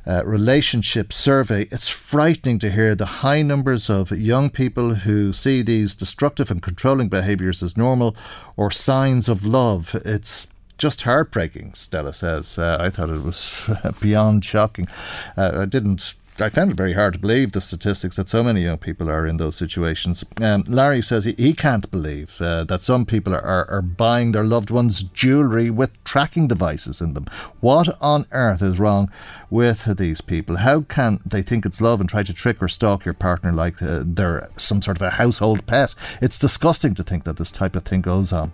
Uh, 0.09 0.23
relationship 0.25 1.13
survey, 1.13 1.63
it's 1.73 1.89
frightening 1.89 2.61
to 2.61 2.71
hear 2.71 2.95
the 2.95 3.23
high 3.25 3.43
numbers 3.43 3.91
of 3.91 4.13
young 4.13 4.49
people 4.49 4.95
who 4.95 5.33
see 5.33 5.63
these 5.63 5.97
destructive 5.97 6.49
and 6.49 6.63
controlling 6.63 7.09
behaviours 7.09 7.61
as 7.61 7.77
normal 7.77 8.15
or 8.57 8.71
signs 8.71 9.29
of 9.29 9.45
love. 9.45 10.01
It's 10.05 10.47
just 10.79 11.03
heartbreaking, 11.03 11.75
Stella 11.75 12.13
says. 12.13 12.59
Uh, 12.59 12.77
I 12.81 12.91
thought 12.91 13.11
it 13.11 13.23
was 13.23 13.69
beyond 14.01 14.45
shocking. 14.45 14.89
Uh, 15.37 15.53
I 15.55 15.65
didn't 15.65 16.15
I 16.39 16.51
found 16.51 16.71
it 16.71 16.77
very 16.77 16.93
hard 16.93 17.15
to 17.15 17.19
believe 17.19 17.53
the 17.53 17.63
statistics 17.63 18.17
that 18.17 18.29
so 18.29 18.45
many 18.45 18.63
young 18.63 18.77
people 18.77 19.09
are 19.09 19.27
in 19.27 19.39
those 19.39 19.57
situations. 19.57 20.23
Um, 20.39 20.65
Larry 20.69 21.01
says 21.01 21.25
he, 21.25 21.33
he 21.33 21.55
can't 21.55 21.91
believe 21.91 22.39
uh, 22.41 22.65
that 22.65 22.83
some 22.83 23.07
people 23.07 23.35
are, 23.35 23.41
are, 23.41 23.71
are, 23.71 23.83
buying 23.83 24.33
their 24.33 24.45
loved 24.45 24.71
ones' 24.71 25.03
jewellery 25.03 25.71
with 25.71 25.93
tracking 26.05 26.47
devices 26.47 27.01
in 27.01 27.15
them. 27.15 27.27
What 27.61 27.97
on 28.03 28.27
earth 28.33 28.61
is 28.61 28.79
wrong 28.79 29.11
with 29.49 29.97
these 29.97 30.21
people? 30.21 30.57
How 30.57 30.83
can 30.83 31.21
they 31.25 31.41
think 31.41 31.65
it's 31.65 31.81
love 31.81 32.01
and 32.01 32.09
try 32.09 32.23
to 32.23 32.35
trick 32.35 32.63
or 32.63 32.69
stalk 32.69 33.07
your 33.07 33.15
partner 33.15 33.53
like 33.53 33.81
uh, 33.81 34.03
they're 34.05 34.51
some 34.57 34.83
sort 34.83 34.99
of 34.99 35.03
a 35.03 35.11
household 35.11 35.67
pet? 35.67 35.95
It's 36.21 36.39
disgusting 36.39 36.93
to 36.95 37.03
think 37.03 37.25
that 37.25 37.39
this 37.39 37.51
type 37.51 37.77
of 37.77 37.85
thing 37.85 38.03
goes 38.03 38.33
on. 38.33 38.53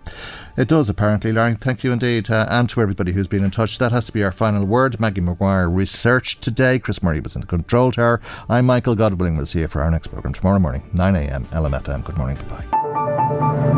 It 0.55 0.67
does, 0.67 0.87
apparently, 0.87 1.31
Larry. 1.31 1.55
Thank 1.55 1.83
you 1.83 1.91
indeed. 1.91 2.29
Uh, 2.29 2.45
and 2.49 2.69
to 2.69 2.81
everybody 2.81 3.11
who's 3.13 3.27
been 3.27 3.43
in 3.43 3.49
touch. 3.51 3.79
That 3.79 3.91
has 3.91 4.05
to 4.05 4.11
be 4.11 4.23
our 4.23 4.31
final 4.31 4.65
word. 4.65 4.99
Maggie 4.99 5.21
McGuire 5.21 5.73
researched 5.73 6.41
today. 6.41 6.77
Chris 6.77 7.01
Murray 7.01 7.19
was 7.21 7.35
in 7.35 7.41
the 7.41 7.47
control 7.47 7.91
tower. 7.91 8.21
I'm 8.47 8.65
Michael 8.67 8.95
Godwilling. 8.95 9.35
We'll 9.35 9.47
see 9.47 9.61
you 9.61 9.67
for 9.67 9.81
our 9.81 9.89
next 9.89 10.07
programme 10.07 10.33
tomorrow 10.33 10.59
morning, 10.59 10.83
9am, 10.93 11.45
LMFM. 11.47 12.03
Good 12.05 12.17
morning. 12.17 12.37
Bye 12.49 12.65
bye. 12.69 13.73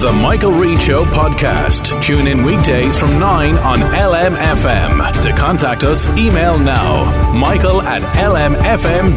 The 0.00 0.12
Michael 0.12 0.52
Reade 0.52 0.80
Show 0.80 1.04
podcast. 1.04 2.02
Tune 2.02 2.26
in 2.28 2.44
weekdays 2.44 2.98
from 2.98 3.18
9 3.18 3.58
on 3.58 3.78
LMFM. 3.80 5.22
To 5.22 5.32
contact 5.32 5.84
us, 5.84 6.06
email 6.18 6.58
now 6.58 7.32
michael 7.32 7.80
at 7.82 8.02
lmfm.ie. 8.14 9.16